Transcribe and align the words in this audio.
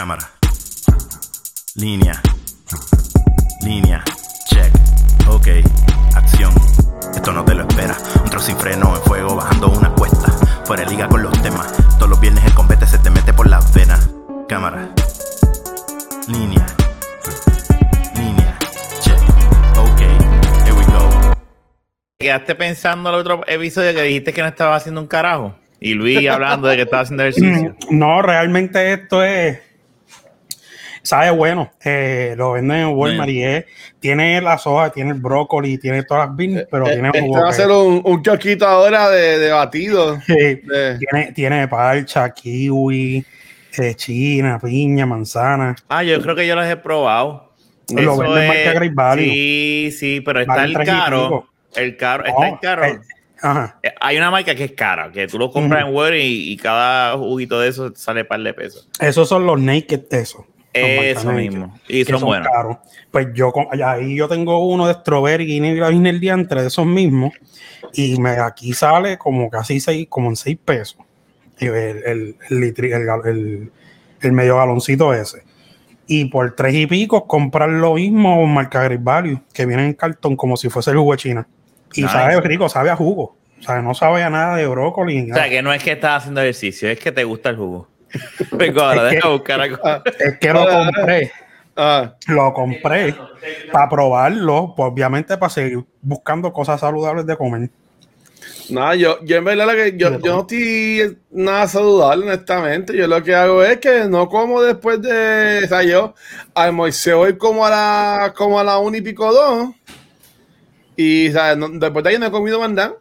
Cámara. 0.00 0.30
Línea. 1.74 2.22
Línea. 3.62 4.02
Check. 4.46 4.72
Ok. 5.28 5.48
Acción. 6.16 6.54
Esto 7.14 7.32
no 7.34 7.44
te 7.44 7.54
lo 7.54 7.68
espera. 7.68 7.94
Un 8.24 8.30
trozo 8.30 8.46
sin 8.46 8.56
freno 8.56 8.96
en 8.96 9.02
fuego 9.02 9.36
bajando 9.36 9.68
una 9.68 9.90
cuesta. 9.90 10.32
Fuera 10.64 10.84
de 10.84 10.90
liga 10.90 11.06
con 11.06 11.22
los 11.22 11.42
temas. 11.42 11.70
Todos 11.98 12.08
los 12.08 12.18
viernes 12.18 12.42
el 12.46 12.54
combate 12.54 12.86
se 12.86 12.96
te 12.96 13.10
mete 13.10 13.34
por 13.34 13.46
las 13.46 13.74
venas. 13.74 14.08
Cámara. 14.48 14.88
Línea. 16.28 16.64
Línea. 18.16 18.56
Check. 19.02 19.20
Ok. 19.76 20.00
Here 20.64 20.72
we 20.72 20.84
go. 20.86 21.34
Quedaste 22.18 22.54
pensando 22.54 23.10
el 23.10 23.16
otro 23.16 23.42
episodio 23.46 23.92
que 23.92 24.00
dijiste 24.00 24.32
que 24.32 24.40
no 24.40 24.48
estaba 24.48 24.76
haciendo 24.76 25.02
un 25.02 25.08
carajo. 25.08 25.56
Y 25.78 25.92
Luis 25.92 26.26
hablando 26.26 26.68
de 26.68 26.76
que 26.76 26.82
estaba 26.84 27.02
haciendo 27.02 27.22
ejercicio. 27.22 27.76
No, 27.90 28.22
realmente 28.22 28.94
esto 28.94 29.22
es. 29.22 29.69
Sabe 31.10 31.30
bueno. 31.32 31.72
Eh, 31.84 32.34
lo 32.36 32.52
venden 32.52 32.76
en 32.82 32.86
Walmart 32.96 33.28
y 33.30 33.42
es- 33.42 33.64
tiene 33.98 34.40
la 34.40 34.56
soja, 34.58 34.90
tiene 34.90 35.10
el 35.10 35.18
brócoli, 35.20 35.76
tiene 35.76 36.04
todas 36.04 36.28
las 36.28 36.36
beans, 36.36 36.66
pero 36.70 36.86
Eh, 36.86 36.92
tiene 36.92 37.08
Este 37.08 37.20
jugo 37.22 37.42
va 37.42 37.48
a 37.48 37.52
ser 37.52 37.68
un, 37.68 38.00
un 38.04 38.22
choquito 38.22 38.64
ahora 38.64 39.10
de, 39.10 39.40
de 39.40 39.50
batido. 39.50 40.20
Sí, 40.20 40.34
De- 40.36 40.98
tiene, 41.00 41.32
tiene 41.32 41.66
parcha, 41.66 42.30
kiwi, 42.30 43.26
eh, 43.78 43.94
china, 43.96 44.60
piña, 44.62 45.04
manzana. 45.04 45.74
Ah, 45.88 46.04
yo 46.04 46.20
creo 46.22 46.36
que 46.36 46.46
yo 46.46 46.54
los 46.54 46.64
he 46.66 46.76
probado. 46.76 47.50
Lo 47.92 48.16
venden 48.16 48.46
marca 48.46 48.72
Great 48.74 48.94
Value. 48.94 49.24
Sí, 49.24 49.90
sí, 49.98 50.20
pero 50.20 50.38
está 50.42 50.54
Vale 50.54 50.74
el 50.78 50.86
caro. 50.86 51.48
El 51.74 51.96
caro, 51.96 52.24
está 52.24 52.48
el 52.50 52.58
caro. 52.60 52.84
eh, 52.84 53.00
Ajá. 53.42 53.80
Eh, 53.82 53.92
Hay 54.00 54.16
una 54.16 54.30
marca 54.30 54.54
que 54.54 54.62
es 54.64 54.72
cara, 54.72 55.10
que 55.10 55.26
tú 55.26 55.38
lo 55.40 55.50
compras 55.50 55.80
en 55.84 55.92
Walmart 55.92 56.14
y, 56.22 56.52
y 56.52 56.56
cada 56.56 57.16
juguito 57.16 57.58
de 57.58 57.68
eso 57.70 57.90
sale 57.96 58.24
par 58.24 58.38
de 58.42 58.54
pesos. 58.54 58.88
Esos 59.00 59.28
son 59.28 59.44
los 59.44 59.58
naked, 59.60 60.02
eso. 60.12 60.46
Eso 60.72 61.32
mismo. 61.32 61.78
Y 61.88 62.04
son 62.04 62.20
buenos. 62.20 62.48
caros. 62.48 62.76
Pues 63.10 63.28
yo, 63.34 63.52
ahí 63.84 64.16
yo 64.16 64.28
tengo 64.28 64.64
uno 64.66 64.86
de 64.86 64.94
strawberry, 64.94 65.44
guinea 65.46 65.90
y 65.90 66.06
el 66.08 66.20
diantre 66.20 66.62
de 66.62 66.68
esos 66.68 66.86
mismos. 66.86 67.32
Y 67.92 68.18
me, 68.20 68.30
aquí 68.30 68.72
sale 68.72 69.18
como 69.18 69.50
casi 69.50 69.80
seis, 69.80 70.06
como 70.08 70.28
en 70.28 70.36
6 70.36 70.58
pesos. 70.64 70.98
Y 71.58 71.66
El, 71.66 71.74
el, 71.74 72.36
el, 72.48 72.60
litri- 72.60 72.94
el 72.94 73.02
gal- 73.06 73.26
el- 73.26 73.72
el 74.20 74.32
medio 74.32 74.56
galoncito 74.58 75.12
ese. 75.14 75.42
Y 76.06 76.26
por 76.26 76.54
tres 76.54 76.74
y 76.74 76.86
pico 76.86 77.26
comprar 77.26 77.68
lo 77.68 77.94
mismo 77.94 78.44
marca 78.46 78.82
Great 78.84 79.02
Value, 79.02 79.40
que 79.52 79.64
viene 79.66 79.86
en 79.86 79.94
cartón 79.94 80.36
como 80.36 80.56
si 80.56 80.68
fuese 80.68 80.90
el 80.90 80.96
jugo 80.98 81.12
de 81.12 81.18
China. 81.18 81.48
Y 81.94 82.02
Nice. 82.02 82.12
sabe 82.12 82.40
rico, 82.40 82.68
sabe 82.68 82.90
a 82.90 82.96
jugo. 82.96 83.36
O 83.58 83.62
sea, 83.62 83.82
no 83.82 83.94
sabe 83.94 84.22
a 84.22 84.30
nada 84.30 84.56
de 84.56 84.66
brócoli. 84.66 85.16
ni 85.16 85.22
O 85.22 85.26
nada. 85.28 85.42
sea, 85.42 85.50
que 85.50 85.62
no 85.62 85.72
es 85.72 85.82
que 85.82 85.92
estás 85.92 86.18
haciendo 86.22 86.40
ejercicio, 86.40 86.88
es 86.90 86.98
que 86.98 87.12
te 87.12 87.24
gusta 87.24 87.50
el 87.50 87.56
jugo. 87.56 87.88
Vengo 88.52 88.80
ahora, 88.80 89.04
Es 89.04 89.08
que- 89.10 89.14
deja 89.16 89.28
buscar 89.28 89.60
algo. 89.60 89.78
Ah, 89.84 90.02
Es 90.18 90.38
que 90.38 90.52
lo 90.52 90.66
compré. 90.68 91.32
ah, 91.76 92.14
Lo 92.26 92.52
compré 92.52 93.14
para 93.72 93.88
probarlo, 93.88 94.74
pues 94.76 94.90
obviamente 94.92 95.36
para 95.36 95.50
seguir 95.50 95.84
buscando 96.02 96.52
cosas 96.52 96.80
saludables 96.80 97.26
de 97.26 97.36
comer. 97.36 97.70
no, 98.70 98.94
yo, 98.94 99.18
yo 99.24 99.36
en 99.36 99.44
verdad 99.44 99.66
lo 99.66 99.72
que 99.72 99.96
yo, 99.96 100.18
yo 100.20 100.34
no 100.34 100.40
estoy 100.40 101.18
nada 101.30 101.66
saludable, 101.68 102.26
honestamente. 102.26 102.96
Yo 102.96 103.06
lo 103.06 103.22
que 103.22 103.34
hago 103.34 103.62
es 103.62 103.78
que 103.78 104.04
no 104.08 104.28
como 104.28 104.62
después 104.62 105.00
de. 105.02 105.62
O 105.64 105.68
sea, 105.68 105.82
yo 105.82 106.14
almorcé 106.54 107.12
hoy 107.12 107.36
como 107.38 107.64
a 107.66 107.70
la 107.70 108.34
como 108.36 108.58
a 108.60 108.64
la 108.64 108.78
una 108.78 108.96
y 108.98 109.00
pico 109.02 109.32
dos. 109.32 109.70
Y 110.96 111.28
o 111.28 111.32
sea, 111.32 111.56
no- 111.56 111.68
después 111.70 112.02
de 112.04 112.10
ahí 112.10 112.18
no 112.18 112.26
he 112.26 112.30
comido. 112.30 112.60
Pero 112.60 113.00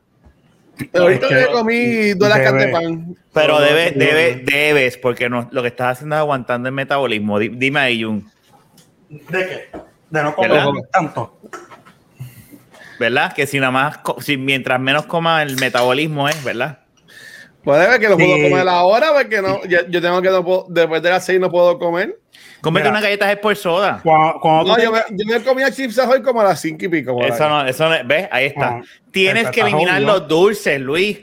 ahorita 0.94 1.28
Es 1.28 1.32
que 1.34 1.40
me 1.40 1.48
comí 1.52 2.14
dos 2.14 2.30
lascas 2.30 2.54
de 2.54 2.60
debe- 2.60 2.72
pan. 2.72 3.16
Pero 3.34 3.54
No, 3.56 3.62
debes, 3.62 3.96
no, 3.96 4.04
debes, 4.06 4.46
debes, 4.46 4.98
porque 4.98 5.30
no, 5.30 5.48
lo 5.52 5.62
que 5.62 5.68
estás 5.70 5.94
haciendo 5.98 6.16
es 6.16 6.20
aguantando 6.20 6.68
el 6.70 6.76
metabolismo. 6.76 7.38
Di- 7.40 7.50
Dime 7.50 7.80
ahí, 7.80 8.04
Jun, 8.04 8.30
¿De 9.10 9.20
qué? 9.30 9.70
De 10.10 10.24
no 10.24 10.36
comer 10.36 10.52
¿Verdad? 10.52 10.72
tanto. 10.92 11.40
¿verdad? 13.00 13.34
Que 13.34 13.48
si 13.48 13.60
nada 13.60 13.72
más, 13.72 14.00
si 14.20 14.38
mientras 14.38 14.80
menos 14.80 15.06
coma 15.06 15.42
el 15.42 15.56
metabolismo 15.58 16.28
es, 16.28 16.44
¿verdad? 16.44 16.80
Puede 17.64 17.88
ver 17.90 18.00
que 18.00 18.08
no 18.10 18.18
puedo 18.18 18.36
Sí. 18.38 18.50
comer 18.50 18.68
ahora 18.68 19.12
porque 19.14 19.42
no, 19.42 19.64
yo, 19.66 19.80
yo 19.90 20.02
tengo 20.02 20.22
que 20.22 20.30
no 20.30 20.44
puedo- 20.44 20.66
después 20.70 21.02
de 21.02 21.10
las 21.10 21.26
seis 21.26 21.40
no 21.40 21.50
puedo 21.52 21.78
comer. 21.78 22.18
Cómete 22.62 22.84
Mira. 22.90 22.92
una 22.92 23.02
galleta 23.02 23.42
por 23.42 23.56
soda. 23.56 24.00
Cuando, 24.04 24.40
cuando 24.42 24.78
No, 24.78 24.84
yo 24.84 24.92
me, 24.92 25.00
yo 25.12 25.26
me 25.26 25.44
comía 25.44 25.72
chips 25.72 25.98
hoy 26.00 26.22
como 26.22 26.42
a 26.42 26.46
las 26.46 26.60
cinco 26.62 26.86
y 26.86 26.88
pico. 26.90 27.22
Eso 27.24 27.44
ahí. 27.46 27.50
no, 27.50 27.66
eso 27.68 27.90
no, 27.90 27.96
¿ves? 28.06 28.28
Ahí 28.32 28.46
está. 28.48 28.68
Ah, 28.68 28.82
Tienes 29.12 29.44
está 29.44 29.52
que 29.52 29.62
eliminar 29.62 29.96
jodido. 30.02 30.14
los 30.20 30.28
dulces, 30.28 30.80
Luis. 30.80 31.20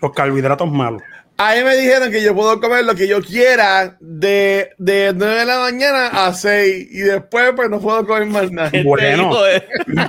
los 0.00 0.12
carbohidratos 0.12 0.70
malos. 0.70 1.02
A 1.40 1.54
mí 1.54 1.62
me 1.62 1.76
dijeron 1.76 2.10
que 2.10 2.20
yo 2.22 2.34
puedo 2.34 2.60
comer 2.60 2.84
lo 2.84 2.96
que 2.96 3.06
yo 3.06 3.20
quiera 3.22 3.96
de, 4.00 4.70
de 4.78 5.12
9 5.14 5.34
de 5.38 5.44
la 5.44 5.58
mañana 5.60 6.08
a 6.08 6.34
6 6.34 6.88
y 6.90 6.98
después 6.98 7.52
pues 7.54 7.70
no 7.70 7.78
puedo 7.80 8.04
comer 8.04 8.26
más 8.26 8.50
nada. 8.50 8.70
Te 8.72 8.82
Bueno. 8.82 9.30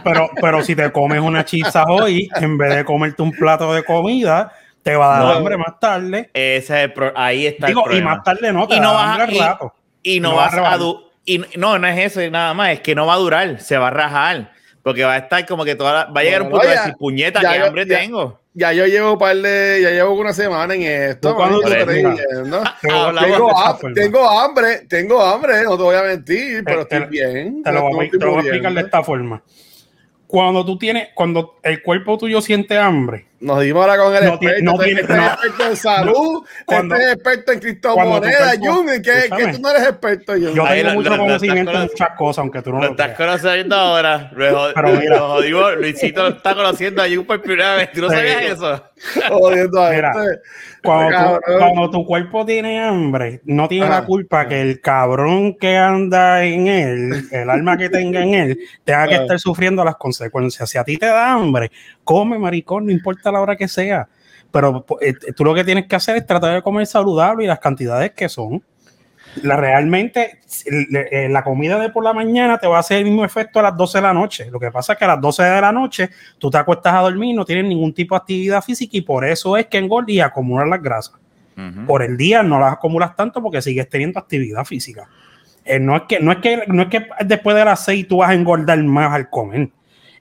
Pero, 0.04 0.30
pero 0.42 0.64
si 0.64 0.76
te 0.76 0.92
comes 0.92 1.20
una 1.22 1.46
chipsa 1.46 1.84
hoy, 1.88 2.28
en 2.36 2.58
vez 2.58 2.76
de 2.76 2.84
comerte 2.86 3.22
un 3.22 3.32
plato 3.32 3.72
de 3.74 3.84
comida, 3.84 4.52
te 4.90 4.96
va 4.96 5.16
a 5.16 5.20
dar 5.20 5.28
No. 5.28 5.38
hambre 5.38 5.58
más 5.58 5.80
tarde. 5.80 6.30
Ese 6.34 6.58
es 6.58 6.70
el 6.86 6.94
pro- 6.94 7.14
ahí 7.16 7.48
está 7.48 7.68
Digo, 7.68 7.90
el 7.90 7.98
y 7.98 8.02
más 8.02 8.24
tarde 8.24 8.52
no, 8.54 8.68
te 8.68 8.76
Y 8.76 8.80
no 8.80 8.94
vas 8.94 9.04
a- 9.06 9.14
hambre 9.24 9.40
al 9.40 9.48
rato. 9.48 9.74
Y 10.02 10.20
no, 10.20 10.30
No 10.32 10.36
vas 10.38 10.56
va 10.56 10.74
a 10.74 10.80
y 11.26 11.38
no, 11.58 11.78
no 11.78 11.88
es 11.88 11.98
eso 12.18 12.32
nada 12.32 12.54
más, 12.54 12.70
es 12.72 12.80
que 12.82 12.96
no 12.96 13.06
va 13.06 13.14
a 13.14 13.18
durar, 13.18 13.60
se 13.62 13.78
va 13.78 13.88
a 13.88 13.92
rajar. 13.92 14.52
Porque 14.82 15.04
va 15.04 15.14
a 15.14 15.18
estar 15.18 15.46
como 15.46 15.66
que 15.66 15.76
toda 15.76 15.94
la- 15.94 16.06
va 16.06 16.22
a 16.22 16.24
llegar 16.24 16.42
un 16.42 16.50
punto 16.50 16.66
de 16.66 16.72
decir, 16.74 16.94
puñeta, 16.98 17.42
ya 17.42 17.54
qué 17.54 17.60
hambre 17.60 17.86
ya- 17.86 18.00
tengo. 18.00 18.40
Ya 18.56 18.74
yo 18.74 18.88
llevo 18.88 19.18
par 19.18 19.36
de, 19.36 19.80
ya 19.84 19.92
llevo 19.92 20.14
una 20.14 20.34
semana 20.34 20.74
en 20.74 20.82
esto. 20.82 21.36
Te 21.36 21.44
Hablamos 21.44 21.62
explicar 21.62 21.88
Tengo, 21.88 22.10
de 22.10 23.54
esta 23.54 23.70
ham- 23.70 23.78
forma. 23.80 23.94
tengo 23.96 24.30
hambre, 24.30 24.86
tengo 24.90 25.22
hambre, 25.22 25.64
no 25.64 25.78
te 25.78 25.84
voy 25.84 25.96
a 25.96 26.02
mentir, 26.04 26.64
pero 26.66 26.88
Te- 26.88 26.96
estoy 26.98 27.10
bien. 27.12 27.62
Te 27.64 27.72
lo 27.72 27.80
no 27.82 27.90
voy, 27.90 28.00
a- 28.00 28.04
estoy 28.06 28.20
te 28.20 28.26
lo 28.26 28.32
voy 28.32 28.40
a 28.40 28.44
explicar 28.44 28.74
de 28.74 28.82
esta 28.82 29.04
forma. 29.04 29.44
Cuando 30.32 30.64
tú 30.64 30.78
tienes, 30.78 31.08
cuando 31.16 31.56
el 31.64 31.82
cuerpo 31.82 32.16
tuyo 32.20 32.40
siente 32.40 32.78
hambre, 32.78 33.26
Nos 33.40 33.62
dimos 33.62 33.82
ahora 33.82 33.98
con 33.98 34.14
el 34.16 34.26
No 34.26 34.30
experto. 34.34 34.64
no 34.64 34.82
este 34.84 35.14
no. 35.16 35.70
en 35.70 35.76
salud, 35.78 36.44
Cuando- 36.66 36.94
este 36.96 37.08
es 37.08 37.14
experto 37.16 37.52
en 37.54 37.60
criptomonedas, 37.60 38.58
Jun, 38.60 38.86
que, 38.88 39.02
que 39.02 39.52
tú 39.54 39.60
no 39.62 39.70
eres 39.72 39.84
experto, 39.88 40.34
Jun. 40.34 40.54
yo 40.54 40.66
Ahí 40.66 40.80
tengo 40.80 40.90
lo- 40.90 40.96
mucho 40.96 41.10
lo- 41.12 41.16
lo 41.16 41.24
conocimiento 41.24 41.72
cono- 41.72 41.84
muchas 41.86 42.10
cosas, 42.18 42.38
aunque 42.40 42.62
tú 42.62 42.70
no 42.72 42.76
Lo 42.80 42.84
lo 42.86 42.92
estás 42.92 43.16
creas. 43.16 43.40
conociendo 43.42 43.76
ahora. 43.78 44.30
Pero 44.36 44.90
mira. 45.00 45.18
lo 45.18 45.28
jodimos, 45.30 45.76
Luisito 45.78 46.22
lo 46.24 46.36
está 46.36 46.54
conociendo 46.54 47.02
a 47.02 47.06
Jun 47.08 47.26
por 47.26 47.42
primera 47.42 47.76
vez. 47.76 47.92
¿Tú 47.94 48.02
no 48.02 48.10
sabías 48.10 48.44
eso? 48.44 48.84
Jodiendo 49.30 49.82
a 49.82 49.92
Mira, 49.92 50.12
este. 50.12 50.42
Cuando, 50.84 51.40
tu, 51.40 51.58
cuando 51.58 51.90
tu 51.90 52.06
cuerpo 52.06 52.46
tiene 52.46 52.80
hambre, 52.80 53.42
no 53.46 53.68
tiene 53.68 53.90
la 53.90 54.06
culpa 54.06 54.48
que 54.48 54.62
el 54.62 54.82
cabrón 54.82 55.56
que 55.56 55.78
anda 55.78 56.44
en 56.44 56.68
él, 56.68 57.28
el 57.32 57.50
alma 57.50 57.78
que 57.78 57.90
tenga 57.90 58.22
en 58.22 58.34
él, 58.34 58.60
tenga 58.84 59.08
que 59.08 59.16
estar 59.16 59.40
sufriendo 59.40 59.84
las 59.84 59.96
consecuencias. 59.96 60.70
Si 60.70 60.78
a 60.78 60.84
ti 60.84 60.98
te 60.98 61.06
da 61.06 61.34
hambre, 61.34 61.72
come, 62.04 62.40
maricón, 62.40 62.86
no 62.86 62.92
importa 62.92 63.32
la 63.32 63.42
hora 63.42 63.56
que 63.56 63.68
sea. 63.68 64.08
Pero 64.52 64.86
eh, 65.02 65.14
tú 65.36 65.44
lo 65.44 65.54
que 65.54 65.64
tienes 65.64 65.88
que 65.88 65.96
hacer 65.96 66.18
es 66.18 66.26
tratar 66.26 66.56
de 66.56 66.62
comer 66.62 66.88
saludable 66.88 67.44
y 67.44 67.48
las 67.48 67.60
cantidades 67.60 68.12
que 68.12 68.30
son. 68.30 68.64
La, 69.44 69.56
realmente, 69.56 70.40
eh, 70.66 71.30
la 71.30 71.44
comida 71.44 71.80
de 71.80 71.90
por 71.90 72.04
la 72.04 72.14
mañana 72.14 72.58
te 72.58 72.68
va 72.68 72.78
a 72.78 72.80
hacer 72.80 72.98
el 72.98 73.06
mismo 73.06 73.24
efecto 73.24 73.60
a 73.60 73.64
las 73.64 73.78
12 73.78 73.98
de 74.00 74.02
la 74.02 74.14
noche. 74.14 74.50
Lo 74.52 74.60
que 74.60 74.72
pasa 74.72 74.94
es 74.94 75.00
que 75.00 75.06
a 75.06 75.10
las 75.10 75.22
12 75.22 75.44
de 75.44 75.62
la 75.62 75.72
noche 75.72 76.10
tú 76.38 76.50
te 76.50 76.58
acuestas 76.58 76.94
a 76.94 77.02
dormir, 77.02 77.36
no 77.36 77.46
tienes 77.46 77.66
ningún 77.66 77.94
tipo 77.94 78.16
de 78.16 78.20
actividad 78.20 78.64
física 78.64 78.98
y 78.98 79.02
por 79.02 79.26
eso 79.26 79.56
es 79.56 79.68
que 79.68 79.78
engordas 79.78 80.10
y 80.10 80.20
acumulas 80.20 80.68
las 80.68 80.82
grasas. 80.82 81.16
Por 81.86 82.04
el 82.04 82.16
día 82.16 82.42
no 82.42 82.58
las 82.58 82.72
acumulas 82.72 83.18
tanto 83.18 83.42
porque 83.42 83.62
sigues 83.62 83.90
teniendo 83.90 84.18
actividad 84.18 84.64
física. 84.64 85.10
Eh, 85.66 85.78
no, 85.78 85.98
es 85.98 86.04
que, 86.08 86.22
no, 86.22 86.32
es 86.32 86.38
que, 86.38 86.64
no 86.68 86.84
es 86.84 86.88
que 86.88 87.06
después 87.26 87.54
de 87.56 87.66
las 87.66 87.84
6 87.84 88.08
tú 88.08 88.18
vas 88.18 88.30
a 88.30 88.34
engordar 88.34 88.82
más 88.84 89.12
al 89.14 89.30
comer. 89.30 89.70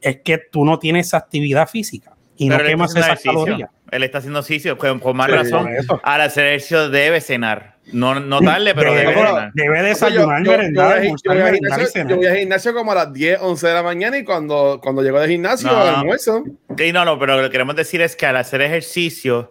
Es 0.00 0.18
que 0.24 0.38
tú 0.38 0.64
no 0.64 0.80
tienes 0.80 1.14
actividad 1.14 1.68
física 1.68 2.12
y 2.36 2.48
Pero 2.48 2.64
no 2.64 2.68
quemas 2.68 2.90
esas 2.90 3.06
ejercicio. 3.06 3.44
calorías. 3.44 3.70
Él 3.90 4.02
está 4.02 4.18
haciendo 4.18 4.40
ejercicio, 4.40 4.76
con, 4.76 4.98
con 4.98 5.16
más 5.16 5.30
razón. 5.30 5.68
Al 6.02 6.20
hacer 6.20 6.46
ejercicio 6.46 6.90
debe 6.90 7.20
cenar. 7.20 7.77
No, 7.92 8.20
no 8.20 8.40
tarde, 8.40 8.74
pero 8.74 8.92
Debe- 8.94 9.14
debe. 9.14 9.50
Debe 9.54 9.78
Yo- 9.78 9.84
desayunar, 9.84 10.42
yo- 10.44 10.52
yo 10.52 10.58
voy 10.58 10.78
a- 10.78 10.94
almorzar, 10.96 11.24
yo 11.24 11.32
voy 11.32 11.40
a 11.40 11.52
gimnasio-. 11.54 12.08
Yo 12.08 12.16
voy 12.16 12.26
al 12.26 12.36
gimnasio 12.36 12.74
como 12.74 12.92
a 12.92 12.94
las 12.94 13.12
10, 13.12 13.38
11 13.40 13.66
de 13.68 13.74
la 13.74 13.82
mañana 13.82 14.18
y 14.18 14.24
cuando, 14.24 14.78
cuando 14.82 15.02
llego 15.02 15.18
de 15.20 15.28
gimnasio, 15.28 15.70
No. 15.70 15.78
almuerzo. 15.78 16.44
Sí, 16.76 16.92
no, 16.92 17.04
no, 17.04 17.18
pero 17.18 17.36
lo 17.36 17.42
que 17.44 17.50
queremos 17.50 17.76
decir 17.76 18.00
es 18.02 18.14
que 18.16 18.26
al 18.26 18.36
hacer 18.36 18.60
ejercicio, 18.62 19.50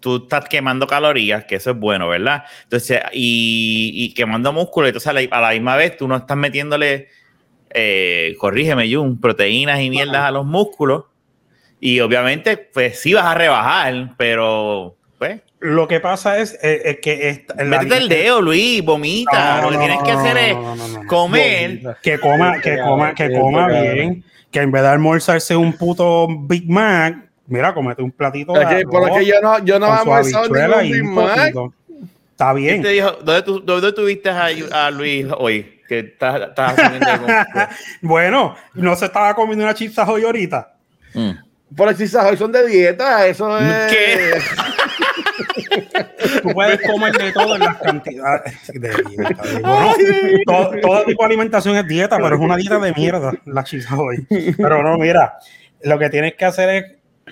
tú 0.00 0.16
estás 0.24 0.46
quemando 0.48 0.86
calorías, 0.86 1.44
que 1.44 1.56
eso 1.56 1.70
es 1.72 1.76
bueno, 1.78 2.08
¿verdad? 2.08 2.44
Entonces, 2.64 3.00
y, 3.12 3.90
y 3.94 4.14
quemando 4.14 4.52
músculo, 4.52 4.86
entonces 4.86 5.08
a 5.08 5.12
la, 5.12 5.20
a 5.30 5.40
la 5.40 5.50
misma 5.50 5.76
vez 5.76 5.96
tú 5.96 6.06
no 6.08 6.16
estás 6.16 6.36
metiéndole, 6.36 7.08
eh, 7.70 8.34
corrígeme, 8.38 8.92
Jun, 8.92 9.20
proteínas 9.20 9.80
y 9.80 9.90
mierdas 9.90 10.22
a 10.22 10.30
los 10.30 10.44
músculos. 10.46 11.04
Y 11.80 12.00
obviamente, 12.00 12.56
pues 12.56 12.98
sí 13.00 13.12
vas 13.14 13.24
a 13.26 13.34
rebajar, 13.34 14.14
pero, 14.16 14.96
pues, 15.28 15.42
Lo 15.60 15.88
que 15.88 16.00
pasa 16.00 16.38
es, 16.38 16.58
eh, 16.62 16.82
es 16.84 16.98
que 17.00 17.28
esta- 17.28 17.54
métete 17.64 17.96
el 17.96 18.08
dedo, 18.08 18.42
Luis, 18.42 18.84
vomita. 18.84 19.56
No, 19.56 19.62
lo 19.62 19.68
que 19.70 19.76
no, 19.76 19.80
tienes 19.84 20.02
que 20.02 20.12
no, 20.12 20.18
hacer 20.20 20.34
no, 20.34 20.40
es 20.40 20.54
no, 20.54 20.76
no, 20.76 21.02
no. 21.02 21.06
comer. 21.08 21.96
que 22.02 22.18
coma, 22.18 22.60
que 22.60 22.78
coma, 22.78 23.14
que 23.14 23.32
coma 23.32 23.68
bien, 23.68 24.24
que 24.50 24.60
en 24.60 24.70
vez 24.70 24.82
de 24.82 24.88
almorzarse 24.88 25.56
un 25.56 25.72
puto 25.72 26.26
Big 26.28 26.68
Mac, 26.68 27.16
mira, 27.46 27.72
comete 27.74 28.02
un 28.02 28.10
platito 28.10 28.54
Es 28.60 28.66
que, 28.68 28.74
de 28.76 28.84
por 28.84 29.04
arroz 29.04 29.18
que 29.18 29.26
yo 29.26 29.40
no, 29.42 29.58
yo 29.64 29.78
no 29.78 29.92
almorzado 29.92 30.48
ningún 30.48 30.92
Big 30.92 31.04
Mac. 31.04 31.54
Está 32.30 32.52
¿Quién 32.52 32.64
bien. 32.64 32.82
te 32.82 32.88
dijo, 32.88 33.12
¿dónde, 33.22 33.42
tú, 33.42 33.60
¿Dónde 33.60 33.92
tuviste 33.92 34.28
a, 34.28 34.46
a 34.72 34.90
Luis 34.90 35.26
hoy? 35.38 35.80
Que 35.88 36.00
estás, 36.00 36.48
estás 36.48 36.74
Bueno, 38.00 38.56
no 38.74 38.96
se 38.96 39.04
estaba 39.04 39.34
comiendo 39.34 39.64
una 39.64 39.74
chipsa 39.74 40.04
hoy 40.10 40.24
ahorita. 40.24 40.74
Mm. 41.14 41.30
Por 41.76 41.88
el 41.88 41.96
hoy 41.96 42.36
son 42.36 42.50
de 42.52 42.66
dieta, 42.66 43.26
eso 43.26 43.56
es. 43.58 43.92
¿Qué? 43.92 44.30
Tú 46.42 46.50
puedes 46.52 46.80
comer 46.86 47.12
de 47.12 47.32
todo 47.32 47.54
en 47.56 47.60
las 47.62 47.76
cantidades 47.78 48.72
de 48.72 48.88
dieta. 48.88 49.42
digo, 49.56 49.68
no, 49.68 50.70
todo, 50.80 51.04
tipo 51.04 51.22
de 51.22 51.26
alimentación 51.26 51.76
es 51.76 51.86
dieta, 51.86 52.16
pero 52.16 52.34
es 52.36 52.40
una 52.40 52.56
dieta 52.56 52.78
de 52.78 52.92
mierda 52.92 53.32
la 53.46 53.64
chipsa 53.64 53.96
hoy. 53.98 54.26
Pero 54.56 54.82
no, 54.82 54.96
mira, 54.98 55.34
lo 55.82 55.98
que 55.98 56.10
tienes 56.10 56.34
que 56.34 56.44
hacer 56.44 56.68
es 56.70 56.84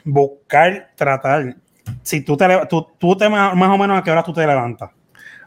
buscar, 0.05 0.91
tratar. 0.95 1.57
Si 2.03 2.21
tú 2.23 2.37
te, 2.37 2.47
tú, 2.69 2.87
tú 2.99 3.17
te 3.17 3.29
más 3.29 3.55
o 3.55 3.79
menos 3.79 3.99
a 3.99 4.03
qué 4.03 4.11
hora 4.11 4.23
tú 4.23 4.33
te 4.33 4.47
levantas. 4.47 4.91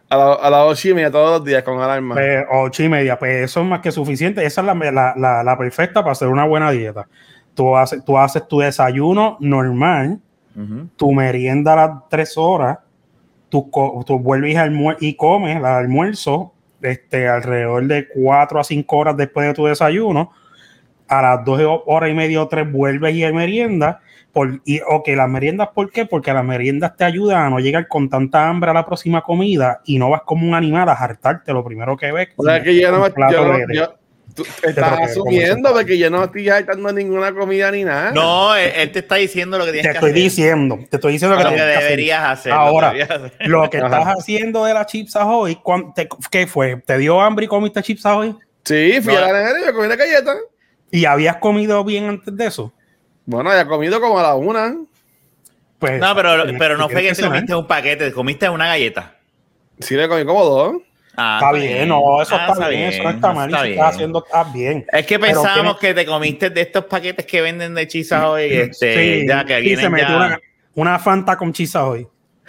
A, 0.10 0.18
la- 0.18 0.34
a 0.34 0.50
las 0.52 0.62
ocho 0.68 0.90
y 0.90 0.94
media 0.94 1.10
todos 1.10 1.40
los 1.40 1.46
días 1.46 1.64
con 1.64 1.82
alarma. 1.82 2.14
Pues, 2.16 2.46
ocho 2.52 2.84
y 2.84 2.90
media, 2.90 3.18
pues 3.18 3.44
eso 3.46 3.62
es 3.62 3.66
más 3.66 3.80
que 3.82 3.92
suficiente. 3.92 4.46
Esa 4.46 4.62
es 4.62 4.68
la, 4.68 4.74
la, 4.92 5.14
la, 5.18 5.44
la 5.44 5.58
perfecta 5.58 6.02
para 6.02 6.12
hacer 6.12 6.28
una 6.28 6.46
buena 6.46 6.70
dieta. 6.72 7.08
Tú 7.56 7.76
haces, 7.76 8.04
tú 8.06 8.18
haces 8.18 8.48
tu 8.48 8.60
desayuno 8.60 9.38
normal, 9.40 10.20
tu 10.96 11.12
merienda 11.12 11.74
a 11.74 11.76
las 11.76 11.92
tres 12.10 12.38
horas, 12.38 12.78
tú, 13.50 13.70
tú 14.06 14.20
vuelves 14.20 14.56
al 14.58 14.98
y 15.00 15.16
comes 15.16 15.58
el 15.58 15.66
almuerzo 15.66 16.54
este, 16.82 17.28
alrededor 17.28 17.86
de 17.86 18.08
cuatro 18.08 18.60
a 18.60 18.64
cinco 18.64 18.98
horas 18.98 19.18
después 19.18 19.48
de 19.48 19.54
tu 19.54 19.66
desayuno. 19.66 20.32
A 21.08 21.22
las 21.22 21.46
dos 21.46 21.62
horas 21.86 22.10
y 22.10 22.14
media 22.14 22.42
o 22.42 22.48
tres 22.48 22.72
vuelves 22.72 23.16
y 23.16 23.24
hay 23.24 23.34
merienda. 23.34 24.02
Por, 24.34 24.62
y, 24.66 24.82
ok, 24.82 25.08
las 25.10 25.30
meriendas, 25.30 25.70
¿por 25.70 25.92
qué? 25.92 26.06
Porque 26.06 26.34
las 26.34 26.44
meriendas 26.44 26.98
te 26.98 27.06
ayudan 27.06 27.46
a 27.46 27.50
no 27.50 27.60
llegar 27.60 27.88
con 27.88 28.10
tanta 28.10 28.50
hambre 28.50 28.72
a 28.72 28.74
la 28.74 28.86
próxima 28.86 29.22
comida 29.22 29.82
y 29.86 29.98
no 29.98 30.10
vas 30.10 30.24
como 30.24 30.48
un 30.48 30.56
animal 30.56 30.90
a 30.90 30.94
hartarte 30.94 31.54
lo 31.54 31.64
primero 31.64 31.96
que 31.96 32.12
ves. 32.12 32.30
O 32.36 32.44
sea 32.44 32.62
que 32.62 32.76
yo 32.76 32.92
no 32.92 33.06
tú 34.34 34.44
Pero 34.62 34.70
estás 34.72 34.98
que 34.98 35.04
asumiendo 35.06 35.74
de 35.74 35.86
que 35.86 35.98
yo 35.98 36.10
no 36.10 36.24
estoy 36.24 36.50
hartando 36.50 36.92
ninguna 36.92 37.34
comida 37.34 37.72
ni 37.72 37.84
nada. 37.84 38.12
No, 38.12 38.56
él, 38.56 38.72
él 38.76 38.92
te 38.92 39.00
está 39.00 39.16
diciendo 39.16 39.58
lo 39.58 39.66
que 39.66 39.72
te 39.72 39.78
tienes 39.82 39.92
que 39.92 39.98
estoy 39.98 40.12
hacer. 40.12 40.24
diciendo, 40.24 40.80
te 40.90 40.96
estoy 40.98 41.14
diciendo 41.14 41.38
que, 41.38 41.44
lo 41.44 41.50
que 41.52 41.56
que 41.56 41.62
deberías 41.64 42.24
hacer. 42.30 42.52
Ahora, 42.52 42.88
lo 42.88 42.94
que 42.94 43.00
deberías 43.06 43.32
hacer. 43.34 43.48
Lo 43.50 43.70
que 43.70 43.78
Ajá. 43.78 43.86
estás 43.88 44.06
haciendo 44.18 44.66
de 44.66 44.74
las 44.74 44.86
chips 44.88 45.16
hoy, 45.18 45.56
¿cuán- 45.56 45.94
te- 45.94 46.10
¿qué 46.32 46.48
fue? 46.48 46.78
¿Te 46.78 46.98
dio 46.98 47.22
hambre 47.22 47.46
y 47.46 47.48
comiste 47.48 47.82
chips 47.84 48.06
hoy? 48.06 48.36
Sí, 48.64 49.00
fui 49.02 49.14
No. 49.14 49.20
a 49.20 49.22
la 49.22 49.34
nevera 49.34 49.60
y 49.62 49.66
me 49.66 49.74
comí 49.74 49.86
una 49.86 49.96
galleta. 49.96 50.36
¿Y 50.92 51.06
habías 51.06 51.38
comido 51.38 51.84
bien 51.84 52.06
antes 52.06 52.36
de 52.36 52.46
eso? 52.48 52.74
Bueno, 53.26 53.54
he 53.54 53.66
comido 53.66 54.00
como 54.02 54.20
a 54.20 54.24
la 54.24 54.36
una. 54.36 54.76
Pues, 55.80 56.00
No, 56.00 56.16
pero, 56.16 56.44
tienes- 56.44 56.60
pero 56.60 56.78
no 56.78 56.88
fue 56.90 57.02
que 57.02 57.14
te 57.14 57.22
comiste 57.24 57.54
un 57.56 57.68
paquete, 57.68 58.06
te 58.06 58.12
comiste 58.14 58.50
una 58.50 58.68
galleta. 58.68 59.16
Sí, 59.80 59.96
le 59.96 60.08
comí 60.08 60.24
como 60.26 60.44
dos. 60.46 60.76
Ah, 61.18 61.40
Está 61.42 61.52
bien, 61.54 61.88
no, 61.90 62.22
eso 62.22 62.36
Ah, 62.40 62.48
está, 62.52 62.68
bien, 62.70 62.82
eso 62.84 63.04
no 63.04 63.10
está 63.10 63.34
mal, 63.34 63.50
y 63.50 63.54
si 63.68 63.72
estás 63.72 63.96
haciendo 63.96 64.24
estás 64.26 64.54
bien. 64.54 64.86
Es 64.92 65.06
que 65.06 65.18
pensábamos 65.20 65.78
que 65.80 65.94
te 65.94 66.06
comiste 66.06 66.50
de 66.50 66.62
estos 66.62 66.86
paquetes 66.86 67.26
que 67.26 67.42
venden 67.42 67.74
de 67.74 67.88
chisas 67.88 68.24
hoy, 68.24 68.44
este, 68.52 69.22
Sí, 69.22 69.28
ya 69.28 69.46
que 69.46 69.56
sí, 69.58 69.62
vienen 69.62 69.86
se 69.86 69.90
metió 69.90 70.10
ya. 70.10 70.16
una, 70.18 70.40
una 70.76 71.00
Fanta 71.00 71.38
con 71.38 71.54
chisa 71.54 71.86
hoy. 71.86 72.08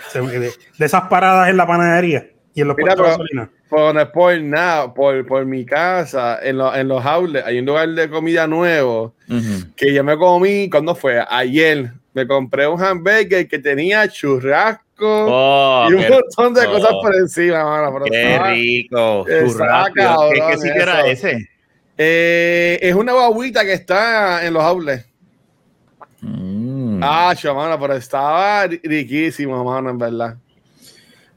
Se- 0.09 0.21
de, 0.21 0.39
de 0.79 0.85
esas 0.85 1.03
paradas 1.09 1.49
en 1.49 1.57
la 1.57 1.67
panadería 1.67 2.27
y 2.55 2.61
en 2.63 2.69
los 2.69 2.77
Mira, 2.77 2.95
puestos 2.95 2.97
de 2.97 3.03
pero- 3.03 3.09
gasolina. 3.25 3.51
Por, 3.69 3.95
no 3.95 4.01
es 4.01 4.07
por 4.11 4.41
nada, 4.43 4.95
por, 4.95 5.27
por 5.27 5.45
mi 5.45 5.65
casa, 5.67 6.39
en, 6.41 6.59
lo- 6.59 6.73
en 6.75 6.87
los 6.87 7.05
outlets, 7.05 7.45
hay 7.47 7.59
un 7.59 7.67
lugar 7.67 7.89
de 7.89 8.09
comida 8.09 8.47
nuevo 8.47 9.15
que 9.77 9.93
yo 9.93 10.05
me 10.05 10.17
comí, 10.17 10.71
¿cuándo 10.71 10.95
fue? 10.95 11.21
Ayer. 11.29 11.91
Me 12.17 12.27
compré 12.27 12.67
un 12.67 12.83
hamburger 12.83 13.47
que 13.47 13.59
tenía 13.59 14.09
churrasco 14.09 14.83
Oh, 14.99 15.87
y 15.91 15.93
un 15.93 16.09
montón 16.09 16.55
de 16.55 16.63
rico. 16.63 16.73
cosas 16.73 16.93
por 17.03 17.15
encima, 17.15 17.63
mano. 17.63 17.93
pero 17.93 18.05
qué 18.07 18.33
estaba- 18.33 18.51
rico. 18.53 19.27
Está 19.29 19.47
churrasco. 19.47 19.95
¿Qué, 19.95 20.01
cabrón 20.03 20.33
qué 20.51 20.57
sitio 20.57 20.83
era 20.83 21.07
ese? 21.07 21.49
Eh, 21.99 22.79
es 22.81 22.95
una 22.95 23.13
guaguita 23.13 23.63
que 23.67 23.75
está 23.75 24.47
en 24.47 24.55
los 24.55 24.63
outlets. 24.63 25.07
Mm. 26.23 27.01
Ah, 27.03 27.35
mano, 27.55 27.79
pero 27.79 27.93
estaba 27.95 28.65
ri- 28.67 28.81
riquísimo, 28.83 29.63
mano, 29.63 29.91
en 29.91 29.99
verdad. 29.99 30.37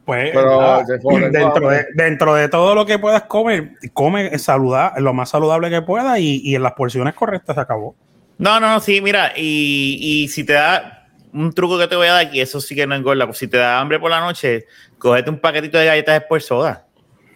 Pues 0.05 0.31
Pero 0.33 0.81
dentro, 1.29 1.69
de, 1.69 1.85
dentro 1.93 2.33
de 2.35 2.47
todo 2.47 2.73
lo 2.73 2.85
que 2.85 2.97
puedas 2.97 3.23
comer, 3.23 3.73
come 3.91 4.39
saludable, 4.39 5.01
lo 5.01 5.13
más 5.13 5.29
saludable 5.29 5.69
que 5.69 5.81
puedas 5.81 6.17
y, 6.19 6.41
y 6.43 6.55
en 6.55 6.63
las 6.63 6.71
porciones 6.73 7.13
correctas 7.13 7.55
se 7.55 7.61
acabó. 7.61 7.95
No, 8.39 8.59
no, 8.61 8.71
no, 8.73 8.79
sí, 8.79 9.01
mira, 9.01 9.33
y, 9.35 9.97
y 10.01 10.27
si 10.29 10.45
te 10.45 10.53
da 10.53 11.07
un 11.33 11.51
truco 11.53 11.77
que 11.77 11.87
te 11.87 11.95
voy 11.97 12.07
a 12.07 12.13
dar, 12.13 12.33
y 12.33 12.39
eso 12.39 12.61
sí 12.61 12.73
que 12.73 12.87
no 12.87 12.95
engorda, 12.95 13.31
si 13.33 13.49
te 13.49 13.57
da 13.57 13.79
hambre 13.81 13.99
por 13.99 14.09
la 14.09 14.21
noche, 14.21 14.65
cógete 14.97 15.29
un 15.29 15.39
paquetito 15.39 15.77
de 15.77 15.85
galletas 15.85 16.21
después 16.21 16.45
soda. 16.45 16.87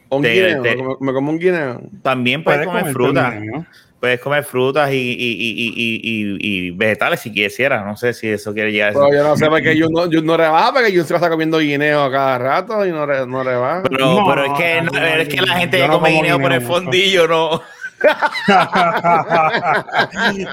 Un 0.10 0.22
Te- 0.22 0.34
guineo, 0.34 0.62
te- 0.64 0.76
me, 0.78 0.84
me 1.02 1.14
como 1.14 1.32
un 1.32 1.40
guineo. 1.40 1.82
También 2.02 2.42
puedes, 2.44 2.66
comer 2.66 2.86
fruta. 2.94 3.38
Puedes 4.00 4.20
comer 4.22 4.44
frutas 4.46 4.92
y, 4.92 4.96
y, 4.96 5.00
y, 5.00 5.52
y, 5.52 5.74
y, 5.76 5.98
y- 6.04 6.68
y 6.68 6.72
vegetales 6.72 7.20
si 7.20 7.32
quisieras. 7.34 7.86
No 7.86 7.98
sé 7.98 8.14
si 8.14 8.28
eso 8.30 8.54
quiere 8.54 8.72
llegar 8.72 8.92
a 8.92 8.94
Pero 8.94 9.14
yo 9.14 9.24
no 9.24 9.36
sé 9.36 9.46
por 9.48 9.62
qué 9.62 9.76
yo 9.78 9.88
no, 9.90 10.10
yo 10.10 10.22
no 10.22 10.38
rebaja, 10.38 10.72
porque 10.74 10.92
yo 10.92 11.04
se 11.04 11.14
va 11.14 11.18
a 11.18 11.20
estar 11.20 11.32
comiendo 11.32 11.60
guineo 11.60 12.04
a 12.04 12.12
cada 12.12 12.38
rato 12.38 12.86
y 12.86 12.92
no, 12.92 13.06
re- 13.06 13.26
no 13.28 13.44
rebaja. 13.44 13.84
Pero, 13.90 14.08
No, 14.16 14.26
pero 14.28 14.46
es 14.46 14.52
que, 14.54 14.82
no, 14.82 14.92
es 15.06 15.28
que 15.28 15.42
la 15.42 15.56
gente 15.58 15.78
que 15.78 15.88
no 15.88 15.94
come 16.00 16.12
guineo 16.12 16.40
por 16.40 16.54
el 16.54 16.62
fondillo, 16.62 17.28
no. 17.28 17.62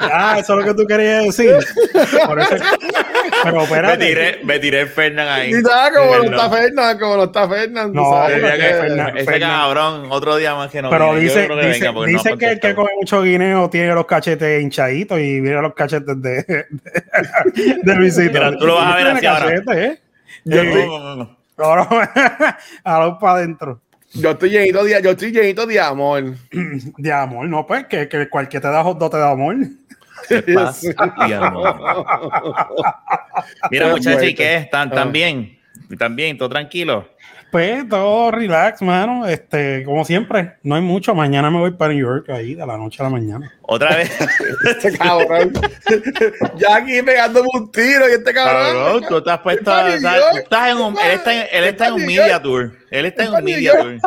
ah, 0.00 0.36
eso 0.38 0.58
es 0.58 0.66
lo 0.66 0.72
que 0.72 0.74
tú 0.82 0.86
querías 0.86 1.24
decir. 1.24 1.54
Por 2.26 2.40
eso- 2.40 2.56
pero 3.42 3.56
Me 3.56 3.62
espérate. 3.64 4.06
tiré, 4.06 4.40
me 4.44 4.58
tiré 4.58 4.80
el 4.82 4.88
Fernan 4.88 5.28
ahí. 5.28 5.50
Y 5.50 5.62
como 5.62 6.16
no 6.16 6.24
No. 6.24 6.36
está 6.36 6.50
Fernan, 6.50 6.98
como 6.98 7.16
no 7.16 7.24
está 7.24 7.48
Fernan. 7.48 7.92
No, 7.92 8.10
sabes. 8.10 8.38
pero 8.40 8.56
que- 8.56 8.74
Fernan- 8.74 9.16
ese 9.16 9.26
Fernan- 9.26 9.50
cabrón, 9.50 10.06
otro 10.10 10.36
día 10.36 10.54
más 10.54 10.70
que 10.70 10.82
no. 10.82 10.90
Pero 10.90 11.06
viene. 11.12 11.20
Dice, 11.20 11.48
que 11.48 11.54
dice, 11.66 11.80
venga, 11.80 11.92
no 11.92 12.02
dice 12.04 12.28
ha 12.32 12.36
que 12.36 12.46
el 12.52 12.60
que 12.60 12.74
come 12.74 12.90
mucho 12.98 13.22
guineo 13.22 13.70
tiene 13.70 13.94
los 13.94 14.06
cachetes 14.06 14.62
hinchaditos 14.62 15.18
y 15.18 15.40
mira 15.40 15.62
los 15.62 15.74
cachetes 15.74 16.20
de, 16.20 16.42
de, 16.44 16.66
de 17.82 17.94
Luisito. 17.94 18.32
Mira, 18.32 18.56
tú 18.56 18.66
lo 18.66 18.74
vas 18.76 18.92
a 18.92 18.96
ver 18.96 19.06
así 19.08 19.26
ahora. 19.26 19.44
cachetes, 19.46 19.76
¿eh? 19.76 20.00
Yo 20.44 20.60
Eh, 20.62 20.86
No, 20.86 20.98
no, 21.00 21.16
no. 21.16 21.36
ahora 21.58 21.88
a 22.84 22.98
los 23.00 23.18
para 23.18 23.32
adentro. 23.34 23.80
Yo 24.12 24.30
estoy 24.30 24.50
llenito 24.50 24.82
de, 24.84 25.00
yo 25.02 25.10
estoy 25.10 25.30
llenito 25.32 25.66
de 25.66 25.80
amor. 25.80 26.34
De 26.98 27.12
amor, 27.12 27.48
no, 27.48 27.66
pues 27.66 27.86
que, 27.86 28.08
que 28.08 28.28
cualquier 28.28 28.62
te 28.62 28.68
da 28.68 28.82
hot 28.82 28.98
dog 28.98 29.10
te 29.10 29.18
da 29.18 29.30
amor. 29.30 29.56
Paz 30.54 30.82
y 31.28 31.32
amor. 31.32 31.74
Mira, 33.70 33.88
muchachos, 33.88 34.22
¿y 34.24 34.34
qué? 34.34 34.56
¿Están, 34.56 34.88
Ah. 34.88 34.94
¿Están 34.94 35.12
bien? 35.12 35.58
¿Están 35.90 36.16
bien? 36.16 36.36
¿Todo 36.38 36.48
tranquilo? 36.48 37.08
Pues 37.50 37.88
todo 37.88 38.30
relax, 38.30 38.80
mano. 38.82 39.26
Este, 39.26 39.82
como 39.84 40.04
siempre, 40.04 40.54
no 40.62 40.76
hay 40.76 40.82
mucho. 40.82 41.14
Mañana 41.14 41.50
me 41.50 41.58
voy 41.58 41.72
para 41.72 41.92
New 41.92 42.00
York 42.02 42.30
ahí, 42.30 42.54
de 42.54 42.64
la 42.66 42.76
noche 42.76 43.02
a 43.02 43.04
la 43.04 43.10
mañana. 43.10 43.52
Otra 43.62 43.96
vez. 43.96 44.10
Este 44.66 44.96
cabrón. 44.96 45.52
ya 46.56 46.76
aquí 46.76 47.02
pegándome 47.02 47.48
un 47.54 47.72
tiro 47.72 48.08
y 48.08 48.12
este 48.12 48.32
cabrón. 48.32 49.00
Cabrón, 49.00 49.24
tú 49.24 49.30
has 49.30 49.38
puesto. 49.40 49.88
Estás- 49.88 50.16
York. 50.16 50.30
tú 50.32 50.38
estás 50.38 50.68
en 50.70 50.76
un, 50.78 50.98
él 50.98 51.10
está 51.12 51.34
en, 51.34 51.48
él 51.52 51.64
está 51.64 51.86
en 51.88 51.92
un 51.94 52.06
media 52.06 52.42
tour. 52.42 52.72
Él 52.90 53.06
está 53.06 53.24
en 53.24 53.34
un 53.34 53.44
media 53.44 53.72
tour. 53.78 53.98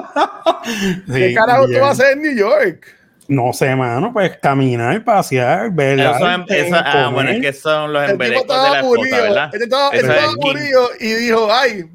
¿Qué 1.13 1.33
carajo 1.33 1.65
tú 1.67 1.73
vas 1.73 1.83
a 1.83 1.91
hacer 1.91 2.13
en 2.13 2.21
New 2.21 2.35
York? 2.35 2.85
No 3.27 3.53
sé, 3.53 3.73
mano, 3.75 4.12
pues 4.12 4.38
caminar, 4.38 5.03
pasear, 5.03 5.71
ver. 5.71 6.00
Ah, 6.01 7.09
bueno, 7.12 7.31
es 7.31 7.41
que 7.41 7.53
son 7.53 7.93
los 7.93 8.03
El 8.03 8.12
embelecos 8.12 8.47
de 8.47 8.53
la 8.53 8.63
estaba 8.63 8.79
esposa. 8.79 9.21
¿verdad? 9.21 9.50
Este 9.53 9.63
estaba, 9.63 9.89
este 9.91 10.19
aburrido 10.19 10.89
y 11.00 11.13
dijo, 11.13 11.47
ay, 11.51 11.85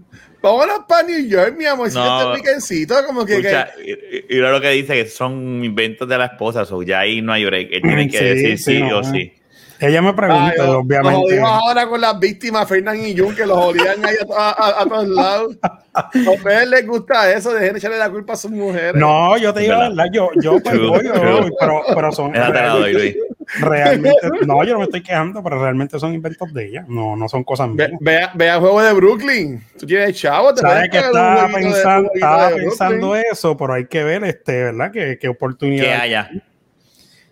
vámonos 0.42 0.80
para 0.88 1.02
New 1.07 1.26
York, 1.26 1.54
mi 1.57 1.64
amor. 1.66 1.90
Si 1.90 1.97
No. 1.97 2.21
este 2.21 2.33
weekendcito, 2.35 2.95
como 3.07 3.25
que... 3.25 3.35
Escucha, 3.37 3.68
y, 3.85 3.90
y- 3.92 4.25
y 4.30 4.35
lo 4.37 4.61
que 4.61 4.71
dice 4.71 4.95
que 4.95 5.07
son 5.09 5.64
inventos 5.64 6.09
de 6.09 6.18
la 6.18 6.26
esposa, 6.26 6.64
so 6.64 6.83
ya 6.83 7.00
ahí 7.00 7.21
no 7.23 7.33
hay 7.33 7.45
break. 7.45 7.68
Él 7.73 7.83
tiene 7.83 8.09
que 8.09 8.18
Sí, 8.18 8.25
decir 8.25 8.59
sí, 8.59 8.83
no, 8.83 8.99
o 9.00 9.04
sí. 9.04 9.33
Ella 9.80 10.02
me 10.02 10.12
pregunta, 10.12 10.50
Ay, 10.50 10.59
nos- 10.59 10.66
Nos 10.66 10.76
obviamente. 10.76 11.14
jodimos 11.21 11.50
ahora 11.50 11.87
con 11.88 12.00
las 12.00 12.18
víctimas, 12.18 12.68
Fernán 12.68 12.99
y 13.04 13.16
Jun, 13.16 13.35
que 13.37 13.47
los 13.47 13.57
jodían 13.59 14.04
ahí 14.04 14.16
a, 14.37 14.49
a- 14.50 14.50
a- 14.50 14.83
a 14.83 14.87
todos 14.87 15.09
lados. 15.09 15.57
A 15.95 16.11
ustedes 16.33 16.68
les 16.68 16.85
gusta 16.87 17.33
eso, 17.33 17.52
dejen 17.54 17.75
de 17.75 17.78
echarle 17.78 17.99
la 17.99 18.11
culpa 18.11 18.33
a 18.33 18.37
sus 18.37 18.50
mujeres. 18.50 18.95
No, 18.97 19.37
yo 19.38 19.54
te 19.54 19.61
digo 19.61 19.75
la 19.75 19.88
verdad. 19.88 20.04
yo, 20.12 20.30
yo 20.42 20.59
pues 20.61 20.75
True, 20.75 20.88
voy, 20.88 21.04
yo 21.04 21.12
true. 21.12 21.30
voy, 21.42 21.50
pero, 21.61 21.83
pero 21.95 22.11
son 22.12 22.35
Esa 22.35 22.47
te 22.49 22.52
la 22.54 22.68
doy, 22.71 22.92
Luis. 22.92 23.16
Realmente, 23.61 24.17
no, 24.47 24.62
yo 24.64 24.73
no 24.75 24.78
me 24.81 24.85
estoy 24.85 25.02
quejando, 25.02 25.43
pero 25.43 25.61
realmente 25.61 25.99
son 25.99 26.14
inventos 26.14 26.52
de 26.52 26.67
ella, 26.67 26.85
no, 26.88 27.17
no 27.17 27.28
son 27.28 27.45
cosas 27.45 27.69
Ve, 27.75 27.88
mías. 27.88 27.99
vea, 28.00 28.33
vea 28.35 28.55
el 28.55 28.61
juego 28.61 28.83
de 28.83 28.93
Brooklyn. 28.93 29.62
Tú 29.78 29.87
tienes 29.87 30.17
chavo, 30.17 30.52
te 30.55 30.61
Sabes 30.61 30.90
que 30.90 30.99
estaba 30.99 31.47
de- 31.49 31.55
pensando, 31.55 32.11
estaba 32.14 32.49
pensando 32.50 33.17
eso, 33.17 33.57
pero 33.57 33.75
hay 33.75 33.87
que 33.87 34.05
ver, 34.05 34.25
este, 34.25 34.64
¿verdad? 34.64 34.90
Qué, 34.93 35.19
qué 35.21 35.28
oportunidad. 35.28 35.85
Que 35.85 35.93
haya. 35.93 36.31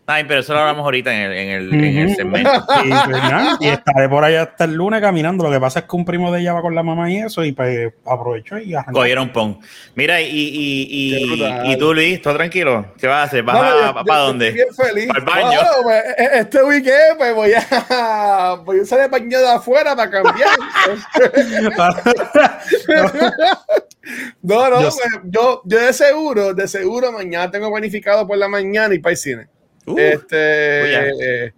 Ay, 0.08 0.22
pero 0.28 0.38
eso 0.40 0.52
lo 0.52 0.60
hablamos 0.60 0.84
ahorita 0.84 1.12
en 1.12 1.20
el, 1.20 1.32
en 1.36 1.48
el, 1.48 1.74
en 1.74 1.98
el 1.98 2.14
segmento. 2.16 2.50
Y, 2.84 2.88
pues, 2.90 3.08
nada, 3.22 3.56
y 3.60 3.66
estaré 3.68 4.08
por 4.08 4.22
allá 4.22 4.42
hasta 4.42 4.64
el 4.64 4.74
lunes 4.74 5.00
caminando. 5.00 5.42
Lo 5.44 5.50
que 5.50 5.58
pasa 5.58 5.80
es 5.80 5.84
que 5.86 5.96
un 5.96 6.04
primo 6.04 6.30
de 6.32 6.40
ella 6.42 6.52
va 6.52 6.62
con 6.62 6.74
la 6.76 6.82
mamá 6.84 7.10
y 7.10 7.16
eso, 7.18 7.44
y 7.44 7.50
pues 7.52 7.92
aprovecho 8.04 8.56
y 8.58 8.74
arranco. 8.74 8.92
Cogieron 9.00 9.32
pon. 9.32 9.58
Mira, 9.96 10.20
y, 10.20 10.28
y, 10.30 11.72
y, 11.72 11.76
tú, 11.78 11.92
Luis, 11.92 12.22
¿todo 12.22 12.36
tranquilo? 12.36 12.92
¿Qué 12.98 13.08
vas 13.08 13.18
a 13.18 13.22
hacer? 13.24 13.42
¿Vas 13.42 13.56
No, 13.56 13.62
no, 13.64 13.70
yo- 13.70 13.76
a, 13.76 13.86
yo 13.88 13.94
para 13.94 14.00
estoy 14.02 14.26
dónde? 14.26 14.50
Bien 14.52 14.68
feliz. 14.74 15.06
Para 15.08 15.18
el 15.18 15.24
baño. 15.24 15.48
Bueno, 15.48 15.70
pues, 15.82 16.04
e- 16.18 16.38
este 16.38 16.62
weekend 16.62 17.16
pues 17.18 17.34
voy 17.34 17.52
a 17.54 18.54
voy 18.64 18.78
a 18.78 18.82
usar 18.82 19.00
el 19.00 19.10
baño 19.10 19.38
de 19.40 19.50
afuera 19.50 19.96
para 19.96 20.10
cambiar. 20.10 20.50
No, 24.42 24.70
no, 24.70 24.82
Yo- 24.82 24.90
pues, 24.90 25.08
yo, 25.24 25.62
yo 25.64 25.78
de 25.86 25.92
seguro, 25.92 26.54
de 26.54 26.68
seguro 26.68 27.10
mañana 27.10 27.50
tengo 27.50 27.68
planificado 27.72 28.24
por 28.24 28.38
la 28.38 28.46
mañana 28.46 28.94
y 28.94 29.00
para 29.00 29.10
el 29.12 29.16
cine. 29.16 29.48
Uh, 29.86 29.98
este, 29.98 30.90
ya. 30.92 31.06
eh, 31.06 31.52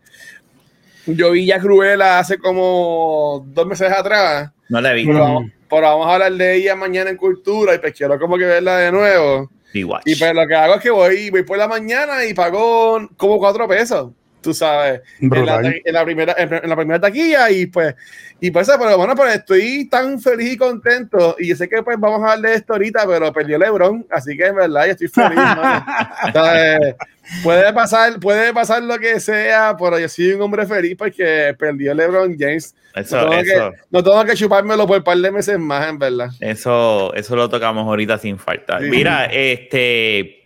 yo 1.06 1.30
vi 1.30 1.46
ya 1.46 1.58
Cruella 1.58 2.18
hace 2.18 2.38
como 2.38 3.44
dos 3.48 3.66
meses 3.66 3.90
atrás, 3.90 4.50
no 4.68 4.80
la 4.80 4.92
he 4.92 4.94
visto. 4.96 5.12
pero, 5.12 5.24
vamos, 5.24 5.50
pero 5.68 5.82
vamos 5.82 6.06
a 6.06 6.14
hablar 6.14 6.32
de 6.32 6.56
ella 6.56 6.76
mañana 6.76 7.10
en 7.10 7.16
Cultura 7.16 7.74
y 7.74 7.78
pues 7.78 7.94
quiero 7.94 8.18
como 8.18 8.36
que 8.36 8.44
verla 8.44 8.76
de 8.78 8.92
nuevo. 8.92 9.50
Y 9.72 9.84
pues 10.16 10.34
lo 10.34 10.46
que 10.46 10.54
hago 10.54 10.74
es 10.74 10.80
que 10.82 10.90
voy, 10.90 11.30
voy 11.30 11.42
por 11.42 11.58
la 11.58 11.68
mañana 11.68 12.24
y 12.24 12.34
pago 12.34 13.08
como 13.16 13.38
cuatro 13.38 13.68
pesos, 13.68 14.10
tú 14.48 14.54
sabes, 14.54 15.02
en 15.20 15.44
la, 15.44 15.60
en 15.60 15.92
la 15.92 16.04
primera, 16.06 16.34
en, 16.38 16.70
la 16.70 16.74
primera 16.74 16.98
taquilla 16.98 17.50
y 17.50 17.66
pues, 17.66 17.94
y 18.40 18.50
pues, 18.50 18.66
pero 18.66 18.96
bueno, 18.96 19.14
pero 19.14 19.28
estoy 19.28 19.86
tan 19.90 20.18
feliz 20.18 20.54
y 20.54 20.56
contento 20.56 21.36
y 21.38 21.48
yo 21.48 21.56
sé 21.56 21.68
que 21.68 21.82
pues 21.82 22.00
vamos 22.00 22.22
a 22.22 22.32
hablar 22.32 22.50
de 22.50 22.56
esto 22.56 22.72
ahorita, 22.72 23.06
pero 23.06 23.30
perdió 23.30 23.58
LeBron, 23.58 24.06
así 24.10 24.38
que 24.38 24.46
en 24.46 24.56
verdad 24.56 24.86
yo 24.86 24.92
estoy 24.92 25.08
feliz. 25.08 25.38
Puede 27.42 27.74
pasar, 27.74 28.18
puede 28.18 28.54
pasar 28.54 28.82
lo 28.82 28.98
que 28.98 29.20
sea, 29.20 29.76
pero 29.78 29.98
yo 29.98 30.08
soy 30.08 30.32
un 30.32 30.40
hombre 30.40 30.64
feliz 30.64 30.96
porque 30.96 31.54
perdió 31.58 31.92
LeBron 31.92 32.34
James. 32.38 32.74
Eso, 32.94 33.16
no, 33.16 33.28
tengo 33.28 33.42
eso, 33.42 33.70
que, 33.70 33.76
no 33.90 34.02
tengo 34.02 34.24
que 34.24 34.34
chupármelo 34.34 34.86
por 34.86 34.96
un 34.96 35.04
par 35.04 35.18
de 35.18 35.30
meses 35.30 35.58
más, 35.58 35.90
en 35.90 35.98
verdad. 35.98 36.30
eso, 36.40 37.12
eso 37.12 37.36
lo 37.36 37.50
tocamos 37.50 37.86
ahorita 37.86 38.16
sin 38.16 38.38
falta. 38.38 38.78
Sí. 38.78 38.86
Mira, 38.88 39.26
este. 39.26 40.37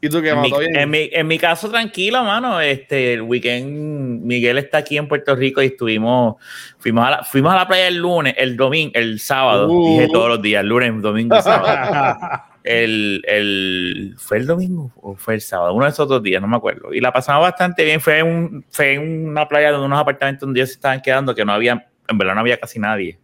¿Y 0.00 0.08
tú 0.08 0.20
qué, 0.20 0.30
En 0.30 0.40
mi, 0.40 0.50
Mato? 0.50 0.60
Bien. 0.60 0.76
en, 0.76 0.90
mi, 0.90 1.08
en 1.12 1.26
mi 1.26 1.38
caso, 1.38 1.70
tranquilo, 1.70 2.22
mano. 2.22 2.60
Este, 2.60 3.14
el 3.14 3.22
weekend, 3.22 4.22
Miguel 4.22 4.58
está 4.58 4.78
aquí 4.78 4.98
en 4.98 5.08
Puerto 5.08 5.34
Rico 5.34 5.62
y 5.62 5.66
estuvimos, 5.66 6.36
fuimos 6.78 7.06
a 7.06 7.10
la, 7.10 7.24
fuimos 7.24 7.52
a 7.52 7.56
la 7.56 7.66
playa 7.66 7.88
el 7.88 7.96
lunes, 7.96 8.34
el 8.36 8.56
domingo, 8.56 8.92
el 8.94 9.20
sábado. 9.20 9.70
Uh. 9.70 9.90
Dije 9.90 10.08
todos 10.12 10.28
los 10.28 10.42
días, 10.42 10.64
lunes, 10.64 11.00
domingo 11.00 11.36
y 11.36 11.42
sábado. 11.42 12.18
el, 12.64 13.22
el, 13.26 14.14
¿Fue 14.18 14.36
el 14.36 14.46
domingo 14.46 14.92
o 15.00 15.14
fue 15.16 15.34
el 15.34 15.40
sábado? 15.40 15.72
Uno 15.72 15.86
de 15.86 15.90
esos 15.90 16.08
dos 16.08 16.22
días, 16.22 16.42
no 16.42 16.48
me 16.48 16.56
acuerdo. 16.56 16.92
Y 16.92 17.00
la 17.00 17.12
pasamos 17.12 17.42
bastante 17.42 17.84
bien. 17.84 18.00
Fue 18.00 18.18
en, 18.18 18.26
un, 18.26 18.64
fue 18.70 18.94
en 18.94 19.28
una 19.28 19.48
playa 19.48 19.70
donde 19.70 19.86
unos 19.86 19.98
apartamentos 19.98 20.42
donde 20.42 20.60
ellos 20.60 20.70
se 20.70 20.74
estaban 20.74 21.00
quedando 21.00 21.34
que 21.34 21.44
no 21.44 21.52
había, 21.52 21.88
en 22.06 22.18
verdad 22.18 22.34
no 22.34 22.40
había 22.40 22.58
casi 22.58 22.78
nadie. 22.78 23.18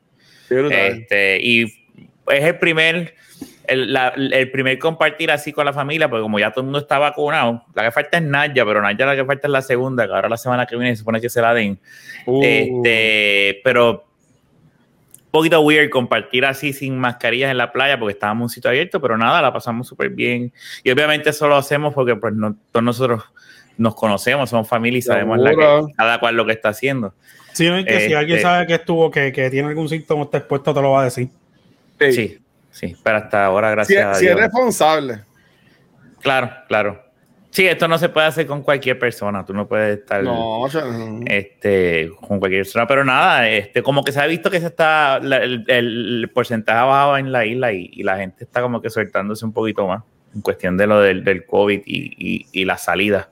Este, 0.49 1.39
y 1.43 1.65
es 1.65 2.45
el 2.45 2.59
primer, 2.59 3.15
el, 3.73 3.93
la- 3.93 4.15
el 4.17 4.51
primer 4.51 4.79
compartir 4.79 5.31
así 5.31 5.53
con 5.53 5.65
la 5.65 5.73
familia, 5.73 6.09
porque 6.09 6.23
como 6.23 6.39
ya 6.39 6.51
todo 6.51 6.61
el 6.61 6.65
mundo 6.67 6.79
está 6.79 6.99
vacunado, 6.99 7.65
la 7.75 7.83
que 7.85 7.91
falta 7.91 8.19
es 8.19 8.23
Naya, 8.25 8.65
pero 8.65 8.81
Naya 8.83 9.07
la 9.07 9.17
que 9.17 9.25
falta 9.25 9.49
es 9.49 9.53
la 9.53 9.63
segunda, 9.63 10.07
que 10.07 10.13
ahora 10.13 10.29
la 10.29 10.37
semana 10.37 10.67
que 10.67 10.77
viene 10.77 10.95
se 10.95 11.01
supone 11.01 11.21
que 11.21 11.29
se 11.29 11.41
la 11.41 11.53
den. 11.55 11.79
Uh. 12.27 12.41
Este, 12.43 13.61
pero 13.65 14.05
un 15.25 15.31
poquito 15.31 15.61
weird 15.63 15.89
compartir 15.91 16.45
así 16.45 16.73
sin 16.75 16.99
mascarillas 16.99 17.51
en 17.51 17.57
la 17.57 17.73
playa 17.73 17.99
porque 17.99 18.13
estábamos 18.13 18.41
en 18.41 18.45
un 18.45 18.49
sitio 18.51 18.71
abierto, 18.71 19.01
pero 19.01 19.17
nada, 19.17 19.41
la 19.41 19.53
pasamos 19.53 19.89
súper 19.89 20.11
bien. 20.11 20.53
Y 20.85 20.91
obviamente 20.91 21.31
eso 21.31 21.49
lo 21.49 21.57
hacemos 21.57 21.95
porque 21.95 22.17
pues 22.17 22.35
no, 22.35 22.55
todos 22.71 22.85
nosotros 22.85 23.25
nos 23.79 23.95
conocemos, 23.95 24.51
somos 24.51 24.69
familia 24.69 24.99
y 24.99 25.03
sabemos 25.03 25.39
la 25.39 25.51
que, 25.53 25.83
cada 25.97 26.21
cual 26.21 26.37
lo 26.37 26.45
que 26.45 26.53
está 26.53 26.69
haciendo. 26.69 27.15
Sí, 27.55 27.67
no, 27.69 27.79
es 27.79 27.87
que 27.87 27.93
si 27.99 28.05
Este- 28.05 28.17
alguien 28.17 28.41
sabe 28.41 28.67
que 28.67 28.75
estuvo, 28.75 29.11
que, 29.11 29.33
que 29.33 29.49
tiene 29.49 29.69
algún 29.69 29.89
síntoma, 29.89 30.25
está 30.25 30.39
expuesto, 30.39 30.75
te 30.75 30.83
lo 30.83 30.91
va 30.91 31.01
a 31.01 31.05
decir. 31.05 31.29
Sí. 31.99 32.13
Sí, 32.13 32.39
sí, 32.73 32.97
pero 33.05 33.19
hasta 33.19 33.45
ahora, 33.45 33.69
Si, 33.69 33.75
gracias 33.95 34.05
a 34.07 34.15
si 34.15 34.27
es 34.27 34.31
Dios. 34.33 34.41
responsable. 34.41 35.21
Claro, 36.21 36.51
claro. 36.67 37.03
Sí, 37.51 37.67
esto 37.67 37.87
no 37.87 37.99
se 37.99 38.09
puede 38.09 38.27
hacer 38.27 38.47
con 38.47 38.63
cualquier 38.63 38.99
persona. 38.99 39.45
Tú 39.45 39.53
no 39.53 39.69
puedes 39.69 39.99
estar 39.99 40.25
No, 40.25 40.67
este, 41.27 42.11
con 42.27 42.39
cualquier 42.39 42.63
persona. 42.63 42.87
Pero 42.87 43.05
nada, 43.05 43.47
este, 43.47 43.83
como 43.83 44.03
que 44.03 44.11
se 44.13 44.21
ha 44.21 44.27
visto 44.27 44.51
que 44.51 44.59
se 44.59 44.69
está 44.69 45.19
el, 45.19 45.65
el 45.69 46.31
porcentaje 46.33 46.79
ha 46.79 46.85
bajado 46.85 47.19
en 47.19 47.31
la 47.31 47.45
isla 47.45 47.73
y, 47.75 47.91
y 47.93 48.05
la 48.05 48.17
gente 48.17 48.45
está 48.45 48.63
como 48.63 48.81
que 48.81 48.89
soltándose 48.89 49.45
un 49.45 49.53
poquito 49.53 49.87
más 49.87 50.03
en 50.35 50.41
cuestión 50.41 50.79
de 50.79 50.87
lo 50.87 51.01
del, 51.01 51.25
del 51.25 51.45
COVID 51.45 51.83
y, 51.85 52.15
y, 52.17 52.47
y 52.53 52.65
la 52.65 52.79
salida. 52.79 53.29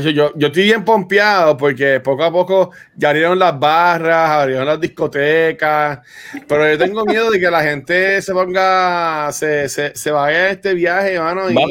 Yo, 0.00 0.10
yo, 0.10 0.32
yo 0.34 0.48
estoy 0.48 0.64
bien 0.64 0.84
pompeado 0.84 1.56
porque 1.56 2.00
poco 2.00 2.24
a 2.24 2.32
poco 2.32 2.70
ya 2.96 3.10
abrieron 3.10 3.38
las 3.38 3.58
barras, 3.58 4.30
abrieron 4.30 4.66
las 4.66 4.80
discotecas, 4.80 6.00
pero 6.48 6.68
yo 6.68 6.76
tengo 6.78 7.04
miedo 7.04 7.30
de 7.30 7.38
que 7.38 7.50
la 7.50 7.62
gente 7.62 8.20
se 8.20 8.32
ponga, 8.32 9.30
se, 9.32 9.68
se, 9.68 9.94
se 9.94 10.10
vaya 10.10 10.36
a 10.36 10.50
este 10.50 10.74
viaje, 10.74 11.18
mano, 11.20 11.48
y 11.48 11.54
Va, 11.54 11.62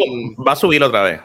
va 0.47 0.51
a 0.53 0.55
subir 0.55 0.81
otra 0.81 1.03
vez. 1.03 1.19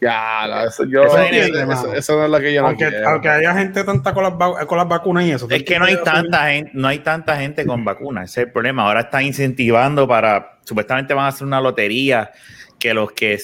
ya, 0.00 0.46
la- 0.48 0.64
eso, 0.64 0.84
yo, 0.84 1.04
Eso 1.04 1.16
eso, 1.18 1.24
entiende, 1.26 1.72
eso- 1.72 1.94
eso 1.94 2.16
no 2.16 2.24
es 2.24 2.30
lo 2.32 2.40
que 2.40 2.52
yo 2.52 2.62
no 2.62 2.68
aunque, 2.68 2.88
quiero. 2.88 3.08
aunque 3.08 3.28
haya 3.28 3.54
gente 3.54 3.84
tanta 3.84 4.12
con 4.12 4.24
las, 4.24 4.66
con 4.66 4.78
las 4.78 4.88
vacunas 4.88 5.24
y 5.24 5.30
eso. 5.30 5.46
Es 5.48 5.62
que 5.62 5.78
no 5.78 5.84
hay 5.84 5.96
tanta 6.02 6.48
gente, 6.50 6.70
no 6.74 6.88
hay 6.88 6.98
tanta 6.98 7.36
gente 7.36 7.64
con 7.64 7.84
vacunas, 7.84 8.30
ese 8.30 8.40
es 8.40 8.46
el 8.48 8.52
problema. 8.52 8.82
Ahora 8.84 9.02
están 9.02 9.22
incentivando 9.22 10.08
para, 10.08 10.58
supuestamente 10.64 11.14
van 11.14 11.26
a 11.26 11.28
hacer 11.28 11.46
una 11.46 11.60
lotería 11.60 12.32
que 12.80 12.94
los 12.94 13.12
que 13.12 13.38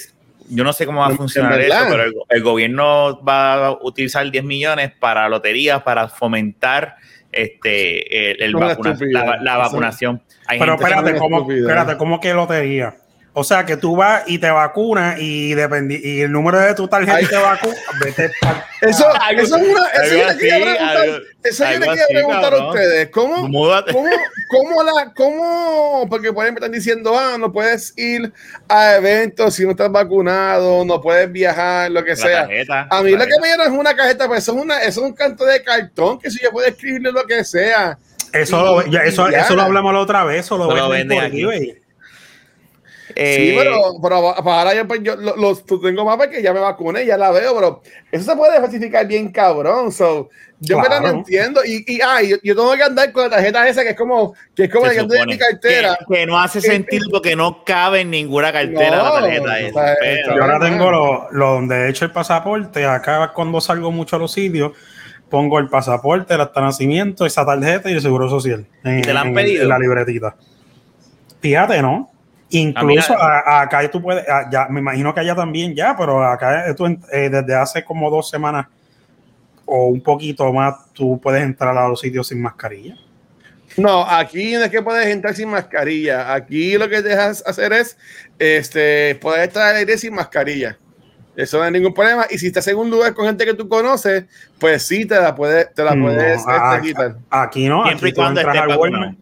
yo 0.49 0.64
no 0.64 0.73
sé 0.73 0.87
cómo 0.87 1.00
va 1.00 1.09
a 1.09 1.11
funcionar 1.17 1.61
eso, 1.61 1.76
pero 1.88 2.05
el, 2.05 2.14
el 2.28 2.43
gobierno 2.43 3.23
va 3.23 3.67
a 3.67 3.71
utilizar 3.83 4.31
10 4.31 4.45
millones 4.45 4.93
para 4.99 5.28
loterías 5.28 5.83
para 5.83 6.09
fomentar 6.09 6.97
este 7.33 8.43
el, 8.45 8.55
vacuna- 8.55 8.97
la, 9.43 9.57
vacunación. 9.57 10.23
Hay 10.47 10.59
Pero 10.59 10.75
espérate, 10.75 11.17
¿cómo, 11.19 11.50
espérate, 11.50 11.97
¿cómo 11.97 12.21
que 12.21 12.33
lotería? 12.35 12.97
O 13.35 13.44
sea, 13.44 13.64
que 13.64 13.76
tú 13.76 13.94
vas 13.94 14.25
y 14.26 14.38
te 14.38 14.50
vacunas 14.50 15.16
y, 15.20 15.54
dependi- 15.54 16.00
y 16.02 16.23
el 16.23 16.32
número 16.32 16.58
de 16.58 16.75
tu 16.75 16.88
tarjeta 16.88 17.18
Ay. 17.18 17.26
te 17.26 17.37
vacuna, 17.37 17.76
vete 18.00 18.30
pa- 18.40 18.66
Eso, 18.80 19.06
Algo- 19.20 19.42
eso 19.42 19.56
es 19.56 19.62
una, 19.62 19.87
eso 19.88 20.16
yo 20.16 20.26
le 20.28 20.37
quería 20.38 20.54
preguntar, 20.56 20.97
algo- 20.97 21.16
eso 21.44 21.64
yo 21.64 21.70
le 21.70 21.75
algo 21.76 21.87
quería 21.87 22.04
así, 22.04 22.14
preguntar 22.14 22.54
a 22.54 22.68
ustedes, 22.68 23.08
¿cómo. 23.11 23.35
¿Cómo, 23.37 24.11
cómo 24.50 24.82
la, 24.82 25.12
cómo, 25.14 26.06
porque 26.11 26.32
por 26.32 26.44
ejemplo 26.44 26.64
están 26.64 26.73
diciendo, 26.76 27.16
ah, 27.16 27.37
no 27.38 27.52
puedes 27.52 27.92
ir 27.97 28.32
a 28.68 28.97
eventos 28.97 29.54
si 29.54 29.64
no 29.64 29.70
estás 29.70 29.92
vacunado, 29.92 30.85
no 30.85 31.00
puedes 31.00 31.30
viajar, 31.30 31.90
lo 31.92 32.02
que 32.02 32.11
la 32.11 32.16
sea. 32.16 32.40
tarjeta, 32.42 32.88
A 32.90 33.02
mí 33.02 33.12
lo 33.12 33.25
que 33.25 33.40
me 33.40 33.47
dieron 33.49 33.66
es 33.73 33.78
una 33.78 33.94
cajeta, 33.94 34.26
pues 34.26 34.42
eso 34.42 34.56
es, 34.56 34.62
una, 34.62 34.78
eso 34.82 35.00
es 35.04 35.06
un 35.11 35.12
canto 35.14 35.44
de 35.44 35.62
cartón 35.62 36.18
que 36.18 36.30
si 36.30 36.42
yo 36.42 36.50
puedo 36.50 36.66
escribirle 36.66 37.12
lo 37.12 37.25
que 37.25 37.44
sea. 37.44 37.99
Eso, 38.32 38.61
lo, 38.62 38.87
ya, 38.87 39.00
eso, 39.00 39.30
ya. 39.30 39.40
eso 39.42 39.54
lo 39.54 39.62
hablamos 39.62 39.92
la 39.92 40.00
otra 40.00 40.25
vez, 40.25 40.40
eso 40.47 40.58
lo, 40.58 40.88
venden 40.88 41.18
por 41.18 41.26
aquí. 41.26 41.42
eBay. 41.42 41.78
Eh, 43.21 43.35
sí, 43.37 43.55
pero, 43.59 43.81
pero 44.01 44.35
para 44.45 44.59
ahora 44.61 44.75
yo, 44.77 44.87
pues, 44.87 45.01
yo 45.03 45.17
lo, 45.17 45.35
lo- 45.37 45.57
tú 45.57 45.81
tengo 45.81 46.05
más 46.05 46.17
porque 46.17 46.41
ya 46.41 46.53
me 46.55 46.61
vacuné, 46.61 47.05
ya 47.05 47.17
la 47.17 47.33
veo, 47.33 47.53
pero 47.55 47.83
eso 48.13 48.31
se 48.31 48.37
puede 48.37 48.61
falsificar 48.61 49.07
bien 49.09 49.33
cabrón. 49.33 49.91
So, 49.91 50.29
yo 50.61 50.79
Claro. 50.81 51.01
no 51.01 51.09
entiendo. 51.19 51.61
Y, 51.65 51.85
y 51.87 52.01
ah, 52.01 52.23
yo, 52.23 52.37
yo 52.45 52.55
tengo 52.55 52.73
que 52.77 52.83
andar 52.85 53.11
con 53.11 53.25
la 53.25 53.31
tarjeta 53.31 53.67
esa 53.69 53.83
que 53.83 53.91
es 53.91 53.97
como, 53.97 54.35
que 54.55 54.65
es 54.65 54.71
como 54.73 54.85
se 54.87 54.91
la 54.91 54.95
que 54.95 55.01
ando 55.01 55.15
en 55.15 55.21
supone 55.21 55.35
mi 55.35 55.39
cartera. 55.41 55.99
Que, 56.09 56.15
que 56.15 56.27
no 56.27 56.39
hace 56.39 56.61
sentido 56.61 57.07
porque 57.11 57.35
no 57.35 57.65
cabe 57.65 58.03
en 58.03 58.11
ninguna 58.11 58.53
cartera 58.53 58.99
No, 58.99 59.05
la 59.15 59.21
tarjeta 59.21 59.45
o 59.45 59.55
esa. 59.57 59.73
sea, 59.87 59.97
pero- 60.01 60.37
Yo 60.37 60.43
ahora 60.43 60.61
tengo 60.61 60.91
lo, 60.93 61.31
lo 61.33 61.51
donde 61.55 61.75
he 61.87 61.89
hecho 61.91 62.05
el 62.05 62.13
pasaporte. 62.13 62.87
Acá 62.87 63.33
cuando 63.35 63.61
salgo 63.61 63.91
mucho 63.91 64.15
a 64.15 64.21
los 64.21 64.31
sitios, 64.33 64.73
pongo 65.29 65.59
el 65.59 65.69
pasaporte, 65.69 66.35
el 66.35 66.41
hasta 66.41 66.61
nacimiento, 66.61 67.27
esa 67.27 67.45
tarjeta 67.45 67.91
y 67.91 67.95
el 67.95 68.01
seguro 68.01 68.29
social. 68.31 68.65
En, 68.85 69.01
¿Y 69.01 69.03
te 69.03 69.13
la 69.13 69.23
han 69.23 69.29
en- 69.29 69.35
pedido? 69.35 69.63
en 69.65 69.69
la 69.71 69.79
libretita. 69.81 70.37
Fíjate, 71.41 71.83
¿no? 71.83 72.11
Incluso 72.50 73.12
mira. 73.12 73.43
a- 73.47 73.61
acá 73.62 73.88
tú 73.90 74.00
puedes, 74.00 74.26
a- 74.28 74.49
ya, 74.50 74.67
me 74.71 74.81
imagino 74.81 75.12
que 75.12 75.21
allá 75.21 75.35
también 75.35 75.75
ya, 75.75 75.95
pero 75.97 76.23
acá 76.25 76.75
tú, 76.75 76.87
en- 76.87 77.00
eh, 77.12 77.28
desde 77.31 77.55
hace 77.55 77.85
como 77.85 78.11
dos 78.11 78.31
semanas 78.31 78.67
o 79.67 79.87
un 79.88 80.00
poquito 80.00 80.50
más, 80.52 80.75
tú 80.95 81.21
puedes 81.21 81.43
entrar 81.43 81.76
a 81.76 81.88
los 81.88 82.00
sitios 82.00 82.26
sin 82.28 82.40
mascarilla. 82.40 82.97
No, 83.76 84.02
aquí 84.09 84.55
no 84.55 84.64
es 84.64 84.71
que 84.71 84.81
puedes 84.83 85.07
entrar 85.07 85.35
sin 85.35 85.50
mascarilla. 85.50 86.33
Aquí 86.33 86.78
lo 86.78 86.88
que 86.88 87.02
dejas 87.02 87.45
hacer 87.47 87.73
es 87.75 87.99
este, 88.38 89.14
poder 89.17 89.49
estar 89.49 89.71
al 89.71 89.76
aire 89.76 89.99
sin 89.99 90.14
mascarilla. 90.14 90.78
Eso 91.37 91.59
no 91.59 91.64
hay 91.64 91.71
ningún 91.71 91.95
problema. 91.95 92.26
Y 92.31 92.38
si 92.38 92.49
estás 92.49 92.67
en 92.67 92.76
un 92.78 92.90
lugar 92.90 93.14
con 93.14 93.26
gente 93.26 93.45
que 93.45 93.55
tú 93.55 93.69
conoces, 93.69 94.25
pues 94.59 94.83
sí 94.85 95.05
te 95.05 95.21
la 95.21 95.35
puedes, 95.35 95.73
te 95.75 95.85
la 95.85 95.95
No, 95.95 96.07
puedes 96.07 96.40
este, 96.40 96.50
a- 96.52 96.81
quitar. 96.83 97.17
Aquí 97.31 97.69
no, 97.69 97.85
Siempre 97.85 98.09
aquí 98.09 98.12
y 98.12 98.21
cuando 98.21 98.40
estés 98.40 98.61
al 98.61 98.69
vacunado. 98.69 98.81
Walmart. 99.05 99.19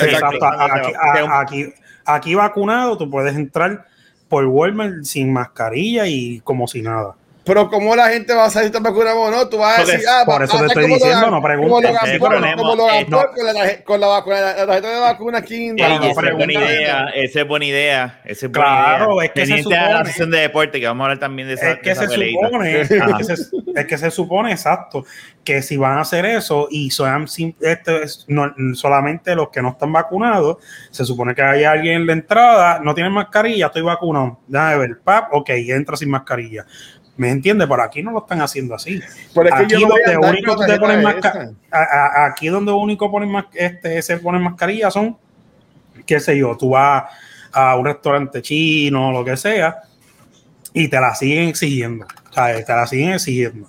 Exacto. 0.00 0.46
Aquí, 0.46 0.92
aquí, 1.30 1.74
aquí 2.08 2.34
vacunado, 2.34 2.96
tú 2.96 3.08
puedes 3.10 3.36
entrar 3.36 3.86
por 4.28 4.46
Walmart 4.46 5.04
sin 5.04 5.32
mascarilla 5.32 6.06
y 6.06 6.40
como 6.40 6.66
si 6.66 6.82
nada. 6.82 7.16
Pero 7.48 7.68
¿cómo 7.70 7.96
la 7.96 8.08
gente 8.10 8.34
va 8.34 8.44
a 8.44 8.50
salir 8.50 8.70
tan 8.70 8.82
vacunada 8.82 9.16
o 9.16 9.30
no? 9.30 9.48
Tú 9.48 9.58
vas 9.58 9.78
a 9.78 9.84
decir, 9.84 10.06
ah, 10.08 10.22
por 10.24 10.42
eso 10.44 10.58
te 10.58 10.66
estoy 10.66 10.86
diciendo, 10.86 11.30
no 11.30 11.42
preguntes. 11.42 11.90
Como 11.90 12.06
es- 12.06 12.18
Paul 12.20 13.26
con 13.84 14.00
la, 14.00 14.22
con, 14.22 14.32
la, 14.34 14.54
tarjeta 14.66 14.90
de 14.90 15.00
vacuna 15.00 15.38
aquí. 15.38 15.70
esa 15.76 16.04
es 16.28 16.34
buena 16.36 16.52
idea, 16.52 17.08
esa 17.14 17.40
es 17.40 17.48
buena 17.48 17.64
idea, 17.64 18.20
Claro, 18.52 19.22
es 19.22 19.30
que 19.32 19.46
se 19.46 19.54
Pendiente 19.54 19.76
a 19.76 19.82
la 19.82 19.88
supone- 20.00 20.06
sesión 20.08 20.30
de 20.30 20.38
deporte, 20.40 20.80
que 20.80 20.86
vamos 20.86 21.02
a 21.02 21.04
hablar 21.06 21.18
también 21.18 21.48
de 21.48 21.54
esa, 21.54 21.70
Es 21.72 21.78
que 21.80 21.94
se 21.94 22.06
supone, 22.08 22.80
es 22.82 22.88
que 22.88 23.24
se, 23.24 23.32
es 23.74 23.86
que 23.86 23.98
se 23.98 24.10
supone 24.10 24.52
exacto 24.52 25.04
que 25.44 25.62
si 25.62 25.78
van 25.78 25.96
a 25.96 26.00
hacer 26.02 26.26
eso 26.26 26.68
y 26.70 26.90
sim- 26.90 27.54
este, 27.60 28.02
solamente 28.74 29.34
los 29.34 29.48
que 29.48 29.62
no 29.62 29.70
están 29.70 29.92
vacunados, 29.92 30.58
se 30.90 31.04
supone 31.06 31.34
que 31.34 31.42
hay 31.42 31.64
alguien 31.64 32.02
en 32.02 32.06
la 32.06 32.12
entrada, 32.12 32.80
no 32.82 32.94
tienen 32.94 33.12
mascarilla, 33.12 33.66
estoy 33.66 33.82
vacunado, 33.82 34.40
déjame 34.46 34.76
ver, 34.78 35.00
pap, 35.02 35.32
ok, 35.32 35.48
entra 35.50 35.96
sin 35.96 36.10
mascarilla. 36.10 36.66
¿Me 37.18 37.30
entiendes? 37.30 37.68
Pero 37.68 37.82
aquí 37.82 38.02
no 38.02 38.12
lo 38.12 38.20
están 38.20 38.40
haciendo 38.40 38.74
así. 38.74 39.00
Pero 39.34 39.48
es 39.48 39.54
que 39.54 39.62
aquí 39.64 39.72
yo 39.74 39.80
no 39.80 39.88
donde 39.88 40.28
único 40.28 40.56
te 40.64 40.78
masca- 40.78 41.52
a- 41.70 41.78
a- 41.82 42.26
aquí 42.26 42.48
donde 42.48 42.72
único 42.72 43.10
ponen 43.10 43.30
más 43.30 43.44
este 43.52 44.00
se 44.00 44.16
ponen 44.18 44.40
mascarilla 44.42 44.90
son 44.90 45.16
qué 46.06 46.20
sé 46.20 46.38
yo, 46.38 46.56
tú 46.56 46.70
vas 46.70 47.04
a 47.52 47.76
un 47.76 47.84
restaurante 47.84 48.40
chino, 48.40 49.10
lo 49.12 49.24
que 49.24 49.36
sea, 49.36 49.82
y 50.72 50.88
te 50.88 50.98
la 51.00 51.14
siguen 51.14 51.48
exigiendo. 51.48 52.06
O 52.30 52.32
sea, 52.32 52.64
te 52.64 52.72
la 52.72 52.86
siguen 52.86 53.12
exigiendo. 53.14 53.68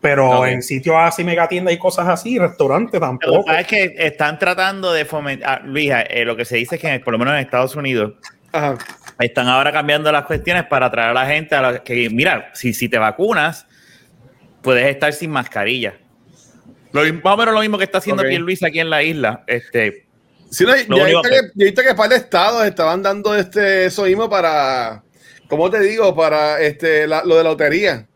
Pero 0.00 0.44
en 0.46 0.62
sitios 0.62 0.96
así, 0.98 1.22
mega 1.24 1.46
tiendas 1.46 1.72
y 1.74 1.78
cosas 1.78 2.08
así, 2.08 2.38
restaurantes 2.38 2.94
Lo 2.94 3.00
que 3.00 3.06
tampoco. 3.06 3.44
pasa 3.44 3.60
es 3.60 3.66
que 3.66 3.94
están 3.98 4.38
tratando 4.38 4.92
de 4.92 5.04
fomentar, 5.04 5.62
Luisa, 5.64 6.00
eh, 6.02 6.24
lo 6.24 6.36
que 6.36 6.44
se 6.44 6.56
dice 6.56 6.76
es 6.76 6.80
que 6.82 7.00
por 7.00 7.12
lo 7.12 7.18
menos 7.18 7.34
en 7.34 7.40
Estados 7.40 7.76
Unidos 7.76 8.14
Ajá. 8.52 8.76
Están 9.26 9.48
ahora 9.48 9.72
cambiando 9.72 10.10
las 10.12 10.24
cuestiones 10.24 10.64
para 10.66 10.86
atraer 10.86 11.10
a 11.10 11.14
la 11.14 11.26
gente 11.26 11.54
a 11.54 11.60
la 11.62 11.78
que, 11.82 12.08
mira, 12.10 12.50
si, 12.54 12.72
si 12.72 12.88
te 12.88 12.98
vacunas, 12.98 13.66
puedes 14.62 14.86
estar 14.86 15.12
sin 15.12 15.30
mascarilla. 15.30 15.94
Lo, 16.92 17.02
más 17.14 17.34
o 17.34 17.36
menos 17.36 17.54
lo 17.54 17.60
mismo 17.60 17.78
que 17.78 17.84
está 17.84 17.98
haciendo 17.98 18.22
Ok. 18.22 18.28
Luis 18.38 18.62
aquí 18.62 18.80
en 18.80 18.90
la 18.90 19.02
isla. 19.02 19.44
Este, 19.46 20.06
Sí, 20.50 20.64
no, 20.64 20.74
yo, 20.96 21.06
he 21.06 21.10
visto 21.10 21.22
que- 21.22 21.28
que, 21.28 21.36
yo 21.54 21.62
he 21.62 21.64
visto 21.66 21.82
que 21.82 21.94
para 21.94 22.14
el 22.16 22.20
estado 22.20 22.64
estaban 22.64 23.02
dando 23.04 23.36
este 23.36 23.84
eso 23.86 24.02
mismo 24.02 24.28
para, 24.28 25.00
¿cómo 25.48 25.70
te 25.70 25.78
digo? 25.78 26.12
Para 26.16 26.60
este 26.60 27.06
la- 27.06 27.22
lo 27.24 27.36
de 27.36 27.44
la 27.44 27.50
lotería. 27.50 28.06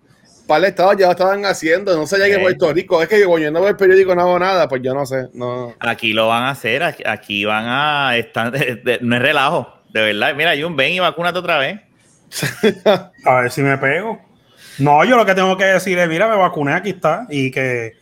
Para 0.49 0.59
el 0.59 0.65
estado 0.65 0.93
ya 0.95 1.07
lo 1.07 1.13
estaban 1.13 1.45
haciendo, 1.47 1.97
no 1.97 2.07
sé 2.09 2.19
ya 2.19 2.27
que. 2.27 2.39
Puerto 2.41 2.73
Rico, 2.73 3.01
es 3.01 3.09
que 3.09 3.21
yo, 3.21 3.39
yo 3.39 3.51
no 3.53 3.61
veo 3.61 3.71
el 3.71 3.77
periódico 3.77 4.15
no 4.17 4.23
hago 4.23 4.39
nada, 4.41 4.69
pues 4.69 4.83
yo 4.83 4.93
no 4.93 5.07
sé, 5.07 5.29
no. 5.33 5.75
aquí 5.79 6.13
lo 6.13 6.27
van 6.27 6.43
a 6.43 6.51
hacer, 6.51 6.83
aquí, 6.83 7.03
aquí 7.07 7.45
van 7.45 7.65
a 7.69 8.17
estar, 8.17 8.51
de- 8.59 8.75
de- 8.83 8.99
no 9.01 9.15
es 9.15 9.23
relajo, 9.23 9.73
de 9.95 10.03
verdad. 10.03 10.35
Mira, 10.35 10.53
Jun, 10.61 10.77
ven 10.77 10.93
y 10.93 10.99
vacúnate 10.99 11.39
otra 11.39 11.57
vez. 11.57 11.81
A 13.25 13.41
ver 13.41 13.51
si 13.51 13.63
me 13.63 13.79
pego. 13.79 14.21
No, 14.79 15.05
yo 15.05 15.17
lo 15.17 15.25
que 15.25 15.37
tengo 15.37 15.57
que 15.57 15.67
decir 15.67 15.97
es, 15.97 16.09
mira, 16.09 16.29
me 16.29 16.37
vacuné, 16.37 16.73
aquí 16.73 16.91
está. 16.91 17.27
Y 17.31 17.53
que. 17.53 17.93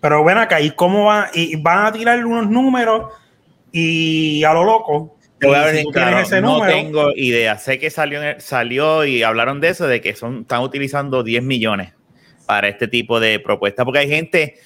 Pero 0.00 0.22
ven 0.22 0.36
acá, 0.36 0.60
¿y 0.60 0.70
cómo 0.72 1.06
va? 1.06 1.30
Y 1.32 1.56
van 1.56 1.86
a 1.86 1.92
tirar 1.92 2.24
unos 2.24 2.50
números 2.50 3.12
y 3.72 4.44
a 4.44 4.52
lo 4.52 4.62
loco. 4.62 5.16
Te 5.40 5.46
voy 5.46 5.56
a 5.56 5.64
ver 5.64 5.76
si 5.76 5.84
claro, 5.86 6.18
ese 6.18 6.40
no 6.42 6.58
número, 6.58 6.72
tengo 6.72 7.10
idea. 7.16 7.56
Sé 7.56 7.78
que 7.78 7.88
salió, 7.88 8.20
salió 8.38 9.06
y 9.06 9.22
hablaron 9.22 9.60
de 9.60 9.70
eso, 9.70 9.86
de 9.86 10.02
que 10.02 10.14
son, 10.14 10.42
están 10.42 10.60
utilizando 10.60 11.22
10 11.22 11.42
millones 11.42 11.94
para 12.46 12.68
este 12.68 12.88
tipo 12.88 13.20
de 13.20 13.40
propuestas, 13.40 13.84
porque 13.84 14.00
hay 14.00 14.08
gente 14.08 14.56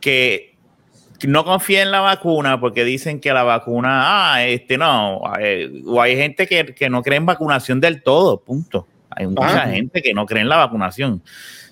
que 0.00 0.53
no 1.26 1.44
confía 1.44 1.82
en 1.82 1.90
la 1.90 2.00
vacuna 2.00 2.60
porque 2.60 2.84
dicen 2.84 3.20
que 3.20 3.32
la 3.32 3.42
vacuna, 3.42 4.34
ah, 4.34 4.44
este 4.44 4.78
no, 4.78 5.22
eh, 5.40 5.70
o 5.86 6.00
hay 6.00 6.16
gente 6.16 6.46
que, 6.46 6.66
que 6.74 6.88
no 6.90 7.02
cree 7.02 7.18
en 7.18 7.26
vacunación 7.26 7.80
del 7.80 8.02
todo, 8.02 8.40
punto. 8.40 8.86
Hay 9.10 9.26
mucha 9.26 9.62
Ah. 9.64 9.68
gente 9.68 10.02
que 10.02 10.12
no 10.14 10.26
cree 10.26 10.42
en 10.42 10.48
la 10.48 10.56
vacunación. 10.56 11.22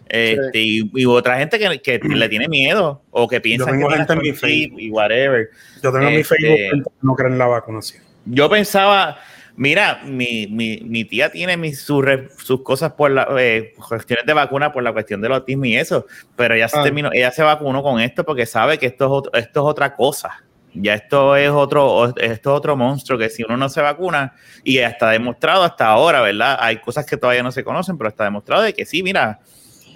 Este, 0.08 0.60
y, 0.60 0.90
y 0.94 1.04
otra 1.06 1.38
gente 1.38 1.58
que, 1.58 1.80
que 1.80 1.98
le 2.08 2.28
tiene 2.28 2.48
miedo 2.48 3.02
o 3.10 3.26
que 3.28 3.40
piensa 3.40 3.66
que 3.66 3.72
tengo 3.72 3.90
gente 3.90 4.12
en 4.12 4.18
mi 4.20 4.84
y 4.84 4.90
whatever. 4.90 5.48
yo 5.82 5.92
tengo 5.92 6.06
mi 6.10 6.16
este- 6.16 6.24
Facebook 6.36 6.58
cuenta 6.70 6.90
que 6.90 6.96
no 7.06 7.14
creen 7.14 7.32
en 7.32 7.38
la 7.38 7.46
vacunación. 7.46 8.02
Yo 8.26 8.48
pensaba, 8.50 9.18
mira, 9.62 10.00
mi, 10.04 10.46
mi, 10.48 10.78
mi 10.84 11.04
tía 11.04 11.30
tiene 11.30 11.56
mis, 11.56 11.80
sus, 11.82 12.04
sus 12.38 12.62
cosas 12.62 12.92
por 12.94 13.10
la 13.12 13.28
eh, 13.38 13.72
cuestiones 13.88 14.26
de 14.26 14.32
vacuna, 14.32 14.72
por 14.72 14.82
la 14.82 14.92
cuestión 14.92 15.20
del 15.20 15.32
autismo 15.32 15.64
y 15.66 15.76
eso, 15.76 16.04
pero 16.36 16.54
ella 16.54 16.68
se 16.68 16.78
Ah. 16.78 16.82
terminó, 16.82 17.10
ella 17.12 17.30
se 17.30 17.42
vacunó 17.42 17.82
con 17.82 18.00
esto 18.00 18.24
porque 18.24 18.44
sabe 18.46 18.78
que 18.78 18.86
esto 18.86 19.04
es, 19.04 19.10
otro- 19.12 19.32
esto 19.34 19.60
es 19.60 19.66
otra 19.70 19.94
cosa. 19.94 20.42
Ya 20.74 20.94
esto 20.94 21.36
es 21.36 21.50
otro, 21.50 22.06
esto 22.16 22.20
es 22.22 22.46
otro 22.46 22.76
monstruo 22.76 23.18
que 23.18 23.28
si 23.28 23.42
uno 23.44 23.56
no 23.58 23.68
se 23.68 23.80
vacuna, 23.82 24.34
y 24.64 24.78
está 24.78 25.10
demostrado 25.10 25.62
hasta 25.64 25.86
ahora, 25.86 26.22
¿verdad? 26.22 26.56
Hay 26.60 26.78
cosas 26.78 27.04
que 27.06 27.16
todavía 27.18 27.42
no 27.42 27.52
se 27.52 27.62
conocen, 27.62 27.96
pero 27.98 28.08
está 28.08 28.24
demostrado 28.24 28.62
de 28.62 28.72
que 28.72 28.84
sí, 28.86 29.02
mira, 29.02 29.38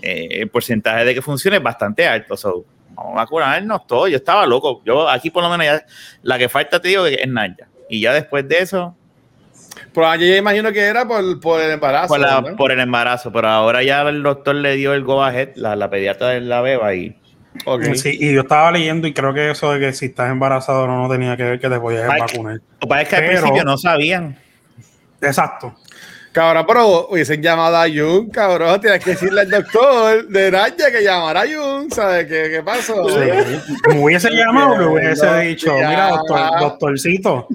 eh, 0.02 0.28
el 0.42 0.48
porcentaje 0.50 1.04
de 1.06 1.14
que 1.14 1.22
funcione 1.22 1.56
es 1.56 1.62
bastante 1.62 2.06
alto. 2.06 2.36
So, 2.36 2.64
vamos 2.90 3.12
a 3.14 3.16
vacunarnos 3.16 3.86
todos. 3.86 4.10
Yo 4.10 4.16
estaba 4.18 4.46
loco. 4.46 4.82
Yo 4.84 5.08
aquí 5.08 5.30
por 5.30 5.42
lo 5.42 5.48
menos 5.48 5.64
ya, 5.66 5.84
la 6.22 6.36
que 6.38 6.48
falta 6.50 6.78
te 6.78 6.88
digo 6.88 7.04
que 7.04 7.14
es 7.14 7.28
Naya. 7.28 7.68
Y 7.88 8.00
ya 8.02 8.12
después 8.12 8.46
de 8.46 8.58
eso, 8.58 8.94
Pero 9.92 10.14
yo 10.16 10.36
imagino 10.36 10.72
que 10.72 10.80
era 10.80 11.06
por, 11.06 11.40
por 11.40 11.60
el 11.60 11.70
embarazo. 11.72 12.08
por, 12.08 12.18
la- 12.20 12.40
¿verdad? 12.40 12.56
por 12.56 12.72
el 12.72 12.80
embarazo, 12.80 13.32
pero 13.32 13.48
ahora 13.48 13.82
ya 13.82 14.02
el 14.02 14.22
doctor 14.22 14.54
le 14.54 14.76
dio 14.76 14.94
el 14.94 15.04
go 15.04 15.22
ahead, 15.22 15.50
la, 15.56 15.76
la 15.76 15.90
pediatra 15.90 16.28
de 16.28 16.40
la 16.40 16.60
beba 16.60 16.94
y. 16.94 17.18
Sí, 17.94 18.18
y 18.20 18.34
yo 18.34 18.42
estaba 18.42 18.70
leyendo 18.70 19.06
y 19.06 19.14
creo 19.14 19.32
que 19.32 19.50
eso 19.50 19.72
de 19.72 19.80
que 19.80 19.92
si 19.94 20.06
estás 20.06 20.30
embarazado 20.30 20.86
no, 20.86 21.02
no 21.02 21.08
tenía 21.08 21.38
que 21.38 21.42
ver 21.42 21.58
que 21.60 21.70
te 21.70 21.80
podías 21.80 22.08
Ay, 22.10 22.20
vacunar. 22.20 22.54
lo 22.56 22.78
que 22.80 22.86
pasa 22.86 23.00
es 23.02 23.08
que 23.08 23.16
al 23.16 23.26
principio 23.26 23.64
no 23.64 23.78
sabían. 23.78 24.38
Exacto. 25.22 25.74
Cabrón, 26.36 26.64
pero 26.68 27.08
hubiesen 27.08 27.40
llamado 27.42 27.78
a 27.78 27.86
Jun, 27.88 28.28
cabrón. 28.28 28.78
Tienes 28.78 29.02
que 29.02 29.12
decirle 29.12 29.40
al 29.40 29.50
doctor 29.50 30.28
de 30.28 30.50
Naya 30.50 30.90
que 30.92 31.02
llamara 31.02 31.40
a 31.40 31.44
Jun, 31.46 31.90
¿sabes 31.90 32.26
qué, 32.26 32.50
qué 32.50 32.62
pasó? 32.62 33.08
Sí. 33.08 33.74
Me 33.88 34.02
hubiese 34.04 34.30
llamado, 34.30 34.76
me 34.76 34.84
hubiese 34.86 35.34
dicho, 35.40 35.72
mira, 35.72 36.10
doctor, 36.10 36.40
doctorcito, 36.60 37.48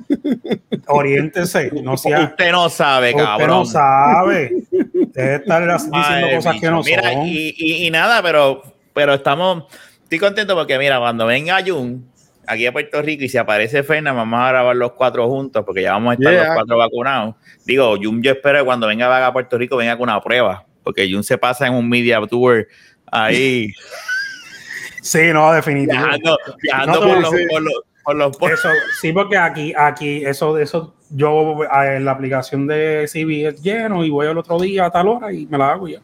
oriéntese, 0.87 1.69
no 1.83 1.95
sea, 1.95 2.21
Usted 2.21 2.51
no 2.51 2.69
sabe, 2.69 3.11
usted 3.11 3.23
cabrón. 3.23 3.49
no 3.49 3.65
sabe. 3.65 4.51
Debe 4.71 5.35
estar 5.35 5.61
diciendo 5.91 6.27
cosas 6.37 6.55
que 6.59 6.69
no 6.71 6.81
Mira, 6.81 7.03
son. 7.13 7.27
y, 7.27 7.53
y- 7.55 7.85
y 7.85 7.91
nada, 7.91 8.23
pero, 8.23 8.63
pero 8.93 9.13
estamos, 9.13 9.65
estoy 10.03 10.17
contento 10.17 10.55
porque 10.55 10.79
mira, 10.79 10.97
cuando 10.97 11.27
venga 11.27 11.59
Jun 11.63 12.09
aquí 12.51 12.65
a 12.67 12.71
Puerto 12.71 13.01
Rico 13.01 13.23
y 13.23 13.29
si 13.29 13.37
aparece 13.37 13.83
Fernan, 13.83 14.15
vamos 14.15 14.39
a 14.39 14.49
grabar 14.49 14.75
los 14.75 14.91
cuatro 14.93 15.27
juntos 15.27 15.63
porque 15.65 15.81
ya 15.83 15.93
vamos 15.93 16.11
a 16.11 16.13
estar 16.15 16.31
Yeah. 16.33 16.45
los 16.47 16.55
cuatro 16.55 16.77
vacunados. 16.77 17.35
Digo, 17.65 17.95
Jun, 18.01 18.21
yo 18.21 18.31
espero 18.31 18.59
que 18.59 18.65
cuando 18.65 18.87
venga 18.87 19.25
a 19.25 19.33
Puerto 19.33 19.57
Rico 19.57 19.77
venga 19.77 19.97
con 19.97 20.03
una 20.09 20.21
prueba, 20.21 20.65
porque 20.83 21.09
Jun 21.11 21.23
se 21.23 21.37
pasa 21.37 21.67
en 21.67 21.73
un 21.73 21.87
media 21.89 22.19
tour 22.27 22.67
ahí, 23.11 23.69
Sí, 25.01 25.31
no, 25.33 25.51
definitivo. 25.51 25.93
viajando, 25.93 26.37
viajando 26.61 26.93
No, 26.99 27.07
por, 27.07 27.21
los, 27.21 27.29
sí. 27.31 27.45
por 27.49 27.61
los, 27.63 27.73
por 28.03 28.15
los- 28.15 28.37
por- 28.37 28.51
Eso, 28.51 28.69
sí, 29.01 29.11
porque 29.11 29.37
aquí, 29.37 29.73
aquí, 29.75 30.23
eso, 30.25 30.57
eso, 30.59 30.95
yo 31.09 31.63
eh, 31.63 31.95
en 31.97 32.05
la 32.05 32.11
aplicación 32.11 32.67
de 32.67 33.07
CBS 33.07 33.61
lleno 33.63 34.05
y 34.05 34.09
voy 34.11 34.27
al 34.27 34.37
otro 34.37 34.59
día 34.59 34.85
a 34.85 34.91
tal 34.91 35.07
hora 35.07 35.31
y 35.33 35.45
me 35.47 35.57
la 35.57 35.71
hago 35.71 35.87
ya. 35.87 35.99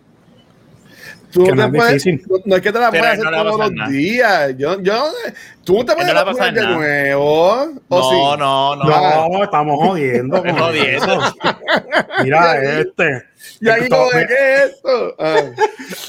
Tú 1.31 1.43
que 1.45 1.51
no, 1.51 1.65
es 1.65 1.71
puedes- 1.71 2.03
difícil. 2.03 2.21
no- 2.29 2.37
no 2.45 2.55
es 2.55 2.61
que 2.61 2.71
te 2.71 2.79
la 2.79 2.89
Pero 2.91 3.03
puedes 3.03 3.19
hacer 3.19 3.31
no 3.31 3.37
a 3.39 3.43
todos 3.43 3.59
los 3.59 3.71
nada. 3.73 3.89
días. 3.89 4.55
Yo, 4.57 4.81
yo, 4.81 5.03
tú 5.65 5.77
no 5.77 5.85
te 5.85 5.93
puedes 5.95 6.13
a 6.15 6.25
pasar 6.25 6.53
de 6.53 6.61
nada. 6.61 6.75
nuevo. 6.75 7.51
¿o 7.89 7.97
no, 7.97 8.09
sí? 8.09 8.15
no, 8.39 8.75
no, 8.77 9.29
No, 9.29 9.43
estamos 9.43 9.77
jodiendo. 9.87 10.41
con 10.41 10.57
Jodiendo. 10.57 11.19
Mira 12.23 12.61
este. 12.79 13.23
Y 13.61 13.69
aquí 13.69 13.89
como 13.89 14.09
de 14.11 14.27
qué 14.27 14.33
es 14.33 14.61
esto. 14.71 15.15
Ah. 15.19 15.35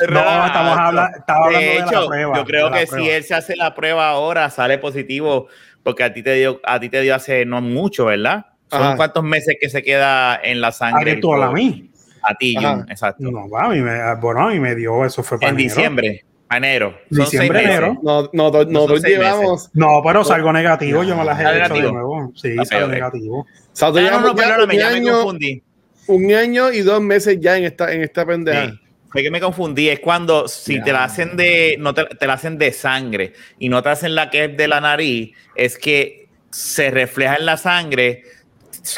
No, 0.09 0.47
estamos 0.47 0.79
hablando, 0.79 1.19
estaba 1.19 1.45
hablando 1.47 1.59
De 1.69 1.75
de, 1.75 1.79
hecho, 1.79 2.01
la 2.03 2.07
prueba. 2.07 2.37
yo 2.37 2.45
creo 2.45 2.73
que 2.73 2.87
prueba. 2.87 3.05
si 3.05 3.11
él 3.11 3.25
se 3.25 3.35
hace 3.35 3.57
la 3.57 3.75
prueba 3.75 4.09
ahora, 4.11 4.51
sale 4.51 4.79
positivo, 4.79 5.49
porque 5.83 6.05
a 6.05 6.13
ti 6.13 6.23
te 6.23 6.35
dio, 6.35 6.61
a 6.65 6.79
ti 6.81 6.89
te 6.89 7.01
dio 7.01 7.15
hace 7.15 7.45
no 7.45 7.61
mucho, 7.61 8.07
¿verdad? 8.07 8.47
Son 8.71 8.83
Ajá. 8.83 8.97
cuántos 8.97 9.25
meses 9.25 9.57
que 9.61 9.69
se 9.71 9.83
queda 9.83 10.39
en 10.43 10.61
la 10.61 10.69
¿A 10.69 10.73
sangre. 10.73 11.15
que 11.17 11.21
tú 11.21 11.33
a 11.33 11.51
mí? 11.53 11.91
A 12.31 12.35
ti, 12.35 12.55
exacto. 12.89 13.31
No, 13.31 13.49
va, 13.49 13.65
a 13.65 13.69
mí 13.71 13.81
me, 13.81 14.15
bueno, 14.17 14.49
a 14.49 14.51
mí 14.51 14.61
me 14.61 14.75
dio, 14.75 15.05
eso 15.05 15.23
fue 15.23 15.39
para 15.39 15.51
en 15.51 15.57
enero. 15.59 15.75
diciembre, 15.75 16.25
a 16.49 16.57
enero. 16.59 16.99
Son 17.11 17.25
Diciembre, 17.25 17.63
enero. 17.65 17.99
No, 18.03 18.29
no, 18.33 18.51
no, 18.65 18.89
seis 18.89 19.03
llevamos. 19.05 19.71
No, 19.75 20.03
pero 20.05 20.25
salgo 20.25 20.53
negativo, 20.53 21.03
yo 21.05 21.17
me 21.17 21.25
las 21.25 21.41
he 21.41 21.43
¿Sale 21.43 21.65
hecho 21.65 21.75
de 21.75 21.93
nuevo. 21.93 22.33
Sí, 22.35 22.55
salgo 22.65 22.89
negativo. 22.89 23.41
O 23.41 23.47
sea, 23.73 23.89
Ah, 23.89 23.93
no, 23.93 24.21
no, 24.21 24.29
ya 24.29 24.35
perdóname, 24.35 24.75
un 24.75 24.81
ya 24.81 24.89
me 24.91 24.97
año, 24.97 25.13
confundí. 25.13 25.63
un 26.09 26.33
año 26.35 26.73
y 26.73 26.81
dos 26.83 27.01
meses 27.01 27.39
ya 27.41 27.57
en 27.57 27.65
esta, 27.65 27.93
en 27.93 28.03
esta 28.03 28.27
pendeja. 28.27 28.71
Sí. 28.71 28.81
Fue 29.11 29.23
que 29.23 29.31
me 29.31 29.41
confundí. 29.41 29.89
Es 29.89 30.01
cuando 30.01 30.49
si 30.49 30.83
te 30.83 30.93
la 30.93 31.05
hacen 31.05 31.35
de, 31.37 31.77
no 31.79 31.95
te, 31.95 32.05
te 32.05 32.27
la 32.27 32.35
hacen 32.35 32.59
de 32.59 32.73
sangre 32.73 33.33
y 33.59 33.69
no 33.71 33.83
te 33.83 33.89
hacen 33.89 34.15
la 34.15 34.29
que 34.29 34.45
es 34.45 34.57
de 34.57 34.69
la 34.69 34.81
nariz, 34.83 35.35
es 35.55 35.79
que 35.79 36.29
se 36.51 36.91
refleja 36.91 37.37
en 37.37 37.47
la 37.47 37.57
sangre. 37.57 38.23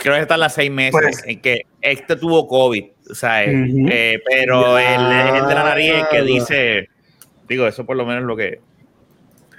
Creo 0.02 0.14
que 0.16 0.20
están 0.22 0.40
las 0.40 0.54
seis 0.54 0.70
meses 0.70 0.92
Pues- 0.92 1.22
en 1.26 1.40
que 1.40 1.62
este 1.80 2.16
tuvo 2.16 2.46
COVID, 2.48 2.84
o 3.10 3.14
sea, 3.14 3.44
eh, 3.44 3.54
Ujú. 3.54 3.86
eh, 3.90 4.20
pero 4.26 4.78
el, 4.78 5.00
el 5.36 5.46
de 5.48 5.54
la 5.54 5.64
nariz 5.64 5.92
es 5.92 6.04
que 6.10 6.22
dice, 6.22 6.88
digo, 7.48 7.66
eso 7.66 7.84
por 7.84 7.96
lo 7.96 8.04
menos 8.06 8.22
es 8.22 8.26
lo 8.26 8.36
que. 8.36 8.60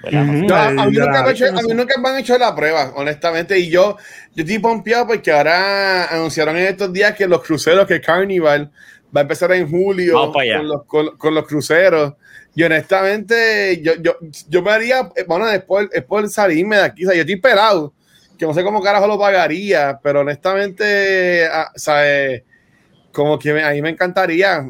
¿verdad? 0.02 0.24
Ujú. 0.28 0.46
Yo, 0.48 0.56
a, 0.56 0.70
mí 0.70 0.96
nunca 0.96 1.06
la 1.06 1.12
me, 1.12 1.18
han 1.18 1.28
hecho- 1.30 1.46
a 1.46 1.62
mí 1.62 1.74
nunca 1.74 2.00
me 2.00 2.08
han 2.08 2.18
hecho 2.18 2.36
la 2.38 2.54
prueba, 2.54 2.92
honestamente. 2.96 3.58
Y 3.58 3.70
yo, 3.70 3.96
yo 4.34 4.42
estoy 4.42 4.58
pompeado 4.58 5.06
porque 5.06 5.30
ahora 5.30 6.06
anunciaron 6.06 6.56
en 6.56 6.66
estos 6.66 6.92
días 6.92 7.14
que 7.14 7.28
los 7.28 7.42
cruceros, 7.42 7.86
que 7.86 8.00
Carnival 8.00 8.70
va 9.14 9.20
a 9.20 9.22
empezar 9.22 9.52
en 9.52 9.68
julio 9.70 10.32
con 10.32 10.68
los, 10.68 10.84
con, 10.86 11.16
con 11.16 11.34
los 11.34 11.46
cruceros. 11.46 12.14
Y 12.54 12.62
honestamente, 12.64 13.80
yo, 13.80 13.94
yo, 14.00 14.16
yo 14.48 14.62
me 14.62 14.70
haría, 14.72 15.08
eh, 15.16 15.24
bueno, 15.26 15.48
es 15.48 15.62
por 16.04 16.28
salirme 16.28 16.76
de 16.76 16.82
aquí. 16.82 17.04
O 17.04 17.08
sea, 17.08 17.14
yo 17.14 17.20
estoy 17.22 17.36
esperado, 17.36 17.92
que 18.38 18.44
no 18.44 18.52
sé 18.52 18.62
cómo 18.64 18.82
carajo 18.82 19.06
lo 19.06 19.18
pagaría, 19.18 19.98
pero 20.02 20.20
honestamente, 20.20 21.46
ah, 21.46 21.70
¿sabes? 21.76 22.42
Como 23.12 23.38
que 23.38 23.52
me- 23.52 23.62
a 23.64 23.70
mí 23.70 23.82
me 23.82 23.90
encantaría 23.90 24.68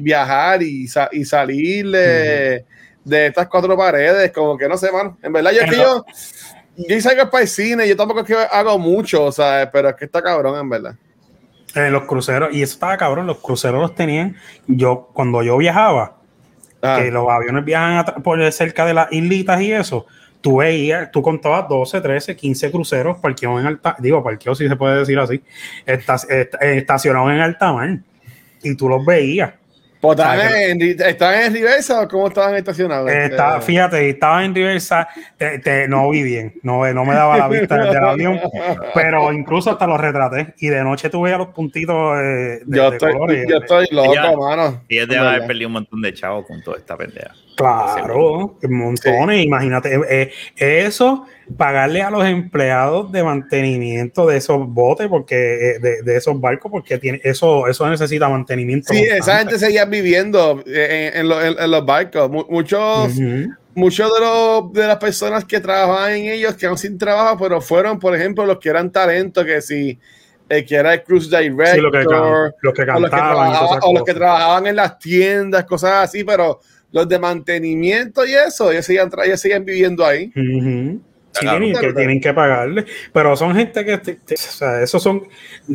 viajar 0.00 0.62
y, 0.62 0.86
sa- 0.86 1.08
y 1.10 1.24
salir 1.24 1.90
de, 1.90 2.64
de 3.04 3.26
estas 3.26 3.48
cuatro 3.48 3.76
paredes, 3.76 4.30
como 4.32 4.56
que 4.58 4.68
no 4.68 4.76
sé, 4.76 4.92
mano. 4.92 5.18
En 5.22 5.32
verdad, 5.32 5.52
yo 5.52 5.62
es 5.62 5.70
que 5.70 5.76
yo, 5.76 6.04
yo 6.76 7.00
salgo 7.00 7.30
para 7.30 7.42
el 7.42 7.48
cine, 7.48 7.88
yo 7.88 7.96
tampoco 7.96 8.20
es 8.20 8.26
que 8.26 8.34
hago 8.34 8.78
mucho, 8.78 9.32
¿sabes? 9.32 9.68
Pero 9.72 9.88
es 9.88 9.96
que 9.96 10.04
está 10.04 10.22
cabrón, 10.22 10.58
en 10.60 10.68
verdad. 10.68 10.94
Eh, 11.74 11.88
los 11.90 12.04
cruceros, 12.04 12.50
y 12.52 12.62
eso 12.62 12.74
estaba 12.74 12.98
cabrón, 12.98 13.26
los 13.26 13.38
cruceros 13.38 13.80
los 13.80 13.94
tenían, 13.94 14.36
yo, 14.66 15.08
cuando 15.14 15.42
yo 15.42 15.56
viajaba, 15.56 16.16
Ah, 16.84 16.98
que 17.00 17.12
los 17.12 17.28
aviones 17.30 17.64
viajan 17.64 18.04
por 18.24 18.52
cerca 18.52 18.84
de 18.84 18.92
las 18.92 19.10
islitas 19.12 19.60
y 19.60 19.72
eso, 19.72 20.04
tú 20.42 20.58
veías, 20.58 21.10
tú 21.10 21.22
contabas 21.22 21.68
12, 21.68 22.00
13, 22.00 22.36
15 22.36 22.70
cruceros 22.70 23.16
parqueados 23.18 23.60
en 23.60 23.66
alta, 23.68 23.96
digo, 24.00 24.22
parqueados 24.22 24.58
si 24.58 24.68
se 24.68 24.76
puede 24.76 24.98
decir 24.98 25.18
así, 25.18 25.40
esta- 25.86 26.16
est- 26.28 26.54
estacionados 26.60 27.30
en 27.32 27.40
alta 27.40 27.72
mar. 27.72 27.98
Y 28.62 28.76
tú 28.76 28.88
los 28.88 29.04
veías. 29.06 29.52
Pues, 30.00 30.18
¿Estaban 30.18 30.40
en, 30.56 30.82
estaban 31.00 31.42
en 31.42 31.54
reversa 31.54 32.00
o 32.00 32.08
cómo 32.08 32.26
estaban 32.26 32.56
estacionados? 32.56 33.08
Está- 33.08 33.58
Eh, 33.58 33.60
fíjate, 33.60 34.08
estaba 34.10 34.44
en 34.44 34.52
reversa, 34.52 35.06
te, 35.38 35.60
te- 35.60 35.86
no 35.86 36.10
vi 36.10 36.24
bien, 36.24 36.54
no, 36.64 36.84
no 36.92 37.04
me 37.04 37.14
daba 37.14 37.38
la 37.38 37.46
vista 37.46 37.76
del 37.78 37.96
avión, 38.04 38.40
pero 38.94 39.32
incluso 39.32 39.70
hasta 39.70 39.86
los 39.86 40.00
retraté. 40.00 40.54
Y 40.58 40.66
de 40.70 40.82
noche 40.82 41.08
tú 41.08 41.22
veías 41.22 41.38
los 41.38 41.48
puntitos 41.50 42.18
eh, 42.18 42.62
de, 42.66 42.76
yo, 42.76 42.90
de 42.90 42.96
estoy, 42.96 43.12
colores. 43.12 43.46
yo 43.48 43.56
estoy 43.58 43.86
loco, 43.92 44.12
Ya. 44.14 44.32
mano. 44.36 44.82
Deben 44.88 45.18
haber 45.20 45.46
perdido 45.46 45.68
un 45.68 45.74
montón 45.74 46.02
de 46.02 46.12
chavos 46.12 46.46
con 46.48 46.60
toda 46.62 46.78
esta 46.78 46.96
pendeja. 46.96 47.30
Claro, 47.56 48.58
montones, 48.68 49.44
imagínate, 49.44 49.94
eh, 49.94 50.30
eh, 50.56 50.84
eso, 50.86 51.26
pagarle 51.56 52.02
a 52.02 52.10
los 52.10 52.24
empleados 52.24 53.12
de 53.12 53.22
mantenimiento 53.22 54.26
de 54.26 54.38
esos 54.38 54.66
botes, 54.68 55.08
porque 55.08 55.36
eh, 55.72 55.78
de, 55.78 56.02
de 56.02 56.16
esos 56.16 56.40
barcos, 56.40 56.70
porque 56.70 56.98
tiene, 56.98 57.20
eso, 57.24 57.68
eso 57.68 57.88
necesita 57.88 58.28
mantenimiento. 58.28 58.92
Sí, 58.92 59.00
constante. 59.00 59.18
esa 59.18 59.38
gente 59.38 59.58
seguía 59.58 59.84
viviendo 59.84 60.62
en, 60.66 61.16
en 61.18 61.28
los- 61.28 61.44
en- 61.44 61.56
en 61.60 61.70
los 61.70 61.84
barcos. 61.86 62.30
Mu- 62.30 62.46
Muchos, 62.48 63.12
muchos 63.74 64.12
de, 64.12 64.20
los, 64.20 64.72
de 64.72 64.86
las 64.86 64.96
personas 64.98 65.44
que 65.44 65.60
trabajaban 65.60 66.12
en 66.12 66.24
ellos 66.26 66.54
quedaron 66.54 66.78
sin 66.78 66.96
trabajo, 66.98 67.38
pero 67.38 67.60
fueron, 67.60 67.98
por 67.98 68.14
ejemplo, 68.16 68.44
los 68.46 68.58
que 68.58 68.68
eran 68.70 68.90
talentos, 68.90 69.44
que 69.44 69.60
si 69.62 69.98
el 70.48 70.66
que 70.66 70.74
era 70.74 70.92
el 70.94 71.02
cruise 71.02 71.30
director, 71.30 71.66
Sí, 71.74 71.80
lo 71.80 71.90
que, 71.92 71.98
los 72.02 72.06
que 72.12 72.18
o, 72.18 72.52
los 72.62 72.74
que 72.74 72.84
cantaban. 72.86 73.52
o 73.82 73.92
los 73.94 74.04
que 74.04 74.14
trabajaban 74.14 74.66
en 74.66 74.76
las 74.76 74.98
tiendas, 74.98 75.64
cosas 75.64 76.04
así, 76.04 76.24
pero 76.24 76.60
los 76.92 77.08
de 77.08 77.18
mantenimiento 77.18 78.24
y 78.24 78.32
eso, 78.34 78.70
ellos 78.70 78.86
tra- 79.10 79.24
ellos 79.26 79.40
seguían 79.40 79.64
viviendo 79.64 80.04
ahí. 80.06 80.26
Ujú. 80.36 81.00
Sí, 81.34 81.46
que, 81.80 81.92
tienen 81.94 82.20
que 82.20 82.34
pagarle, 82.34 82.84
pero 83.10 83.34
son 83.36 83.54
gente 83.56 83.82
que, 83.86 83.96
te- 83.96 84.14
te- 84.16 84.34
o 84.34 84.36
sea, 84.36 84.82
esos 84.82 85.02
son, 85.02 85.22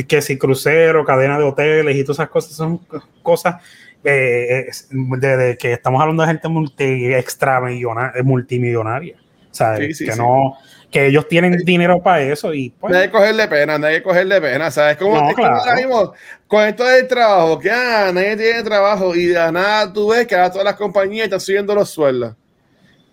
que 0.07 0.21
si 0.21 0.37
crucero, 0.37 1.03
cadena 1.03 1.39
de 1.39 1.45
hoteles 1.45 1.95
y 1.95 2.03
todas 2.03 2.17
esas 2.19 2.29
cosas, 2.29 2.53
son 2.53 2.79
cosas 3.23 3.55
eh, 4.03 4.67
de, 4.91 5.37
de 5.37 5.57
que 5.57 5.73
estamos 5.73 5.99
hablando 5.99 6.21
de 6.21 6.27
gente 6.29 6.47
multi, 6.47 7.11
extramillonaria, 7.11 8.21
multimillonaria, 8.21 9.15
o 9.51 9.53
sea, 9.55 9.77
Sí, 9.77 9.95
sí, 9.95 10.05
que 10.05 10.11
sí. 10.11 10.19
no, 10.19 10.57
que 10.91 11.07
ellos 11.07 11.27
tienen 11.27 11.57
dinero 11.65 12.01
para 12.01 12.21
eso 12.21 12.53
y 12.53 12.69
pues, 12.69 12.93
No 12.93 12.99
hay 12.99 13.07
que 13.07 13.11
cogerle 13.11 13.47
pena, 13.47 13.77
no 13.77 13.87
hay 13.87 13.95
que 13.97 14.03
cogerle 14.03 14.39
pena, 14.39 14.71
¿sabes? 14.71 14.95
Como, 14.97 15.15
No, 15.15 15.29
es 15.29 15.35
como 15.35 15.47
claro. 15.47 15.55
ahora 15.59 15.75
mismo, 15.75 16.13
con 16.47 16.63
esto 16.65 16.85
del 16.85 17.07
trabajo, 17.07 17.59
que 17.59 17.69
ah, 17.69 18.11
nadie 18.13 18.37
tiene 18.37 18.63
trabajo 18.63 19.13
y 19.15 19.25
de 19.25 19.51
nada 19.51 19.91
tú 19.91 20.09
ves 20.09 20.25
que 20.25 20.35
ahora 20.35 20.49
todas 20.51 20.65
las 20.65 20.75
compañías 20.75 21.25
están 21.25 21.39
subiendo 21.41 21.75
los 21.75 21.89
sueldos. 21.89 22.35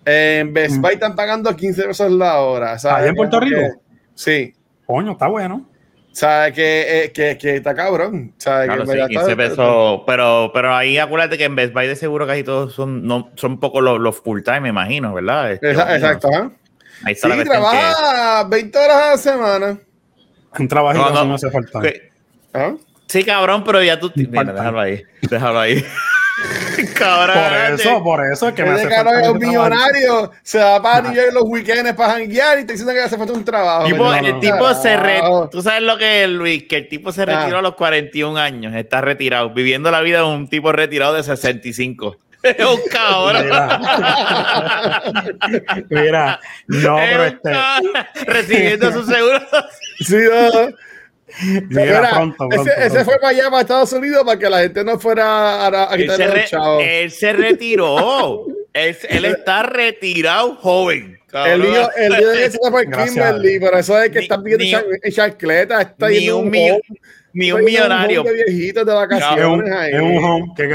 En 0.05 0.53
Best 0.53 0.77
Mm. 0.77 0.83
Buy 0.83 0.93
están 0.95 1.17
pagando 1.17 1.57
15 1.57 1.83
pesos 1.85 2.11
la 2.13 2.41
hora. 2.41 2.79
¿sabes? 2.79 2.99
¿Allá 2.99 3.09
en 3.09 3.15
Puerto 3.17 3.41
que- 3.41 3.47
Rico? 3.47 3.81
sí. 4.15 4.55
coño, 4.87 5.13
está 5.13 5.29
bueno. 5.29 5.67
¿Sabes? 6.13 6.53
Que, 6.53 7.05
eh, 7.07 7.13
que, 7.13 7.37
que 7.39 7.57
está 7.57 7.75
cabrón. 7.75 8.35
¿sabes? 8.37 8.67
Claro, 8.67 8.83
que 8.83 8.87
sí, 8.87 8.93
en 8.93 8.97
verdad 8.99 9.09
15 9.09 9.31
está- 9.33 9.37
pesos. 9.43 10.01
Pero, 10.07 10.51
pero 10.55 10.75
ahí 10.75 10.99
acuérdate 10.99 11.37
que 11.39 11.45
en 11.45 11.57
Best 11.57 11.73
Buy 11.73 11.89
de 11.89 11.97
seguro 11.97 12.25
casi 12.27 12.45
todos 12.45 12.73
son, 12.73 13.05
no, 13.07 13.31
son 13.35 13.59
pocos 13.59 13.83
los, 13.83 13.99
los 13.99 14.21
full 14.21 14.43
time, 14.43 14.61
me 14.61 14.69
imagino, 14.69 15.13
¿verdad? 15.13 15.53
Este, 15.53 15.71
Exacto, 15.73 16.29
¿ah? 16.33 16.53
Ahí 17.05 17.13
está 17.15 17.27
Sí, 17.27 17.29
la 17.29 17.35
cuestión 17.37 17.45
que- 17.45 17.69
trabaja 17.71 18.45
20 18.45 18.79
horas 18.79 18.97
a 18.97 19.11
la 19.11 19.17
semana. 19.19 19.79
Un 20.59 20.69
trabajito 20.69 21.05
No, 21.09 21.15
no, 21.15 21.25
no 21.25 21.35
hace 21.35 21.51
falta. 21.51 21.81
que- 21.81 22.11
¿Ah? 22.53 22.75
Sí, 23.09 23.25
cabrón, 23.25 23.65
pero 23.65 23.83
ya 23.83 23.99
tú. 23.99 24.13
Mira, 24.15 24.45
déjalo 24.53 24.81
ahí. 24.81 25.03
Déjalo 25.23 25.59
ahí. 25.61 25.85
cabrón. 26.97 27.37
Por 27.37 27.81
eso, 27.81 28.03
por 28.03 28.27
eso 28.33 28.49
es 28.49 28.55
que 28.55 28.63
me 28.65 28.71
hace 28.71 28.89
falta 28.89 29.21
es 29.21 29.29
un 29.29 29.39
millonario, 29.39 30.33
se 30.43 30.59
va 30.59 30.81
para. 30.83 31.09
New 31.09 31.15
York 31.15 31.33
los 31.33 31.45
weekends 31.47 31.93
para 31.95 32.15
janguear 32.15 32.59
y 32.61 32.65
te 32.65 32.73
diciendo 32.73 32.93
que 32.93 33.01
hace 33.01 33.17
falta 33.17 33.33
un 33.33 33.45
trabajo. 33.45 33.85
Tipo, 33.87 34.11
¿me 34.11 34.19
el 34.19 34.27
entiendes? 34.27 34.53
tipo 34.61 34.75
se 34.75 34.97
re, 34.97 35.21
tú 35.51 35.63
sabes 35.63 35.83
lo 35.83 35.97
que 35.99 36.25
es 36.25 36.31
Luis, 36.31 36.65
que 36.69 36.77
el 36.79 36.89
tipo 36.89 37.13
se 37.13 37.25
retiró 37.25 37.57
Ah. 37.57 37.59
a 37.61 37.63
los 37.63 37.75
41 37.75 38.37
años, 38.39 38.75
está 38.75 39.01
retirado, 39.01 39.51
viviendo 39.51 39.91
la 39.91 40.01
vida 40.01 40.19
de 40.19 40.25
un 40.25 40.49
tipo 40.49 40.73
retirado 40.73 41.15
de 41.15 41.23
65. 41.23 42.17
Es 42.45 42.65
un 42.67 42.81
cabrón. 42.91 43.45
Mira, 45.91 45.91
Mira, 45.91 46.41
no, 46.69 46.99
Es 46.99 47.11
pero 47.11 47.25
este. 47.25 47.51
Recibiendo 48.27 48.93
su 48.93 49.05
seguro. 49.05 49.41
Sí, 50.01 50.17
no. 50.17 50.69
mira, 51.69 51.85
Mira, 52.01 52.11
pronto, 52.11 52.47
ese, 52.51 52.57
pronto, 52.57 52.71
ese 52.73 52.91
pronto. 52.91 53.05
fue 53.05 53.15
para 53.19 53.29
allá, 53.29 53.45
para 53.51 53.61
Estados 53.63 53.93
Unidos, 53.93 54.23
para 54.25 54.39
que 54.39 54.51
la 54.51 54.61
gente 54.61 54.85
no 54.85 54.99
fuera 54.99 55.25
a, 55.27 55.67
a, 55.69 55.93
a 55.93 55.95
Él 55.95 56.01
se, 56.01 56.17
quitarle 56.17 56.27
re- 56.27 57.03
él 57.05 57.11
se 57.11 57.33
retiró. 57.33 58.47
él, 58.73 58.97
él 59.09 59.25
está 59.25 59.63
retirado 59.63 60.55
joven. 60.57 61.13
El 61.15 61.21
cabrón. 61.31 61.63
lío, 61.63 61.91
el 61.97 62.13
lío 62.13 62.29
de 62.29 62.39
que 62.39 62.51
se 62.51 62.59
fue. 62.71 62.85
Kimberly, 62.91 63.59
por 63.61 63.75
eso 63.77 64.01
es 64.01 64.11
que 64.11 64.19
Ni- 64.19 64.25
están 64.25 64.43
viendo 64.45 64.65
en 65.03 65.13
chancleta, 65.13 65.81
está 65.83 66.09
ni 66.09 66.21
yendo 66.21 66.39
un 66.39 66.45
un 66.47 66.51
millo- 66.53 66.75
home, 66.75 67.01
Ni 67.35 67.51
un 67.53 67.64
millonario. 67.64 68.23
de 68.23 68.33
de 68.85 68.92
es 68.92 68.97
vacaciones 68.97 69.47
un, 69.47 69.73
ahí. 69.73 69.92
es 69.92 70.01
un 70.01 70.25
home 70.25 70.53
que 70.57 70.68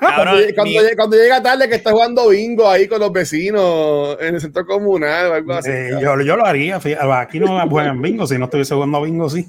Cuando, 0.00 0.32
cuando 0.54 0.64
ni- 0.64 0.72
llegue- 0.72 0.96
cuando 0.96 1.16
llega 1.16 1.42
tarde 1.42 1.68
que 1.68 1.74
está 1.76 1.90
jugando 1.92 2.28
bingo 2.30 2.68
ahí 2.68 2.88
con 2.88 2.98
los 3.00 3.12
vecinos 3.12 4.16
en 4.20 4.34
el 4.34 4.40
centro 4.40 4.66
comunal 4.66 5.26
o 5.30 5.34
algo 5.34 5.52
así. 5.52 5.70
Eh, 5.70 5.90
yo, 6.00 6.20
yo 6.22 6.36
lo 6.36 6.44
haría. 6.46 6.80
fíjate, 6.80 7.12
Aquí 7.12 7.38
no 7.38 7.68
juegan 7.68 8.00
bingo. 8.02 8.26
Si 8.26 8.38
no 8.38 8.46
estuviese 8.46 8.74
jugando 8.74 9.02
bingo, 9.02 9.28
sí. 9.30 9.46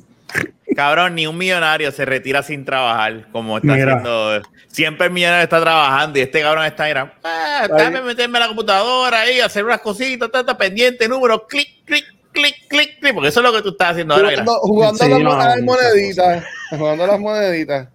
Cabrón, 0.75 1.13
ni 1.15 1.27
un 1.27 1.37
millonario 1.37 1.91
se 1.91 2.03
retira 2.03 2.41
sin 2.41 2.65
trabajar, 2.65 3.27
como 3.31 3.57
está 3.57 3.73
Mira. 3.73 3.93
haciendo. 3.93 4.41
Siempre 4.67 5.07
el 5.07 5.13
millonario 5.13 5.43
está 5.43 5.61
trabajando 5.61 6.17
y 6.17 6.23
este 6.23 6.41
cabrón 6.41 6.65
está 6.65 6.85
mira, 6.85 7.13
ah, 7.23 7.67
déjame 7.77 8.01
meterme 8.01 8.37
a 8.39 8.41
la 8.41 8.47
computadora 8.47 9.21
ahí, 9.21 9.39
hacer 9.39 9.63
unas 9.63 9.79
cositas, 9.81 10.25
está, 10.25 10.39
está 10.39 10.57
pendiente, 10.57 11.07
números, 11.07 11.43
clic, 11.47 11.67
clic, 11.85 12.05
clic, 12.33 12.55
clic, 12.67 12.99
clic, 12.99 13.13
porque 13.13 13.29
eso 13.29 13.39
es 13.39 13.43
lo 13.45 13.53
que 13.53 13.61
tú 13.61 13.69
estás 13.69 13.91
haciendo 13.91 14.15
ahora. 14.15 14.29
Jugando, 14.31 14.59
jugando 14.59 15.03
Sí, 15.03 15.09
las, 15.09 15.19
no, 15.21 15.63
moneditas. 15.63 16.43
Jugando 16.71 17.03
a 17.03 17.07
las 17.07 17.19
moneditas. 17.19 17.87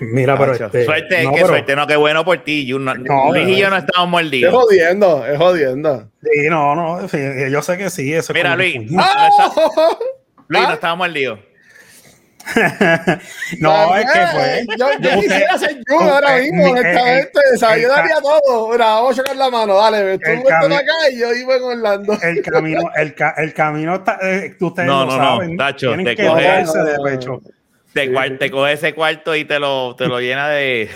Mira, 0.00 0.36
pero 0.36 0.52
este. 0.52 0.84
suerte, 0.84 1.22
no, 1.24 1.30
qué 1.30 1.36
pero- 1.36 1.46
suerte, 1.48 1.76
no, 1.76 1.86
qué 1.86 1.96
bueno 1.96 2.22
por 2.24 2.44
ti. 2.44 2.66
Yo 2.66 2.78
no- 2.78 2.94
No, 2.94 3.32
Luis 3.32 3.48
y 3.48 3.56
yo 3.56 3.70
no 3.70 3.76
estamos 3.78 4.06
Es 4.06 4.10
mordidos. 4.10 4.52
jodiendo, 4.54 5.26
es 5.26 5.38
jodiendo. 5.38 6.10
Sí, 6.22 6.48
no, 6.50 6.74
no. 6.74 7.00
en 7.00 7.08
fin, 7.08 7.48
Yo 7.50 7.62
sé 7.62 7.78
que 7.78 7.88
sí. 7.88 8.12
Eso 8.12 8.32
es 8.32 8.36
Mira, 8.36 8.54
Luis, 8.56 8.90
no 8.90 9.00
está- 9.02 9.28
Luis, 10.48 10.62
¿Ah? 10.64 10.68
no 10.68 10.74
estamos 10.74 10.98
mordidos. 10.98 11.38
no, 13.60 13.96
es 13.96 14.06
que 14.12 14.20
pues. 14.32 14.66
Yo, 14.78 14.86
yo 14.88 14.94
usted- 14.96 15.20
quisiera 15.20 15.58
ser 15.58 15.76
yo 15.88 16.00
ahora 16.00 16.36
mismo, 16.38 16.64
mi- 16.64 16.70
honestamente. 16.70 17.38
o 17.54 17.58
sea, 17.58 17.76
yo 17.76 17.88
daría 17.88 18.16
todo. 18.22 18.72
Mira, 18.72 18.84
vamos 18.86 19.12
a 19.12 19.16
chocar 19.16 19.36
la 19.36 19.50
mano, 19.50 19.74
dale. 19.76 20.18
Tú 20.18 20.30
El 20.30 20.38
vete 20.38 20.52
acá 20.74 20.92
y 21.12 21.18
yo 21.18 21.32
iba 21.34 21.56
en 21.56 21.62
Orlando. 21.62 22.18
El 22.22 22.42
camino, 22.42 22.90
el, 22.96 23.14
ca- 23.14 23.34
el 23.38 23.54
camino 23.54 23.94
está, 23.96 24.18
eh, 24.22 24.56
ustedes 24.60 24.88
No, 24.88 25.04
no, 25.06 25.42
no. 25.42 25.56
Tacho, 25.56 25.88
tienen 25.88 26.06
te 26.06 26.16
que 26.16 26.26
coge- 26.28 26.42
darse 26.44 26.78
de 26.78 26.96
pecho. 27.04 27.42
Te, 27.92 28.08
te 28.38 28.50
coge 28.50 28.72
ese 28.74 28.94
cuarto 28.94 29.34
y 29.34 29.44
te 29.44 29.58
lo, 29.58 29.94
te 29.96 30.06
lo 30.06 30.20
llena 30.20 30.48
de. 30.48 30.88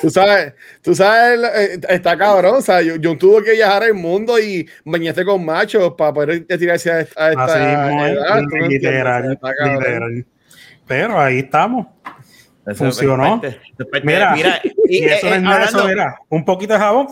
Tú 0.00 0.10
sabes, 0.10 0.54
tú 0.82 0.94
sabes, 0.94 1.40
eh, 1.54 1.80
está 1.90 2.16
cabrón. 2.16 2.56
O 2.56 2.60
sea, 2.62 2.80
yo, 2.82 2.96
yo 2.96 3.16
tuve 3.16 3.44
que 3.44 3.52
viajar 3.52 3.84
el 3.84 3.94
mundo 3.94 4.38
y 4.38 4.68
bañarse 4.84 5.24
con 5.24 5.44
machos 5.44 5.94
para 5.96 6.12
poder 6.12 6.44
tirarse 6.46 6.90
a 6.90 7.00
esta, 7.00 7.30
literal, 8.68 9.38
literal. 9.38 10.26
Pero 10.90 11.20
ahí 11.20 11.38
estamos. 11.38 11.86
Eso 12.66 12.74
Funcionó. 12.84 13.40
es 13.42 13.56
parte- 13.86 14.00
Mira, 14.02 14.32
mira, 14.34 14.60
Y, 14.88 14.96
y, 14.98 15.04
eso 15.04 15.28
eh, 15.28 15.30
no 15.30 15.36
es 15.36 15.42
nada, 15.42 15.54
hablando- 15.58 15.78
eso 15.78 15.88
mira, 15.88 16.18
un 16.28 16.44
poquito 16.44 16.72
de 16.72 16.78
jabón, 16.80 17.06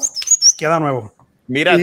queda 0.58 0.80
nuevo. 0.80 1.14
Mira. 1.46 1.76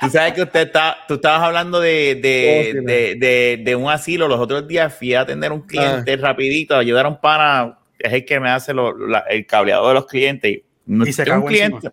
Tú 0.00 0.10
sabes 0.10 0.32
que 0.34 0.42
usted 0.42 0.60
está, 0.66 0.96
tú 1.06 1.14
estabas 1.14 1.40
hablando 1.42 1.80
de, 1.80 2.16
de, 2.16 2.74
Oh, 2.74 2.80
sí, 2.80 2.84
de, 2.84 3.14
de- 3.14 3.62
de 3.64 3.76
un 3.76 3.90
asilo. 3.90 4.26
Los 4.28 4.40
otros 4.40 4.66
días 4.66 4.92
fui 4.92 5.14
a 5.14 5.20
atender 5.22 5.50
a 5.50 5.54
un 5.54 5.62
cliente 5.62 6.12
Ah. 6.14 6.16
rapidito, 6.20 6.76
ayudar 6.76 7.06
a 7.06 7.08
un 7.10 7.20
pana, 7.20 7.78
es 7.98 8.12
el 8.12 8.24
que 8.24 8.40
me 8.40 8.50
hace 8.50 8.74
lo- 8.74 8.96
la- 9.06 9.24
el 9.30 9.46
cableado 9.46 9.86
de 9.88 9.94
los 9.94 10.06
clientes. 10.06 10.50
Y, 10.52 10.64
no- 10.86 11.06
Y 11.06 11.12
se 11.12 11.30
un 11.30 11.46
cliente. 11.46 11.90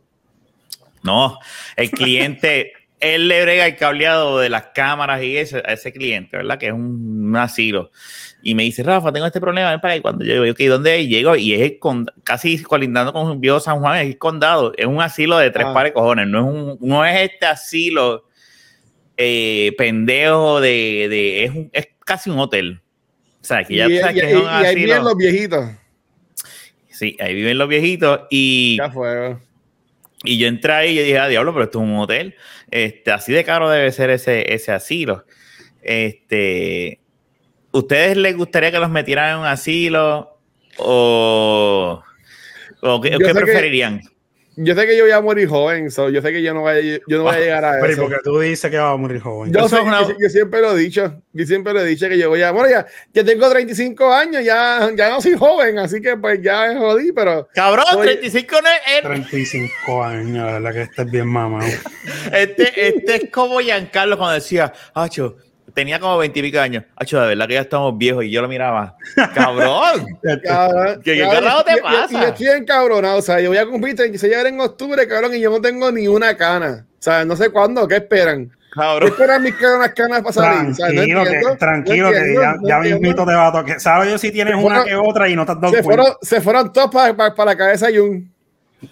No, 1.04 1.38
el 1.76 1.90
cliente, 1.92 2.74
él 3.02 3.28
le 3.28 3.42
brega 3.42 3.66
el 3.66 3.76
cableado 3.76 4.40
de 4.40 4.50
las 4.50 4.68
cámaras 4.76 5.22
y 5.24 5.36
ese, 5.36 5.58
a 5.58 5.74
ese 5.74 5.92
cliente, 5.92 6.38
¿verdad? 6.38 6.58
Que 6.58 6.68
es 6.68 6.74
un, 6.74 7.26
un 7.30 7.36
asilo. 7.36 7.92
Y 8.44 8.56
me 8.56 8.64
dice, 8.64 8.82
Rafa, 8.84 9.12
tengo 9.12 9.26
este 9.28 9.42
problema, 9.42 9.72
ven 9.72 9.82
para 9.82 9.96
ahí. 9.96 10.02
Cuando 10.02 10.24
yo 10.24 10.42
digo, 10.42 10.54
ok, 10.54 10.60
¿dónde 10.70 11.00
es? 11.02 11.08
Llego 11.10 11.36
y 11.36 11.54
es 11.54 11.62
el 11.62 11.80
con- 11.80 12.06
casi 12.24 12.62
colindando 12.64 13.12
con 13.14 13.40
Viejo 13.42 13.60
San 13.60 13.80
Juan, 13.80 13.98
es 14.00 14.06
el 14.08 14.18
condado. 14.18 14.72
Es 14.78 14.86
un 14.86 15.02
asilo 15.02 15.38
de 15.38 15.52
tres 15.52 15.66
Ah. 15.70 15.74
pares 15.74 15.90
de 15.92 15.94
cojones. 15.94 16.28
No 16.28 16.40
es, 16.40 16.46
un, 16.46 16.78
no 16.88 17.06
es 17.06 17.22
este 17.32 17.46
asilo 17.46 18.26
eh, 19.18 19.74
pendejo 19.78 20.60
de... 20.62 21.08
de- 21.10 21.44
es, 21.44 21.52
un- 21.52 21.70
es 21.74 21.88
casi 22.06 22.30
un 22.30 22.40
hotel. 22.40 22.82
O 23.42 23.44
sea, 23.44 23.64
que 23.64 23.76
ya 23.76 23.88
y, 23.88 23.98
sabes 24.00 24.16
y- 24.16 24.20
que 24.20 24.26
y- 24.26 24.30
es 24.30 24.36
un 24.38 24.44
y 24.44 24.48
ahí 24.48 24.66
asilo. 24.66 24.86
vienen 24.86 25.04
los 25.04 25.18
viejitos. 25.18 25.66
Sí, 26.90 27.18
ahí 27.20 27.34
viven 27.34 27.58
los 27.58 27.68
viejitos 27.68 28.22
y... 28.30 28.78
Ya 28.78 28.90
fue. 28.92 29.36
Y 30.24 30.38
yo 30.38 30.48
entré 30.48 30.72
ahí 30.74 30.92
y 30.92 30.96
yo 30.96 31.02
dije, 31.04 31.18
ah, 31.20 31.28
diablo, 31.28 31.52
pero 31.54 31.66
esto 31.66 31.80
es 31.80 31.84
un 31.86 31.98
hotel. 31.98 32.36
Este, 32.70 33.12
así 33.12 33.34
de 33.34 33.44
caro 33.44 33.70
debe 33.70 33.92
ser 33.92 34.10
ese, 34.12 34.54
ese 34.54 34.72
asilo. 34.72 35.26
Este, 35.82 37.00
¿Ustedes 37.72 38.18
les 38.18 38.36
gustaría 38.38 38.72
que 38.72 38.80
los 38.80 38.90
metieran 38.90 39.32
en 39.34 39.38
un 39.40 39.46
asilo? 39.46 40.38
¿O, 40.78 42.04
o 42.82 43.02
qué, 43.02 43.10
o 43.10 43.12
Yo 43.12 43.18
qué 43.20 43.26
sé 43.26 43.34
que- 43.34 43.40
preferirían? 43.40 44.02
Yo 44.58 44.76
sé 44.76 44.86
que 44.86 44.98
yo 44.98 45.04
voy 45.06 45.12
a 45.14 45.22
morir 45.22 45.48
joven, 45.48 45.90
so 45.92 46.10
yo 46.10 46.22
sé 46.22 46.32
que 46.32 46.42
yo 46.44 46.54
no 46.54 46.62
voy 46.62 46.72
a, 46.74 46.82
yo 46.82 47.18
no 47.18 47.24
voy 47.24 47.36
a 47.36 47.40
llegar 47.40 47.64
a 47.66 47.72
Pero 47.80 47.88
¿y 47.88 47.92
eso. 47.94 48.02
porque 48.02 48.18
tú 48.24 48.40
dices 48.40 48.70
que 48.70 48.78
va 48.78 48.92
a 48.92 48.98
morir 48.98 49.22
joven. 49.22 49.52
Yo, 49.54 49.68
sé- 49.70 49.80
una- 49.80 50.02
yo- 50.08 50.16
yo 50.20 50.30
siempre 50.30 50.60
lo 50.62 50.76
he 50.76 50.80
dicho, 50.80 51.22
yo 51.34 51.46
siempre 51.46 51.74
lo 51.74 51.80
he 51.82 51.86
dicho 51.86 52.08
que 52.10 52.18
yo 52.18 52.30
voy 52.30 52.42
a, 52.42 52.52
bueno, 52.52 52.70
ya, 52.70 52.86
ya 53.14 53.24
tengo 53.24 53.50
35 53.50 54.14
años, 54.14 54.44
ya, 54.44 54.90
ya 54.96 55.10
no 55.10 55.22
soy 55.22 55.36
joven, 55.38 55.80
así 55.80 56.02
que 56.02 56.18
pues 56.18 56.42
ya 56.42 56.68
me 56.68 56.78
jodí, 56.80 57.12
pero 57.12 57.48
Cabrón, 57.54 57.86
Oye. 57.96 58.18
35 58.18 58.56
no 58.62 58.68
es. 58.70 58.98
es- 58.98 59.02
35 59.04 60.04
años, 60.04 60.46
la 60.46 60.52
verdad 60.60 60.74
que 60.74 60.82
este 60.82 61.02
es 61.04 61.12
bien 61.12 61.28
mamá. 61.28 61.60
Este, 62.34 62.88
este 62.88 63.16
es 63.16 63.32
como 63.32 63.60
Giancarlo 63.60 64.18
cuando 64.18 64.36
decía, 64.36 64.72
Acho, 64.94 65.38
tenía 65.74 66.00
como 66.00 66.18
20 66.18 66.40
y 66.40 66.44
pico 66.44 66.60
años. 66.60 66.84
Acho, 66.96 67.20
de 67.22 67.28
verdad 67.30 67.48
que 67.48 67.54
ya 67.56 67.62
estamos 67.62 67.98
viejos. 67.98 68.24
Y 68.26 68.32
yo 68.32 68.42
lo 68.42 68.48
miraba, 68.48 68.96
cabrón. 69.34 70.06
cabrón, 70.44 71.02
¿Qué- 71.04 71.14
qué 71.16 71.20
cabrón, 71.22 71.44
carajo 71.44 71.64
te 71.64 71.78
pasa? 71.82 72.08
Y 72.10 72.22
yo 72.22 72.28
estoy 72.28 72.48
encabronado, 72.48 73.18
o 73.18 73.22
sea, 73.22 73.40
yo 73.40 73.50
voy 73.50 73.58
a 73.58 73.66
cumplir 73.66 73.96
36 73.96 74.34
años 74.36 74.46
en 74.48 74.60
octubre, 74.62 75.08
cabrón, 75.08 75.36
y 75.36 75.40
yo 75.42 75.50
no 75.50 75.62
tengo 75.62 75.92
ni 75.92 76.08
una 76.08 76.36
cana. 76.38 76.86
O 77.00 77.02
sea, 77.04 77.26
no 77.26 77.36
sé 77.36 77.50
cuándo, 77.50 77.88
¿qué 77.88 77.96
esperan? 77.98 78.50
¿Qué 78.50 78.80
Cabrón. 78.80 79.10
esperan 79.10 79.44
mis 79.44 79.54
canas, 79.56 79.92
canas 79.94 80.22
para 80.22 80.32
salir? 80.32 80.72
O 80.72 80.74
sea, 80.76 80.88
no 80.88 80.94
Tranquilo, 80.94 81.24
que, 81.26 81.56
tranquilo, 81.58 82.08
no 82.08 82.12
que 82.14 82.34
ya, 82.36 82.54
no 82.54 82.68
ya 82.70 82.80
mismito 82.80 83.26
te 83.26 83.34
va 83.34 83.48
a 83.48 83.52
tocar. 83.52 83.80
¿Sabes 83.82 84.10
yo 84.12 84.18
si 84.18 84.32
tienes 84.32 84.54
Se 84.56 84.60
una 84.64 84.82
fueron- 84.84 84.86
que 85.04 85.10
otra 85.10 85.28
y 85.28 85.36
no 85.36 85.46
te 85.46 85.52
has 85.52 85.60
dado 85.60 85.74
Se 85.74 85.84
cuenta? 85.84 86.04
fueron, 86.04 86.18
se 86.22 86.42
fueron 86.42 86.72
todos 86.72 86.90
para 86.90 87.46
la 87.46 87.58
cabeza 87.58 87.92
y 87.92 87.98
un. 87.98 88.31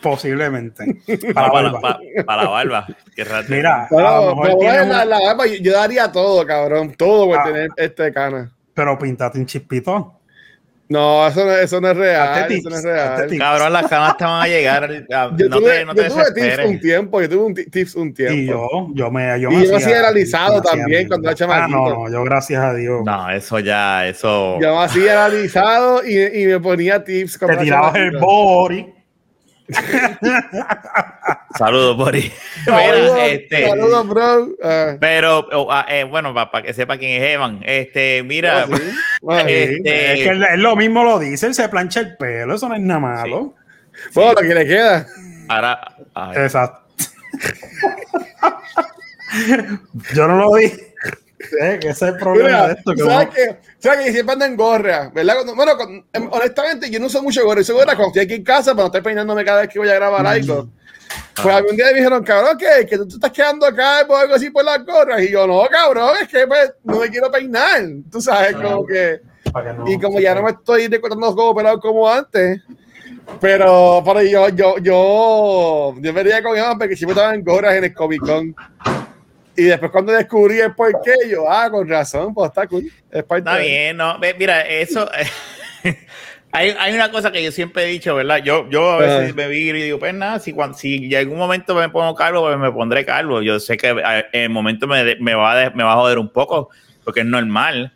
Posiblemente. 0.01 0.85
Para, 1.33 1.51
Para 1.51 1.61
la, 1.63 1.71
barba. 1.71 1.81
pa- 1.81 1.99
para 2.25 2.43
la 2.43 2.49
barba. 2.49 2.87
Qué. 3.15 3.25
Mira, 3.49 3.87
a 3.89 3.95
lo 4.21 4.35
mejor 4.35 4.63
la, 4.63 4.83
una- 4.83 5.05
la 5.05 5.19
barba, 5.19 5.47
yo, 5.47 5.55
yo 5.61 5.73
daría 5.73 6.11
todo, 6.11 6.45
cabrón, 6.45 6.93
todo 6.97 7.25
por 7.27 7.39
Ah. 7.39 7.43
tener 7.45 7.69
este 7.75 8.11
cana. 8.13 8.51
pero 8.73 8.97
pintate 8.97 9.37
un 9.39 9.45
chispito. 9.45 10.13
No, 10.91 11.27
eso 11.27 11.45
no, 11.45 11.51
eso 11.51 11.79
no 11.79 11.91
es 11.91 11.97
real. 11.97 12.51
Eso 12.51 12.67
no 12.69 12.75
es 12.77 12.83
real. 12.83 13.27
Cabrón, 13.37 13.73
las 13.73 13.87
camas 13.87 14.17
te 14.17 14.23
van 14.23 14.41
a 14.41 14.47
llegar. 14.47 14.83
a- 14.85 15.31
Yo 15.37 15.47
no 15.49 15.57
tuve, 15.59 15.71
te, 15.71 15.85
no 15.85 15.93
te 15.93 16.03
yo 16.03 16.09
tuve 16.15 16.31
tips 16.33 16.65
un 16.65 16.79
tiempo, 16.79 17.21
yo 17.21 17.29
tuve 17.29 17.43
un 17.43 17.53
ti- 17.53 17.65
tips 17.69 17.95
un 17.95 18.11
tiempo. 18.13 18.33
Y 18.35 18.45
yo, 18.47 18.67
yo 18.95 19.11
me. 19.11 19.39
Yo 19.39 19.51
Y 19.51 19.55
me 19.57 19.67
yo 19.67 19.75
hacía 19.75 19.97
hacía- 19.97 20.07
alisado 20.07 20.59
hacía 20.59 20.71
también 20.79 21.07
cuando 21.07 21.27
era 21.29 21.33
Ah, 21.33 21.35
chamaquito. 21.35 21.77
no, 21.77 21.89
no, 21.89 22.11
yo 22.11 22.23
gracias 22.23 22.63
a 22.63 22.73
Dios. 22.73 23.01
No, 23.05 23.29
eso 23.29 23.59
ya, 23.59 24.07
eso. 24.07 24.59
Yo 24.59 24.75
me 24.77 24.83
hacía 24.83 25.25
alisado 25.25 26.01
y, 26.03 26.17
y 26.41 26.45
me 26.47 26.59
ponía 26.59 27.03
tips. 27.03 27.37
Te 27.37 27.57
tirabas 27.57 27.95
el 27.95 28.11
chamaquito. 28.19 28.98
Saludos, 31.57 31.97
Boris. 31.97 32.31
Saludos, 32.65 33.17
este. 33.21 33.69
bro. 34.05 34.49
Ah, 34.63 34.95
Pero, 34.99 35.47
oh, 35.51 35.71
ah, 35.71 35.85
eh, 35.89 36.03
bueno, 36.03 36.33
para 36.33 36.61
que 36.63 36.73
sepa 36.73 36.97
quién 36.97 37.21
es 37.21 37.29
Evan, 37.29 37.59
este, 37.63 38.23
mira, 38.23 38.65
¿sí? 38.67 38.73
Ah, 39.29 39.43
Sí, 39.45 39.53
Este- 39.53 40.13
Es 40.13 40.19
que 40.23 40.29
él, 40.29 40.45
él 40.53 40.61
lo 40.61 40.75
mismo 40.75 41.03
lo 41.03 41.19
dice, 41.19 41.47
él 41.47 41.53
se 41.53 41.67
plancha 41.69 41.99
el 41.99 42.15
pelo, 42.17 42.55
eso 42.55 42.67
no 42.69 42.75
es 42.75 42.81
nada 42.81 42.99
malo. 42.99 43.53
Bueno, 44.13 44.33
lo 44.33 44.41
que 44.47 44.55
le 44.55 44.65
queda. 44.65 45.05
ahora, 45.49 45.95
ay, 46.13 46.37
Exacto. 46.37 46.79
yo 50.13 50.27
no 50.27 50.37
lo 50.37 50.55
dije. 50.55 50.88
Eh, 51.61 51.77
que 51.79 51.89
ese 51.89 52.05
es 52.05 52.11
el 52.13 52.17
problema 52.17 52.49
Mira, 52.49 52.67
de 52.67 52.73
esto. 52.73 52.93
Que 52.93 53.01
¿sabes 53.03 53.29
que, 53.29 53.57
¿sabes 53.79 54.05
que 54.05 54.11
siempre 54.11 54.33
ando 54.33 54.45
en 54.45 54.55
gorra? 54.57 55.09
¿Verdad? 55.13 55.35
Cuando- 55.35 55.55
bueno, 55.55 55.77
con- 55.77 56.05
em, 56.11 56.29
honestamente, 56.31 56.89
yo 56.89 56.99
no 56.99 57.05
uso 57.05 57.23
mucho 57.23 57.43
gorra. 57.45 57.55
Yo 57.61 57.61
uso 57.61 57.73
gorra 57.75 57.95
cuando 57.95 58.07
estoy 58.07 58.23
aquí 58.23 58.33
en 58.33 58.43
casa 58.43 58.71
para 58.71 58.83
no 58.83 58.85
estar 58.87 59.01
peinándome 59.03 59.45
cada 59.45 59.61
vez 59.61 59.69
que 59.69 59.79
voy 59.79 59.89
a 59.89 59.95
grabar 59.95 60.25
algo. 60.27 60.67
Pues 61.41 61.55
algún 61.55 61.75
día 61.77 61.85
me 61.87 61.93
dijeron, 61.93 62.23
cabrón, 62.23 62.57
¿qué? 62.57 62.85
Que 62.85 62.97
tú 62.97 63.07
te 63.07 63.15
estás 63.15 63.31
quedando 63.31 63.65
acá 63.65 64.05
o 64.07 64.15
algo 64.17 64.35
así 64.35 64.49
por 64.49 64.63
las 64.65 64.85
gorras. 64.85 65.21
Y 65.23 65.31
yo, 65.31 65.47
no, 65.47 65.65
cabrón, 65.71 66.11
es 66.21 66.27
que 66.27 66.45
pues, 66.45 66.73
no 66.83 66.99
me 66.99 67.09
quiero 67.09 67.31
peinar. 67.31 67.83
Tú 68.11 68.19
sabes, 68.21 68.53
como 68.55 68.85
que. 68.85 69.21
no- 69.77 69.89
Y 69.89 69.97
como 69.99 70.19
ya 70.19 70.35
no 70.35 70.43
me 70.43 70.51
estoy 70.51 70.87
recortando 70.87 71.25
los 71.25 71.35
huevos 71.35 71.55
pelados 71.55 71.79
como 71.81 72.07
antes. 72.07 72.61
Pero, 73.39 74.01
pero 74.05 74.21
yo, 74.23 74.49
yo, 74.49 74.77
yo, 74.79 75.93
yo 75.99 76.13
me 76.13 76.23
reía 76.23 76.41
con 76.43 76.57
Iván 76.57 76.77
porque 76.77 76.95
siempre 76.95 77.13
estaba 77.13 77.33
en 77.33 77.43
gorras 77.43 77.75
en 77.75 77.83
el 77.85 77.93
Comic 77.93 78.21
Con. 78.21 78.55
Y 79.59 79.63
después 79.65 79.91
cuando 79.91 80.11
descubrí 80.13 80.59
el 80.59 80.73
por 80.73 80.91
qué, 81.03 81.13
yo, 81.29 81.49
ah, 81.51 81.69
con 81.69 81.87
razón, 81.87 82.33
pues 82.33 82.47
está 82.49 82.65
cool. 82.67 82.85
Es 83.11 83.25
está 83.29 83.57
bien, 83.57 83.97
no, 83.97 84.17
mira, 84.37 84.61
eso, 84.61 85.09
hay, 86.51 86.75
hay 86.79 86.93
una 86.93 87.11
cosa 87.11 87.31
que 87.31 87.43
yo 87.43 87.51
siempre 87.51 87.83
he 87.83 87.87
dicho, 87.87 88.15
¿verdad? 88.15 88.37
Yo, 88.43 88.69
yo 88.69 88.91
a 88.91 88.97
veces 88.97 89.25
Ajá. 89.25 89.33
me 89.35 89.47
vi 89.47 89.69
y 89.69 89.73
digo, 89.73 89.99
pues 89.99 90.13
nada, 90.13 90.39
si, 90.39 90.53
cuando, 90.53 90.77
si 90.77 91.05
en 91.05 91.15
algún 91.15 91.37
momento 91.37 91.75
me 91.75 91.89
pongo 91.89 92.15
calvo, 92.15 92.41
pues 92.43 92.57
me 92.57 92.71
pondré 92.71 93.05
calvo. 93.05 93.41
Yo 93.41 93.59
sé 93.59 93.77
que 93.77 93.89
eh, 93.89 94.25
en 94.31 94.41
el 94.43 94.49
momento 94.49 94.87
me, 94.87 95.15
me, 95.17 95.35
va 95.35 95.61
a, 95.65 95.69
me 95.71 95.83
va 95.83 95.93
a 95.93 95.95
joder 95.95 96.17
un 96.19 96.29
poco, 96.29 96.69
porque 97.03 97.19
es 97.21 97.25
normal. 97.25 97.93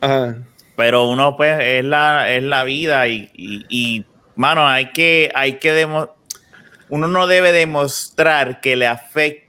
Ajá. 0.00 0.36
pero 0.76 1.08
uno 1.08 1.34
pues 1.36 1.58
es 1.62 1.84
la, 1.84 2.30
es 2.30 2.42
la 2.42 2.64
vida 2.64 3.06
y, 3.08 3.30
y, 3.32 3.64
y, 3.68 4.04
mano, 4.36 4.66
hay 4.68 4.90
que, 4.90 5.30
hay 5.34 5.54
que 5.54 5.72
demo- 5.72 6.10
uno 6.90 7.08
no 7.08 7.26
debe 7.26 7.52
demostrar 7.52 8.60
que 8.60 8.76
le 8.76 8.86
afecta 8.86 9.43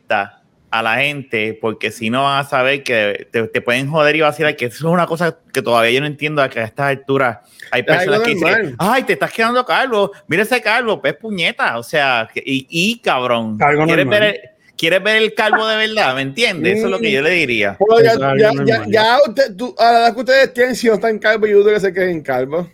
a 0.80 0.84
la 0.84 0.98
gente 0.98 1.58
porque 1.60 1.92
si 1.92 2.10
no 2.10 2.24
van 2.24 2.40
a 2.40 2.44
saber 2.44 2.84
que 2.84 3.28
te, 3.32 3.48
te 3.48 3.62
pueden 3.62 3.90
joder 3.90 4.16
y 4.16 4.22
vacilar 4.22 4.56
que 4.56 4.66
eso 4.66 4.88
es 4.88 4.94
una 4.94 5.06
cosa 5.08 5.38
que 5.54 5.62
todavía 5.62 5.92
yo 5.92 6.02
no 6.02 6.08
entiendo 6.08 6.48
que 6.50 6.60
a 6.60 6.64
estas 6.66 6.88
alturas 6.88 7.38
hay 7.72 7.84
personas 7.84 8.22
que 8.22 8.36
dicen, 8.36 8.76
ay, 8.78 9.04
te 9.04 9.14
estás 9.14 9.32
quedando 9.32 9.66
calvo, 9.66 10.12
mira 10.28 10.44
ese 10.44 10.62
calvo, 10.62 11.02
pues 11.02 11.14
puñeta, 11.16 11.78
o 11.78 11.84
sea, 11.84 12.30
y, 12.36 12.68
y 12.70 13.00
cabrón, 13.00 13.58
¿quieres 13.58 14.08
ver, 14.08 14.24
el, 14.24 14.40
¿quieres 14.78 15.04
ver 15.04 15.18
el 15.18 15.34
calvo 15.34 15.66
de 15.66 15.78
verdad? 15.78 16.16
¿Me 16.16 16.22
entiendes? 16.22 16.78
Eso 16.78 16.88
es 16.88 16.92
lo 16.92 17.00
que 17.00 17.12
yo 17.12 17.22
le 17.22 17.32
diría. 17.32 17.78
Bueno, 17.80 18.04
ya, 18.04 18.52
ya, 18.52 18.64
ya, 18.66 18.84
ya 18.88 19.18
usted, 19.28 19.56
tú, 19.56 19.76
a 19.78 19.92
la 19.92 20.00
edad 20.00 20.14
que 20.14 20.20
ustedes 20.20 20.54
tienen, 20.54 20.76
si 20.76 20.88
no 20.88 20.96
están 20.96 21.20
calvos, 21.20 21.50
yo 21.50 21.60
dudo 21.60 21.74
que 21.74 21.80
se 21.80 21.94
queden 21.94 22.22
calvos. 22.22 22.68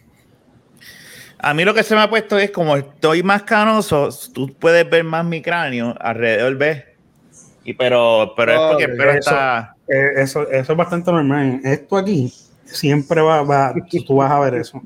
A 1.44 1.56
mí 1.56 1.66
lo 1.66 1.74
que 1.74 1.82
se 1.82 1.96
me 1.96 2.02
ha 2.02 2.10
puesto 2.10 2.38
es 2.38 2.52
como 2.52 2.78
estoy 2.78 3.24
más 3.24 3.44
canoso, 3.44 4.10
tú 4.32 4.54
puedes 4.60 4.88
ver 4.88 5.04
más 5.04 5.26
mi 5.26 5.42
cráneo 5.42 5.96
alrededor, 6.00 6.56
¿ves? 6.56 6.84
Y 7.64 7.74
pero, 7.74 8.34
pero 8.36 8.52
es 8.54 8.60
porque 8.72 8.88
pelo 8.90 9.12
eso- 9.12 9.20
está. 9.20 9.76
Eh, 9.88 10.10
eso, 10.18 10.50
eso 10.50 10.72
es 10.72 10.78
bastante 10.78 11.12
normal. 11.12 11.60
Esto 11.64 11.98
aquí 11.98 12.34
siempre 12.66 13.22
va, 13.22 13.44
va 13.44 13.74
tú, 14.08 14.16
vas 14.16 14.32
a 14.32 14.40
ver 14.40 14.56
eso. 14.56 14.82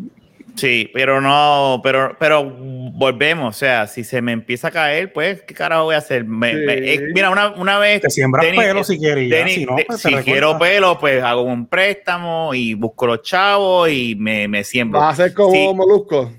Sí, 0.56 0.90
pero 0.94 1.20
no, 1.20 1.82
pero, 1.84 2.16
pero 2.18 2.44
volvemos. 2.44 3.56
O 3.56 3.60
sea, 3.60 3.88
si 3.88 4.04
se 4.06 4.22
me 4.22 4.32
empieza 4.32 4.70
a 4.70 4.72
caer, 4.72 5.12
pues, 5.12 5.42
¿qué 5.42 5.54
carajo 5.54 5.84
voy 5.84 5.96
a 5.96 5.98
hacer? 5.98 6.24
Me- 6.24 6.52
Sí. 6.52 6.58
me- 6.66 6.74
eh, 6.94 7.00
mira, 7.14 7.30
una, 7.30 7.50
una 7.56 7.78
vez. 7.78 8.02
Te 8.02 8.10
siembras 8.10 8.46
pelo 8.46 8.84
si 8.84 8.98
quieres. 8.98 9.54
si 9.54 9.66
no, 9.66 9.76
pues 9.86 10.02
si 10.02 10.14
quiero 10.16 10.58
pelo, 10.58 10.98
pues 10.98 11.22
hago 11.22 11.44
un 11.44 11.68
préstamo 11.68 12.54
y 12.54 12.74
busco 12.74 13.06
los 13.06 13.22
chavos 13.22 13.90
y 13.90 14.16
me, 14.16 14.48
me 14.48 14.64
siembro. 14.64 15.02
Vas 15.02 15.20
a 15.20 15.24
ser 15.26 15.34
como 15.34 15.52
Sí. 15.52 15.70
Molusco. 15.76 16.32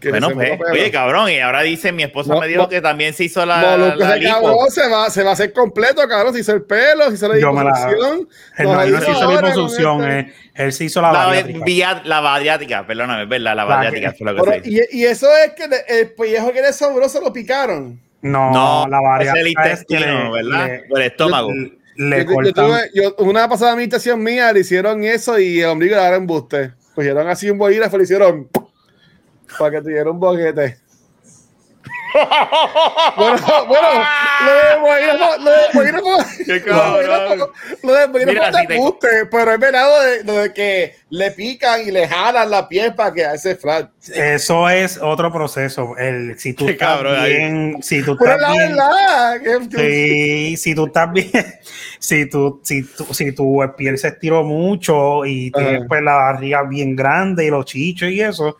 Que 0.00 0.10
Bueno, 0.10 0.30
pues, 0.32 0.58
oye, 0.72 0.90
cabrón, 0.90 1.28
y 1.30 1.40
ahora 1.40 1.62
dice, 1.62 1.90
mi 1.92 2.02
esposa 2.04 2.38
me 2.38 2.46
dijo 2.46 2.68
que 2.68 2.80
también 2.80 3.12
se 3.14 3.24
hizo 3.24 3.44
la, 3.44 3.76
la 3.76 4.20
cabrón 4.20 4.70
se 4.70 4.88
va, 4.88 5.10
se 5.10 5.22
va 5.24 5.30
a 5.30 5.32
hacer 5.32 5.52
completo, 5.52 6.06
cabrón. 6.08 6.32
Se 6.34 6.40
hizo 6.40 6.52
el 6.54 6.62
pelo, 6.62 7.08
se 7.08 7.14
hizo 7.14 7.28
la 7.28 7.34
la- 7.34 7.62
liposucción. 7.62 8.28
Él 8.58 8.66
no, 8.66 8.74
no 8.74 8.86
hizo 8.86 9.00
se 9.00 9.10
hizo 9.10 9.20
con 9.24 9.34
liposucción, 9.34 10.04
este- 10.04 10.30
eh, 10.30 10.34
él 10.54 10.72
se 10.72 10.84
hizo 10.84 11.02
la, 11.02 11.12
La, 11.12 11.26
bariátrica. 11.26 11.64
via- 11.64 12.02
la 12.04 12.20
bariátrica, 12.20 12.86
perdóname, 12.86 13.22
es 13.24 13.28
verdad, 13.28 13.44
la 13.44 13.54
La 13.56 13.64
bariátrica 13.64 14.14
fue 14.16 14.26
lo 14.32 14.34
que 14.44 14.50
Pero, 14.50 14.62
se 14.64 14.70
hizo. 14.70 14.84
y, 14.92 14.98
y 15.00 15.04
eso 15.06 15.28
es 15.36 15.52
que 15.54 15.68
el 16.00 16.10
pellejo 16.12 16.52
que 16.52 16.62
le 16.62 16.72
sobró 16.72 17.08
se 17.08 17.20
lo 17.20 17.32
picaron. 17.32 18.00
No, 18.22 18.52
No, 18.52 18.86
la 18.88 18.98
es 18.98 19.02
bariátrica 19.32 19.64
el 19.66 19.72
es 19.72 19.84
que 19.84 19.94
intestino, 19.94 20.34
le- 20.36 20.42
¿verdad? 20.44 20.66
le- 20.66 20.84
o 20.92 20.96
el 20.96 21.02
estómago. 21.02 21.52
le- 21.52 21.78
le 21.96 22.24
Yo, 22.24 22.30
yo 22.30 22.34
cortan- 22.36 22.52
tuve- 22.54 22.90
yo- 22.94 23.14
una 23.18 23.48
pasada 23.48 23.74
meditación 23.74 24.22
mía 24.22 24.52
le 24.52 24.60
hicieron 24.60 25.02
eso 25.02 25.38
y 25.40 25.60
el 25.60 25.66
ombligo 25.66 25.96
le 25.96 26.00
dieron 26.02 26.20
embuste. 26.22 26.70
Cogieron 26.94 27.28
así 27.28 27.48
un 27.50 27.58
bolígrafo 27.58 27.94
y 27.96 27.98
le 27.98 28.04
hicieron 28.04 28.48
para 29.58 29.70
que 29.72 29.82
tuviera 29.82 30.10
un 30.10 30.18
boquete. 30.20 30.78
bueno, 33.16 33.38
bueno, 33.66 33.88
lo 37.84 37.92
de 37.92 38.06
bolígrafo 38.06 38.32
Mira, 38.32 38.50
te 38.50 38.58
si 38.60 38.66
te- 38.66 38.74
embuste, 38.76 39.08
pero 39.30 39.52
es 39.52 39.60
verdad 39.60 39.88
lo 39.88 40.00
de, 40.02 40.24
lo 40.24 40.32
de 40.42 40.52
que 40.52 40.94
le 41.10 41.30
pican 41.32 41.82
y 41.82 41.90
le 41.90 42.08
jalan 42.08 42.50
la 42.50 42.68
piel 42.68 42.94
para 42.94 43.12
que 43.12 43.24
hace 43.24 43.56
flat. 43.56 43.90
Eso 44.12 44.68
es 44.68 44.98
otro 45.02 45.32
proceso. 45.32 45.96
El, 45.96 46.38
si 46.38 46.54
tú 46.54 46.66
Qué 46.66 46.72
estás 46.72 46.88
cabrón, 46.88 47.18
ahí. 47.20 47.34
bien, 47.34 47.82
si 47.82 48.02
tú 48.02 48.16
Pero 48.18 48.32
estás 48.32 48.48
la 48.48 48.52
bien, 48.52 48.76
verdad. 48.76 49.40
Sí, 49.76 50.56
si 50.56 50.74
tú 50.74 50.86
estás 50.86 51.12
bien, 51.12 51.30
si 51.98 52.28
tú, 52.28 52.60
si 52.64 52.82
tú, 52.84 53.04
si 53.12 53.32
tu 53.32 53.62
piel 53.76 53.98
se 53.98 54.08
estiró 54.08 54.44
mucho 54.44 55.24
y 55.26 55.50
tienes 55.50 55.82
pues 55.86 56.02
la 56.02 56.14
barriga 56.14 56.62
bien 56.62 56.96
grande 56.96 57.44
y 57.46 57.50
los 57.50 57.64
chichos 57.66 58.10
y 58.10 58.20
eso, 58.20 58.56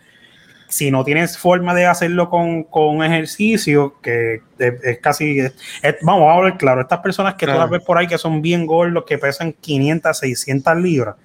si 0.68 0.90
no 0.90 1.02
tienes 1.04 1.38
forma 1.38 1.74
de 1.74 1.86
hacerlo 1.86 2.28
con, 2.28 2.62
con 2.64 3.02
ejercicio, 3.02 3.94
que 4.02 4.42
es, 4.58 4.72
es 4.84 4.98
casi, 4.98 5.38
es- 5.40 5.54
es- 5.82 5.96
vamos 6.02 6.28
a 6.28 6.34
hablar 6.34 6.56
claro, 6.58 6.80
estas 6.82 7.00
personas 7.00 7.34
que 7.34 7.46
tú 7.46 7.52
Ajá. 7.52 7.60
las 7.62 7.70
ves 7.70 7.82
por 7.84 7.96
ahí 7.98 8.06
que 8.06 8.18
son 8.18 8.42
bien 8.42 8.66
gordos, 8.66 9.04
que 9.06 9.18
pesan 9.18 9.52
500, 9.54 10.18
600 10.18 10.76
libras, 10.76 11.16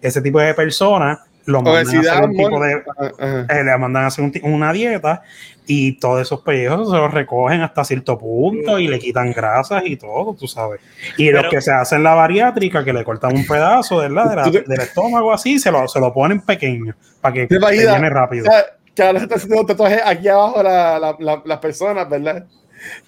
ese 0.00 0.20
tipo 0.22 0.38
de 0.40 0.54
personas 0.54 1.18
los 1.46 1.62
mandan 1.62 1.86
a 1.96 2.00
hacer 2.00 2.24
un 2.24 2.36
tipo 2.36 2.58
de, 2.60 2.82
Ajá. 3.18 3.46
eh, 3.60 3.64
le 3.64 3.76
mandan 3.78 4.04
a 4.04 4.06
hacer 4.06 4.24
un 4.24 4.32
una 4.50 4.72
dieta 4.72 5.22
y 5.66 5.98
todos 5.98 6.22
esos 6.22 6.40
pellejos 6.40 6.90
se 6.90 6.96
los 6.96 7.12
recogen 7.12 7.60
hasta 7.62 7.84
cierto 7.84 8.16
punto 8.18 8.78
y 8.78 8.86
le 8.88 8.98
quitan 8.98 9.32
grasas 9.32 9.82
y 9.84 9.96
todo, 9.96 10.34
tú 10.38 10.46
sabes. 10.46 10.80
Y 11.18 11.30
los 11.30 11.44
que 11.50 11.60
se 11.60 11.70
hacen 11.72 12.02
la 12.02 12.14
bariátrica, 12.14 12.82
que 12.84 12.92
le 12.94 13.04
cortan 13.04 13.36
un 13.36 13.46
pedazo 13.46 13.98
¿verdad? 13.98 14.30
de 14.30 14.36
la- 14.36 14.42
Tú 14.44 14.52
te- 14.52 14.62
del 14.62 14.80
estómago 14.80 15.32
así, 15.34 15.58
se 15.58 15.70
lo, 15.70 15.86
se 15.88 16.00
lo 16.00 16.14
ponen 16.14 16.40
pequeño 16.40 16.94
para 17.20 17.34
que 17.34 17.40
¿Te 17.42 17.48
te 17.48 17.56
imaginas? 17.56 17.94
llene 17.96 18.08
rápido. 18.10 18.46
O 18.48 18.50
sea, 18.50 18.64
que 18.94 19.02
ahora 19.02 19.20
está 19.20 19.34
haciendo 19.36 19.60
un 19.60 19.66
tatuaje 19.66 20.00
aquí 20.04 20.28
abajo 20.28 20.62
la, 20.62 20.98
la, 20.98 21.16
la- 21.18 21.42
las 21.44 21.58
personas, 21.58 22.08
¿verdad? 22.08 22.46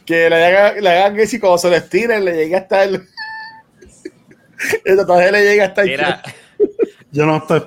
Que 0.05 0.29
le 0.31 0.45
hagan, 0.45 0.83
le 0.83 0.89
hagan 0.91 1.21
eso 1.21 1.37
y 1.37 1.39
cuando 1.39 1.59
se 1.59 1.69
lo 1.71 1.77
estiren 1.77 2.25
le 2.25 2.35
llega 2.35 2.59
hasta 2.59 2.85
el. 2.85 3.03
El 4.85 4.97
tatuaje 4.97 5.31
le 5.33 5.43
llega 5.45 5.67
hasta 5.67 5.83
el. 5.83 5.89
Mira, 5.91 6.23
Yo 7.13 7.27
no 7.27 7.37
estoy. 7.39 7.63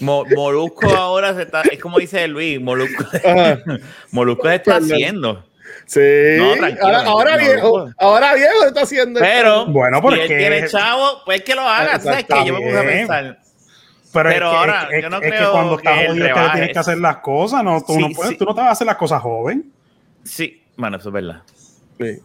Mo- 0.00 0.24
Molusco 0.36 0.88
ahora 0.90 1.32
se 1.34 1.42
está, 1.42 1.62
es 1.62 1.80
como 1.80 1.98
dice 1.98 2.26
Luis, 2.28 2.60
Molusco, 2.60 3.04
Ajá. 3.24 3.60
Molusco 4.10 4.48
se 4.48 4.54
está 4.56 4.74
Perdón. 4.74 4.92
haciendo. 4.92 5.44
Sí, 5.86 6.00
No, 6.38 6.54
tranquilo, 6.56 6.86
ahora, 6.86 7.02
ahora 7.02 7.36
viejo, 7.36 7.86
no. 7.86 7.94
ahora 7.98 8.34
viejo 8.34 8.64
está 8.66 8.82
haciendo. 8.82 9.20
Pero, 9.20 9.66
Bueno, 9.66 9.98
si 9.98 10.02
porque- 10.02 10.22
él 10.22 10.28
tiene 10.28 10.68
chavo, 10.68 11.22
pues 11.24 11.42
que 11.42 11.54
lo 11.54 11.62
haga. 11.62 11.98
¿Sabes 12.00 12.24
qué? 12.24 12.44
Yo 12.46 12.54
me 12.58 12.60
puse 12.66 12.78
a 12.78 12.82
pensar. 12.82 13.38
Pero, 14.12 14.28
Pero 14.28 14.46
es 14.46 14.50
que, 14.52 14.56
ahora, 14.58 14.88
es, 14.92 15.02
yo 15.02 15.10
no 15.10 15.16
es 15.16 15.22
que 15.22 15.28
creo 15.30 15.52
cuando 15.52 15.76
estás 15.78 15.98
que 15.98 16.06
jodido 16.08 16.26
es 16.26 16.32
que 16.34 16.40
tienes 16.52 16.72
que 16.72 16.78
hacer 16.78 16.98
las 16.98 17.16
cosas, 17.18 17.64
no, 17.64 17.80
tú, 17.82 17.94
Sí, 17.94 17.98
no 18.00 18.08
puedes, 18.10 18.30
sí. 18.32 18.36
tú 18.38 18.44
no 18.44 18.54
te 18.54 18.60
vas 18.60 18.68
a 18.68 18.72
hacer 18.72 18.86
las 18.86 18.96
cosas 18.96 19.22
joven. 19.22 19.72
Sí, 20.22 20.62
bueno, 20.76 20.98
eso 20.98 21.08
es 21.08 21.12
verdad. 21.12 21.42
Sí. 21.98 22.18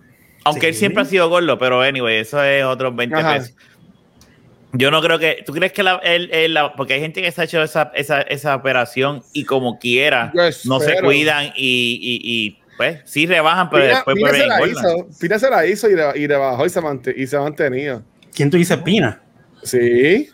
Aunque 0.44 0.68
él 0.70 0.74
siempre 0.76 1.02
ha 1.04 1.06
sido 1.06 1.30
gordo, 1.30 1.58
pero 1.58 1.82
anyway, 1.82 2.18
eso 2.18 2.44
es 2.44 2.64
otros 2.64 2.96
20 2.96 3.16
Ajá. 3.16 3.34
pesos. 3.36 3.54
Yo 4.74 4.92
no 4.92 5.02
creo 5.02 5.18
que. 5.18 5.44
¿Tú 5.46 5.54
crees 5.54 5.72
que 5.72 5.82
la, 5.82 5.96
él- 6.04 6.30
él 6.32 6.54
la- 6.54 6.74
porque 6.74 6.94
hay 6.96 7.00
gente 7.00 7.22
que 7.22 7.32
se 7.32 7.42
ha 7.42 7.44
hecho 7.46 7.64
esa, 7.64 7.92
esa, 7.96 8.22
esa 8.22 8.56
operación 8.56 9.24
y 9.34 9.46
como 9.46 9.80
quiera 9.80 10.32
no 10.66 10.80
se 10.80 11.00
cuidan 11.02 11.48
y, 11.56 12.00
y, 12.02 12.20
y, 12.24 12.60
pues 12.76 13.00
sí 13.06 13.26
rebajan, 13.26 13.70
pero 13.70 13.84
Pina, 13.84 13.96
después 13.96 14.16
Pina 14.16 14.30
vuelven 14.30 14.42
se 14.42 14.48
la 14.48 14.68
hizo, 14.68 15.08
Pina 15.20 15.40
se 15.40 15.50
la 15.50 15.66
hizo 15.66 15.90
y, 15.90 15.96
re- 15.96 16.20
y 16.20 16.28
rebajó 16.28 16.66
y 16.66 16.70
se, 16.70 16.82
y 17.16 17.28
se 17.28 17.38
ha 17.38 17.42
mantenido. 17.42 18.04
¿Quién 18.36 18.50
tú 18.52 18.58
dices, 18.58 18.78
Pina? 18.80 19.22
Sí. 19.64 20.30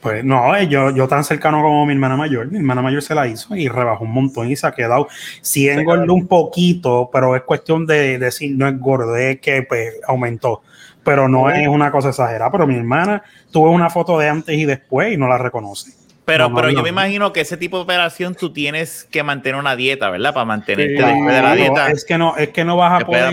Pues 0.00 0.24
no, 0.24 0.54
eh, 0.54 0.68
yo, 0.68 0.90
yo 0.90 1.08
tan 1.08 1.24
cercano 1.24 1.60
como 1.60 1.84
mi 1.84 1.92
hermana 1.92 2.16
mayor, 2.16 2.46
mi 2.50 2.58
hermana 2.58 2.82
mayor 2.82 3.02
se 3.02 3.14
la 3.16 3.26
hizo 3.26 3.56
y 3.56 3.66
rebajó 3.68 4.04
un 4.04 4.12
montón 4.12 4.48
y 4.48 4.54
se 4.54 4.66
ha 4.66 4.72
quedado. 4.72 5.08
Sí 5.42 5.68
engordó 5.68 6.14
un 6.14 6.28
poquito, 6.28 7.10
pero 7.12 7.34
es 7.34 7.42
cuestión 7.42 7.84
de 7.84 8.16
decir, 8.18 8.54
no 8.56 8.68
es 8.68 8.78
gordo, 8.78 9.16
es 9.16 9.40
que 9.40 9.62
pues 9.62 9.94
aumentó. 10.06 10.62
Pero 11.02 11.28
no 11.28 11.50
es 11.50 11.66
una 11.66 11.90
cosa 11.90 12.10
exagerada. 12.10 12.50
Pero 12.52 12.66
mi 12.66 12.76
hermana 12.76 13.22
tuvo 13.50 13.70
una 13.70 13.88
foto 13.90 14.18
de 14.18 14.28
antes 14.28 14.56
y 14.56 14.64
después 14.66 15.12
y 15.12 15.16
no 15.16 15.26
la 15.26 15.38
reconoce. 15.38 15.92
Pero, 16.24 16.48
No, 16.50 16.54
pero 16.54 16.66
no, 16.68 16.72
yo 16.74 16.78
no. 16.78 16.82
me 16.84 16.90
imagino 16.90 17.32
que 17.32 17.40
ese 17.40 17.56
tipo 17.56 17.78
de 17.78 17.84
operación 17.84 18.34
tú 18.34 18.52
tienes 18.52 19.04
que 19.10 19.22
mantener 19.22 19.58
una 19.58 19.74
dieta, 19.74 20.10
¿verdad? 20.10 20.34
Para 20.34 20.44
mantenerte 20.44 20.96
Sí. 20.98 21.02
después 21.02 21.34
de 21.34 21.42
la 21.42 21.54
dieta. 21.54 21.90
Es 21.90 22.04
que 22.04 22.18
no, 22.18 22.36
es 22.36 22.50
que 22.50 22.64
no 22.64 22.76
vas 22.76 23.02
a 23.02 23.06
poder. 23.06 23.32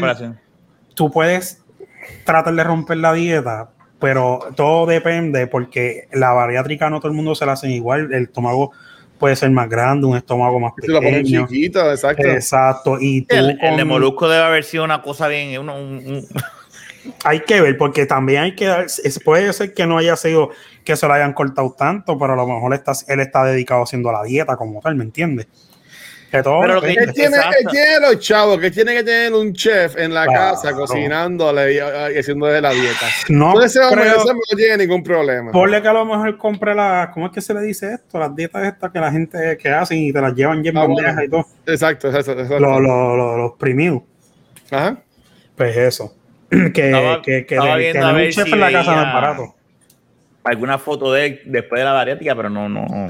tú 0.93 1.11
puedes 1.11 1.61
tratar 2.23 2.55
de 2.55 2.63
romper 2.63 2.97
la 2.97 3.11
dieta, 3.13 3.69
pero 3.99 4.39
todo 4.55 4.85
depende 4.85 5.47
porque 5.47 6.07
la 6.13 6.31
bariátrica 6.33 6.89
no 6.89 6.99
todo 6.99 7.09
el 7.09 7.15
mundo 7.15 7.35
se 7.35 7.45
la 7.45 7.53
hacen 7.53 7.71
igual. 7.71 8.13
El 8.13 8.23
estómago 8.23 8.71
puede 9.17 9.35
ser 9.35 9.49
más 9.51 9.69
grande, 9.69 10.05
un 10.07 10.17
estómago 10.17 10.59
más 10.59 10.73
Se 10.79 10.87
lo 10.91 10.99
ponen 10.99 11.23
pequeño. 11.23 11.47
chiquito, 11.47 11.89
exacto. 11.91 12.27
Exacto. 12.27 12.97
Y 12.99 13.21
tú 13.21 13.35
El, 13.35 13.57
el 13.61 13.77
de 13.77 13.85
Molusco 13.85 14.27
debe 14.27 14.43
haber 14.43 14.63
sido 14.63 14.83
una 14.83 15.01
cosa 15.01 15.27
bien. 15.27 15.57
uno- 15.59 15.77
un- 15.77 16.05
un- 16.05 16.27
hay 17.23 17.39
que 17.41 17.61
ver, 17.61 17.77
porque 17.77 18.05
también 18.05 18.41
hay 18.43 18.55
que 18.55 18.65
dar, 18.65 18.87
puede 19.23 19.53
ser 19.53 19.73
que 19.73 19.85
no 19.85 19.97
haya 19.97 20.15
sido 20.15 20.49
que 20.83 20.95
se 20.95 21.07
lo 21.07 21.13
hayan 21.13 21.33
cortado 21.33 21.73
tanto, 21.77 22.17
pero 22.19 22.33
a 22.33 22.35
lo 22.35 22.45
mejor 22.47 22.73
está, 22.73 22.91
él 23.07 23.19
está 23.19 23.43
dedicado 23.45 23.83
haciendo 23.83 24.11
la 24.11 24.23
dieta 24.23 24.55
como 24.57 24.81
tal, 24.81 24.95
¿me 24.95 25.03
entiendes? 25.03 25.47
Que 26.31 26.41
todo 26.43 26.61
Pero 26.61 26.73
lo 26.75 26.81
que-. 26.81 26.93
Él 26.93 27.13
tiene, 27.13 27.35
Exacto. 27.37 27.55
él 27.61 27.67
tiene 27.71 27.99
los 28.01 28.19
chavos 28.19 28.59
que 28.59 28.71
tiene 28.71 28.93
que 28.93 29.03
tener 29.03 29.33
un 29.33 29.53
chef 29.53 29.95
en 29.97 30.13
la 30.13 30.25
Claro. 30.25 30.55
casa 30.55 30.73
cocinándole 30.73 31.73
y, 31.73 31.75
y 31.77 32.19
haciendo 32.19 32.47
de 32.47 32.61
la 32.61 32.71
dieta. 32.71 33.05
no 33.29 33.47
Entonces 33.53 33.75
ese 33.75 33.85
hombre, 33.85 34.01
creo- 34.01 34.17
ese 34.21 34.29
hombre 34.31 34.45
no 34.51 34.57
tiene 34.57 34.77
ningún 34.77 35.03
problema. 35.03 35.51
Ponle 35.51 35.81
que 35.81 35.87
a 35.87 35.93
lo 35.93 36.05
mejor 36.05 36.37
compre 36.37 36.75
la, 36.75 37.11
¿cómo 37.13 37.27
es 37.27 37.31
que 37.31 37.41
se 37.41 37.53
le 37.53 37.61
dice 37.61 37.93
esto? 37.93 38.19
Las 38.19 38.35
dietas 38.35 38.65
estas 38.65 38.91
que 38.91 38.99
la 38.99 39.11
gente 39.11 39.57
que 39.57 39.69
hacen 39.69 39.97
y 39.99 40.11
te 40.11 40.19
las 40.19 40.33
llevan 40.33 40.63
ya 40.63 40.71
en 40.71 40.77
Ah, 40.77 40.85
bueno. 40.87 41.23
y 41.23 41.29
todo. 41.29 41.45
Exacto, 41.67 42.07
exacto. 42.09 42.31
exacto. 42.33 42.59
Los 42.59 42.81
lo, 42.81 43.15
lo- 43.15 43.37
los 43.37 43.51
premium. 43.57 44.01
Ajá. 44.71 44.97
Pues 45.55 45.77
eso. 45.77 46.13
Que, 46.73 46.87
Estaba- 46.87 47.21
que, 47.21 47.45
que, 47.45 47.55
estaba 47.55 47.77
de- 47.77 47.91
un 48.25 48.31
chef 48.31 48.45
si 48.45 48.51
en 48.53 48.59
la 48.59 48.71
casa 48.71 48.91
es 49.07 49.13
barato. 49.13 49.55
alguna 50.43 50.77
foto 50.77 51.11
de 51.13 51.25
él 51.25 51.41
después 51.45 51.79
de 51.79 51.85
la 51.85 51.91
bariátrica, 51.93 52.35
pero 52.35 52.49
no, 52.49 52.69
no. 52.69 53.07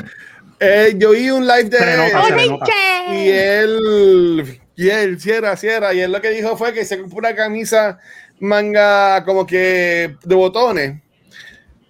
Eh, 0.59 0.93
yo 0.97 1.11
vi 1.11 1.29
un 1.31 1.45
live 1.45 1.65
de 1.65 1.79
nota, 1.97 2.29
nota. 2.47 2.65
y 3.13 3.29
él, 3.29 4.59
y 4.75 4.89
él, 4.89 5.19
cierra, 5.19 5.55
cierra, 5.57 5.93
y 5.93 5.99
él 5.99 6.11
lo 6.11 6.21
que 6.21 6.29
dijo 6.29 6.55
fue 6.57 6.73
que 6.73 6.85
se 6.85 6.99
compró 6.99 7.19
una 7.19 7.35
camisa 7.35 7.99
manga 8.39 9.23
como 9.25 9.45
que 9.45 10.15
de 10.23 10.35
botones, 10.35 11.01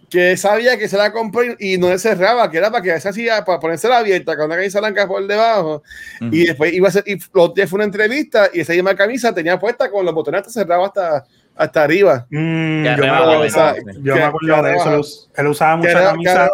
que 0.10 0.36
sabía 0.38 0.78
que 0.78 0.88
se 0.88 0.98
la 0.98 1.12
compró 1.12 1.42
y- 1.60 1.78
no 1.78 1.90
le 1.90 2.00
cerraba, 2.00 2.50
que 2.50 2.58
era 2.58 2.72
para 2.72 2.82
que 2.84 3.00
se 3.00 3.10
hacía, 3.10 3.44
para 3.46 3.60
ponérsela 3.60 3.98
abierta 4.00 4.36
con 4.36 4.46
una 4.46 4.56
camisa 4.56 4.80
blanca 4.80 5.08
por 5.08 5.26
debajo, 5.28 5.84
Ujú. 6.22 6.30
y 6.36 6.46
después 6.46 6.74
iba 6.74 6.88
a 6.88 6.90
hacer, 6.90 7.04
y 7.06 7.18
fue 7.20 7.52
una 7.72 7.84
entrevista, 7.84 8.50
y 8.54 8.62
esa 8.62 8.74
misma 8.74 8.96
camisa 8.96 9.34
tenía 9.34 9.60
puesta 9.60 9.90
con 9.92 10.06
los 10.06 10.14
botones 10.14 10.42
hasta 10.42 10.52
cerrados 10.54 10.88
hasta, 10.88 11.26
hasta 11.56 11.84
arriba. 11.84 12.26
Mm, 12.30 12.84
yo 12.86 12.98
me 12.98 13.08
acuerdo, 13.08 13.42
de 14.64 14.76
eso. 14.76 14.94
Él, 14.94 15.00
us- 15.00 15.30
él 15.36 15.48
usaba 15.48 15.76
mucha 15.78 15.90
camisa. 16.12 16.50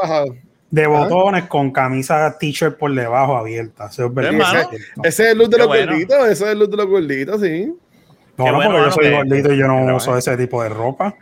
De 0.71 0.87
botones 0.87 1.43
con 1.45 1.71
camisa 1.71 2.37
t-shirt 2.39 2.77
por 2.77 2.93
debajo 2.95 3.35
abierta. 3.37 3.87
Eso 3.87 4.05
es 4.07 4.13
verdad. 4.13 4.31
Hermano. 4.33 4.69
Ese 5.03 5.23
es 5.23 5.31
el 5.33 5.37
look 5.37 5.49
de 5.49 5.55
Qué 5.57 5.59
los 5.59 5.67
bueno. 5.67 5.91
gorditos, 5.91 6.17
ese 6.29 6.43
es 6.45 6.51
el 6.51 6.59
look 6.59 6.71
de 6.71 6.77
los 6.77 6.85
gorditos, 6.87 7.41
sí. 7.41 7.73
No, 8.37 8.45
Qué 8.45 8.51
no, 8.51 8.55
bueno, 8.57 8.71
porque 8.71 8.85
yo 8.85 8.91
soy 8.91 9.03
que- 9.05 9.15
gordito 9.17 9.53
y 9.53 9.57
yo 9.57 9.67
no 9.67 9.95
uso 9.95 10.17
ese 10.17 10.37
tipo 10.37 10.63
de 10.63 10.69
ropa. 10.69 11.13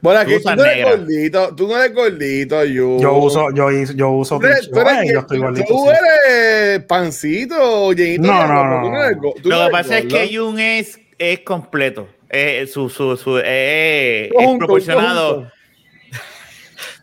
Bueno, 0.00 0.20
Tú 0.24 0.26
aquí 0.30 0.42
tú, 0.42 0.48
no 0.56 0.64
eres 0.64 0.76
negra. 0.76 0.90
gordito, 0.96 1.54
tú 1.56 1.68
no 1.68 1.76
eres 1.76 1.94
gordito, 1.94 2.64
yo. 2.64 2.98
Yo 3.00 3.12
uso, 3.18 3.48
yo, 3.52 4.10
uso 4.12 4.38
Tú 4.38 4.46
eres, 4.46 4.60
t-shirt. 4.60 4.72
tú 4.72 4.80
eres- 4.80 4.92
Ay, 4.94 5.12
yo 5.12 5.18
estoy 5.20 5.38
gordito. 5.40 5.66
tú 5.68 5.84
sí. 5.84 5.90
eres 5.90 6.84
pancito, 6.84 7.92
llenito. 7.92 8.22
No, 8.32 8.40
de 8.40 8.48
no, 8.48 8.54
ropa, 8.54 8.70
no, 8.70 8.82
tú 8.82 8.90
no. 8.90 9.04
eres 9.04 9.18
Lo 9.44 9.66
que 9.66 9.70
pasa 9.72 9.98
es 9.98 10.06
que 10.06 10.36
Jun 10.36 10.58
es, 10.58 10.98
es 11.18 11.40
completo. 11.40 12.08
Eh, 12.30 12.66
su, 12.66 12.88
su, 12.88 13.18
eh, 13.44 14.30
es 14.36 14.58
proporcionado. 14.58 15.50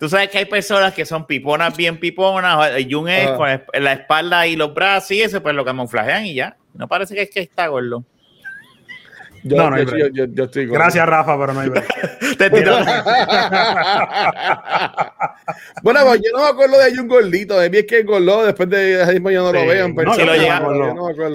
Tú 0.02 0.10
sabes 0.10 0.30
que 0.30 0.40
hay 0.40 0.46
personas 0.46 0.94
que 0.96 1.06
son 1.06 1.28
piponas 1.28 1.78
bien 1.78 2.00
piponas. 2.00 2.72
Jun 2.90 3.08
es 3.08 3.28
Ajá. 3.28 3.36
con 3.38 3.48
la- 3.84 3.94
espalda 3.94 4.48
y 4.48 4.56
los 4.56 4.74
brazos 4.74 5.12
y 5.12 5.22
eso, 5.22 5.44
pues 5.44 5.54
lo 5.54 5.64
camuflajean 5.64 6.26
y 6.26 6.34
ya. 6.34 6.58
No 6.74 6.88
parece 6.88 7.14
que 7.14 7.22
es 7.22 7.30
que 7.30 7.42
está 7.42 7.68
gordo. 7.68 8.04
Yo, 9.44 9.58
No, 9.58 9.70
no 9.70 9.76
hay 9.76 9.86
yo, 9.86 10.08
yo, 10.08 10.26
yo- 10.26 10.44
estoy 10.46 10.66
gordo. 10.66 10.80
Gracias, 10.80 11.06
Rafa, 11.08 11.40
pero 11.40 11.54
no 11.54 11.60
hay. 11.60 11.70
Te 12.40 12.50
tiro- 12.50 12.80
bueno, 15.84 16.00
pues 16.04 16.22
yo 16.24 16.32
no 16.36 16.44
me 16.46 16.50
acuerdo 16.50 16.80
de 16.80 17.00
un 17.00 17.08
gordito. 17.08 17.60
De 17.60 17.70
mí 17.70 17.78
es 17.78 17.86
que 17.86 18.00
engordó 18.00 18.44
después 18.44 18.68
de 18.72 19.04
ese 19.04 19.14
mismo 19.14 19.30
yo 19.30 19.44
no 19.44 19.54
lo 19.54 19.60
Sí, 19.60 19.66
en 19.70 19.94
no, 19.96 20.16
yo 20.16 20.26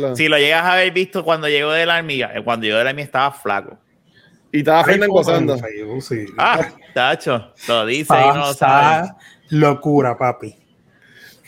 no 0.01 0.17
si 0.17 0.27
lo 0.27 0.39
llegas 0.39 0.65
a 0.65 0.73
haber 0.73 0.91
visto 0.93 1.23
cuando 1.23 1.49
llegó 1.49 1.71
de 1.71 1.87
la 1.87 1.99
armilla, 1.99 2.33
eh, 2.35 2.43
cuando 2.43 2.67
llegó 2.67 2.79
de 2.79 2.85
la 2.85 2.91
armilla 2.91 3.07
estaba 3.07 3.31
flaco. 3.31 3.79
Y 4.53 4.59
estaba 4.59 4.85
Fernan 4.85 5.09
gozando. 5.09 5.59
Facebook, 5.59 6.03
sí. 6.03 6.27
Ah, 6.39 6.69
tacho, 6.95 7.53
lo 7.69 7.87
dice 7.87 8.15
y 8.15 8.29
no 8.29 8.39
lo 8.39 8.55
sabe. 8.55 9.11
Locura, 9.51 10.17
papi. 10.17 10.55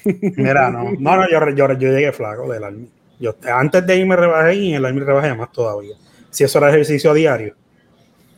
Mira, 0.04 0.70
no, 0.70 0.92
no, 0.98 1.16
no 1.16 1.28
yo, 1.28 1.50
yo, 1.50 1.72
yo 1.72 1.90
llegué 1.90 2.12
flaco 2.12 2.50
del 2.52 2.64
army. 2.64 2.88
Yo, 3.18 3.34
antes 3.52 3.87
de 3.87 3.96
irme 3.96 4.16
rebajé 4.16 4.54
y 4.54 4.70
en 4.70 4.76
el 4.76 4.84
army 4.84 5.00
rebajé 5.00 5.34
más 5.34 5.50
todavía. 5.52 5.96
Si 6.30 6.44
eso 6.44 6.58
era 6.58 6.70
ejercicio 6.70 7.12
diario. 7.14 7.54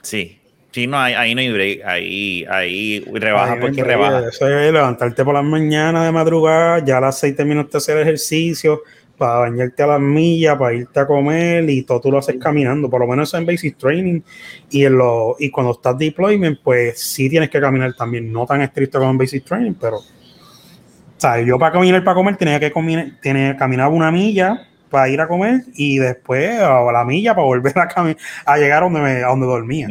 Sí. 0.02 0.40
Sí, 0.72 0.86
no, 0.86 0.98
ahí, 0.98 1.14
ahí 1.14 1.34
no 1.34 1.40
hay 1.40 1.52
break. 1.52 1.80
Ahí, 1.84 2.44
ahí 2.48 3.04
rebaja 3.12 3.58
porque 3.60 3.82
rebaja. 3.82 4.28
Eso 4.28 4.48
es 4.48 4.72
levantarte 4.72 5.24
por 5.24 5.34
las 5.34 5.44
mañanas 5.44 6.04
de 6.04 6.12
madrugada, 6.12 6.84
ya 6.84 6.98
a 6.98 7.00
las 7.00 7.18
6 7.18 7.34
terminaste 7.34 7.72
de 7.72 7.78
hacer 7.78 7.98
ejercicio, 7.98 8.82
para 9.20 9.40
bañarte 9.40 9.82
a 9.82 9.86
las 9.86 10.00
millas, 10.00 10.56
para 10.58 10.74
irte 10.74 10.98
a 10.98 11.06
comer 11.06 11.68
y 11.68 11.82
todo 11.82 12.00
tú 12.00 12.10
lo 12.10 12.18
haces 12.18 12.36
caminando, 12.40 12.88
por 12.88 13.00
lo 13.00 13.06
menos 13.06 13.28
eso 13.28 13.36
en 13.36 13.44
basic 13.46 13.76
training. 13.76 14.22
Y 14.70 14.84
en 14.86 14.96
lo, 14.96 15.36
y 15.38 15.50
cuando 15.50 15.72
estás 15.72 15.96
deployment, 15.98 16.58
pues 16.62 16.98
sí 17.00 17.28
tienes 17.28 17.50
que 17.50 17.60
caminar 17.60 17.92
también, 17.94 18.32
no 18.32 18.46
tan 18.46 18.62
estricto 18.62 18.98
como 18.98 19.10
en 19.10 19.18
basic 19.18 19.44
training, 19.44 19.74
pero 19.80 19.98
o 19.98 20.02
sea, 21.20 21.40
yo 21.42 21.58
para 21.58 21.72
caminar 21.72 22.02
para 22.02 22.14
comer 22.14 22.36
tenía 22.36 22.58
que 22.58 22.72
caminar, 22.72 23.12
tenía, 23.20 23.56
caminar 23.56 23.88
una 23.90 24.10
milla 24.10 24.66
para 24.88 25.08
ir 25.10 25.20
a 25.20 25.28
comer 25.28 25.62
y 25.74 25.98
después 25.98 26.58
a 26.58 26.80
la 26.90 27.04
milla 27.04 27.34
para 27.34 27.44
volver 27.46 27.74
a, 27.78 27.88
a 28.46 28.56
llegar 28.56 28.82
a 28.82 28.86
donde, 28.86 29.00
me- 29.00 29.22
a 29.22 29.28
donde 29.28 29.46
dormía. 29.46 29.86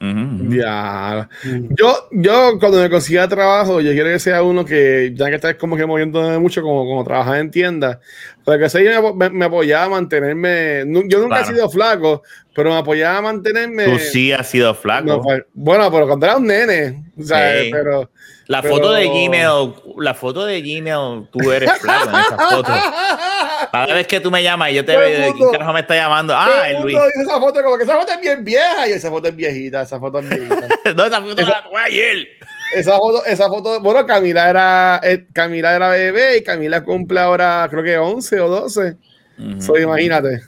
Ya. 0.00 1.28
Yo, 1.70 2.08
yo 2.12 2.58
cuando 2.58 2.80
me 2.80 2.90
consiga 2.90 3.26
trabajo, 3.28 3.80
yo 3.80 3.92
quiero 3.92 4.10
que 4.10 4.18
sea 4.18 4.42
uno 4.42 4.64
que, 4.64 5.12
ya 5.14 5.26
que 5.28 5.34
estás 5.36 5.54
como 5.56 5.76
que 5.76 5.86
moviendo 5.86 6.40
mucho, 6.40 6.62
como, 6.62 6.84
como 6.86 7.04
trabajar 7.04 7.38
en 7.38 7.50
tiendas, 7.50 7.98
para 8.44 8.58
que 8.58 8.68
se 8.68 8.80
me, 9.14 9.30
me, 9.30 9.44
apoyaba 9.44 9.84
a 9.84 9.88
mantenerme. 9.88 10.80
Yo 11.08 11.18
nunca 11.20 11.36
Claro. 11.38 11.44
he 11.50 11.54
sido 11.54 11.70
flaco, 11.70 12.22
pero 12.54 12.70
me 12.70 12.76
apoyaba 12.76 13.18
a 13.18 13.22
mantenerme. 13.22 13.84
Tú 13.84 13.98
sí 13.98 14.32
has 14.32 14.48
sido 14.48 14.74
flaco. 14.74 15.06
No, 15.06 15.20
pues, 15.22 15.42
bueno, 15.54 15.90
pero 15.90 16.06
cuando 16.06 16.26
era 16.26 16.36
un 16.36 16.46
nene, 16.46 17.04
Sí. 17.18 17.70
pero. 17.72 18.10
la 18.48 18.62
pero- 18.62 18.74
foto 18.76 18.92
de 18.92 19.06
Gmail, 19.08 19.74
la 19.98 20.14
foto 20.14 20.44
de 20.46 20.60
Gmail, 20.60 21.28
tú 21.32 21.50
eres 21.50 21.72
flaco 21.80 22.10
en 22.10 22.14
esa 22.16 22.38
foto. 22.38 22.72
Cada 23.72 23.94
vez 23.94 24.06
que 24.06 24.20
tú 24.20 24.30
me 24.30 24.42
llamas 24.42 24.70
y 24.70 24.74
yo 24.74 24.84
te 24.84 24.96
veo, 24.96 25.06
el 25.06 25.22
¿de 25.22 25.32
quién 25.32 25.50
carajo 25.50 25.72
me 25.72 25.80
está 25.80 25.94
llamando? 25.94 26.34
Ah, 26.36 26.68
el 26.68 26.82
Luis. 26.82 26.96
dice 26.96 27.22
esa 27.22 27.38
foto 27.40 27.62
como 27.62 27.76
que 27.76 27.84
esa 27.84 27.96
foto 27.96 28.12
es 28.12 28.20
bien 28.20 28.44
vieja 28.44 28.88
y 28.88 28.92
esa 28.92 29.10
foto 29.10 29.28
es 29.28 29.36
viejita, 29.36 29.82
esa 29.82 29.98
foto 29.98 30.18
es 30.20 30.28
viejita. 30.28 30.68
no, 30.96 31.04
esa 31.04 31.20
foto 31.20 31.42
la 31.42 31.64
tuve 31.64 31.80
ayer. 31.80 32.28
esa 32.74 32.96
foto, 32.96 33.24
esa 33.26 33.48
foto, 33.48 33.80
bueno, 33.80 34.06
Camila 34.06 34.48
era, 34.50 35.00
eh, 35.02 35.26
Camila 35.32 35.74
era 35.74 35.90
bebé 35.90 36.38
y 36.38 36.42
Camila 36.42 36.82
cumple 36.82 37.20
ahora, 37.20 37.66
creo 37.70 37.82
que 37.82 37.96
11 37.98 38.40
o 38.40 38.48
12. 38.48 38.96
Ujú. 39.38 39.60
So, 39.62 39.78
imagínate, 39.78 40.40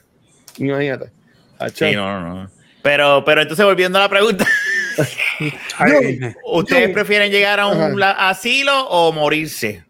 imagínate. 0.58 1.10
Hacho. 1.58 1.86
Sí, 1.86 1.94
no, 1.94 2.20
no, 2.20 2.34
no. 2.42 2.50
Pero, 2.82 3.24
pero 3.24 3.42
entonces 3.42 3.64
volviendo 3.66 3.98
a 3.98 4.02
la 4.02 4.08
pregunta, 4.08 4.46
Ay, 5.78 6.20
¿ustedes 6.44 6.88
Yo- 6.88 6.94
prefieren 6.94 7.30
llegar 7.30 7.60
a 7.60 7.66
un 7.68 8.02
Ajá. 8.02 8.30
asilo 8.30 8.88
o 8.88 9.12
morirse? 9.12 9.84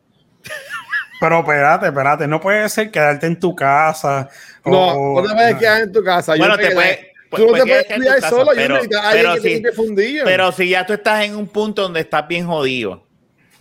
Pero 1.20 1.40
espérate, 1.40 1.86
espérate, 1.86 2.26
no 2.28 2.40
puede 2.40 2.68
ser 2.68 2.90
quedarte 2.90 3.26
en 3.26 3.38
tu 3.40 3.54
casa. 3.54 4.28
No, 4.64 4.92
o- 4.92 5.22
no 5.22 5.28
te 5.28 5.34
puedes 5.34 5.56
quedar 5.56 5.82
en 5.82 5.92
tu 5.92 6.02
casa. 6.04 6.34
Yo 6.36 6.40
Bueno, 6.40 6.56
te 6.56 6.70
puedes- 6.70 6.98
Tú 7.30 7.42
no 7.42 7.48
puedes 7.48 7.64
te 7.64 7.70
puedes 7.70 7.86
cuidar 7.96 8.14
casa, 8.16 8.28
solo. 8.30 8.50
pero- 8.54 8.82
yo 8.84 8.88
pero 8.88 9.30
alguien 9.32 9.42
que 9.42 9.56
sí. 9.56 9.62
te 9.62 9.72
fundillo. 9.72 10.22
Pero 10.24 10.50
si 10.52 10.68
ya 10.70 10.86
tú 10.86 10.94
estás 10.94 11.24
en 11.24 11.36
un 11.36 11.46
punto 11.46 11.82
donde 11.82 12.00
estás 12.00 12.26
bien 12.26 12.46
jodido, 12.46 13.04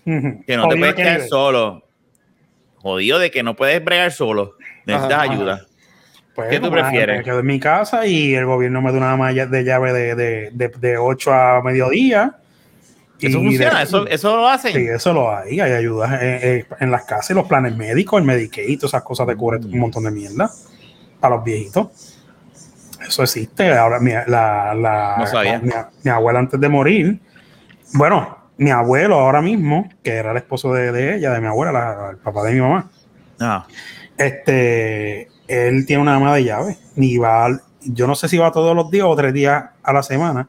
que 0.06 0.56
no 0.56 0.70
te 0.70 0.78
puedes 0.78 0.96
que 0.96 1.02
quedar 1.02 1.14
nivel. 1.16 1.30
solo, 1.30 1.84
jodido 2.78 3.20
de 3.20 3.30
que 3.32 3.44
no 3.44 3.56
puedes 3.58 3.84
bregar 3.84 4.12
solo, 4.14 4.56
necesitas 4.86 5.20
Ajá, 5.24 5.32
ayuda. 5.34 5.62
Pues, 6.34 6.50
¿Qué 6.50 6.60
tú 6.60 6.70
prefieres? 6.72 7.18
Me 7.18 7.24
quedo 7.24 7.40
en 7.40 7.46
mi 7.46 7.60
casa 7.60 8.06
y 8.06 8.36
el 8.36 8.46
gobierno 8.46 8.82
me 8.82 8.92
da 8.92 8.98
una 9.00 9.16
malla 9.18 9.48
de 9.48 9.64
llave 9.64 9.92
de, 9.92 10.16
de, 10.16 10.50
de, 10.54 10.70
de 10.70 10.98
8 10.98 11.34
a 11.34 11.62
mediodía. 11.64 12.36
Eso 13.20 13.40
funciona, 13.40 13.78
de- 13.78 13.84
eso, 13.84 14.08
eso 14.08 14.36
lo 14.38 14.48
hacen. 14.48 14.74
Sí, 14.74 14.86
eso 14.88 15.14
lo 15.14 15.36
hay. 15.36 15.60
Hay 15.60 15.72
ayudas 15.72 16.20
en, 16.22 16.92
las 16.92 17.04
casas 17.06 17.32
y 17.32 17.34
los 17.34 17.48
planes 17.48 17.76
médicos, 17.76 18.20
el 18.20 18.26
Medicaid, 18.28 18.78
todas 18.78 18.92
esas 18.92 19.04
cosas 19.04 19.26
te 19.28 19.36
cubre 19.36 19.58
un 19.58 19.80
montón 19.80 20.04
de 20.04 20.12
mierda 20.12 20.52
para 21.20 21.36
los 21.36 21.44
viejitos. 21.44 21.88
Eso 23.08 23.24
existe. 23.24 23.72
Ahora, 23.76 24.00
mi, 24.00 24.12
la, 24.12 24.74
la- 24.76 25.16
No 25.18 25.28
sabía. 25.28 25.60
mi, 25.60 25.72
mi 26.04 26.12
abuela 26.12 26.40
antes 26.40 26.60
de 26.60 26.70
morir, 26.70 27.20
bueno, 27.94 28.38
mi 28.58 28.70
abuelo 28.72 29.16
ahora 29.20 29.42
mismo, 29.42 29.90
que 30.04 30.12
era 30.12 30.32
el 30.32 30.38
esposo 30.38 30.74
de, 30.74 30.92
de 30.92 31.16
ella, 31.16 31.32
de 31.32 31.42
mi 31.42 31.48
abuela, 31.48 31.72
la- 31.72 32.10
el 32.12 32.18
papá 32.18 32.44
de 32.44 32.54
mi 32.54 32.62
mamá, 32.62 32.90
Ah, 33.40 33.68
este, 34.18 35.28
él 35.48 35.86
tiene 35.86 36.02
una 36.02 36.16
ama 36.16 36.36
de 36.36 36.44
llave. 36.44 36.78
Ni 36.96 37.18
va, 37.18 37.50
yo 37.82 38.08
no 38.08 38.16
sé 38.16 38.28
si 38.28 38.38
va 38.38 38.52
todos 38.52 38.76
los 38.76 38.90
días 38.92 39.06
o 39.08 39.16
tres 39.16 39.34
días 39.34 39.64
a 39.84 39.94
la 39.94 40.04
semana. 40.04 40.48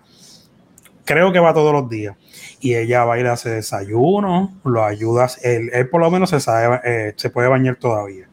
Creo 1.09 1.33
que 1.33 1.39
va 1.41 1.53
todos 1.55 1.73
los 1.73 1.89
días. 1.89 2.15
Y 2.61 2.75
ella 2.75 3.05
va 3.05 3.15
a 3.15 3.19
ir 3.19 3.27
a 3.27 3.33
hacer 3.33 3.55
desayuno, 3.55 4.55
lo 4.65 4.85
ayudas. 4.85 5.41
Él, 5.45 5.71
él 5.73 5.89
por 5.89 6.01
lo 6.01 6.11
menos 6.11 6.31
se 6.31 6.39
sabe, 6.41 6.81
eh, 6.85 7.15
se 7.17 7.31
puede 7.31 7.49
bañar 7.49 7.77
todavía. 7.77 8.27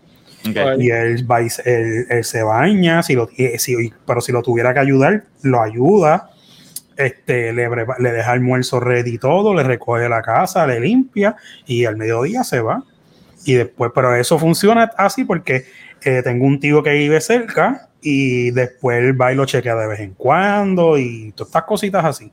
Y 0.79 0.91
él, 0.91 1.29
va 1.31 1.41
y 1.41 1.49
se- 1.49 1.63
él, 1.73 2.05
él 2.09 2.23
se 2.23 2.43
baña, 2.43 3.01
si 3.01 3.15
lo, 3.15 3.29
eh, 3.37 3.57
si- 3.57 3.91
pero 4.05 4.21
si 4.21 4.31
lo 4.31 4.41
tuviera 4.43 4.73
que 4.73 4.79
ayudar, 4.79 5.23
lo 5.41 5.61
ayuda. 5.61 6.29
Este, 6.97 7.51
le, 7.51 7.67
le 7.99 8.11
deja 8.11 8.31
almuerzo 8.31 8.79
ready 8.79 9.15
y 9.15 9.17
todo, 9.17 9.53
le 9.53 9.63
recoge 9.63 10.07
la 10.07 10.21
casa, 10.21 10.65
le 10.65 10.79
limpia 10.79 11.35
y 11.65 11.85
al 11.85 11.97
mediodía 11.97 12.43
se 12.43 12.61
va. 12.61 12.83
Y 13.43 13.53
después, 13.55 13.91
pero 13.93 14.15
eso 14.15 14.39
funciona 14.39 14.91
así 14.97 15.23
porque 15.25 15.65
eh, 16.03 16.21
tengo 16.23 16.45
un 16.45 16.59
tío 16.59 16.81
que 16.83 16.91
vive 16.93 17.19
cerca 17.21 17.89
y 18.01 18.51
después 18.51 18.99
él 18.99 19.19
va 19.19 19.33
y 19.33 19.35
lo 19.35 19.45
chequea 19.45 19.75
de 19.75 19.87
vez 19.87 19.99
en 19.99 20.13
cuando 20.13 20.97
y 20.97 21.31
todas 21.35 21.49
estas 21.49 21.63
cositas 21.63 22.05
así. 22.05 22.31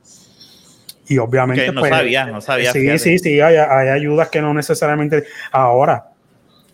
Y 1.07 1.17
obviamente, 1.17 1.67
Ok, 1.69 1.75
no 1.75 1.81
pues, 1.81 1.91
sabía, 1.91 2.25
no 2.25 2.39
sabía, 2.41 2.71
Sí, 2.71 2.79
fíjate. 2.79 2.99
sí, 2.99 3.19
sí, 3.19 3.41
hay, 3.41 3.55
hay 3.57 3.89
ayudas 3.89 4.29
que 4.29 4.41
no 4.41 4.53
necesariamente. 4.53 5.25
Ahora, 5.51 6.11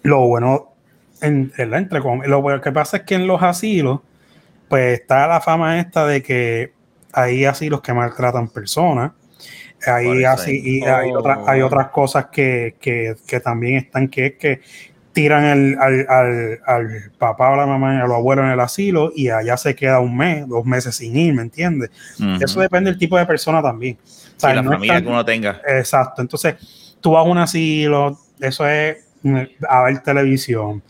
lo 0.04 0.28
bueno, 0.28 0.74
en, 1.22 1.52
¿verdad? 1.58 1.80
Entre 1.80 2.00
com- 2.00 2.22
lo 2.24 2.62
que 2.62 2.72
pasa 2.72 2.98
es 2.98 3.04
que 3.04 3.16
en 3.16 3.26
los 3.28 3.42
asilos, 3.42 4.02
pues 4.68 5.00
está 5.00 5.28
la 5.28 5.42
fama 5.42 5.80
esta 5.80 6.06
de 6.06 6.22
que 6.22 6.74
hay 7.12 7.46
asilos 7.46 7.82
que 7.82 7.92
maltratan 7.94 8.50
personas. 8.50 9.12
Hay, 9.88 10.26
así, 10.26 10.62
y 10.64 10.82
Oh. 10.84 10.96
hay, 10.96 11.12
otras, 11.12 11.40
hay 11.48 11.62
otras 11.62 11.88
cosas 11.88 12.26
que, 12.32 12.76
que, 12.82 13.16
que 13.26 13.40
también 13.40 13.78
están, 13.78 14.10
que 14.10 14.26
es 14.28 14.34
que 14.36 14.62
tiran 15.22 15.44
el- 15.44 15.78
al, 15.80 16.06
al, 16.08 16.60
al 16.66 17.12
papá 17.18 17.50
o 17.52 17.56
la 17.58 17.66
mamá, 17.66 18.02
a 18.02 18.08
los 18.08 18.16
abuelos 18.16 18.46
en 18.46 18.52
el 18.52 18.60
asilo 18.62 19.12
y 19.14 19.30
allá 19.30 19.58
se 19.58 19.76
queda 19.76 20.00
un 20.00 20.16
mes, 20.16 20.48
dos 20.48 20.66
meses 20.66 20.96
sin 20.96 21.16
ir, 21.18 21.34
¿me 21.34 21.42
entiendes? 21.42 21.90
Eso 22.42 22.62
depende 22.62 22.90
del 22.92 22.98
tipo 23.00 23.18
de 23.18 23.26
persona 23.26 23.62
también. 23.62 23.98
O 24.42 24.48
la 24.56 24.62
no 24.62 24.72
familia 24.72 24.94
tan- 24.96 25.04
que 25.04 25.10
uno 25.10 25.26
tenga. 25.26 25.62
Exacto. 25.68 26.22
Entonces, 26.22 26.56
tú 27.02 27.12
vas 27.12 27.26
a 27.26 27.30
un 27.30 27.38
asilo, 27.38 28.18
eso 28.40 28.66
es 28.68 28.98
a 29.68 29.84
ver 29.84 30.00
televisión, 30.00 30.82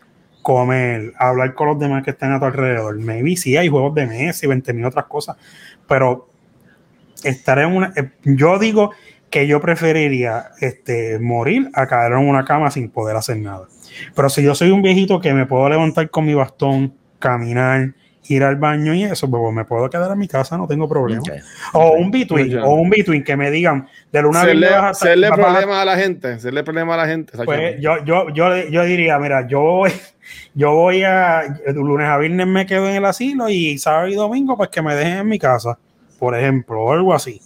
comer, 0.44 1.12
hablar 1.18 1.56
con 1.56 1.68
los 1.70 1.80
demás 1.80 2.04
que 2.04 2.12
están 2.12 2.32
a 2.32 2.40
tu 2.40 2.46
alrededor. 2.46 3.00
Maybe 3.00 3.36
sí 3.36 3.58
hay 3.58 3.68
juegos 3.68 3.96
de 3.96 4.06
mesa 4.06 4.46
y 4.46 4.50
20 4.50 4.74
mil 4.74 4.86
otras 4.86 5.06
cosas, 5.06 5.38
pero 5.88 6.30
estar 7.24 7.58
en 7.58 7.76
una. 7.76 7.94
eh, 7.96 8.12
Yo 8.24 8.60
digo 8.60 8.92
que 9.32 9.48
yo 9.48 9.60
preferiría 9.62 10.50
este, 10.60 11.20
morir 11.20 11.70
a 11.74 11.88
caer 11.88 12.12
en 12.14 12.20
una 12.20 12.46
cama 12.46 12.70
sin 12.72 12.90
poder 12.90 13.16
hacer 13.16 13.38
nada. 13.38 13.68
Pero 14.16 14.30
si 14.30 14.44
yo 14.44 14.56
soy 14.56 14.72
un 14.72 14.82
viejito 14.82 15.20
que 15.20 15.34
me 15.34 15.46
puedo 15.46 15.68
levantar 15.70 16.10
con 16.10 16.26
mi 16.26 16.34
bastón, 16.34 16.94
caminar, 17.20 17.94
ir 18.28 18.44
al 18.44 18.58
baño 18.58 18.94
y 18.94 19.04
eso, 19.04 19.30
pues 19.30 19.54
me 19.54 19.66
puedo 19.66 19.90
quedar 19.90 20.12
en 20.12 20.18
mi 20.20 20.28
casa, 20.28 20.56
no 20.58 20.68
tengo 20.68 20.88
problema. 20.88 21.22
O 21.74 21.94
un 21.94 22.12
between, 22.12 22.48
o 22.64 22.76
un 22.76 22.90
between 22.90 23.24
que 23.24 23.36
me 23.36 23.50
digan 23.50 23.88
de 24.12 24.22
luna 24.22 24.40
a 24.40 24.44
Hacerle, 24.44 24.68
viernes 24.68 24.82
vas 24.82 24.84
a- 24.84 24.90
hacerle 25.06 25.30
vas 25.30 25.40
a- 25.40 25.42
problema 25.42 25.82
a 25.82 25.86
la 25.86 25.96
gente, 25.98 26.28
hacerle 26.34 26.64
problema 26.64 26.94
a 26.94 26.98
la 26.98 27.08
gente. 27.08 27.34
Pues 27.46 27.82
yo, 27.82 28.04
yo, 28.06 28.30
yo, 28.32 28.56
yo 28.70 28.84
diría, 28.84 29.18
mira, 29.18 29.48
yo 29.48 29.62
voy, 29.62 29.92
yo 30.54 30.74
voy 30.74 31.02
a 31.04 31.42
de 31.66 31.74
lunes 31.74 32.08
a 32.08 32.18
viernes 32.18 32.46
me 32.46 32.66
quedo 32.68 32.88
en 32.88 32.96
el 32.98 33.06
asilo 33.06 33.50
y 33.50 33.78
sábado 33.80 34.08
y 34.08 34.14
domingo, 34.16 34.56
pues 34.56 34.70
que 34.70 34.82
me 34.84 34.94
dejen 34.94 35.18
en 35.20 35.28
mi 35.28 35.40
casa, 35.40 35.80
por 36.20 36.38
ejemplo, 36.38 36.82
o 36.84 36.92
algo 36.94 37.14
así. 37.16 37.42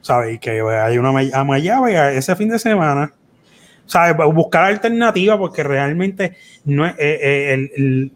¿Sabes? 0.00 0.38
Que 0.40 0.60
hay 0.62 0.98
una 0.98 1.12
ma- 1.12 1.22
ama 1.34 1.58
llave 1.58 2.16
ese 2.16 2.34
fin 2.36 2.48
de 2.48 2.58
semana. 2.58 3.12
¿Sabes? 3.86 4.16
Buscar 4.32 4.64
alternativas 4.64 5.38
porque 5.38 5.62
realmente 5.62 6.32
no 6.64 6.86
es 6.86 6.92
eh, 6.98 7.18
eh, 7.22 7.52
el- 7.54 7.70
el- 7.76 8.12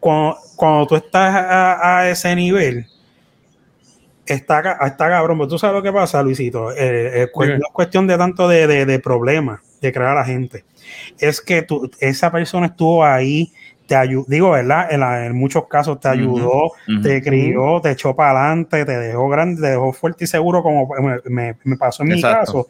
cuando, 0.00 0.36
cuando 0.56 0.86
tú 0.86 0.96
estás 0.96 1.34
a, 1.34 1.98
a 1.98 2.08
ese 2.10 2.34
nivel, 2.36 2.86
está, 4.26 4.60
está 4.86 5.08
cabrón, 5.08 5.38
pero 5.38 5.48
tú 5.48 5.58
sabes 5.58 5.76
lo 5.76 5.82
que 5.82 5.92
pasa, 5.92 6.22
Luisito. 6.22 6.70
Eh. 6.72 7.28
No 7.58 7.66
es 7.66 7.72
cuestión 7.72 8.06
de 8.06 8.16
tanto 8.16 8.48
de, 8.48 8.66
de, 8.66 8.86
de 8.86 8.98
problemas 8.98 9.60
de 9.80 9.92
crear 9.92 10.10
a 10.10 10.14
la 10.20 10.24
gente. 10.24 10.64
Es 11.18 11.40
que 11.40 11.62
tú, 11.62 11.90
esa 12.00 12.30
persona 12.30 12.66
estuvo 12.66 13.04
ahí, 13.04 13.52
te 13.86 13.96
ayudó, 13.96 14.24
digo, 14.28 14.50
¿verdad? 14.50 14.88
En, 14.90 15.00
la- 15.00 15.24
en 15.26 15.34
muchos 15.34 15.66
casos 15.66 15.98
te 16.00 16.08
ayudó, 16.08 16.72
te 17.02 17.22
crió, 17.22 17.80
te 17.82 17.90
echó 17.92 18.14
para 18.14 18.42
adelante, 18.42 18.84
te 18.84 18.98
dejó 18.98 19.28
grande, 19.28 19.62
te 19.62 19.68
dejó 19.70 19.92
fuerte 19.92 20.24
y 20.24 20.26
seguro, 20.26 20.62
como 20.62 20.88
me, 21.00 21.16
me- 21.24 21.56
me 21.64 21.76
pasó 21.76 22.02
en 22.02 22.10
mi 22.10 22.20
caso. 22.40 22.68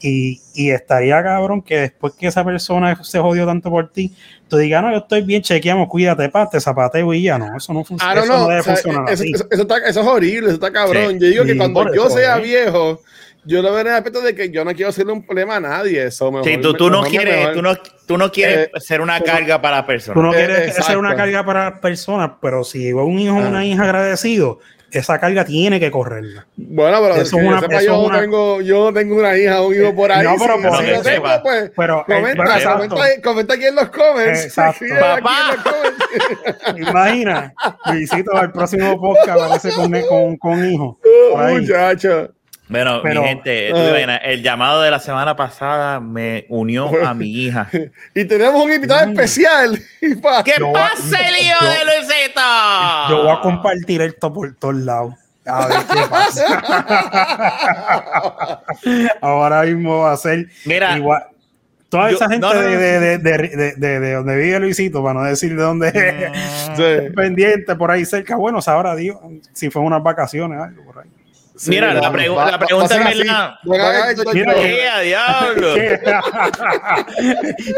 Y, 0.00 0.40
y 0.54 0.70
estaría 0.70 1.20
cabrón 1.24 1.60
que 1.60 1.78
después 1.80 2.12
que 2.14 2.28
esa 2.28 2.44
persona 2.44 3.02
se 3.02 3.18
jodió 3.18 3.44
tanto 3.46 3.68
por 3.68 3.90
ti, 3.90 4.14
tú 4.46 4.56
digas, 4.56 4.80
no, 4.82 4.92
yo 4.92 4.98
estoy 4.98 5.22
bien, 5.22 5.42
chequeamos, 5.42 5.88
cuídate, 5.88 6.28
pa, 6.28 6.48
te 6.48 6.60
zapateo 6.60 7.12
y 7.14 7.22
ya, 7.22 7.36
no, 7.36 7.56
eso 7.56 7.72
no 7.72 7.84
funciona. 7.84 8.12
Ah, 8.12 8.14
no, 8.14 8.22
eso 8.22 8.32
no, 8.32 8.38
no 8.40 8.48
debe 8.48 8.60
o 8.60 8.62
sea, 8.64 8.74
funcionar 8.76 9.12
eso, 9.12 9.24
eso- 9.24 9.46
eso 9.50 9.62
está- 9.62 9.78
eso 9.78 10.00
es 10.00 10.06
horrible, 10.06 10.46
eso 10.46 10.54
está 10.54 10.70
cabrón. 10.72 11.18
Sí. 11.18 11.18
Yo 11.20 11.26
digo 11.30 11.44
que 11.44 11.56
cuando 11.56 11.92
yo 11.94 12.06
eso, 12.06 12.16
sea 12.16 12.38
¿eh? 12.38 12.42
viejo, 12.42 13.02
yo 13.44 13.60
lo 13.60 13.70
veo 13.72 13.80
en 13.80 13.86
el 13.88 13.94
aspecto 13.94 14.20
de 14.20 14.34
que 14.36 14.50
yo 14.50 14.64
no 14.64 14.72
quiero 14.72 14.90
hacerle 14.90 15.12
un 15.14 15.24
problema 15.26 15.56
a 15.56 15.60
nadie. 15.60 16.04
Eso 16.04 16.30
mejor, 16.30 16.46
Sí, 16.46 16.58
tú, 16.60 16.74
tú 16.74 16.90
no 16.90 17.02
quieres, 17.02 17.36
mejor- 17.36 17.54
tú 17.54 17.62
no, 17.62 17.74
tú 18.06 18.18
no 18.18 18.30
quieres 18.30 18.68
Eh, 18.68 18.80
ser 18.80 19.00
una 19.00 19.18
tú 19.18 19.24
carga 19.24 19.60
para 19.60 19.80
Tú 19.82 19.86
personas. 19.88 20.22
no 20.22 20.32
Eh, 20.32 20.36
quieres 20.36 20.58
exacto. 20.68 20.84
ser 20.86 20.98
una 20.98 21.16
carga 21.16 21.44
para 21.44 21.80
personas, 21.80 22.30
pero 22.40 22.62
si 22.62 22.92
un 22.92 23.18
hijo 23.18 23.34
o 23.34 23.40
Ah. 23.42 23.48
una 23.48 23.64
hija 23.66 23.82
agradecido, 23.82 24.60
esa 24.90 25.18
carga 25.18 25.44
tiene 25.44 25.78
que 25.78 25.90
correrla. 25.90 26.46
Bueno, 26.56 26.98
pero 27.00 27.14
Eso 27.16 27.22
es 27.38 27.44
una- 27.44 27.60
sepa, 27.60 27.76
eso 27.76 27.86
yo, 27.86 28.00
una- 28.00 28.20
tengo, 28.20 28.60
yo 28.60 28.92
tengo 28.92 29.16
una 29.16 29.36
hija 29.36 29.60
o 29.60 29.68
un 29.68 29.74
hijo 29.74 29.94
por 29.94 30.10
ahí. 30.10 30.24
No, 30.24 30.34
pero 30.38 30.56
si, 30.56 30.62
por 30.62 30.76
si 30.78 30.86
lo 30.86 30.92
eso. 31.00 31.02
pues 31.42 31.70
Pero, 31.76 31.98
eh, 32.00 32.04
pero 32.06 32.20
comenta, 32.20 32.56
exacto. 32.58 32.88
comenta, 32.88 33.22
comenta 33.22 33.54
aquí 33.54 33.64
en 33.66 33.74
los 33.74 33.88
comments. 33.90 34.44
Exacto. 34.44 34.84
Aquí 34.84 34.92
en 34.92 34.98
los 35.00 35.20
Papá. 35.20 35.56
comments. 35.62 36.78
Imagina, 36.88 37.54
Luisito, 37.92 38.40
el 38.40 38.52
próximo 38.52 39.00
podcast 39.00 39.40
aparece 39.40 39.72
con, 39.72 39.92
con, 40.08 40.36
con 40.38 40.70
hijo. 40.72 40.98
Ahí. 41.36 41.60
Muchacho. 41.60 42.30
Bueno, 42.68 43.00
Pero- 43.02 43.22
mi 43.22 43.28
gente, 43.28 43.70
imaginas, 43.70 44.20
el 44.24 44.42
llamado 44.42 44.82
de 44.82 44.90
la 44.90 44.98
semana 44.98 45.34
pasada 45.36 46.00
me 46.00 46.44
unió 46.50 46.90
a 47.06 47.14
mi 47.14 47.26
hija. 47.44 47.68
Y 48.14 48.24
tenemos 48.26 48.62
un 48.62 48.72
invitado 48.72 49.06
Mm. 49.06 49.10
especial. 49.12 49.78
¿Qué 50.00 50.16
pasa, 50.72 51.28
el 51.28 51.36
hijo 51.46 51.60
yo- 51.62 51.70
de 51.70 51.84
Luisito? 51.84 52.40
Yo 53.10 53.22
voy 53.22 53.30
a 53.36 53.40
compartir 53.40 54.02
esto 54.02 54.32
por 54.32 54.54
todos 54.56 54.74
lados. 54.76 55.14
A 55.46 55.66
ver 55.66 55.78
qué 55.90 56.00
pasa. 56.10 56.44
Ahora 59.22 59.62
mismo 59.62 60.00
va 60.00 60.12
a 60.12 60.16
ser 60.18 60.46
Mira, 60.66 60.96
igual. 60.98 61.24
Toda 61.88 62.10
yo- 62.10 62.16
esa 62.16 62.28
gente 62.28 62.46
no, 62.46 62.52
no, 62.52 62.60
no. 62.60 62.66
de, 62.68 62.76
de, 62.76 63.00
de, 63.00 63.18
de, 63.18 63.48
de- 63.48 63.74
de- 63.76 64.00
de 64.00 64.12
donde 64.12 64.36
vive 64.36 64.60
Luisito, 64.60 65.02
para 65.02 65.14
no 65.20 65.24
decir 65.24 65.56
de 65.56 65.62
dónde 65.62 65.88
es, 65.88 66.76
Sí. 66.76 67.14
pendiente 67.16 67.74
por 67.76 67.90
ahí 67.90 68.04
cerca. 68.04 68.36
Bueno, 68.36 68.60
sabrá 68.60 68.94
Dios 68.94 69.16
si 69.54 69.70
fue 69.70 69.80
unas 69.80 70.02
vacaciones, 70.02 70.60
algo 70.60 70.84
por 70.84 70.98
ahí. 71.02 71.08
Sí, 71.58 71.70
Mira, 71.70 71.92
la, 71.92 72.12
pregu- 72.12 72.36
va- 72.36 72.50
la 72.52 72.58
pregunta 72.58 72.94
es. 72.94 73.00
Van 73.26 73.80
a 73.80 73.90
ver, 73.90 74.16
Mira, 74.32 74.54
yo- 74.54 74.62
¡Eh, 74.62 74.88
a 74.88 75.00
diablo! 75.00 75.74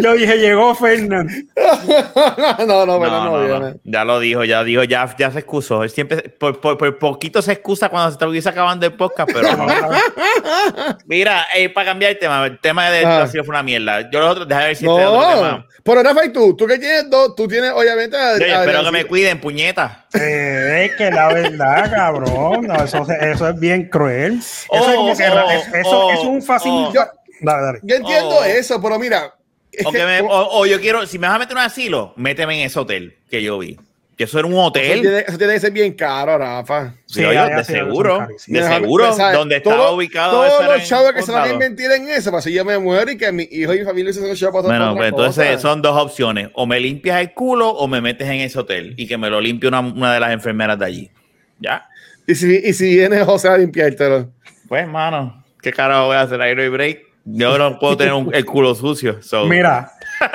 Yo 0.01 0.12
dije, 0.14 0.37
llegó 0.39 0.74
Fernando. 0.74 1.33
no, 2.66 2.87
no, 2.87 2.87
No, 2.87 3.01
pero 3.01 3.11
no, 3.11 3.24
no, 3.24 3.39
no. 3.49 3.61
viene. 3.61 3.81
Ya 3.85 4.05
lo 4.05 4.20
dijo, 4.20 4.45
ya 4.45 4.62
dijo, 4.64 4.85
ya, 4.85 5.14
ya 5.18 5.31
se 5.31 5.39
excusó. 5.41 5.83
Él 5.83 5.91
siempre, 5.91 6.28
por, 6.28 6.61
por, 6.61 6.76
por 6.76 6.99
poquito 6.99 7.41
se 7.43 7.53
excusa 7.53 7.89
cuando 7.89 8.11
se 8.11 8.14
estuviese 8.14 8.49
acabando 8.49 8.87
el 8.87 8.93
podcast, 8.93 9.31
pero 9.33 9.57
no. 9.57 9.66
Mira, 11.07 11.47
eh, 11.57 11.68
para 11.70 11.87
cambiar 11.87 12.12
el 12.12 12.18
tema, 12.18 12.47
el 12.47 12.59
tema 12.61 12.91
de 12.91 12.99
Ah. 13.05 13.12
educación 13.14 13.45
fue 13.45 13.55
una 13.55 13.62
mierda. 13.62 14.11
Yo 14.11 14.20
los 14.20 14.31
otros, 14.31 14.49
déjame 14.49 14.66
ver 14.68 14.76
si 14.76 14.85
este 14.85 15.05
otro 15.05 15.20
No, 15.20 15.35
tema. 15.37 15.66
pero 15.83 16.03
Rafa, 16.03 16.24
¿y 16.26 16.33
tú? 16.33 16.55
¿Tú 16.57 16.66
que 16.66 16.78
tienes 16.78 17.09
dos? 17.09 17.35
Tú 17.35 17.49
tienes, 17.49 17.70
obviamente. 17.72 18.16
a- 18.16 18.31
a- 18.31 18.37
espero 18.37 18.85
que 18.85 18.91
me 18.91 19.05
cuiden, 19.07 19.41
puñeta. 19.41 20.05
Eh, 20.14 20.86
es 20.90 20.96
que 20.96 21.11
la 21.11 21.32
verdad, 21.32 21.90
cabrón, 21.94 22.66
no, 22.66 22.84
eso, 22.84 23.06
eso 23.08 23.48
es 23.48 23.61
bien 23.61 23.88
cruel. 23.88 24.38
Eso 24.38 24.66
Oh, 24.68 24.76
es 24.90 24.96
como 24.96 25.16
que 25.16 25.28
oh, 25.28 25.50
es- 25.50 25.68
eso 25.74 26.06
oh, 26.06 26.11
es 26.12 26.20
un 26.20 26.42
fácil. 26.42 26.72
oh. 26.74 26.92
Yo- 26.92 27.04
Dale, 27.42 27.62
dale. 27.62 27.78
Yo 27.84 27.96
entiendo 27.96 28.36
Oh. 28.40 28.44
eso, 28.44 28.82
pero 28.82 28.98
mira. 28.98 29.32
es 29.72 29.86
O, 29.86 29.92
que- 29.92 29.98
que 29.98 30.04
me- 30.04 30.20
o- 30.22 30.58
o 30.58 30.66
yo 30.66 30.80
quiero, 30.80 31.06
si 31.06 31.18
me 31.18 31.26
vas 31.28 31.36
a 31.36 31.38
meter 31.38 31.52
en 31.52 31.58
un 31.58 31.64
asilo, 31.64 32.12
méteme 32.16 32.61
en 32.61 32.66
ese 32.66 32.78
hotel 32.78 33.16
que 33.30 33.40
yo 33.42 33.56
vi. 33.58 33.78
Que 34.20 34.24
eso 34.24 34.38
era 34.38 34.46
un 34.48 34.52
eso, 34.52 34.62
hotel. 34.64 35.00
tiene, 35.00 35.18
eso 35.26 35.38
tiene 35.38 35.54
que 35.54 35.60
ser 35.60 35.72
bien 35.72 35.94
caro, 35.94 36.36
Rafa. 36.36 36.92
Sí, 37.06 37.22
de 37.22 37.64
seguro, 37.64 38.28
de 38.46 38.62
seguro, 38.62 39.16
donde 39.32 39.56
estaba 39.56 39.76
Todo- 39.76 39.96
ubicado. 39.96 40.32
Todos 40.46 40.66
los 40.66 40.86
chavos 40.86 41.12
que 41.14 41.22
se 41.22 41.32
van 41.32 41.48
a 41.48 41.52
invertir 41.54 41.90
en 41.90 42.06
eso, 42.10 42.30
para 42.30 42.42
si 42.42 42.52
yo 42.52 42.62
me 42.62 42.76
muero 42.78 43.10
y 43.10 43.16
que 43.16 43.32
mi 43.32 43.48
hijo 43.50 43.72
y 43.72 43.78
mi 43.78 43.84
familia 43.86 44.12
se 44.12 44.36
se 44.36 44.46
para 44.48 44.60
Bueno, 44.60 44.94
pues 44.94 45.08
entonces 45.08 45.46
cosa. 45.52 45.58
son 45.58 45.80
dos 45.80 45.96
opciones. 45.96 46.50
O 46.52 46.66
me 46.66 46.78
limpias 46.78 47.18
el 47.18 47.32
culo 47.32 47.70
o 47.70 47.88
me 47.88 48.02
metes 48.02 48.28
en 48.28 48.42
ese 48.42 48.58
hotel 48.58 48.92
y 48.98 49.06
que 49.06 49.16
me 49.16 49.30
lo 49.30 49.40
limpie 49.40 49.68
una, 49.70 49.80
una 49.80 50.12
de 50.12 50.20
las 50.20 50.32
enfermeras 50.32 50.78
de 50.78 50.84
allí. 50.84 51.10
¿Ya? 51.58 51.88
Y 52.26 52.34
si, 52.34 52.60
y 52.62 52.74
si 52.74 52.94
viene 52.96 53.24
José 53.24 53.48
a 53.48 53.56
limpiártelo. 53.56 54.28
Pues, 54.68 54.86
mano, 54.86 55.42
¿qué 55.62 55.72
carajo 55.72 56.08
voy 56.08 56.16
a 56.16 56.20
hacer? 56.20 56.42
Aero 56.42 56.62
y 56.62 56.68
break. 56.68 57.00
Yo 57.24 57.56
no 57.56 57.78
puedo 57.78 57.96
tener 57.96 58.12
un- 58.12 58.34
el 58.34 58.44
culo 58.44 58.74
sucio. 58.74 59.22
so- 59.22 59.46
Mira. 59.46 59.90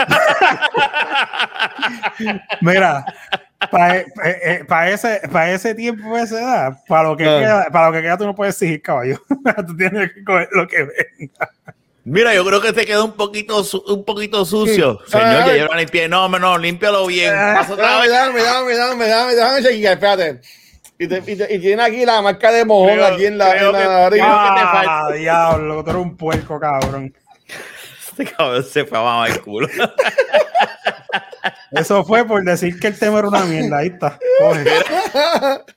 Mira, 2.62 3.06
para 3.70 4.90
ese, 4.90 5.22
pa 5.32 5.50
ese 5.52 5.76
tiempo, 5.76 6.18
esa 6.18 6.40
edad, 6.42 6.78
para 6.88 7.04
lo, 7.10 7.18
que 7.18 7.26
Ah. 7.26 7.40
queda, 7.40 7.66
para 7.72 7.88
lo 7.88 7.94
que 7.94 8.02
queda, 8.02 8.18
tú 8.18 8.26
no 8.26 8.36
puedes 8.36 8.56
exigir 8.56 8.82
caballo. 8.82 9.20
tú 9.68 9.76
tienes 9.78 10.12
que 10.14 10.24
coger 10.24 10.50
lo 10.52 10.68
que 10.68 10.84
venga. 10.84 11.50
Mira, 12.04 12.36
yo 12.36 12.46
creo 12.46 12.62
que 12.62 12.72
se 12.74 12.86
quedó 12.86 13.04
un 13.06 13.14
poquito, 13.14 13.64
un 13.88 14.06
poquito 14.06 14.46
sucio. 14.46 15.00
Sí. 15.06 15.12
Señor, 15.14 15.28
Ay. 15.28 15.48
ya 15.48 15.56
yo 15.58 15.66
lo 15.66 15.74
limpié. 15.76 16.08
No, 16.08 16.30
no, 16.30 16.58
límpialo 16.58 17.08
bien. 17.08 17.34
Ah, 17.36 17.56
Pasa 17.60 17.74
otra 17.74 17.86
Dame, 17.88 18.02
vez. 18.04 18.12
dame, 18.12 18.42
dame, 18.44 18.76
dame, 18.76 19.08
dame, 19.08 19.36
dame 19.36 19.64
chequear, 19.64 19.94
espérate. 19.94 20.42
Y, 21.00 21.08
te- 21.08 21.24
y, 21.32 21.36
te- 21.36 21.54
y 21.56 21.60
tiene 21.60 21.82
aquí 21.84 22.06
la 22.06 22.22
marca 22.22 22.52
de 22.52 22.64
mojón 22.64 22.94
Creo- 22.94 23.06
aquí 23.08 23.26
en 23.26 23.38
la, 23.40 23.58
en 23.58 23.72
la 23.72 23.78
que- 23.80 23.86
nariz. 23.86 24.22
creo 24.22 24.40
que 24.44 24.62
te 24.62 24.88
Ah, 24.88 25.10
diablo, 25.14 25.84
tú 25.84 25.90
eres 25.90 26.02
un 26.04 26.16
puerco, 26.16 26.60
cabrón. 26.60 27.14
Este 28.18 28.26
cabrón 28.34 28.64
se 28.64 28.86
fue 28.86 28.98
a 28.98 29.02
mamar 29.02 29.30
el 29.32 29.42
culo. 29.42 29.68
Eso 31.72 32.04
fue 32.06 32.26
por 32.26 32.44
decir 32.44 32.80
que 32.80 32.88
el 32.88 32.98
tema 33.00 33.20
era 33.20 33.28
una 33.28 33.46
mierda. 33.46 33.78
Ahí 33.80 33.88
está. 33.88 34.18
Coge. 34.40 34.66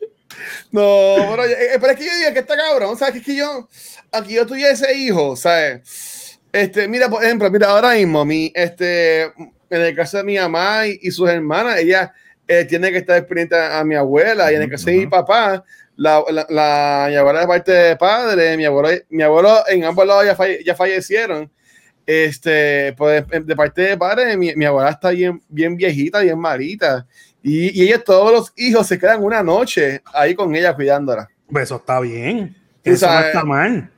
No, 0.70 1.16
pero, 1.30 1.44
eh, 1.44 1.78
pero 1.80 1.92
es 1.92 1.98
que 1.98 2.04
yo 2.06 2.16
digo 2.18 2.32
que 2.32 2.38
está 2.40 2.56
cabrón, 2.56 2.96
¿sabes? 2.96 3.14
Que 3.14 3.18
es 3.20 3.24
que 3.26 3.36
yo, 3.36 3.68
aquí 4.12 4.34
yo 4.34 4.46
tuviese 4.46 4.94
hijo, 4.94 5.34
¿sabes? 5.36 6.38
Este, 6.52 6.86
mira, 6.88 7.08
por 7.08 7.24
ejemplo, 7.24 7.50
mira, 7.50 7.68
ahora 7.70 7.94
mismo, 7.94 8.24
mi, 8.24 8.52
este, 8.54 9.22
en 9.24 9.32
el 9.70 9.96
caso 9.96 10.18
de 10.18 10.24
mi 10.24 10.36
mamá 10.38 10.86
y, 10.86 10.98
y 11.02 11.10
sus 11.10 11.28
hermanas, 11.28 11.78
ella 11.78 12.12
eh, 12.46 12.64
tiene 12.66 12.92
que 12.92 12.98
estar 12.98 13.26
pendiente 13.26 13.56
a, 13.56 13.80
a 13.80 13.84
mi 13.84 13.94
abuela, 13.96 14.52
y 14.52 14.54
en 14.56 14.62
el 14.62 14.70
caso 14.70 14.86
de 14.86 14.96
mi 14.98 15.06
papá, 15.06 15.64
la, 15.96 16.22
la, 16.30 16.46
la- 16.48 17.06
mi 17.08 17.16
abuela 17.16 17.40
de 17.40 17.46
parte 17.46 17.72
de 17.72 17.96
padre, 17.96 18.56
mi 18.56 18.64
abuelo, 18.64 18.90
mi 19.08 19.22
abuelo 19.22 19.64
en 19.68 19.84
ambos 19.84 20.06
lados 20.06 20.24
ya, 20.24 20.36
falle- 20.36 20.62
ya 20.64 20.74
fallecieron. 20.74 21.50
Este, 22.12 22.94
pues 22.94 23.22
de 23.28 23.54
parte 23.54 23.82
de 23.82 23.98
padre, 23.98 24.34
mi, 24.38 24.54
mi 24.56 24.64
abuela 24.64 24.88
está 24.88 25.10
bien, 25.10 25.42
bien 25.46 25.76
viejita, 25.76 26.20
bien 26.20 26.38
malita. 26.38 27.06
Y, 27.42 27.78
y 27.78 27.86
ellos, 27.86 28.02
todos 28.02 28.32
los 28.32 28.52
hijos, 28.56 28.86
se 28.86 28.98
quedan 28.98 29.22
una 29.22 29.42
noche 29.42 30.00
ahí 30.14 30.34
con 30.34 30.54
ella 30.56 30.74
cuidándola. 30.74 31.28
Pues 31.52 31.64
Eso 31.64 31.76
está 31.76 32.00
bien. 32.00 32.56
Eso 32.82 33.06
no 33.06 33.20
está 33.20 33.44
mal. 33.44 33.90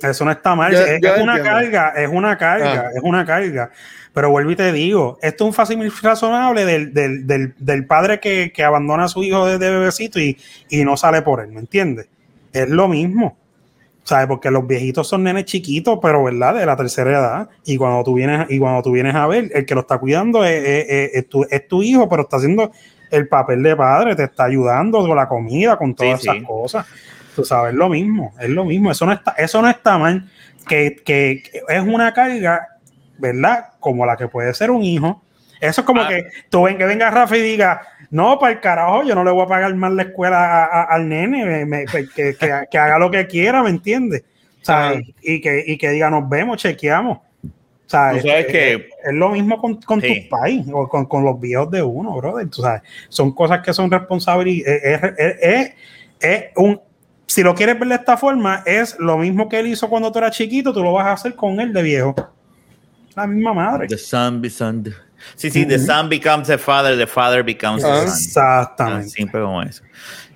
Eso 0.00 0.24
no 0.24 0.30
está 0.30 0.54
mal. 0.54 0.72
Yo- 0.72 0.78
es, 0.86 1.00
yo 1.02 1.14
es 1.16 1.20
una 1.22 1.42
carga, 1.42 1.88
es 1.96 2.08
una 2.08 2.38
carga, 2.38 2.84
Ah. 2.86 2.90
es 2.94 3.02
una 3.02 3.24
carga. 3.26 3.70
Pero 4.12 4.30
vuelvo 4.30 4.52
y 4.52 4.56
te 4.56 4.70
digo, 4.70 5.18
esto 5.20 5.42
es 5.44 5.48
un 5.48 5.52
fácil 5.54 5.92
razonable 6.00 6.64
del, 6.64 6.94
del, 6.94 7.26
del, 7.26 7.54
del 7.58 7.86
padre 7.88 8.20
que, 8.20 8.52
que 8.54 8.62
abandona 8.62 9.04
a 9.04 9.08
su 9.08 9.24
hijo 9.24 9.46
desde 9.46 9.68
bebecito 9.68 10.20
y, 10.20 10.38
y 10.70 10.84
no 10.84 10.96
sale 10.96 11.22
por 11.22 11.40
él, 11.40 11.48
¿me 11.50 11.58
entiendes? 11.58 12.06
Es 12.52 12.68
lo 12.68 12.86
mismo. 12.86 13.36
¿Sabes? 14.04 14.26
Porque 14.26 14.50
los 14.50 14.66
viejitos 14.66 15.08
son 15.08 15.24
nenes 15.24 15.46
chiquitos, 15.46 15.98
pero 16.02 16.22
¿verdad? 16.24 16.54
De 16.54 16.66
la 16.66 16.76
tercera 16.76 17.10
edad. 17.10 17.48
Y 17.64 17.76
cuando 17.78 18.04
tú 18.04 18.14
vienes, 18.14 18.46
y 18.50 18.58
cuando 18.58 18.82
tú 18.82 18.92
vienes 18.92 19.14
a 19.14 19.26
ver, 19.26 19.50
el 19.54 19.64
que 19.64 19.74
lo 19.74 19.80
está 19.80 19.96
cuidando 19.98 20.44
es, 20.44 20.62
es- 20.62 20.86
es- 20.88 21.10
es 21.14 21.28
tu, 21.28 21.44
es 21.50 21.66
tu 21.66 21.82
hijo, 21.82 22.06
pero 22.08 22.22
está 22.22 22.36
haciendo 22.36 22.70
el 23.10 23.28
papel 23.28 23.62
de 23.62 23.74
padre, 23.74 24.14
te 24.14 24.24
está 24.24 24.44
ayudando 24.44 24.98
con 25.06 25.16
la 25.16 25.26
comida, 25.26 25.76
con 25.78 25.94
todas 25.94 26.20
Sí, 26.20 26.28
esas 26.28 26.38
sí. 26.40 26.44
cosas. 26.44 26.86
Tú 27.34 27.44
sabes, 27.44 27.72
es 27.72 27.78
lo 27.78 27.88
mismo, 27.88 28.34
es 28.38 28.50
lo 28.50 28.64
mismo. 28.66 28.90
Eso 28.90 29.06
no 29.06 29.12
está, 29.12 29.32
eso 29.38 29.62
no 29.62 29.68
está 29.70 29.96
mal. 29.98 30.28
Que, 30.68 30.96
que- 30.96 31.42
que 31.50 31.62
es 31.68 31.82
una 31.82 32.12
carga, 32.12 32.68
¿verdad? 33.18 33.68
Como 33.80 34.04
la 34.04 34.16
que 34.16 34.28
puede 34.28 34.52
ser 34.54 34.70
un 34.70 34.82
hijo. 34.82 35.22
Eso 35.60 35.80
es 35.80 35.86
como 35.86 36.02
Ah. 36.02 36.08
que 36.08 36.26
tú 36.50 36.62
ven 36.64 36.76
que 36.76 36.84
venga 36.84 37.10
Rafa 37.10 37.36
y 37.38 37.40
diga, 37.42 37.80
no, 38.10 38.38
para 38.38 38.52
el 38.54 38.60
carajo, 38.60 39.02
yo 39.04 39.14
no 39.14 39.24
le 39.24 39.30
voy 39.30 39.42
a 39.44 39.46
pagar 39.48 39.74
más 39.74 39.92
la 39.92 40.02
escuela 40.02 40.38
a- 40.38 40.64
a- 40.64 40.82
al 40.84 41.08
nene, 41.08 41.44
me- 41.44 41.66
me- 41.66 41.84
que, 41.86 42.06
que- 42.08 42.36
que 42.70 42.78
haga 42.78 42.98
lo 42.98 43.10
que 43.10 43.26
quiera, 43.26 43.62
¿me 43.62 43.70
entiendes? 43.70 44.22
O 44.62 44.64
sea, 44.64 44.88
Ah. 44.90 44.94
y, 45.22 45.40
que, 45.40 45.62
y 45.66 45.76
que 45.76 45.90
diga, 45.90 46.08
nos 46.10 46.28
vemos, 46.28 46.56
chequeamos. 46.58 47.18
O 47.18 47.90
sea, 47.90 48.12
Tú 48.12 48.16
es, 48.16 48.22
sabes 48.22 48.46
es- 48.46 48.52
que- 48.52 48.74
es 49.04 49.12
lo 49.12 49.28
mismo 49.30 49.58
con, 49.58 49.80
con 49.82 50.00
Sí. 50.00 50.20
tus 50.20 50.28
pais 50.28 50.64
o 50.72 50.88
con, 50.88 51.04
con 51.06 51.22
los 51.24 51.38
viejos 51.38 51.70
de 51.70 51.82
uno, 51.82 52.16
brother. 52.16 52.48
Tú 52.48 52.62
sabes, 52.62 52.82
son 53.08 53.32
cosas 53.34 53.60
que 53.60 53.72
son 53.74 53.90
responsabilidades. 53.90 54.82
Es, 54.82 55.02
es- 55.18 55.36
es- 55.42 55.72
es 56.20 56.44
un, 56.56 56.80
si 57.26 57.42
lo 57.42 57.54
quieres 57.54 57.78
ver 57.78 57.88
de 57.88 57.94
esta 57.96 58.16
forma, 58.16 58.62
es 58.64 58.98
lo 58.98 59.18
mismo 59.18 59.48
que 59.48 59.58
él 59.60 59.66
hizo 59.66 59.88
cuando 59.90 60.10
tú 60.10 60.18
eras 60.18 60.34
chiquito, 60.36 60.72
tú 60.72 60.82
lo 60.82 60.92
vas 60.92 61.06
a 61.06 61.12
hacer 61.12 61.34
con 61.34 61.60
él 61.60 61.72
de 61.72 61.82
viejo. 61.82 62.14
La 63.14 63.26
misma 63.26 63.52
madre. 63.52 63.86
The 63.86 63.98
son 63.98 64.40
be 64.40 64.48
Sí, 65.36 65.50
sí, 65.50 65.66
the 65.66 65.78
son 65.78 66.08
becomes 66.08 66.48
the 66.48 66.58
father, 66.58 66.96
the 66.96 67.06
father 67.06 67.42
becomes 67.42 67.82
the 67.82 67.88
son. 67.88 68.08
Exactamente. 68.08 69.08
Siempre 69.10 69.40
como 69.40 69.62
eso. 69.62 69.82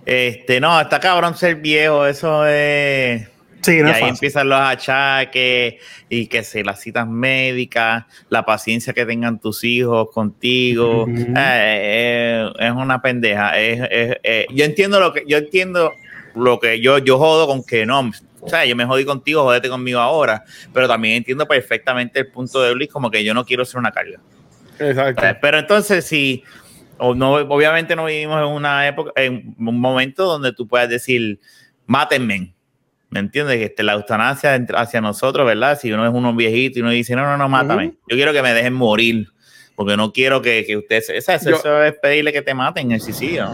Este, 0.05 0.61
no, 0.61 0.81
está 0.81 0.99
cabrón 1.01 1.37
ser 1.37 1.57
viejo, 1.57 2.07
eso 2.07 2.47
es. 2.47 3.29
Sí, 3.61 3.79
y 3.79 3.83
no 3.83 3.89
es 3.89 3.97
ahí 3.97 4.01
fácil. 4.01 4.15
empiezan 4.15 4.49
los 4.49 4.61
achaques 4.61 5.75
y 6.09 6.27
que 6.29 6.45
se 6.45 6.63
las 6.63 6.81
citas 6.81 7.09
médicas, 7.09 8.05
la 8.29 8.45
paciencia 8.47 8.93
que 8.93 9.05
tengan 9.05 9.41
tus 9.41 9.65
hijos 9.65 10.09
contigo. 10.13 11.07
Eh, 11.09 11.35
eh, 11.37 12.53
es 12.59 12.71
una 12.71 13.03
pendeja. 13.03 13.53
Eh, 13.57 14.47
yo 14.51 14.65
entiendo 14.65 15.01
lo 15.01 15.13
que 15.13 15.25
yo 15.27 15.39
entiendo 15.39 15.93
lo 16.35 16.61
que 16.61 16.81
yo 16.81 16.99
yo 16.99 17.19
jodo 17.19 17.47
con 17.47 17.65
que 17.65 17.85
no, 17.85 18.11
o 18.41 18.49
sea, 18.49 18.65
yo 18.65 18.77
me 18.77 18.85
jodí 18.85 19.05
contigo, 19.05 19.43
jódete 19.43 19.69
conmigo 19.69 19.99
ahora, 19.99 20.45
pero 20.73 20.89
también 20.89 21.17
entiendo 21.17 21.47
perfectamente 21.47 22.21
el 22.21 22.29
punto 22.29 22.63
de 22.63 22.75
Luis 22.75 22.89
como 22.89 23.11
que 23.11 23.25
yo 23.25 23.35
no 23.35 23.45
quiero 23.45 23.65
ser 23.65 23.79
una 23.79 23.93
carga. 23.93 24.21
Exacto. 24.79 25.25
Eh, 25.25 25.37
Pero 25.41 25.59
entonces, 25.59 26.05
si 26.05 26.45
o 26.99 27.15
no, 27.15 27.33
obviamente 27.35 27.97
no 27.97 28.05
vivimos 28.05 28.41
en 28.41 28.49
una 28.49 28.87
época, 28.87 29.13
en 29.17 29.55
un 29.59 29.81
momento 29.81 30.25
donde 30.25 30.53
tú 30.53 30.67
puedas 30.67 30.89
decir, 30.89 31.41
mátenme. 31.87 32.55
¿Me 33.11 33.21
entiendes? 33.21 33.57
Que 33.57 33.65
este, 33.65 33.83
la 33.83 33.95
eutanasia 33.95 34.55
hacia 34.75 35.01
nosotros, 35.01 35.47
¿verdad? 35.47 35.79
Si 35.81 35.91
uno 35.91 36.07
es 36.07 36.13
uno 36.13 36.35
viejito 36.35 36.79
y 36.79 36.83
uno 36.83 36.91
dice, 36.91 37.17
no, 37.17 37.23
no, 37.23 37.39
no, 37.39 37.49
mátame. 37.49 37.95
Yo 38.07 38.17
quiero 38.17 38.35
que 38.35 38.43
me 38.43 38.53
dejen 38.53 38.75
morir. 38.75 39.29
Porque 39.79 39.97
no 39.97 40.13
quiero 40.13 40.43
que, 40.43 40.65
que 40.67 40.77
usted. 40.77 40.97
Eso, 40.97 41.13
eso, 41.33 41.51
Yo- 41.51 41.57
eso 41.57 41.83
es 41.85 41.95
pedirle 42.03 42.33
que 42.33 42.43
te 42.43 42.53
maten 42.53 42.91
el 42.91 43.01
suicidio. 43.01 43.49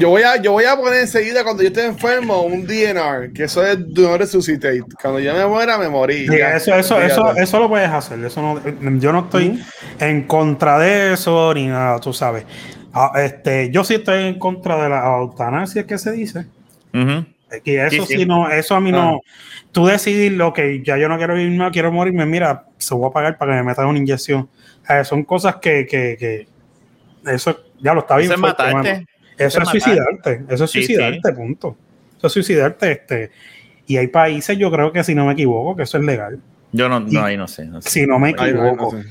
Yo 0.00 0.08
voy 0.08 0.22
a, 0.22 0.42
yo 0.42 0.50
voy 0.50 0.64
a 0.64 0.74
poner 0.76 0.98
enseguida 1.02 1.44
cuando 1.44 1.62
yo 1.62 1.68
esté 1.68 1.86
enfermo 1.86 2.42
un 2.42 2.66
DNR, 2.66 3.32
que 3.32 3.44
eso 3.44 3.64
es 3.64 3.78
Do 3.94 4.02
Not 4.10 4.18
Resuscitate. 4.18 4.82
Cuando 5.00 5.20
yo 5.20 5.32
me 5.32 5.46
muera, 5.46 5.78
me 5.78 5.88
morí. 5.88 6.26
Sí, 6.26 6.36
Ya. 6.36 6.56
eso, 6.56 6.74
eso, 6.74 7.00
eso, 7.00 7.36
eso 7.36 7.60
lo 7.60 7.68
puedes 7.68 7.88
hacer. 7.88 8.18
Eso 8.24 8.42
no, 8.42 8.98
yo 8.98 9.12
no 9.12 9.20
estoy 9.20 9.62
en 10.00 10.22
contra 10.24 10.76
de 10.80 11.12
eso 11.12 11.54
ni 11.54 11.68
nada, 11.68 12.00
tú 12.00 12.12
sabes. 12.12 12.44
Ah, 12.92 13.12
este, 13.24 13.70
yo 13.70 13.84
sí 13.84 13.94
estoy 13.94 14.24
en 14.24 14.40
contra 14.40 14.82
de 14.82 14.88
la 14.88 15.18
eutanasia 15.20 15.86
que 15.86 15.98
se 15.98 16.10
dice. 16.10 16.46
Y 17.64 17.76
eso 17.76 17.90
Sí, 17.90 18.00
sí, 18.08 18.16
sí. 18.18 18.26
no, 18.26 18.50
eso 18.50 18.74
a 18.74 18.80
mí 18.80 18.90
Ah. 18.92 18.96
no. 18.96 19.20
Tú 19.70 19.86
decidir 19.86 20.32
lo 20.32 20.52
que 20.52 20.82
ya 20.84 20.96
yo 20.98 21.08
no 21.08 21.16
quiero 21.16 21.34
vivir 21.36 21.56
más, 21.56 21.70
quiero 21.70 21.92
morirme, 21.92 22.26
mira, 22.26 22.64
se 22.78 22.92
voy 22.92 23.08
a 23.08 23.12
pagar 23.12 23.38
para 23.38 23.52
que 23.52 23.58
me 23.58 23.62
metan 23.62 23.86
una 23.86 23.98
inyección. 24.00 24.48
Eh, 24.90 25.04
son 25.04 25.24
cosas 25.24 25.56
que, 25.56 25.86
que, 25.86 26.16
que 26.18 26.46
eso 27.32 27.56
ya 27.80 27.94
lo 27.94 28.00
está 28.00 28.16
bien. 28.16 28.26
Eso 28.32 28.34
es 28.34 28.40
fuerte, 28.40 28.62
matarte. 28.74 29.06
Eso 29.38 29.62
es 29.62 29.68
suicidarte. 29.68 30.44
Eso 30.48 30.64
es 30.64 30.70
Sí, 30.70 30.78
suicidarte, 30.84 31.32
punto. 31.32 31.76
Eso 32.18 32.26
es 32.26 32.32
suicidarte. 32.32 32.92
Este, 32.92 33.30
y 33.86 33.96
hay 33.96 34.08
países, 34.08 34.56
yo 34.58 34.70
creo 34.70 34.92
que 34.92 35.02
si 35.04 35.14
no 35.14 35.26
me 35.26 35.32
equivoco, 35.32 35.76
que 35.76 35.84
eso 35.84 35.98
es 35.98 36.04
legal. 36.04 36.38
Yo 36.72 36.88
no, 36.88 37.00
Y- 37.08 37.14
no, 37.14 37.24
ahí 37.24 37.36
no 37.36 37.48
sé. 37.48 37.64
no 37.66 37.80
sé. 37.82 37.90
Si 37.90 38.06
no 38.06 38.18
me 38.18 38.28
Ay, 38.38 38.52
no, 38.52 38.62
no 38.62 38.68
equivoco. 38.68 38.90
sé. 38.92 39.04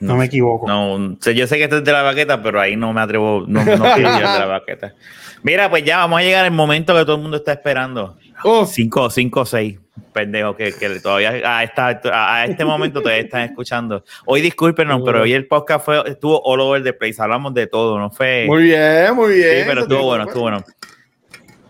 No, 0.00 0.16
me 0.16 0.24
equivoco. 0.24 0.66
No, 0.66 1.18
yo 1.20 1.46
sé 1.46 1.58
que 1.58 1.64
esto 1.64 1.76
es 1.78 1.84
de 1.84 1.92
la 1.92 2.00
baqueta, 2.02 2.42
pero 2.42 2.58
ahí 2.58 2.74
no 2.74 2.90
me 2.94 3.02
atrevo, 3.02 3.44
no, 3.46 3.62
no 3.62 3.84
quiero 3.94 4.10
ir 4.12 4.16
de 4.16 4.22
la 4.22 4.46
baqueta. 4.46 4.94
Mira, 5.42 5.68
pues 5.68 5.84
ya 5.84 5.98
vamos 5.98 6.20
a 6.20 6.22
llegar 6.22 6.46
al 6.46 6.52
momento 6.52 6.94
que 6.94 7.00
todo 7.04 7.16
el 7.16 7.22
mundo 7.22 7.36
está 7.36 7.52
esperando. 7.52 8.16
Oh, 8.42 8.64
5 8.64 9.10
5 9.10 9.44
6 9.44 9.78
pendejo 10.12 10.56
que, 10.56 10.72
que 10.72 11.00
todavía 11.00 11.30
a, 11.44 11.62
esta, 11.62 12.00
a 12.12 12.44
este 12.44 12.64
momento 12.64 13.00
todavía 13.00 13.22
están 13.22 13.42
escuchando. 13.42 14.04
Hoy 14.26 14.40
discúlpenos, 14.40 15.02
pero 15.04 15.22
hoy 15.22 15.32
el 15.32 15.46
podcast 15.46 15.84
fue, 15.84 16.02
estuvo 16.06 16.40
all 16.44 16.60
over 16.60 16.82
the 16.82 16.92
place. 16.92 17.20
Hablamos 17.20 17.54
de 17.54 17.66
todo, 17.66 17.98
no 17.98 18.10
fue. 18.10 18.44
muy 18.46 18.64
bien, 18.64 19.14
muy 19.14 19.34
bien. 19.34 19.60
Sí, 19.60 19.64
pero 19.66 19.82
estuvo 19.82 20.02
bueno, 20.04 20.24
estuvo 20.24 20.42
bueno. 20.42 20.64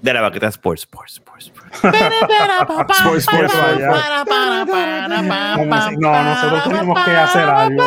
De 0.03 0.15
la 0.15 0.23
baqueta 0.23 0.49
Sports, 0.49 0.83
Sports, 0.83 1.17
Sports. 1.17 1.53
Sports. 2.99 3.29
Sports, 3.29 3.55
no, 5.99 6.23
nosotros 6.23 6.65
tenemos 6.65 7.05
que 7.05 7.11
hacer 7.11 7.43
algo. 7.43 7.85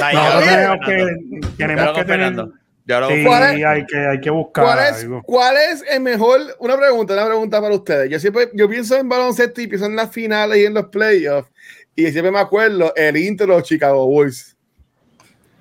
Nosotros 0.00 0.44
tenemos 0.44 0.78
que, 0.86 1.16
tenemos 1.56 1.92
que 1.92 2.04
tener. 2.04 2.65
Ya 2.86 3.00
lo 3.00 3.08
Sí, 3.08 3.24
¿Cuál 3.24 3.42
es? 3.58 3.64
hay 3.64 3.84
que, 3.84 3.96
hay 3.98 4.20
que 4.20 4.30
buscar 4.30 4.64
¿Cuál 4.64 4.78
es, 4.78 5.02
algo. 5.02 5.22
¿Cuál 5.24 5.56
es 5.56 5.84
el 5.90 6.00
mejor? 6.00 6.40
Una 6.60 6.76
pregunta, 6.76 7.14
una 7.14 7.26
pregunta 7.26 7.60
para 7.60 7.74
ustedes. 7.74 8.08
Yo 8.10 8.20
siempre, 8.20 8.48
yo 8.54 8.68
pienso 8.68 8.96
en 8.96 9.08
baloncesto 9.08 9.60
y 9.60 9.66
pienso 9.66 9.86
en 9.86 9.96
las 9.96 10.10
finales 10.12 10.58
y 10.58 10.66
en 10.66 10.74
los 10.74 10.86
playoffs. 10.86 11.50
Y 11.96 12.02
siempre 12.12 12.30
me 12.30 12.38
acuerdo 12.38 12.92
el 12.94 13.16
intro 13.16 13.46
de 13.46 13.54
los 13.54 13.62
Chicago 13.64 14.06
Bulls. 14.06 14.56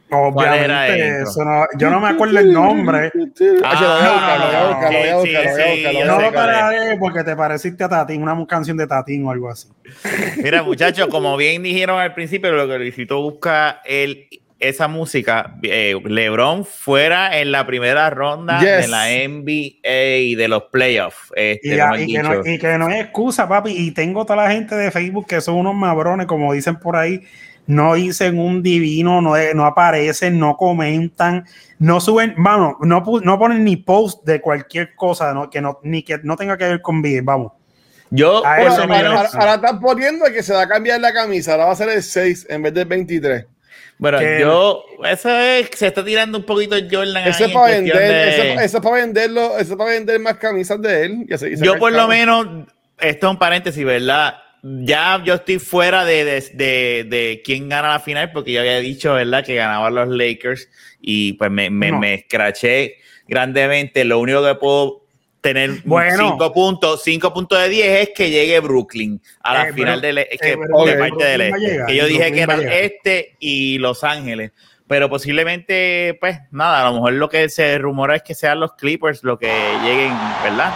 ¿Cuál 0.07 0.53
era 0.53 0.83
Obviamente, 0.85 1.07
intro? 1.07 1.29
eso 1.31 1.43
no- 1.43 1.65
yo 1.79 1.89
no 1.89 1.99
me 1.99 2.09
acuerdo 2.09 2.39
el 2.39 2.53
nombre. 2.53 3.11
Ah, 3.63 3.73
yo 3.81 3.87
lo 3.87 5.19
voy 5.19 5.29
a 5.99 6.05
No 6.05 6.21
lo 6.21 6.31
pararé 6.31 6.97
porque 6.99 7.23
te 7.23 7.35
pareciste 7.35 7.83
a 7.83 7.89
Tatín, 7.89 8.21
una 8.21 8.45
canción 8.45 8.77
de 8.77 8.85
Tatín 8.85 9.25
o 9.25 9.31
algo 9.31 9.49
así. 9.49 9.67
Mira, 10.43 10.61
muchachos, 10.61 11.07
como 11.07 11.35
bien 11.37 11.63
dijeron 11.63 11.99
al 11.99 12.13
principio, 12.13 12.51
lo 12.51 12.67
que 12.67 12.77
Luisito 12.77 13.19
busca 13.21 13.81
el, 13.83 14.27
esa 14.69 14.87
música. 14.87 15.55
eh, 15.63 15.95
LeBron 16.03 16.65
fuera 16.65 17.39
en 17.39 17.51
la 17.51 17.65
primera 17.65 18.09
ronda 18.09 18.59
Yes. 18.59 18.81
de 18.83 18.87
la 18.87 19.09
NBA 19.09 20.17
y 20.19 20.35
de 20.35 20.47
los 20.47 20.63
playoffs. 20.71 21.31
Este, 21.35 21.67
Y, 21.69 21.71
que 21.71 21.77
no, 22.23 22.45
y 22.45 22.57
que 22.57 22.77
no 22.77 22.89
es 22.89 23.01
excusa, 23.01 23.47
papi. 23.47 23.71
Y 23.71 23.91
tengo 23.91 24.25
toda 24.25 24.43
la 24.43 24.51
gente 24.51 24.75
de 24.75 24.91
Facebook 24.91 25.27
que 25.27 25.41
son 25.41 25.55
unos 25.55 25.75
mabrones, 25.75 26.27
como 26.27 26.53
dicen 26.53 26.77
por 26.77 26.95
ahí. 26.95 27.21
No 27.67 27.95
dicen 27.95 28.37
un 28.37 28.61
divino, 28.61 29.21
no, 29.23 29.33
no 29.55 29.65
aparecen, 29.65 30.37
no 30.37 30.55
comentan, 30.55 31.45
no 31.79 31.99
suben, 31.99 32.35
vamos, 32.37 32.75
no, 32.81 33.03
no 33.23 33.39
ponen 33.39 33.63
ni 33.63 33.75
post 33.75 34.23
de 34.23 34.39
cualquier 34.39 34.93
cosa, 34.93 35.33
¿no? 35.33 35.49
que 35.49 35.61
no, 35.61 35.79
ni 35.81 36.03
que 36.03 36.19
no 36.21 36.35
tenga 36.35 36.59
que 36.59 36.65
ver 36.65 36.81
con 36.83 37.01
bien, 37.01 37.25
vamos. 37.25 37.53
Yo, 38.11 38.45
ahora, 38.45 39.29
ahora 39.33 39.55
están 39.55 39.79
poniendo 39.79 40.25
que 40.31 40.43
se 40.43 40.53
va 40.53 40.61
a 40.61 40.67
cambiar 40.67 40.99
la 41.01 41.11
camisa. 41.11 41.53
Ahora 41.53 41.65
va 41.65 41.71
a 41.71 41.75
ser 41.75 41.89
el 41.89 42.03
6 42.03 42.45
en 42.49 42.61
vez 42.61 42.73
del 42.75 42.85
23. 42.85 43.45
Bueno, 43.97 44.19
que- 44.19 44.39
yo, 44.41 44.83
eso 45.05 45.29
es, 45.39 45.69
se 45.75 45.87
está 45.87 46.03
tirando 46.03 46.37
un 46.37 46.43
poquito 46.43 46.75
Jordan. 46.89 47.27
Eso 47.27 47.45
es 47.45 47.51
para 47.51 47.67
vender, 47.75 47.97
de- 47.97 48.29
eso, 48.29 48.61
eso 48.61 48.77
es 48.77 48.83
para 48.83 48.95
venderlo, 48.97 49.57
eso 49.57 49.71
es 49.73 49.77
para 49.77 49.91
vender 49.91 50.19
más 50.19 50.35
camisas 50.37 50.81
de 50.81 51.05
él. 51.05 51.25
Y 51.29 51.37
se- 51.37 51.49
y 51.51 51.55
Yo 51.57 51.77
por 51.77 51.91
lo 51.91 52.07
menos, 52.07 52.45
esto 52.99 53.27
es 53.27 53.31
un 53.31 53.39
paréntesis, 53.39 53.83
¿verdad? 53.85 54.35
Ya 54.63 55.21
yo 55.23 55.35
estoy 55.35 55.59
fuera 55.59 56.05
de, 56.05 56.25
de, 56.25 56.41
de, 56.53 57.05
de 57.07 57.41
quién 57.45 57.69
gana 57.69 57.89
la 57.89 57.99
final, 57.99 58.31
porque 58.31 58.51
yo 58.51 58.61
había 58.61 58.79
dicho, 58.79 59.13
¿verdad? 59.13 59.45
Que 59.45 59.55
ganaban 59.55 59.93
los 59.93 60.09
Lakers 60.09 60.67
y 60.99 61.33
pues 61.33 61.51
me, 61.51 61.69
me, 61.69 61.91
No. 61.91 61.99
me 61.99 62.15
escraché 62.15 62.95
grandemente. 63.27 64.03
Lo 64.05 64.17
único 64.19 64.43
que 64.43 64.55
puedo 64.55 65.04
tener 65.45 65.81
Bueno. 65.85 66.29
5 66.31 66.51
puntos, 66.51 67.03
5 67.03 67.31
puntos 67.31 67.59
de 67.61 67.69
10 67.69 68.01
es 68.01 68.09
que 68.15 68.31
llegue 68.31 68.59
Brooklyn 68.61 69.21
a 69.43 69.53
la 69.53 69.69
Eh, 69.69 69.73
final 69.73 70.01
pero- 70.01 70.07
del 70.07 70.17
es 70.17 70.39
que, 70.41 70.47
eh, 70.47 70.51
de 70.51 70.57
pero 70.57 70.75
ok. 70.79 70.85
parte 70.97 71.23
del 71.25 71.41
Brooklyn 71.41 71.41
a 71.41 71.45
este. 71.57 71.71
llegar, 71.71 71.85
que 71.87 71.95
yo 71.95 72.05
dije 72.07 72.31
que 72.31 72.45
Brooklyn 72.45 72.49
va 72.49 72.53
a 72.53 72.55
eran 72.55 72.59
llegar. 72.73 72.83
este 72.83 73.35
y 73.39 73.77
Los 73.77 74.03
Ángeles. 74.03 74.51
Pero 74.87 75.09
posiblemente, 75.09 76.17
pues 76.19 76.39
nada, 76.51 76.81
a 76.81 76.89
lo 76.89 76.93
mejor 76.95 77.13
lo 77.13 77.29
que 77.29 77.47
se 77.49 77.77
rumora 77.77 78.15
es 78.15 78.23
que 78.23 78.33
sean 78.35 78.59
los 78.59 78.73
Clippers 78.73 79.23
lo 79.23 79.37
que 79.37 79.47
lleguen, 79.83 80.13
¿verdad? 80.43 80.71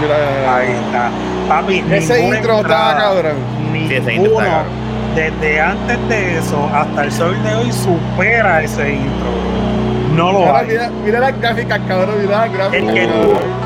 Mira, 0.00 0.16
mira, 0.16 0.30
mira. 0.38 0.56
Ahí 0.56 0.70
está. 0.72 1.10
Papi, 1.48 1.84
Ese 1.92 2.20
intro 2.24 2.58
entrada, 2.58 2.96
cabrón. 2.96 3.36
Sí, 3.72 3.94
ese 3.94 3.96
intro 3.96 4.10
está 4.10 4.12
Ninguno, 4.12 4.38
cabrón. 4.46 5.14
desde 5.14 5.60
antes 5.60 6.08
de 6.08 6.38
eso 6.38 6.70
hasta 6.72 7.04
el 7.04 7.12
sol 7.12 7.42
de 7.44 7.54
hoy, 7.54 7.72
supera 7.72 8.62
ese 8.62 8.92
intro. 8.94 9.30
No 10.14 10.32
lo 10.32 10.38
Ahora 10.46 10.58
hay. 10.60 10.66
mira, 10.68 10.90
mira 11.04 11.20
las 11.20 11.40
gráficas, 11.40 11.80
cabrón. 11.88 12.14
Mira 12.22 12.38
las 12.46 12.52
gráficas. 12.52 12.88
El 12.88 12.94
que 12.94 13.06
cabrón. 13.06 13.63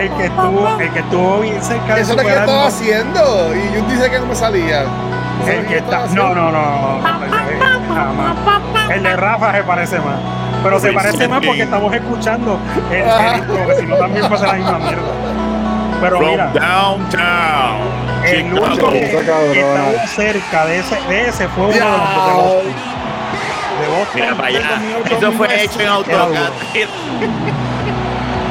El 0.00 0.10
que 0.10 0.24
estuvo, 0.26 0.80
el 0.80 0.90
que 0.90 0.98
estuvo 0.98 1.40
bien 1.40 1.62
cerca 1.62 1.94
de 1.94 2.00
Eso 2.00 2.10
es 2.12 2.16
lo 2.16 2.22
que 2.22 2.28
yo 2.28 2.40
estaba 2.40 2.66
haciendo. 2.66 3.54
Y 3.54 3.74
yo 3.74 3.82
dice 3.88 4.10
que 4.10 4.18
no 4.18 4.26
me 4.26 4.34
salía. 4.34 4.84
El 5.46 5.66
que 5.66 5.78
está. 5.78 6.06
No, 6.08 6.34
no, 6.34 6.50
no. 6.50 7.00
El 8.90 9.02
de 9.02 9.16
Rafa 9.16 9.52
se 9.52 9.62
parece 9.62 9.98
más. 9.98 10.16
Pero 10.62 10.80
se 10.80 10.92
parece 10.92 11.28
más 11.28 11.44
porque 11.44 11.62
estamos 11.62 11.94
escuchando 11.94 12.58
el, 12.90 13.02
el 13.02 13.36
intro, 13.38 13.66
que 13.66 13.74
si 13.76 13.86
no 13.86 13.96
también 13.96 14.28
pasa 14.28 14.46
la 14.46 14.52
misma 14.54 14.78
mierda. 14.78 15.02
Pero 16.00 16.16
From 16.18 16.30
mira, 16.30 16.46
downtown. 16.52 17.80
el 18.24 18.58
único 18.58 18.90
que, 18.90 19.04
estaba 19.04 20.06
cerca 20.06 20.66
de 20.66 20.78
ese, 20.78 21.00
de 21.08 21.28
ese 21.28 21.48
fue 21.48 21.64
uno 21.64 21.74
de 21.74 21.80
los. 21.80 22.64
De 23.74 23.88
Boston. 23.88 24.14
Mira 24.14 24.34
para 24.34 24.48
allá. 24.48 24.60
2008, 24.70 25.16
Eso 25.18 25.32
fue 25.32 25.48
2009, 25.48 25.64
hecho 25.64 25.80
en 25.80 25.88
AutoCAD. 25.88 26.52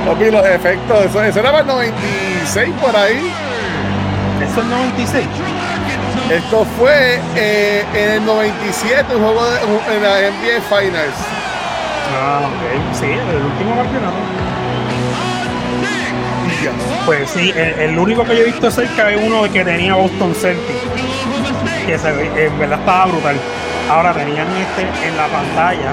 Papi, 0.06 0.32
los 0.32 0.46
efectos. 0.46 1.06
Eso, 1.06 1.24
eso 1.24 1.40
era 1.40 1.52
para 1.52 1.62
el 1.62 1.68
96 1.68 2.74
por 2.82 2.96
ahí. 2.96 3.32
Eso 4.42 4.62
es 4.62 4.68
96. 4.68 5.26
Esto 6.32 6.66
fue 6.78 7.20
eh, 7.36 7.86
en 7.94 8.12
el 8.12 8.26
97, 8.26 9.16
un 9.16 9.24
juego 9.24 9.46
de, 9.46 9.60
en 9.96 10.04
la 10.04 10.30
NBA 10.32 10.62
Finals. 10.70 11.16
Ah, 12.16 12.42
ok. 12.48 12.96
Sí, 13.00 13.06
el 13.06 13.44
último 13.44 13.76
campeonato. 13.76 14.16
Pues 17.06 17.30
sí, 17.30 17.52
el, 17.56 17.90
el 17.90 18.00
único 18.00 18.24
que 18.24 18.36
yo 18.36 18.44
he 18.44 18.46
visto 18.46 18.72
cerca 18.72 19.10
es 19.12 19.22
uno 19.22 19.44
que 19.52 19.66
tenía 19.66 19.96
Boston 19.96 20.34
Celtics. 20.34 20.80
Que 21.86 21.98
se, 22.00 22.10
en 22.10 22.60
verdad 22.60 22.80
estaba 22.80 23.06
brutal. 23.08 23.36
Ahora 23.90 24.14
tenían 24.14 24.48
este 24.56 24.82
en 25.08 25.18
la 25.18 25.28
pantalla, 25.28 25.92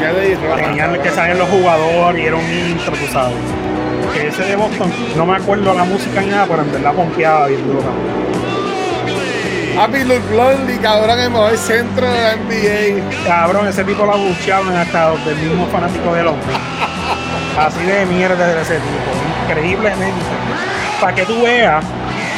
Ya 0.00 0.12
le 0.12 0.30
dije. 0.30 0.48
tenían 0.56 1.00
que 1.02 1.10
salir 1.10 1.36
los 1.36 1.48
jugadores 1.48 2.22
y 2.22 2.26
era 2.26 2.36
un 2.36 2.50
intro, 2.50 2.92
tú 2.92 3.12
sabes. 3.12 3.36
Que 4.14 4.28
ese 4.28 4.42
de 4.42 4.56
Boston, 4.56 4.90
no 5.16 5.26
me 5.26 5.36
acuerdo 5.36 5.74
la 5.74 5.84
música 5.84 6.20
ni 6.20 6.28
nada, 6.28 6.46
pero 6.48 6.62
en 6.62 6.72
verdad 6.72 6.92
pompeaba 6.94 7.46
bien 7.48 7.66
duro. 7.66 7.84
Papi, 9.76 10.04
Luke 10.04 10.34
Longley, 10.34 10.78
cabrón, 10.78 11.20
el 11.20 11.30
mejor 11.30 11.56
centro 11.56 12.10
de 12.10 12.20
la 12.20 12.36
NBA. 12.36 13.26
Cabrón, 13.26 13.68
ese 13.68 13.84
tipo 13.84 14.04
la 14.04 14.16
bucheaban 14.16 14.76
hasta 14.76 15.10
los 15.10 15.24
del 15.24 15.36
mismo 15.36 15.66
fanático 15.68 16.12
del 16.12 16.26
hombre. 16.26 16.54
Así 17.58 17.84
de 17.84 18.06
mierda 18.06 18.46
de 18.46 18.62
ese 18.62 18.74
tipo, 18.74 19.48
increíblemente. 19.48 20.20
Para 21.00 21.14
que 21.14 21.22
tú 21.24 21.42
veas 21.42 21.84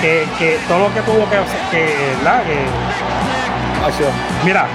que, 0.01 0.27
que 0.39 0.59
todo 0.69 0.89
lo 0.89 0.95
que 0.95 1.01
tuvo 1.01 1.29
que 1.31 1.37
hacer, 1.37 1.61
que, 1.71 1.97
¿verdad? 2.19 2.43
Que, 2.45 2.59
mira, 4.45 4.67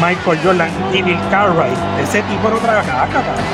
Michael 0.00 0.38
Jordan 0.44 0.70
y 0.92 1.02
Bill 1.02 1.18
Cartwright, 1.30 1.76
ese 2.02 2.22
tipo 2.22 2.48
era 2.48 2.56
otra 2.56 2.82
caca, 2.82 3.12
cabrón. 3.12 3.44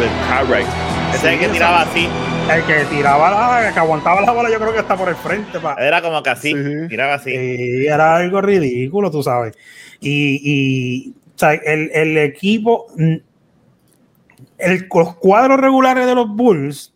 With 0.00 0.28
Cartwright. 0.28 0.66
Ese 1.14 1.16
es 1.28 1.34
el 1.34 1.38
que 1.40 1.48
tiraba 1.48 1.82
así. 1.82 2.08
El 2.52 2.62
que 2.64 2.84
tiraba 2.86 3.30
la, 3.62 3.72
que 3.72 3.78
aguantaba 3.78 4.20
la 4.20 4.32
bola, 4.32 4.50
yo 4.50 4.58
creo 4.58 4.72
que 4.72 4.80
está 4.80 4.96
por 4.96 5.08
el 5.08 5.14
frente, 5.16 5.58
pa. 5.60 5.76
Era 5.78 6.02
como 6.02 6.22
que 6.22 6.30
así. 6.30 6.52
Sí. 6.52 6.88
Tiraba 6.88 7.14
así. 7.14 7.30
Sí, 7.30 7.86
era 7.86 8.16
algo 8.16 8.40
ridículo, 8.40 9.10
tú 9.10 9.22
sabes. 9.22 9.54
Y, 10.00 10.40
y 10.42 11.10
o 11.10 11.38
sea, 11.38 11.54
el, 11.54 11.90
el 11.92 12.18
equipo, 12.18 12.86
mm, 12.96 13.14
el, 14.58 14.88
los 14.92 15.16
cuadros 15.16 15.60
regulares 15.60 16.06
de 16.06 16.14
los 16.14 16.28
Bulls 16.28 16.92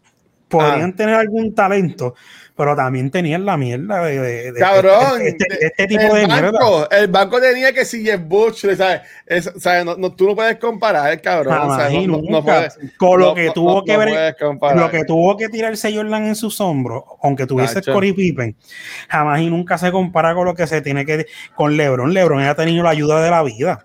podrían 0.49 0.91
Ah. 0.91 0.97
tener 0.97 1.15
algún 1.15 1.55
talento, 1.55 2.15
pero 2.61 2.77
también 2.77 3.11
tenían 3.11 3.47
la 3.47 3.57
mierda 3.57 4.05
de, 4.05 4.21
de- 4.21 4.53
de- 4.53 4.61
Cabrón, 4.61 5.23
este, 5.23 5.47
este- 5.51 5.67
este 5.69 5.87
tipo 5.87 6.03
el 6.15 6.21
de 6.21 6.27
mierda. 6.27 6.51
banco, 6.51 6.91
el 6.91 7.09
banco 7.09 7.41
tenía 7.41 7.73
que 7.73 7.87
si 7.87 8.05
Jeff 8.05 8.21
Bush, 8.23 8.67
¿sabes? 8.77 9.01
Es- 9.25 9.51
¿sabes? 9.59 9.87
No, 9.87 9.97
no- 9.97 10.13
tú 10.13 10.27
no 10.27 10.35
puedes 10.37 10.57
comparar, 10.59 11.19
cabrón. 11.23 11.55
Jamás 11.55 11.79
¿sabes? 11.79 11.95
y 11.95 12.07
No, 12.07 12.19
no- 12.19 12.19
nunca. 12.19 12.31
no 12.33 12.45
puedes, 12.45 12.79
con 12.99 13.19
lo 13.21 13.27
no- 13.29 13.35
que 13.35 13.47
no- 13.47 13.53
tuvo 13.55 13.75
no- 13.77 13.85
que 13.85 13.93
no 13.95 13.99
ver, 13.99 14.37
lo 14.77 14.91
que 14.91 15.05
tuvo 15.05 15.37
que 15.39 15.49
tirarse 15.49 15.95
Jordan 15.97 16.27
en 16.27 16.35
sus 16.37 16.61
hombros, 16.61 17.05
aunque 17.23 17.47
tuviese. 17.47 17.81
Corey 17.81 18.13
Pippen, 18.13 18.55
jamás 19.09 19.41
y 19.41 19.49
nunca 19.49 19.79
se 19.79 19.91
compara 19.91 20.35
con 20.35 20.45
lo 20.45 20.55
que 20.55 20.67
se 20.67 20.83
tiene 20.83 21.07
que 21.07 21.25
con 21.55 21.79
LeBron. 21.79 22.13
LeBron 22.13 22.43
ya 22.43 22.51
ha 22.51 22.55
tenido 22.55 22.85
la 22.85 22.91
ayuda 22.91 23.23
de 23.23 23.31
la 23.31 23.43
vida. 23.43 23.83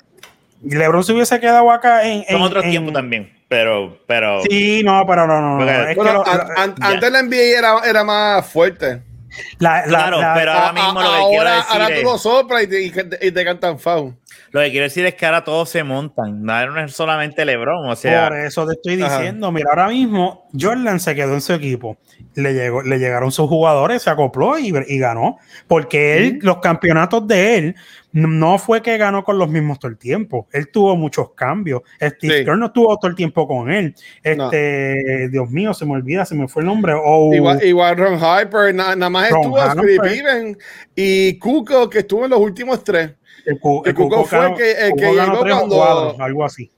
LeBron 0.63 1.03
se 1.03 1.13
hubiese 1.13 1.39
quedado 1.39 1.71
acá 1.71 2.03
en, 2.05 2.25
en- 2.27 2.69
tiempos 2.69 2.93
también. 2.93 3.34
Pero, 3.55 3.97
pero. 4.05 4.41
Sí, 4.43 4.81
no, 4.83 5.05
pero 5.07 5.25
no, 5.27 5.39
no, 5.39 5.51
no. 5.51 5.57
Porque- 5.59 5.91
Es 5.91 5.95
Bueno, 5.95 6.23
que 6.23 6.29
lo- 6.31 6.33
an- 6.41 6.47
lo- 6.49 6.59
an- 6.61 6.75
ya. 6.77 6.87
antes 6.87 7.11
la 7.11 7.19
NBA 7.19 7.57
era, 7.57 7.79
era 7.87 8.03
más 8.03 8.45
fuerte. 8.45 9.01
la- 9.59 9.79
la- 9.79 9.83
Claro, 9.83 10.21
la- 10.21 10.33
pero 10.33 10.51
ahora 10.53 10.73
mismo 10.73 10.99
a- 10.99 11.03
lo 11.03 11.09
que 11.09 11.15
quiero 11.15 11.23
ahora, 11.41 11.55
decir 11.55 11.71
ahora 11.71 11.87
es. 11.89 12.01
tú 12.01 12.07
lo 12.07 12.17
soplas 12.17 12.63
y 12.63 12.67
te, 12.67 12.81
y 12.83 12.91
te- 12.91 13.27
y 13.27 13.31
te 13.31 13.45
cantan 13.45 13.79
foul. 13.79 14.15
Lo 14.55 14.61
que 14.61 14.71
quiero 14.71 14.85
decir 14.85 15.05
es 15.05 15.15
que 15.15 15.25
ahora 15.25 15.43
todos 15.43 15.67
se 15.69 15.83
montan. 15.83 16.41
No 16.41 16.79
es 16.79 16.93
solamente 16.93 17.43
LeBron. 17.43 17.89
O 17.89 17.95
sea, 17.97 18.29
Por 18.29 18.39
eso 18.39 18.65
te 18.65 18.71
estoy 18.75 18.95
diciendo, 18.95 19.51
mira, 19.51 19.67
ahora 19.69 19.89
mismo 19.89 20.47
Jordan 20.57 21.01
se 21.01 21.13
quedó 21.13 21.33
en 21.33 21.41
su 21.41 21.51
equipo. 21.51 21.97
Le, 22.35 22.53
llegó, 22.53 22.81
le 22.81 22.97
llegaron 22.97 23.33
sus 23.33 23.49
jugadores, 23.49 24.03
se 24.03 24.09
acopló 24.09 24.57
y, 24.57 24.73
y 24.87 24.97
ganó. 24.97 25.39
Porque 25.67 26.15
él, 26.19 26.39
los 26.41 26.59
campeonatos 26.59 27.27
de 27.27 27.57
él, 27.57 27.75
no 28.13 28.57
fue 28.57 28.81
que 28.81 28.97
ganó 28.97 29.25
con 29.25 29.37
los 29.37 29.49
mismos 29.49 29.77
todo 29.77 29.91
el 29.91 29.97
tiempo. 29.97 30.47
Él 30.53 30.71
tuvo 30.71 30.95
muchos 30.95 31.33
cambios. 31.33 31.81
Steve 32.01 32.37
Sí. 32.39 32.45
Kerr 32.45 32.57
no 32.57 32.67
estuvo 32.67 32.97
todo 32.97 33.09
el 33.09 33.15
tiempo 33.17 33.45
con 33.45 33.69
él. 33.69 33.93
Este, 34.23 35.27
Dios 35.31 35.49
mío, 35.49 35.73
se 35.73 35.85
me 35.85 35.91
olvida, 35.91 36.23
se 36.23 36.33
me 36.33 36.47
fue 36.47 36.61
el 36.61 36.67
nombre. 36.67 36.93
Oh, 36.95 37.33
Igual, 37.33 37.61
igual 37.61 37.97
Ron 37.97 38.23
Harper, 38.23 38.73
na- 38.73 38.95
nada 38.95 39.09
más 39.09 39.29
Ron 39.31 39.41
estuvo 39.43 39.83
Pippen 40.03 40.57
y 40.95 41.37
Cuco, 41.39 41.89
que 41.89 41.99
estuvo 41.99 42.23
en 42.23 42.31
los 42.31 42.39
últimos 42.39 42.81
tres. 42.85 43.11
El, 43.45 43.59
Cu- 43.59 43.83
el 43.85 43.93
Cuco 43.93 44.23
fue 44.25 44.39
el 44.47 44.55
que- 44.55 44.71
el 44.87 44.93
que 44.95 45.05
llegó 45.13 45.39
cuando- 45.39 46.15
algo 46.23 46.45
así. 46.45 46.71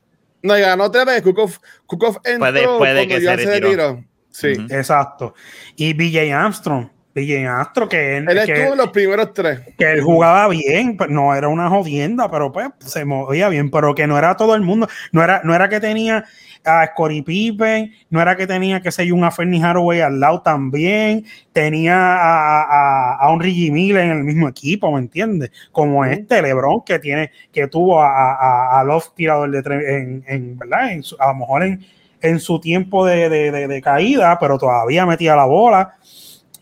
No, 0.43 0.57
y 0.57 0.61
ganó 0.61 0.89
tres 0.91 1.05
veces. 1.05 1.21
Cuco, 1.23 1.49
Cuco 1.85 2.21
entró 2.23 2.51
después 2.51 2.95
de 2.95 3.07
que 3.07 3.21
ya 3.21 3.35
se 3.37 3.43
se 3.43 3.59
retiró. 3.59 4.03
Sí. 4.29 4.53
Exacto. 4.69 5.33
Y 5.75 5.93
BJ 5.93 6.31
Armstrong. 6.33 6.89
BJ 7.25 7.47
Armstrong, 7.47 7.89
que, 7.89 8.17
Él 8.17 8.25
que- 8.27 8.53
estuvo 8.53 8.71
en 8.73 8.77
los 8.77 8.89
primeros 8.91 9.33
tres. 9.33 9.59
que 9.77 9.91
él 9.91 10.01
jugaba 10.01 10.47
bien, 10.49 10.95
pues, 10.97 11.09
no 11.09 11.33
era 11.35 11.47
una 11.47 11.69
jodienda, 11.69 12.29
pero 12.31 12.51
pues 12.51 12.67
se 12.79 13.05
movía 13.05 13.49
bien, 13.49 13.69
pero 13.71 13.93
que 13.95 14.07
no 14.07 14.17
era 14.17 14.35
todo 14.35 14.55
el 14.55 14.61
mundo, 14.61 14.87
no 15.11 15.23
era, 15.23 15.41
no 15.43 15.53
era 15.55 15.67
que 15.69 15.79
tenía 15.79 16.23
a 16.65 16.85
Scottie 16.87 17.23
Pippen, 17.23 17.93
no 18.09 18.21
era 18.21 18.35
que 18.35 18.45
tenía 18.45 18.81
que 18.81 18.91
ser 18.91 19.13
un 19.13 19.23
a 19.23 19.31
Fernie 19.31 19.63
Haraway 19.63 20.01
al 20.01 20.19
lado 20.19 20.41
también, 20.41 21.25
tenía 21.53 21.95
a, 21.95 22.61
a, 22.63 23.15
a 23.19 23.31
un 23.31 23.39
Reggie 23.39 23.71
Miller 23.71 24.03
en 24.03 24.11
el 24.17 24.23
mismo 24.25 24.49
equipo, 24.49 24.91
¿me 24.91 24.99
entiendes? 24.99 25.49
Como 25.71 26.03
este 26.03 26.41
LeBron 26.41 26.81
que 26.85 26.99
tiene, 26.99 27.31
que 27.53 27.67
tuvo 27.67 28.01
a, 28.01 28.33
a, 28.33 28.79
a 28.81 28.83
los 28.83 29.15
tiradores 29.15 29.53
de 29.53 29.63
tres 29.63 29.83
en, 29.87 30.23
en, 30.27 30.57
¿verdad? 30.57 30.91
En 30.91 31.03
su- 31.03 31.15
a 31.19 31.27
lo 31.27 31.35
mejor 31.35 31.63
en, 31.63 31.85
en 32.21 32.39
su 32.41 32.59
tiempo 32.59 33.05
de, 33.05 33.29
de- 33.29 33.51
de- 33.51 33.67
de 33.69 33.81
caída, 33.81 34.37
pero 34.37 34.57
todavía 34.57 35.05
metía 35.05 35.35
la 35.37 35.45
bola. 35.45 35.93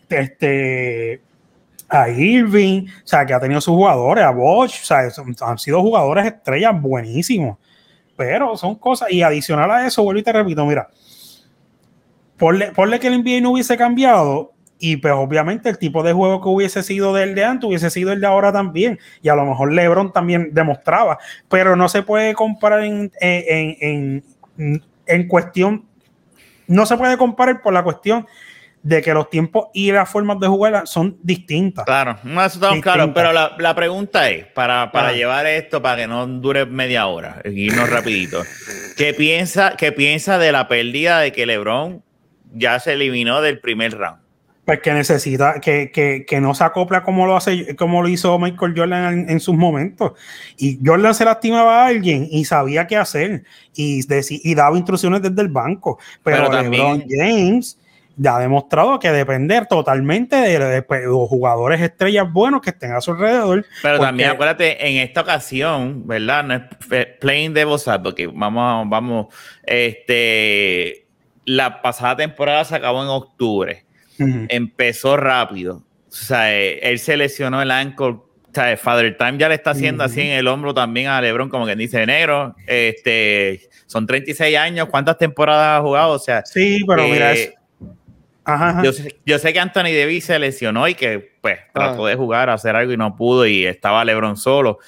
Este, 0.08 1.20
a 1.88 2.08
Irving, 2.08 2.86
o 2.86 3.06
sea, 3.06 3.24
que 3.24 3.34
ha 3.34 3.40
tenido 3.40 3.60
sus 3.60 3.74
jugadores, 3.74 4.24
a 4.24 4.30
Bosch, 4.30 4.82
o 4.82 4.84
sea, 4.84 5.08
han 5.42 5.58
sido 5.58 5.82
jugadores 5.82 6.26
estrellas 6.26 6.80
buenísimos. 6.80 7.58
Pero 8.16 8.56
son 8.56 8.76
cosas, 8.76 9.10
y 9.12 9.22
adicional 9.22 9.70
a 9.70 9.86
eso, 9.86 10.02
vuelvo 10.02 10.20
y 10.20 10.22
te 10.22 10.32
repito, 10.32 10.64
mira, 10.64 10.88
ponle, 12.38 12.72
ponle 12.72 12.98
que 12.98 13.08
el 13.08 13.22
NBA 13.22 13.40
no 13.40 13.50
hubiese 13.52 13.76
cambiado, 13.76 14.52
y 14.78 14.96
pues 14.96 15.14
obviamente 15.14 15.68
el 15.68 15.78
tipo 15.78 16.02
de 16.02 16.12
juego 16.12 16.42
que 16.42 16.48
hubiese 16.48 16.82
sido 16.82 17.14
del 17.14 17.34
de 17.34 17.44
antes 17.44 17.66
hubiese 17.66 17.88
sido 17.88 18.12
el 18.12 18.20
de 18.20 18.26
ahora 18.26 18.52
también, 18.52 18.98
y 19.22 19.28
a 19.28 19.34
lo 19.34 19.44
mejor 19.44 19.72
LeBron 19.72 20.12
también 20.12 20.50
demostraba, 20.52 21.18
pero 21.48 21.76
no 21.76 21.88
se 21.88 22.02
puede 22.02 22.34
comparar 22.34 22.82
en, 22.84 23.12
en, 23.20 24.22
en, 24.58 24.82
en 25.06 25.28
cuestión, 25.28 25.84
no 26.66 26.84
se 26.84 26.96
puede 26.96 27.16
comparar 27.16 27.62
por 27.62 27.72
la 27.72 27.84
cuestión 27.84 28.26
de 28.86 29.02
que 29.02 29.12
los 29.12 29.28
tiempos 29.30 29.66
y 29.74 29.90
las 29.90 30.08
formas 30.08 30.38
de 30.38 30.46
jugar 30.46 30.86
son 30.86 31.18
distintas. 31.22 31.84
Claro, 31.84 32.18
no, 32.22 32.44
eso 32.44 32.54
estamos 32.58 32.80
claros, 32.80 33.10
pero 33.12 33.32
la, 33.32 33.56
la 33.58 33.74
pregunta 33.74 34.30
es, 34.30 34.46
para, 34.46 34.92
para 34.92 35.08
Ah. 35.08 35.12
llevar 35.12 35.44
esto, 35.46 35.82
para 35.82 36.02
que 36.02 36.06
no 36.06 36.24
dure 36.26 36.66
media 36.66 37.06
hora, 37.08 37.42
irnos 37.44 37.90
rapidito, 37.90 38.42
¿qué 38.96 39.12
piensa, 39.12 39.74
¿qué 39.76 39.90
piensa 39.90 40.38
de 40.38 40.52
la 40.52 40.68
pérdida 40.68 41.18
de 41.18 41.32
que 41.32 41.46
LeBron 41.46 42.02
ya 42.54 42.78
se 42.78 42.92
eliminó 42.92 43.40
del 43.40 43.58
primer 43.58 43.98
round? 43.98 44.20
Pues 44.64 44.80
que 44.80 44.92
necesita, 44.92 45.60
que, 45.60 45.90
que, 45.92 46.24
que 46.26 46.40
no 46.40 46.54
se 46.54 46.62
acopla 46.64 47.02
como 47.02 47.26
lo 47.26 47.36
hace, 47.36 47.74
como 47.76 48.02
lo 48.02 48.08
hizo 48.08 48.38
Michael 48.38 48.74
Jordan 48.76 49.12
en, 49.20 49.30
en 49.30 49.40
sus 49.40 49.54
momentos. 49.56 50.12
Y 50.56 50.78
Jordan 50.84 51.14
se 51.14 51.24
lastimaba 51.24 51.82
a 51.82 51.86
alguien 51.86 52.26
y 52.30 52.44
sabía 52.44 52.86
qué 52.86 52.96
hacer 52.96 53.42
y, 53.74 54.00
y 54.28 54.54
daba 54.54 54.76
instrucciones 54.76 55.22
desde 55.22 55.40
el 55.42 55.48
banco. 55.48 55.98
Pero, 56.24 56.36
Pero 56.36 56.50
también- 56.50 56.82
LeBron 56.82 57.04
James 57.08 57.78
ya 58.16 58.36
ha 58.36 58.40
demostrado 58.40 58.98
que 58.98 59.10
depender 59.12 59.66
totalmente 59.66 60.36
de, 60.36 60.58
de- 60.58 60.80
de 60.80 61.02
los 61.04 61.28
jugadores 61.28 61.80
estrellas 61.80 62.26
buenos 62.32 62.60
que 62.62 62.70
estén 62.70 62.92
a 62.92 63.00
su 63.00 63.12
alrededor. 63.12 63.64
Pero 63.82 63.96
porque- 63.98 64.06
también 64.08 64.30
acuérdate, 64.30 64.88
en 64.88 64.96
esta 64.98 65.20
ocasión, 65.20 66.06
¿verdad? 66.06 66.44
No 66.44 66.54
es 66.54 66.62
playing 67.20 67.52
devil's 67.54 67.86
advocate, 67.88 68.28
vamos, 68.32 68.88
vamos, 68.88 69.26
este, 69.66 71.06
la 71.44 71.82
pasada 71.82 72.16
temporada 72.16 72.64
se 72.64 72.74
acabó 72.74 73.02
en 73.02 73.08
octubre. 73.08 73.82
Ujú. 74.18 74.46
empezó 74.48 75.18
rápido. 75.18 75.82
O 76.08 76.12
sea, 76.12 76.50
él 76.54 76.98
se 76.98 77.18
lesionó 77.18 77.60
el 77.60 77.70
ankle. 77.70 78.06
O 78.06 78.24
sea, 78.50 78.74
Father 78.78 79.14
Time 79.18 79.36
ya 79.36 79.50
le 79.50 79.56
está 79.56 79.72
haciendo 79.72 80.02
Ujú. 80.04 80.10
así 80.10 80.22
en 80.22 80.28
el 80.38 80.48
hombro 80.48 80.72
también 80.72 81.08
a 81.08 81.20
LeBron, 81.20 81.50
como 81.50 81.66
que 81.66 81.76
dice 81.76 82.06
negro. 82.06 82.56
Este, 82.66 83.68
son 83.84 84.06
36 84.06 84.56
años. 84.56 84.88
¿Cuántas 84.90 85.18
temporadas 85.18 85.78
ha 85.78 85.82
jugado? 85.82 86.12
O 86.14 86.18
sea, 86.18 86.42
Sí, 86.46 86.82
pero 86.88 87.02
eh, 87.02 87.10
mira, 87.10 87.32
es, 87.32 87.52
ajá, 88.46 88.68
ajá. 88.70 88.82
yo, 88.82 88.92
sé, 88.92 89.16
yo 89.26 89.38
sé 89.38 89.52
que 89.52 89.60
Anthony 89.60 89.92
Davis 89.98 90.24
se 90.24 90.38
lesionó 90.38 90.88
y 90.88 90.94
que 90.94 91.32
pues 91.40 91.58
trató 91.74 92.06
Ah. 92.06 92.10
de 92.10 92.16
jugar, 92.16 92.48
hacer 92.50 92.74
algo 92.76 92.92
y 92.92 92.96
no 92.96 93.14
pudo 93.16 93.46
y 93.46 93.66
estaba 93.66 94.04
LeBron 94.04 94.36
solo. 94.36 94.78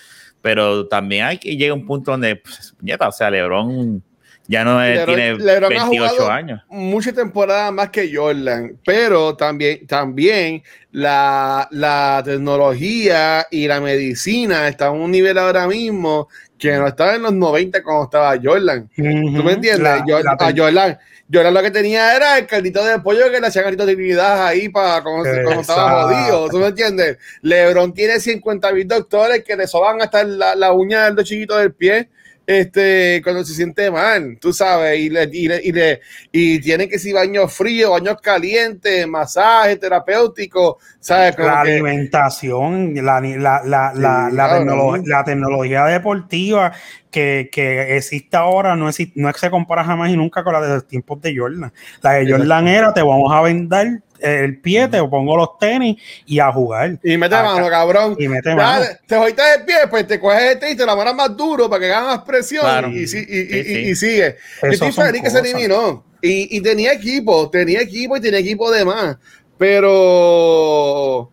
Pero 0.40 0.86
también 0.86 1.24
hay 1.26 1.38
que 1.38 1.56
llegar 1.56 1.72
a 1.72 1.80
un 1.80 1.84
punto 1.86 2.12
donde, 2.12 2.36
pues, 2.36 2.74
o 3.00 3.12
sea, 3.12 3.28
LeBron 3.30 4.02
ya 4.46 4.64
no 4.64 4.82
es- 4.82 5.00
LeBron- 5.00 5.06
tiene 5.06 5.34
LeBron 5.34 5.64
ha 5.76 5.84
28 5.84 5.88
jugado 6.14 6.30
años. 6.30 6.62
Mucha 6.70 7.12
temporada 7.12 7.70
más 7.70 7.90
que 7.90 8.10
Jordan, 8.14 8.78
pero 8.84 9.36
también, 9.36 9.86
también 9.86 10.62
la, 10.92 11.68
la 11.70 12.22
tecnología 12.24 13.46
y 13.50 13.66
la 13.66 13.80
medicina 13.80 14.68
están 14.68 14.88
a 14.88 14.92
un 14.92 15.10
nivel 15.10 15.36
ahora 15.38 15.66
mismo 15.66 16.28
que 16.58 16.72
no 16.72 16.86
estaba 16.88 17.14
en 17.14 17.22
los 17.22 17.32
90 17.32 17.82
cuando 17.82 18.04
estaba 18.04 18.34
Jordan. 18.42 18.88
¿Tú 18.94 19.02
me 19.44 19.52
entiendes? 19.52 19.78
La- 19.80 20.04
Yo- 20.06 20.22
la- 20.22 20.32
a 20.32 20.52
Jordan, 20.56 20.98
Jordan 21.32 21.54
lo 21.54 21.62
que 21.62 21.70
tenía 21.70 22.16
era 22.16 22.38
el 22.38 22.46
caldito 22.46 22.84
de 22.84 22.98
pollo 23.00 23.30
que 23.30 23.40
le 23.40 23.46
hacían 23.46 23.64
caldito 23.64 23.84
de 23.86 23.94
divinidad 23.94 24.46
ahí 24.46 24.68
para 24.68 25.02
cuando, 25.02 25.22
cuando 25.44 25.60
estaba 25.60 26.02
jodido. 26.22 26.48
¿Tú 26.48 26.58
me 26.58 26.66
entiendes? 26.68 27.18
LeBron 27.42 27.92
tiene 27.94 28.18
50 28.18 28.72
mil 28.72 28.88
doctores 28.88 29.44
que 29.44 29.56
le 29.56 29.66
soban 29.66 30.00
hasta 30.02 30.24
la, 30.24 30.54
la 30.54 30.72
uña 30.72 31.10
del 31.10 31.24
chiquito 31.24 31.56
del 31.56 31.72
pie. 31.72 32.08
Este, 32.50 33.20
cuando 33.22 33.44
se 33.44 33.52
siente 33.52 33.90
mal, 33.90 34.38
tú 34.40 34.54
sabes, 34.54 34.98
y 34.98 35.10
le, 35.10 35.28
y 35.30 35.48
le, 35.48 35.60
y 35.62 35.70
le- 35.70 36.00
y 36.32 36.58
tiene 36.60 36.88
que 36.88 36.98
si 36.98 37.12
baños 37.12 37.52
fríos, 37.52 37.90
baños 37.90 38.16
calientes, 38.22 39.06
masaje 39.06 39.76
terapéutico, 39.76 40.78
¿sabes? 40.98 41.36
Como 41.36 41.46
la 41.46 41.62
que- 41.62 41.72
alimentación, 41.72 42.94
la, 42.94 43.20
la, 43.20 43.60
la, 43.64 43.92
la, 43.94 44.28
Sí, 44.30 44.36
la, 44.36 44.48
cabrón. 44.48 44.66
tecnolo- 44.66 45.02
la 45.06 45.24
tecnología 45.24 45.84
deportiva 45.84 46.72
que, 47.10 47.50
que 47.52 47.98
existe 47.98 48.34
ahora 48.38 48.74
no, 48.76 48.88
exi- 48.88 49.12
no 49.14 49.30
se 49.34 49.50
compara 49.50 49.84
jamás 49.84 50.08
y 50.10 50.16
nunca 50.16 50.42
con 50.42 50.54
la 50.54 50.62
de 50.62 50.68
los 50.68 50.86
tiempos 50.86 51.20
de 51.20 51.36
Jordan. 51.36 51.70
La 52.00 52.12
de. 52.14 52.30
Jordan 52.32 52.66
era, 52.66 52.94
te 52.94 53.02
vamos 53.02 53.30
a 53.30 53.42
vendar 53.42 53.86
el 54.20 54.60
pie, 54.60 54.88
te 54.88 54.98
pongo 55.04 55.36
los 55.36 55.58
tenis 55.58 55.96
y 56.26 56.38
a 56.40 56.50
jugar. 56.52 56.98
y 57.02 57.16
mete 57.16 57.34
Acá. 57.34 57.54
mano, 57.54 57.68
cabrón. 57.68 58.16
Y 58.18 58.28
mete 58.28 58.50
Ya, 58.50 58.56
mano. 58.56 58.84
te 59.06 59.16
jodiste 59.16 59.42
el 59.58 59.64
pie, 59.64 59.76
pues 59.90 60.06
te 60.06 60.18
coges 60.20 60.42
el 60.42 60.58
tenis, 60.58 60.76
te 60.76 60.86
la 60.86 60.96
mano 60.96 61.14
más 61.14 61.36
duro 61.36 61.68
para 61.70 61.80
que 61.80 61.92
haga 61.92 62.06
más 62.06 62.22
presión 62.24 62.62
Claro. 62.62 62.88
y, 62.90 63.06
si- 63.06 63.18
y, 63.18 63.22
Sí, 63.24 63.48
y- 63.50 63.64
sí. 63.64 63.78
y 63.90 63.94
sigue. 63.94 64.36
Estoy 64.62 64.92
feliz 64.92 65.22
que 65.22 65.30
se 65.30 65.38
eliminó. 65.40 66.04
Y, 66.20 66.56
y 66.56 66.60
tenía 66.60 66.92
equipo, 66.92 67.48
tenía 67.48 67.80
equipo 67.80 68.16
y 68.16 68.20
tenía 68.20 68.40
equipo 68.40 68.70
de 68.70 68.84
más. 68.84 69.16
Pero, 69.58 71.30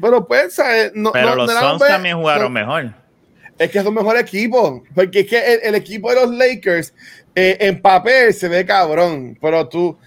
pero 0.00 0.26
pues, 0.26 0.54
¿sabes? 0.54 0.92
No, 0.94 1.12
Pero 1.12 1.30
no- 1.30 1.34
los 1.36 1.52
Suns 1.52 1.82
un- 1.82 1.88
también 1.88 2.16
jugaron 2.18 2.44
no- 2.44 2.60
mejor. 2.60 2.94
Es 3.58 3.70
que 3.70 3.78
es 3.80 3.84
un 3.84 3.94
mejor 3.94 4.16
equipo. 4.16 4.84
Porque 4.94 5.20
es 5.20 5.26
que 5.26 5.38
el, 5.54 5.60
el 5.64 5.74
equipo 5.74 6.10
de 6.10 6.16
los 6.16 6.30
Lakers 6.34 6.94
eh, 7.34 7.56
en 7.60 7.80
papel 7.82 8.32
se 8.32 8.48
ve 8.48 8.64
cabrón. 8.64 9.36
Pero 9.40 9.68
tú, 9.68 9.98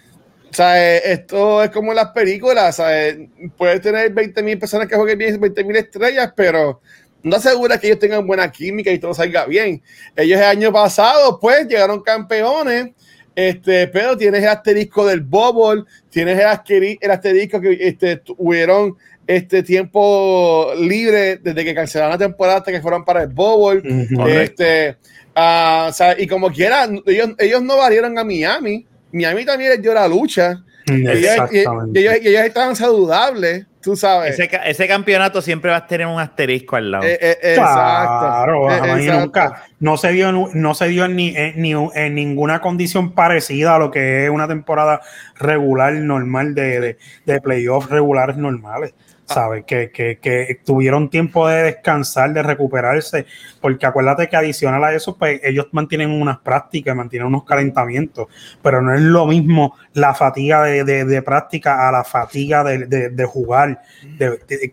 ¿sabes? 0.52 1.02
Esto 1.06 1.64
es 1.64 1.70
como 1.72 1.92
en 1.92 1.98
las 1.98 2.12
películas. 2.12 2.76
¿sabes? 2.76 3.18
Puedes 3.58 3.82
tener 3.82 4.12
20 4.12 4.44
mil 4.44 4.60
personas 4.60 4.88
que 4.88 4.96
jueguen 4.96 5.18
bien, 5.18 5.40
20 5.40 5.64
mil 5.64 5.76
estrellas, 5.76 6.34
pero 6.36 6.82
no 7.24 7.36
asegura 7.36 7.80
que 7.80 7.88
ellos 7.88 8.00
tengan 8.00 8.26
buena 8.26 8.52
química 8.52 8.92
y 8.92 9.00
todo 9.00 9.14
salga 9.14 9.46
bien. 9.46 9.82
Ellos 10.16 10.40
el 10.40 10.46
año 10.46 10.72
pasado, 10.72 11.40
pues, 11.40 11.68
llegaron 11.68 12.02
campeones. 12.02 12.92
Este, 13.34 13.88
pero 13.88 14.18
tienes 14.18 14.44
el 14.44 14.50
asterisco 14.50 15.06
del 15.06 15.22
Bubble, 15.22 15.86
tienes 16.10 16.38
el, 16.38 16.98
el 17.00 17.12
asterisco 17.12 17.62
que 17.62 17.78
este, 17.80 18.18
tuvieron 18.18 18.98
este 19.26 19.64
tiempo 19.64 20.74
libre 20.78 21.38
desde 21.38 21.64
que 21.64 21.74
cancelaron 21.74 22.12
la 22.12 22.18
temporada 22.18 22.58
hasta 22.60 22.72
que 22.72 22.82
fueron 22.82 23.06
para 23.06 23.24
el 23.24 23.30
Bubble. 23.30 23.80
Ujú. 23.80 24.16
Correcto. 24.16 24.64
Este, 24.64 24.98
ah, 25.36 25.88
o 25.90 25.94
sea, 25.94 26.20
y 26.20 26.28
como 26.28 26.52
quieran, 26.52 27.02
ellos, 27.06 27.30
ellos 27.38 27.62
no 27.62 27.78
valieron 27.78 28.18
a 28.18 28.24
Miami. 28.24 28.86
Miami 29.14 29.46
también 29.46 29.72
les 29.72 29.82
dio 29.82 29.94
la 29.94 30.08
lucha. 30.08 30.62
Ellos, 30.88 31.48
ellos, 31.94 32.44
estaban 32.44 32.76
saludables, 32.76 33.66
tú 33.82 33.96
sabes. 33.96 34.38
Ese, 34.40 34.50
ese 34.66 34.88
campeonato 34.88 35.42
siempre 35.42 35.70
va 35.72 35.78
a 35.78 35.88
tener 35.88 36.08
un 36.08 36.20
asterisco 36.20 36.76
al 36.76 36.92
lado. 36.92 37.04
Eh, 37.06 37.20
eh, 37.22 37.54
Claro, 37.56 38.68
exacto. 38.68 38.72
Eh, 38.76 38.80
jamás 38.80 39.00
y 39.00 39.04
exacto. 39.06 39.26
nunca. 39.26 39.64
no 39.80 39.98
se 39.98 40.12
dio, 40.12 40.30
en- 40.30 40.62
no 40.62 40.74
se 40.74 40.88
dio 40.88 41.06
en, 41.06 41.16
ni, 41.16 41.36
en, 41.38 41.62
ni- 41.62 41.90
en 41.94 42.16
ninguna 42.16 42.62
condición 42.62 43.14
parecida 43.14 43.76
a 43.76 43.80
lo 43.80 43.92
que 43.92 44.26
es 44.26 44.30
una 44.32 44.48
temporada 44.48 45.02
regular 45.36 45.94
normal 45.94 46.56
de, 46.56 46.80
de, 46.80 46.98
de 47.26 47.42
playoffs 47.42 47.90
regulares 47.90 48.38
normales. 48.38 48.94
¿Sabes? 49.34 49.64
Que, 49.66 49.92
que, 49.92 50.18
que 50.20 50.60
tuvieron 50.66 51.10
tiempo 51.10 51.48
de 51.48 51.64
descansar, 51.64 52.34
de 52.34 52.44
recuperarse, 52.44 53.26
porque 53.60 53.86
acuérdate 53.86 54.28
que 54.30 54.36
adicional 54.38 54.84
a 54.84 54.94
eso, 54.94 55.18
pues 55.18 55.40
ellos 55.44 55.68
mantienen 55.72 56.10
unas 56.12 56.40
prácticas, 56.40 56.96
mantienen 56.96 57.28
unos 57.28 57.44
calentamientos, 57.46 58.28
pero 58.62 58.82
no 58.82 58.94
es 58.94 59.02
lo 59.02 59.26
mismo 59.26 59.76
la 59.94 60.14
fatiga 60.14 60.64
de, 60.64 60.84
de- 60.84 61.06
de 61.06 61.22
práctica 61.22 61.88
a 61.88 61.92
la 61.92 62.04
fatiga 62.04 62.64
de, 62.64 62.86
de- 62.86 63.10
de 63.10 63.26
jugar, 63.26 63.82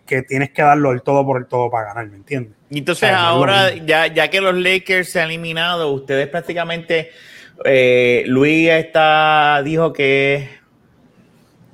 que 0.06 0.22
tienes 0.22 0.50
que 0.50 0.62
darlo 0.62 0.92
el 0.92 1.02
todo 1.02 1.24
por 1.24 1.38
el 1.40 1.46
todo 1.46 1.70
para 1.70 1.88
ganar, 1.88 2.09
¿me 2.09 2.16
entiendes? 2.16 2.54
Y 2.70 2.78
entonces 2.78 3.09
Ah, 3.11 3.28
ahora, 3.28 3.74
ya, 3.76 4.06
ya 4.09 4.28
que 4.28 4.40
los 4.40 4.54
Lakers 4.54 5.09
se 5.09 5.20
han 5.20 5.28
eliminado, 5.28 5.90
ustedes 5.92 6.28
prácticamente, 6.28 7.11
eh, 7.64 8.24
Luis 8.26 8.68
está, 8.68 9.62
dijo 9.64 9.92
que... 9.92 10.48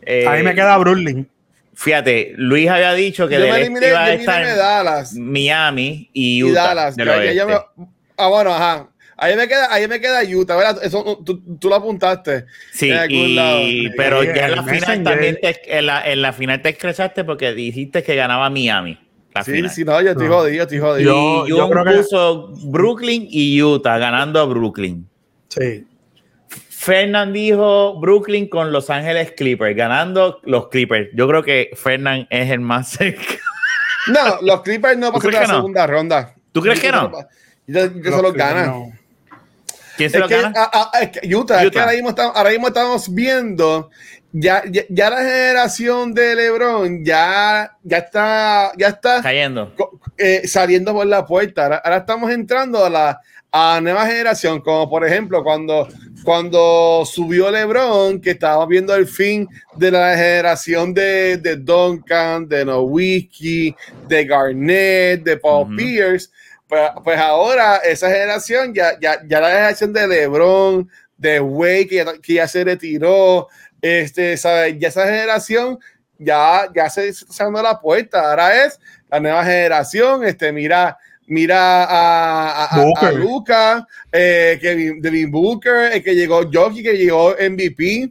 eh, 0.02 0.26
a 0.26 0.32
mí 0.36 0.42
me 0.42 0.54
queda 0.54 0.76
Brooklyn. 0.78 1.28
Fíjate, 1.74 2.34
Luis 2.36 2.68
había 2.68 2.92
dicho 2.94 3.26
que 3.28 3.34
Yo 3.34 3.40
me 3.40 3.46
del 3.46 3.56
eliminé, 3.62 3.86
este 3.86 3.90
iba 3.90 4.04
a 4.04 4.12
estar 4.14 4.56
Dallas. 4.56 5.14
Miami 5.14 6.08
y 6.12 6.38
Y 6.38 6.44
Utah. 6.44 6.66
Dallas. 6.68 6.96
del 6.96 7.08
oeste. 7.08 7.44
me- 7.46 7.58
ah, 8.16 8.28
bueno, 8.28 8.54
ajá. 8.54 8.88
Ahí 9.16 9.36
me 9.36 9.46
queda, 9.46 9.72
ahí 9.72 9.86
me 9.86 10.00
queda 10.00 10.22
Utah, 10.24 10.56
¿verdad? 10.56 10.78
Eso 10.82 11.22
tú, 11.24 11.40
tú 11.58 11.68
lo 11.68 11.76
apuntaste. 11.76 12.46
Sí, 12.72 12.90
y- 13.08 13.34
lado. 13.36 13.58
pero 13.96 14.24
ya 14.24 14.46
en 14.46 14.56
la 14.56 14.62
final 14.64 15.02
también 15.04 15.38
te, 15.40 15.78
en, 15.78 15.86
la, 15.86 16.10
en 16.10 16.20
la 16.22 16.32
final 16.32 16.60
te 16.62 16.68
expresaste 16.70 17.22
porque 17.24 17.52
dijiste 17.54 18.02
que 18.02 18.16
ganaba 18.16 18.50
Miami. 18.50 18.98
La 19.34 19.42
Sí, 19.44 19.52
final. 19.52 19.70
sí, 19.70 19.84
no, 19.84 20.00
yo 20.00 20.10
estoy 20.10 20.28
No. 20.28 20.34
jodido, 20.34 20.62
estoy 20.62 20.78
Y 20.78 20.80
jodido. 20.80 21.12
Yo- 21.12 21.46
yo 21.48 21.58
Jung 21.66 21.72
creo 21.72 21.84
que- 21.84 22.02
puso 22.02 22.48
Brooklyn 22.64 23.26
y 23.30 23.62
Utah 23.62 23.98
ganando 23.98 24.40
a 24.40 24.44
Brooklyn. 24.46 25.08
Sí. 25.48 25.84
Fernand 26.84 27.32
dijo 27.32 27.98
Brooklyn 27.98 28.46
con 28.48 28.70
Los 28.70 28.90
Ángeles 28.90 29.32
Clippers, 29.32 29.74
ganando 29.74 30.38
los 30.44 30.68
Clippers. 30.68 31.08
Yo 31.14 31.26
creo 31.26 31.42
que 31.42 31.70
Fernand 31.74 32.26
es 32.28 32.50
el 32.50 32.60
más 32.60 32.88
cerca. 32.90 33.22
No, 34.08 34.38
los 34.42 34.60
Clippers 34.60 34.98
no 34.98 35.10
¿Tú 35.12 35.14
pasan 35.14 35.32
la 35.32 35.40
que 35.40 35.46
no? 35.48 35.54
segunda 35.54 35.86
ronda. 35.86 36.34
¿Tú 36.52 36.60
crees 36.60 36.78
que 36.80 36.92
no? 36.92 37.10
Yo, 37.66 37.86
yo 37.90 38.16
se 38.16 38.22
los 38.22 38.34
gana. 38.34 38.66
no. 38.66 38.92
¿Quién 39.96 40.10
se 40.10 40.16
Es 40.18 40.20
lo 40.20 40.28
que, 40.28 40.42
gana? 40.42 40.52
ah, 40.56 40.90
ah, 40.92 41.00
es 41.00 41.08
que 41.10 41.34
Utah, 41.34 41.62
es 41.64 41.70
que 41.70 41.78
ahora 41.80 41.92
mismo, 41.92 42.10
estamos, 42.10 42.36
ahora 42.36 42.50
mismo 42.50 42.68
estamos 42.68 43.14
viendo 43.14 43.90
ya, 44.32 44.62
ya, 44.70 44.82
ya 44.90 45.08
la 45.08 45.18
generación 45.18 46.12
de 46.12 46.34
LeBron 46.34 47.04
ya, 47.04 47.70
ya 47.82 47.96
está, 47.98 48.72
ya 48.76 48.88
está 48.88 49.22
Cayendo. 49.22 49.72
eh, 50.18 50.42
saliendo 50.46 50.92
por 50.92 51.06
la 51.06 51.24
puerta. 51.24 51.62
Ahora, 51.64 51.76
ahora 51.82 51.96
estamos 51.98 52.30
entrando 52.30 52.84
a 52.84 52.90
la, 52.90 53.20
a 53.52 53.74
la 53.76 53.80
nueva 53.80 54.04
generación, 54.06 54.60
como 54.60 54.90
por 54.90 55.06
ejemplo 55.06 55.42
cuando, 55.44 55.88
cuando 56.24 57.04
subió 57.04 57.50
LeBron, 57.50 58.20
que 58.20 58.30
estábamos 58.30 58.68
viendo 58.68 58.94
el 58.94 59.06
fin 59.06 59.46
de 59.76 59.90
la 59.90 60.16
generación 60.16 60.94
de, 60.94 61.36
de 61.36 61.56
Duncan, 61.56 62.48
de 62.48 62.64
Nowitzki, 62.64 63.76
de 64.08 64.24
Garnett, 64.24 65.22
de 65.22 65.36
Paul. 65.36 65.76
Pierce. 65.76 66.30
Pues, 66.66 66.90
pues 67.04 67.18
ahora 67.18 67.76
esa 67.76 68.08
generación, 68.08 68.74
ya, 68.74 68.98
ya, 68.98 69.20
ya 69.26 69.40
la 69.40 69.50
generación 69.50 69.92
de 69.92 70.08
LeBron, 70.08 70.90
de 71.18 71.40
Wade, 71.40 71.86
que 71.86 71.96
ya, 71.96 72.18
que 72.20 72.34
ya 72.34 72.48
se 72.48 72.64
retiró, 72.64 73.48
este, 73.80 74.36
¿sabes? 74.36 74.76
Ya 74.78 74.88
esa 74.88 75.04
generación 75.04 75.78
ya, 76.18 76.70
ya 76.74 76.88
se 76.88 77.08
está 77.08 77.44
dando 77.44 77.62
la 77.62 77.78
puerta. 77.80 78.30
Ahora 78.30 78.64
es 78.64 78.80
la 79.10 79.20
nueva 79.20 79.44
generación. 79.44 80.24
Este, 80.24 80.52
mira, 80.52 80.96
mira 81.26 81.84
a, 81.84 81.86
a, 81.86 82.64
a- 82.64 82.80
a 82.80 82.84
Booker. 82.84 83.14
Luka, 83.14 83.86
eh, 84.12 84.58
Kevin, 84.60 85.00
Devin 85.00 85.30
Booker, 85.30 85.92
el 85.92 86.02
que 86.02 86.14
llegó 86.14 86.42
Jockey, 86.52 86.82
que 86.82 86.96
llegó 86.96 87.34
MVP. 87.38 88.10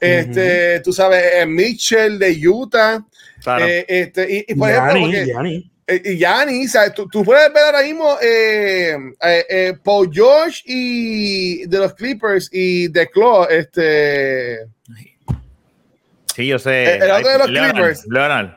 Este, 0.00 0.80
tú 0.80 0.92
sabes, 0.92 1.22
eh, 1.36 1.46
Mitchell 1.46 2.18
de 2.18 2.48
Utah. 2.48 3.04
Claro. 3.42 3.66
Eh, 3.66 3.84
este, 3.88 4.32
y, 4.32 4.44
y 4.48 4.54
por 4.54 4.70
ejemplo, 4.70 4.92
Gianni, 4.94 5.70
porque- 5.86 6.16
Gianni. 6.16 6.62
eh, 6.62 6.68
¿sabes? 6.68 6.94
Tú, 6.94 7.06
tú 7.08 7.22
puedes 7.24 7.52
ver 7.52 7.62
ahora 7.64 7.82
mismo 7.82 8.16
eh, 8.22 8.96
eh, 9.22 9.44
eh, 9.48 9.74
Paul 9.82 10.10
George 10.12 10.62
y 10.64 11.66
de 11.66 11.78
los 11.78 11.94
Clippers 11.94 12.48
y 12.52 12.88
de 12.88 13.06
Claw, 13.08 13.46
este, 13.50 14.60
sí, 16.34 16.46
yo 16.46 16.58
sé. 16.58 16.96
el 16.96 17.10
otro 17.10 17.28
de 17.30 17.38
los 17.38 17.50
Leonard, 17.50 17.72
Clippers. 17.74 18.06
Leonard. 18.08 18.50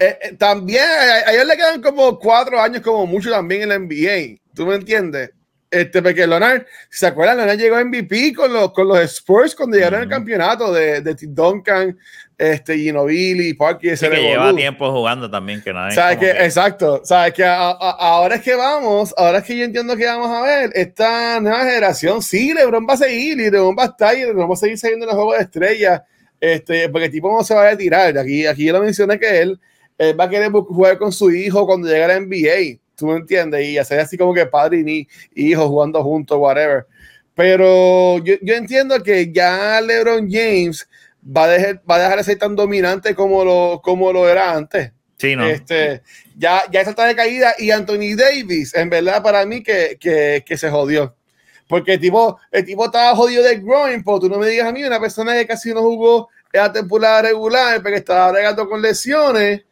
Eh, 0.00 0.18
eh, 0.22 0.32
también 0.38 0.82
a, 0.82 1.28
a 1.28 1.32
ellos 1.32 1.46
le 1.46 1.56
quedan 1.56 1.80
como 1.80 2.18
cuatro 2.18 2.60
años 2.60 2.80
como 2.82 3.06
mucho 3.06 3.30
también 3.30 3.62
en 3.62 3.68
la 3.68 3.78
NBA. 3.78 4.40
¿Tú 4.54 4.66
me 4.66 4.74
entiendes? 4.74 5.30
Este, 5.70 6.02
porque 6.02 6.26
Leonard, 6.26 6.66
si 6.90 6.98
se 6.98 7.06
acuerdan, 7.06 7.36
Leonard 7.36 7.56
llegó 7.56 7.76
a 7.76 7.84
MVP 7.84 8.32
con 8.34 8.52
los, 8.52 8.72
con 8.72 8.88
los 8.88 8.98
Spurs 8.98 9.54
cuando 9.54 9.76
llegaron 9.76 10.00
al 10.00 10.06
Ujú. 10.06 10.10
campeonato 10.16 10.72
de, 10.72 11.00
de 11.00 11.14
Tim 11.14 11.32
Duncan, 11.32 11.96
este, 12.36 12.76
Ginobili, 12.76 13.54
Parky, 13.54 13.86
Sí, 13.88 13.92
ese 13.92 14.10
que 14.10 14.20
lleva 14.20 14.52
tiempo 14.56 14.90
jugando 14.90 15.30
también, 15.30 15.62
que 15.62 15.72
nada. 15.72 15.92
¿Sabes 15.92 16.18
que 16.18 16.30
Exacto. 16.30 17.02
¿Sabes 17.04 17.34
que 17.34 17.44
a- 17.44 17.70
a- 17.70 17.96
ahora 18.00 18.34
es 18.36 18.42
que 18.42 18.54
vamos, 18.56 19.14
ahora 19.16 19.38
es 19.38 19.44
que 19.44 19.56
yo 19.58 19.64
entiendo 19.64 19.94
que 19.96 20.06
vamos 20.06 20.28
a 20.30 20.42
ver 20.42 20.70
esta 20.74 21.38
nueva 21.40 21.60
generación. 21.60 22.20
Sí, 22.20 22.52
LeBron 22.52 22.84
va 22.88 22.94
a 22.94 22.96
seguir 22.96 23.38
y 23.38 23.50
LeBron 23.50 23.76
va 23.78 23.84
a 23.84 23.86
estar 23.86 24.16
y 24.16 24.22
LeBron 24.22 24.50
va 24.50 24.54
a 24.54 24.56
seguir 24.56 24.76
saliendo 24.78 25.04
en 25.04 25.08
los 25.10 25.16
juegos 25.16 25.36
de 25.36 25.44
estrellas. 25.44 26.02
Este, 26.40 26.88
porque 26.88 27.04
el 27.06 27.12
tipo 27.12 27.30
no 27.30 27.44
se 27.44 27.54
va 27.54 27.62
a 27.68 27.70
retirar. 27.70 28.16
Aquí, 28.18 28.44
aquí 28.46 28.64
yo 28.64 28.72
lo 28.72 28.80
mencioné 28.80 29.20
que 29.20 29.40
él, 29.42 29.60
él 30.00 30.18
va 30.18 30.24
a 30.24 30.30
querer 30.30 30.50
jugar 30.50 30.96
con 30.96 31.12
su 31.12 31.30
hijo 31.30 31.66
cuando 31.66 31.86
llegue 31.86 32.04
a 32.04 32.08
la 32.08 32.20
NBA. 32.20 32.80
¿Tú 32.96 33.06
me 33.06 33.16
entiendes? 33.16 33.66
Y 33.66 33.76
hacer 33.76 34.00
así 34.00 34.16
como 34.16 34.32
que 34.32 34.46
padre 34.46 34.82
y 34.86 35.06
hijo 35.34 35.68
jugando 35.68 36.02
juntos, 36.02 36.38
whatever. 36.38 36.86
Pero 37.34 38.16
yo, 38.24 38.34
yo 38.40 38.54
entiendo 38.54 39.02
que 39.02 39.30
ya 39.30 39.78
LeBron 39.82 40.26
James 40.30 40.88
va 41.24 41.44
a, 41.44 41.48
dejar, 41.48 41.82
va 41.88 41.96
a 41.96 41.98
dejar 41.98 42.16
de 42.16 42.24
ser 42.24 42.38
tan 42.38 42.56
dominante 42.56 43.14
como 43.14 43.44
lo, 43.44 43.82
como 43.84 44.10
lo 44.10 44.26
era 44.26 44.54
antes. 44.54 44.90
Sí, 45.18 45.36
no. 45.36 45.46
Este, 45.46 46.00
ya, 46.34 46.62
ya 46.70 46.80
esa 46.80 46.90
está 46.90 47.04
de 47.04 47.14
caída 47.14 47.54
y 47.58 47.70
Anthony 47.70 48.16
Davis, 48.16 48.74
en 48.74 48.88
verdad, 48.88 49.22
para 49.22 49.44
mí 49.44 49.62
que, 49.62 49.98
que, 50.00 50.42
que 50.46 50.56
se 50.56 50.70
jodió. 50.70 51.14
Porque 51.68 51.92
el 51.92 52.00
tipo, 52.00 52.38
el 52.50 52.64
tipo 52.64 52.86
estaba 52.86 53.14
jodido 53.14 53.42
de 53.42 53.58
groin, 53.58 54.02
pero 54.02 54.18
tú 54.18 54.30
no 54.30 54.38
me 54.38 54.48
digas 54.48 54.66
a 54.66 54.72
mí, 54.72 54.82
una 54.82 54.98
persona 54.98 55.34
que 55.34 55.46
casi 55.46 55.74
no 55.74 55.82
jugó 55.82 56.30
la 56.54 56.72
temporada 56.72 57.20
regular 57.20 57.82
porque 57.82 57.98
estaba 57.98 58.32
regando 58.32 58.66
con 58.66 58.80
lesiones, 58.80 59.64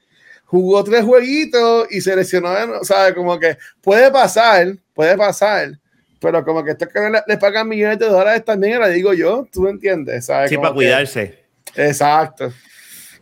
jugó 0.50 0.82
tres 0.82 1.04
jueguitos 1.04 1.86
y 1.90 2.00
se 2.00 2.16
lesionó, 2.16 2.50
o 2.80 2.84
sea, 2.84 3.14
como 3.14 3.38
que 3.38 3.56
puede 3.80 4.10
pasar, 4.10 4.74
puede 4.94 5.16
pasar, 5.16 5.78
pero 6.20 6.44
como 6.44 6.64
que 6.64 6.72
esto 6.72 6.88
que 6.88 6.98
le, 7.00 7.20
le 7.26 7.36
pagan 7.38 7.68
millones 7.68 7.98
de 7.98 8.06
dólares 8.06 8.44
también, 8.44 8.74
ahora 8.74 8.88
digo 8.88 9.12
yo, 9.14 9.46
tú 9.52 9.60
me 9.62 9.70
entiendes, 9.70 10.26
¿sabes? 10.26 10.50
sí, 10.50 10.56
Como 10.56 10.62
para 10.64 10.72
que- 10.72 10.76
cuidarse. 10.76 11.44
Exacto. 11.76 12.52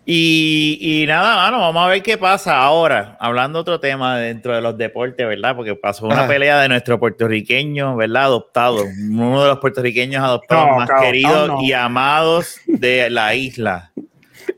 Y, 0.08 0.78
y 0.80 1.06
nada, 1.06 1.34
mano, 1.34 1.58
vamos 1.58 1.84
a 1.84 1.88
ver 1.88 2.00
qué 2.00 2.16
pasa 2.16 2.56
ahora. 2.58 3.16
Hablando 3.18 3.58
otro 3.58 3.80
tema 3.80 4.16
dentro 4.18 4.54
de 4.54 4.60
los 4.60 4.78
deportes, 4.78 5.26
¿verdad? 5.26 5.56
Porque 5.56 5.74
pasó 5.74 6.06
una 6.06 6.20
Ajá. 6.20 6.28
pelea 6.28 6.60
de 6.60 6.68
nuestro 6.68 7.00
puertorriqueño, 7.00 7.96
¿verdad? 7.96 8.22
Adoptado. 8.26 8.84
Uno 8.84 9.42
de 9.42 9.48
los 9.48 9.58
puertorriqueños 9.58 10.22
adoptados 10.22 10.68
No, 10.68 10.76
más 10.76 10.88
cabrón, 10.88 11.06
queridos 11.06 11.48
no. 11.48 11.60
y 11.60 11.72
amados 11.72 12.60
de 12.66 13.10
la 13.10 13.34
isla. 13.34 13.90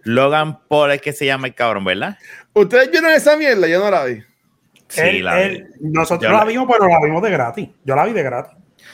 Logan 0.02 0.58
Paul 0.68 0.90
es 0.92 1.00
que 1.00 1.14
se 1.14 1.24
llama 1.24 1.46
el 1.46 1.54
cabrón, 1.54 1.84
¿verdad? 1.84 2.18
¿Ustedes 2.60 2.90
vieron 2.90 3.10
esa 3.12 3.36
mierda? 3.36 3.66
Yo 3.68 3.78
no 3.80 3.90
la 3.90 4.04
vi. 4.04 4.20
Sí, 4.88 5.00
Él- 5.02 5.24
la 5.24 5.42
él- 5.42 5.66
nosotros 5.80 6.30
la 6.32 6.38
la- 6.38 6.44
vimos, 6.44 6.66
pero 6.70 6.88
la 6.88 6.98
vimos 7.04 7.22
de 7.22 7.30
gratis. 7.30 7.68
Yo 7.84 7.94
la 7.94 8.04
vi 8.04 8.12
de 8.12 8.22
gratis. 8.22 8.52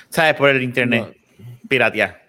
¿Sabes? 0.09 0.35
Por 0.35 0.51
el 0.51 0.63
internet. 0.63 1.17
Piratear. 1.69 2.23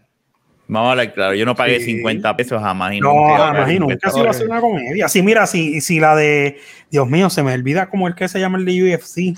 Vamos 0.68 0.88
a 0.88 0.92
hablar 0.92 1.14
claro. 1.14 1.34
Yo 1.36 1.46
no 1.46 1.56
pagué 1.56 1.80
Sí. 1.80 1.86
50 1.98 2.36
pesos 2.36 2.60
jamás. 2.62 2.94
y 2.94 3.00
No, 3.00 3.14
jamás 3.36 3.70
y 3.70 3.74
50 3.74 3.80
nunca 3.80 4.10
si 4.12 4.22
va 4.22 4.30
a 4.32 4.34
ser 4.34 4.48
una 4.48 4.62
comedia. 4.62 5.08
Sí, 5.08 5.22
mira, 5.22 5.46
si, 5.48 5.80
si 5.82 6.00
la 6.00 6.16
de. 6.16 6.60
Dios 6.90 7.08
mío, 7.08 7.30
se 7.30 7.44
me 7.44 7.54
olvida 7.54 7.88
como 7.88 8.08
el 8.08 8.16
que 8.16 8.28
se 8.28 8.40
llama 8.40 8.58
el 8.58 8.66
de 8.66 8.94
UFC. 8.96 9.36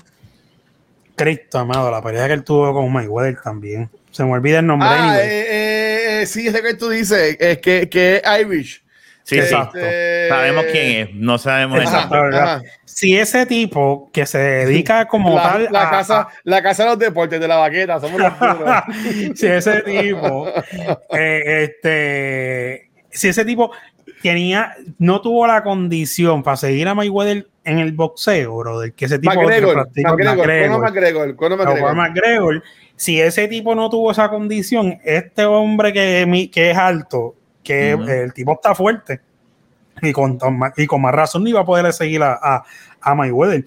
Cristo 1.16 1.58
amado, 1.58 1.90
la 1.90 2.00
pelea 2.02 2.26
que 2.28 2.32
él 2.34 2.44
tuvo 2.44 2.72
con 2.72 2.90
Mayweather 2.92 3.40
también. 3.42 3.90
Se 4.10 4.24
me 4.24 4.32
olvida 4.32 4.60
el 4.60 4.66
nombre. 4.66 4.88
Ah, 4.88 5.08
anyway. 5.10 5.26
eh, 5.28 5.46
eh, 5.48 6.22
eh, 6.22 6.26
sí, 6.26 6.46
es 6.46 6.60
que 6.60 6.74
tú 6.74 6.88
dices, 6.88 7.36
es 7.40 7.58
que, 7.58 7.88
que 7.88 8.16
es 8.16 8.40
Irish. 8.40 8.82
Sí. 9.28 9.38
Exacto. 9.38 9.76
Este, 9.78 10.28
Sabemos 10.30 10.64
quién 10.72 10.90
es. 11.08 11.14
No 11.14 11.36
sabemos 11.36 11.78
Exacto. 11.80 12.16
Si 12.86 13.16
ese 13.16 13.44
tipo 13.44 14.08
que 14.10 14.24
se 14.24 14.38
dedica 14.38 15.06
como 15.08 15.34
La, 15.36 15.42
tal 15.42 15.68
la 15.70 15.82
a- 15.88 15.90
casa, 15.90 16.28
la 16.44 16.62
casa 16.62 16.84
de 16.84 16.88
los 16.90 16.98
deportes 16.98 17.38
de 17.38 17.46
la 17.46 17.56
vaqueta, 17.58 18.00
somos 18.00 18.18
los 18.20 18.32
puros. 18.32 18.70
si 19.34 19.46
ese 19.46 19.82
tipo, 19.82 20.48
eh, 21.10 21.64
este, 21.64 22.90
si 23.10 23.28
ese 23.28 23.44
tipo 23.44 23.70
tenía, 24.22 24.74
no 24.98 25.20
tuvo 25.20 25.46
la 25.46 25.62
condición 25.62 26.42
para 26.42 26.56
seguir 26.56 26.88
a 26.88 26.94
Mayweather 26.94 27.46
en 27.64 27.78
el 27.80 27.92
boxeo, 27.92 28.56
brother, 28.56 28.94
que 28.94 29.04
ese 29.04 29.18
tipo 29.18 29.34
McGregor, 29.34 29.88
McGregor, 29.94 30.78
McGregor, 30.78 31.36
Conor 31.36 32.62
si 32.96 33.20
ese 33.20 33.46
tipo 33.46 33.74
no 33.74 33.88
tuvo 33.90 34.10
esa 34.10 34.28
condición, 34.28 34.98
este 35.04 35.44
hombre 35.44 35.92
que, 35.92 36.24
mi- 36.26 36.48
que 36.48 36.70
es 36.72 36.76
alto, 36.76 37.36
que 37.68 38.22
el 38.22 38.32
tipo 38.32 38.52
está 38.52 38.74
fuerte, 38.74 39.20
y 40.00 40.12
con, 40.12 40.38
y 40.76 40.86
con 40.86 41.02
más 41.02 41.14
razón 41.14 41.42
no 41.42 41.48
iba 41.50 41.60
a 41.60 41.64
poder 41.64 41.92
seguir 41.92 42.22
a, 42.22 42.38
a, 42.40 42.64
a 43.00 43.14
Mayweather. 43.14 43.64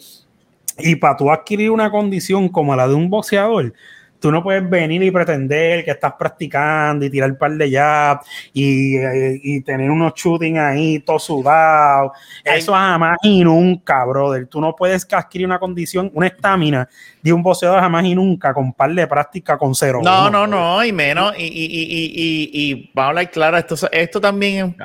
Y 0.77 0.95
para 0.95 1.17
tú 1.17 1.29
adquirir 1.29 1.69
una 1.69 1.91
condición 1.91 2.49
como 2.49 2.75
la 2.75 2.87
de 2.87 2.95
un 2.95 3.09
boxeador, 3.09 3.73
tú 4.21 4.31
no 4.31 4.43
puedes 4.43 4.69
venir 4.69 5.01
y 5.01 5.09
pretender 5.09 5.83
que 5.83 5.91
estás 5.91 6.13
practicando 6.13 7.03
y 7.03 7.09
tirar 7.09 7.31
un 7.31 7.37
par 7.37 7.51
de 7.53 7.71
jabs 7.71 8.25
y, 8.53 8.95
eh, 8.95 9.39
y, 9.41 9.61
tener 9.61 9.89
unos 9.89 10.13
shooting 10.15 10.59
ahí 10.59 10.99
todo 10.99 11.17
sudado. 11.17 12.13
Eso 12.43 12.71
jamás 12.73 13.17
y 13.23 13.43
nunca, 13.43 14.05
brother. 14.05 14.45
Tú 14.45 14.61
no 14.61 14.75
puedes 14.75 15.07
adquirir 15.11 15.47
una 15.47 15.57
condición, 15.57 16.11
una 16.13 16.27
estamina 16.27 16.87
de 17.21 17.33
un 17.33 17.41
boxeador 17.41 17.79
jamás 17.79 18.05
y 18.05 18.13
nunca 18.13 18.53
con 18.53 18.71
par 18.73 18.93
de 18.93 19.07
práctica 19.07 19.57
con 19.57 19.73
cero. 19.73 20.01
No, 20.03 20.29
no, 20.29 20.45
no, 20.45 20.85
y 20.85 20.91
menos. 20.91 21.33
Y, 21.37 21.43
y, 21.43 21.65
y, 21.73 22.51
y, 22.53 22.91
vamos 22.93 23.07
a 23.07 23.09
hablar 23.09 23.31
claro, 23.31 23.57
esto, 23.57 23.75
esto 23.91 24.21
también, 24.21 24.77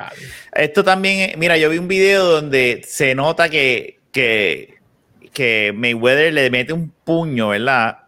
esto 0.51 0.83
también, 0.83 1.37
mira, 1.37 1.57
yo 1.57 1.69
vi 1.69 1.77
un 1.77 1.87
video 1.87 2.25
donde 2.25 2.81
se 2.87 3.13
nota 3.13 3.49
que, 3.49 3.99
que, 4.11 4.79
que 5.31 5.71
Mayweather 5.75 6.33
le 6.33 6.49
mete 6.49 6.73
un 6.73 6.91
puño, 7.03 7.49
¿verdad? 7.49 7.99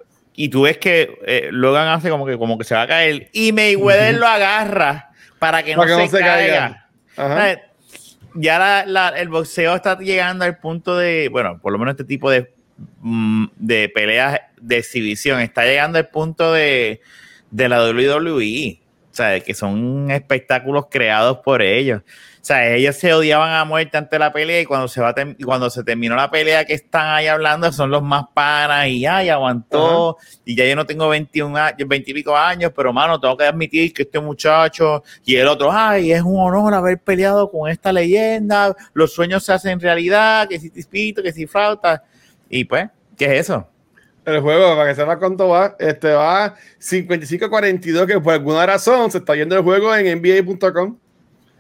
Y 0.42 0.48
tú 0.48 0.62
ves 0.62 0.78
que 0.78 1.20
eh, 1.26 1.50
Logan 1.52 1.90
hace 1.90 2.10
como 2.10 2.26
que, 2.26 2.38
como 2.38 2.58
que 2.58 2.64
se 2.64 2.74
va 2.74 2.84
a 2.84 2.88
caer 2.88 3.30
y 3.34 3.52
Mayweather 3.52 4.16
lo 4.16 4.26
agarra 4.26 5.10
para 5.38 5.64
que 5.64 5.76
no, 5.76 5.84
se, 5.84 6.18
caiga. 6.18 6.88
Ya 8.36 8.86
el 9.18 9.28
boxeo 9.28 9.76
está 9.76 10.00
llegando 10.00 10.46
al 10.46 10.58
punto 10.58 10.96
de, 10.96 11.28
bueno, 11.30 11.60
por 11.60 11.74
lo 11.74 11.78
menos 11.78 11.92
este 11.92 12.06
tipo 12.06 12.32
de, 12.32 12.54
mm, 13.02 13.48
de 13.58 13.90
peleas 13.90 14.40
de 14.62 14.78
exhibición 14.78 15.42
está 15.42 15.66
llegando 15.66 15.98
al 15.98 16.08
punto 16.08 16.54
de, 16.54 17.02
de 17.52 17.68
la 17.68 17.84
WWE. 17.84 18.80
O 19.12 19.14
sea, 19.14 19.42
que 19.42 19.54
son 19.54 20.10
espectáculos 20.10 20.86
creados 20.90 21.40
por 21.40 21.62
ellos. 21.62 22.02
O 22.42 22.46
sea, 22.50 22.74
ellos 22.74 22.96
se 22.96 23.14
odiaban 23.14 23.52
a 23.52 23.66
muerte 23.66 23.98
ante 23.98 24.18
la 24.18 24.32
pelea 24.32 24.62
y 24.62 24.66
cuando 24.66 24.88
se 24.88 25.02
va 25.02 25.14
cuando 25.44 25.70
se 25.70 25.84
terminó 25.84 26.16
la 26.16 26.32
pelea 26.32 26.64
que 26.64 26.74
están 26.74 27.08
ahí 27.08 27.28
hablando 27.28 27.70
son 27.74 27.92
los 27.92 28.02
más 28.02 28.26
panas 28.34 28.88
y 28.88 29.06
ay, 29.06 29.28
aguantó 29.28 30.18
y 30.46 30.56
ya 30.56 30.66
yo 30.66 30.76
no 30.76 30.86
tengo 30.86 31.10
21 31.10 31.58
años, 31.58 31.88
20 31.88 32.12
y 32.12 32.14
pico 32.14 32.36
años, 32.36 32.72
pero 32.74 32.94
mano, 32.94 33.20
tengo 33.20 33.36
que 33.36 33.44
admitir 33.44 33.94
que 33.94 34.04
este 34.04 34.20
muchacho 34.20 35.04
y 35.26 35.36
el 35.36 35.48
otro, 35.48 35.70
ay, 35.72 36.14
es 36.14 36.22
un 36.22 36.40
honor 36.40 36.74
haber 36.74 37.00
peleado 37.00 37.52
con 37.52 37.70
esta 37.70 37.92
leyenda, 37.92 38.74
los 38.94 39.14
sueños 39.14 39.44
se 39.44 39.52
hacen 39.52 39.80
realidad, 39.80 40.48
que 40.48 40.60
si 40.60 40.70
te 40.70 40.80
espíritu, 40.80 41.22
que 41.22 41.34
si 41.34 41.46
falta 41.46 42.04
y 42.50 42.64
pues, 42.64 42.88
¿qué 43.18 43.26
es 43.26 43.42
eso? 43.42 43.68
El 44.26 44.42
juego, 44.42 44.76
para 44.76 44.90
que 44.90 44.96
sepa 44.96 45.18
cuánto 45.18 45.50
va, 45.50 45.76
este 45.80 46.14
va 46.14 46.56
55-42, 46.80 48.06
que 48.06 48.20
por 48.20 48.34
alguna 48.34 48.66
razón 48.66 49.12
se 49.12 49.18
está 49.20 49.36
yendo 49.36 49.56
el 49.56 49.64
juego 49.64 49.96
en 49.96 50.22
NBA.com. 50.22 50.98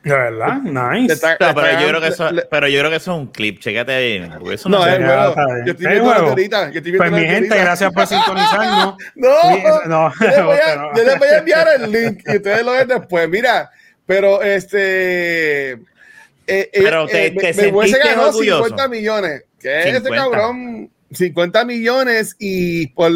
De 0.03 0.11
verdad, 0.11 0.61
nice. 0.61 1.15
pero, 1.37 1.79
yo 1.79 1.87
creo 1.87 2.01
que 2.01 2.07
eso, 2.07 2.29
pero 2.49 2.67
yo 2.67 2.79
creo 2.79 2.89
que 2.89 2.97
eso 2.97 3.11
es 3.13 3.17
un 3.19 3.27
clip, 3.27 3.59
chécate 3.59 4.07
bien. 4.07 4.31
Eso 4.51 4.69
no, 4.69 4.79
no 4.79 4.87
es 4.87 4.97
juego. 4.97 5.35
Yo 5.65 5.71
estoy 5.71 5.87
viendo 5.87 6.11
ahorita. 6.13 6.71
Pues 6.97 7.11
mi 7.11 7.21
gente, 7.21 7.57
gracias 7.57 7.91
por 7.93 8.07
sintonizarnos. 8.07 8.95
no, 9.15 9.85
no, 9.87 10.13
yo 10.19 10.27
les, 11.03 11.19
voy 11.19 11.27
a, 11.27 11.37
enviar 11.37 11.67
el 11.75 11.91
link 11.91 12.21
y 12.25 12.37
ustedes 12.37 12.63
lo 12.63 12.73
ven 12.73 12.87
después. 12.87 13.29
Mira, 13.29 13.69
pero 14.05 14.41
este. 14.41 15.71
Eh, 15.71 15.77
eh 16.47 16.69
pero 16.73 17.05
te, 17.05 17.27
eh, 17.27 17.31
te 17.31 17.71
me, 17.71 17.71
me 17.71 17.99
ganó 17.99 18.31
50 18.31 18.87
millones. 18.87 19.43
¿Qué 19.59 19.89
es 19.89 19.95
ese 19.95 20.09
cabrón? 20.09 20.89
50 21.11 21.65
millones 21.65 22.35
y 22.39 22.87
por, 22.87 23.11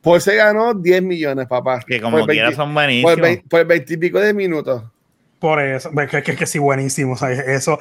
por 0.00 0.20
se 0.20 0.36
ganó 0.36 0.74
10 0.74 1.02
millones, 1.02 1.46
papá. 1.46 1.80
Que 1.86 2.00
como 2.00 2.26
quiera 2.26 2.52
son 2.52 2.72
buenísimos. 2.74 3.16
Por, 3.48 3.66
20 3.66 3.94
y 3.94 3.96
pico 3.96 4.20
de 4.20 4.34
minutos. 4.34 4.84
Por 5.38 5.60
eso, 5.60 5.90
que, 6.10 6.22
que, 6.22 6.36
que 6.36 6.46
sí, 6.46 6.58
buenísimo. 6.58 7.16
eso, 7.46 7.78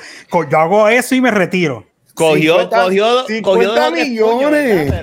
yo 0.50 0.60
hago 0.60 0.88
eso 0.88 1.16
y 1.16 1.22
me 1.22 1.32
retiro. 1.32 1.86
Cogió, 2.14 2.62
50, 2.62 2.84
cogió, 2.84 3.26
50 3.26 3.92
millones. 3.92 4.94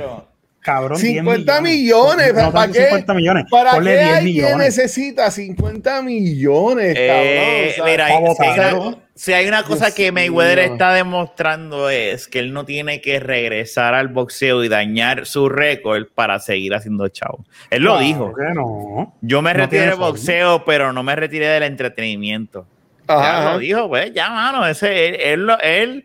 Cabrón, 0.61 0.99
50 0.99 1.61
millones. 1.61 2.33
¿Para, 2.33 2.73
qué? 2.73 2.85
50 2.85 3.15
millones. 3.15 3.45
¿Para 3.51 3.81
qué 3.81 4.01
alguien 4.01 4.59
necesita 4.59 5.31
50 5.31 6.03
millones, 6.03 6.95
eh, 6.97 7.75
cabrón? 7.77 7.91
mira, 7.91 9.04
si 9.17 9.33
hay 9.33 9.47
una 9.47 9.62
cosa 9.62 9.95
que 9.95 10.11
Mayweather 10.11 10.59
está 10.59 10.93
demostrando 10.93 11.89
es 11.89 12.27
que 12.27 12.41
él 12.41 12.53
no 12.53 12.65
tiene 12.65 13.01
que 13.01 13.21
regresar 13.21 13.95
al 13.95 14.09
boxeo 14.09 14.65
y 14.65 14.69
dañar 14.69 15.25
su 15.27 15.49
récord 15.49 16.07
para 16.12 16.41
seguir 16.41 16.75
haciendo 16.75 17.07
chavo. 17.09 17.45
Él 17.71 17.85
lo 17.85 17.99
dijo. 17.99 18.35
No. 18.55 19.15
Yo 19.21 19.41
me 19.41 19.53
retiré 19.53 19.87
del 19.87 19.97
boxeo, 19.97 20.65
pero 20.65 20.93
no 20.93 21.05
me 21.05 21.15
retiré 21.15 21.47
del 21.47 21.62
entretenimiento. 21.62 22.67
ya 23.07 23.53
lo 23.53 23.59
dijo, 23.59 23.89
pues, 23.89 24.12
ya, 24.12 24.31
mano, 24.31 24.67
ese, 24.67 25.33
él, 25.33 25.49
él, 25.49 25.57
él 25.62 26.05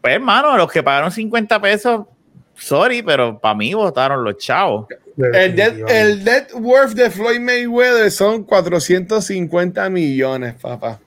pues, 0.00 0.14
hermano, 0.14 0.56
los 0.56 0.72
que 0.72 0.82
pagaron 0.82 1.12
50 1.12 1.60
pesos, 1.60 2.06
sorry, 2.54 3.02
pero 3.02 3.38
para 3.38 3.54
mí 3.54 3.74
votaron 3.74 4.24
los 4.24 4.38
chavos. 4.38 4.86
El 5.18 6.24
net, 6.24 6.52
worth 6.54 6.92
de 6.92 7.10
Floyd 7.10 7.40
Mayweather 7.40 8.10
son 8.10 8.44
450 8.44 9.90
millones, 9.90 10.54
papá. 10.54 11.00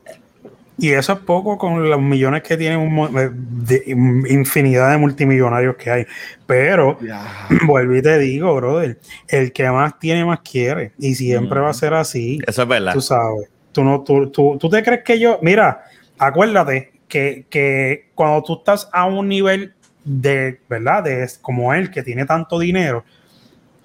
Y 0.78 0.92
eso 0.92 1.14
es 1.14 1.20
poco 1.20 1.58
con 1.58 1.90
los 1.90 2.02
millones 2.02 2.44
que 2.44 2.58
tienen 2.58 2.98
eh, 3.18 3.30
de 3.32 3.84
infinidad 3.88 4.92
de 4.92 4.98
multimillonarios 4.98 5.76
que 5.76 5.92
hay. 5.92 6.06
Pero, 6.48 6.98
vuelvo 7.66 7.96
y 7.96 8.02
te 8.02 8.18
digo, 8.18 8.56
brother, 8.56 9.00
el 9.28 9.52
que 9.52 9.70
más 9.70 10.00
tiene, 10.00 10.26
más 10.26 10.40
quiere. 10.40 10.94
Y 10.98 11.16
siempre 11.16 11.60
va 11.60 11.70
a 11.70 11.74
ser 11.74 11.94
así. 11.94 12.40
Eso 12.48 12.64
es 12.64 12.68
verdad. 12.68 12.94
Tú 12.94 13.02
sabes. 13.02 13.50
Tú, 13.72 13.84
no, 13.84 14.02
tú, 14.02 14.30
tú, 14.32 14.58
tú 14.60 14.70
te 14.70 14.84
crees 14.84 15.04
que 15.04 15.20
yo. 15.20 15.40
Mira, 15.42 15.84
acuérdate 16.18 16.92
que, 17.08 17.46
que 17.50 18.10
cuando 18.16 18.44
tú 18.44 18.58
estás 18.60 18.90
a 18.92 19.06
un 19.06 19.28
nivel 19.28 19.74
de, 20.04 20.60
¿verdad? 20.68 21.04
De 21.04 21.30
como 21.42 21.74
él, 21.74 21.92
que 21.92 22.02
tiene 22.04 22.26
tanto 22.26 22.58
dinero, 22.58 23.04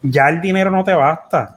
ya 0.03 0.28
el 0.28 0.41
dinero 0.41 0.70
no 0.70 0.82
te 0.82 0.95
basta 0.95 1.56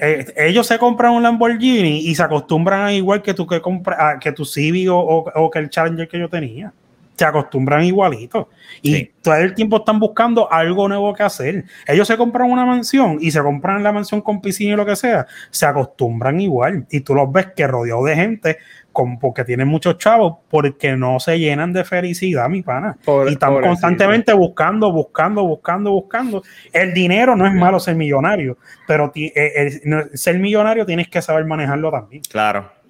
eh, 0.00 0.26
ellos 0.36 0.66
se 0.66 0.78
compran 0.78 1.12
un 1.12 1.22
Lamborghini 1.22 2.00
y 2.00 2.14
se 2.14 2.22
acostumbran 2.22 2.84
a 2.84 2.92
igual 2.92 3.22
que 3.22 3.34
tú 3.34 3.46
que 3.46 3.60
compras 3.60 4.18
que 4.20 4.32
tu 4.32 4.44
Civic 4.44 4.88
o, 4.90 5.50
que 5.52 5.58
el 5.58 5.70
Challenger 5.70 6.08
que 6.08 6.18
yo 6.18 6.28
tenía. 6.28 6.72
Se 7.16 7.26
acostumbran 7.26 7.84
igualito. 7.84 8.48
Y 8.80 9.04
todo 9.22 9.36
el 9.36 9.54
tiempo 9.54 9.76
están 9.76 10.00
buscando 10.00 10.50
algo 10.50 10.88
nuevo 10.88 11.14
que 11.14 11.22
hacer. 11.22 11.64
Ellos 11.86 12.08
se 12.08 12.16
compran 12.16 12.50
una 12.50 12.64
mansión 12.64 13.18
y 13.20 13.30
se 13.30 13.40
compran 13.40 13.82
la 13.82 13.92
mansión 13.92 14.22
con 14.22 14.40
piscina 14.40 14.72
y 14.72 14.76
lo 14.76 14.86
que 14.86 14.96
sea. 14.96 15.26
Se 15.50 15.66
acostumbran 15.66 16.40
igual. 16.40 16.86
Y 16.90 17.00
tú 17.00 17.14
los 17.14 17.30
ves 17.30 17.48
que 17.54 17.66
rodeado 17.66 18.04
de 18.04 18.16
gente 18.16 18.58
porque 18.92 19.44
tienen 19.44 19.68
muchos 19.68 19.98
chavos, 19.98 20.38
porque 20.48 20.96
no 20.96 21.18
se 21.20 21.38
llenan 21.38 21.72
de 21.72 21.84
felicidad, 21.84 22.48
mi 22.48 22.62
pana. 22.62 22.96
y 23.28 23.32
están 23.32 23.60
constantemente 23.60 24.32
buscando, 24.32 24.92
buscando, 24.92 25.44
buscando, 25.44 25.90
buscando. 25.90 26.42
El 26.72 26.94
dinero 26.94 27.36
no 27.36 27.46
es 27.46 27.54
malo 27.54 27.80
ser 27.80 27.96
millonario, 27.96 28.58
pero 28.86 29.12
eh, 29.14 30.10
ser 30.14 30.38
millonario 30.38 30.86
tienes 30.86 31.08
que 31.08 31.22
saber 31.22 31.44
manejarlo 31.44 31.90
también. 31.90 32.22
Claro. 32.28 32.81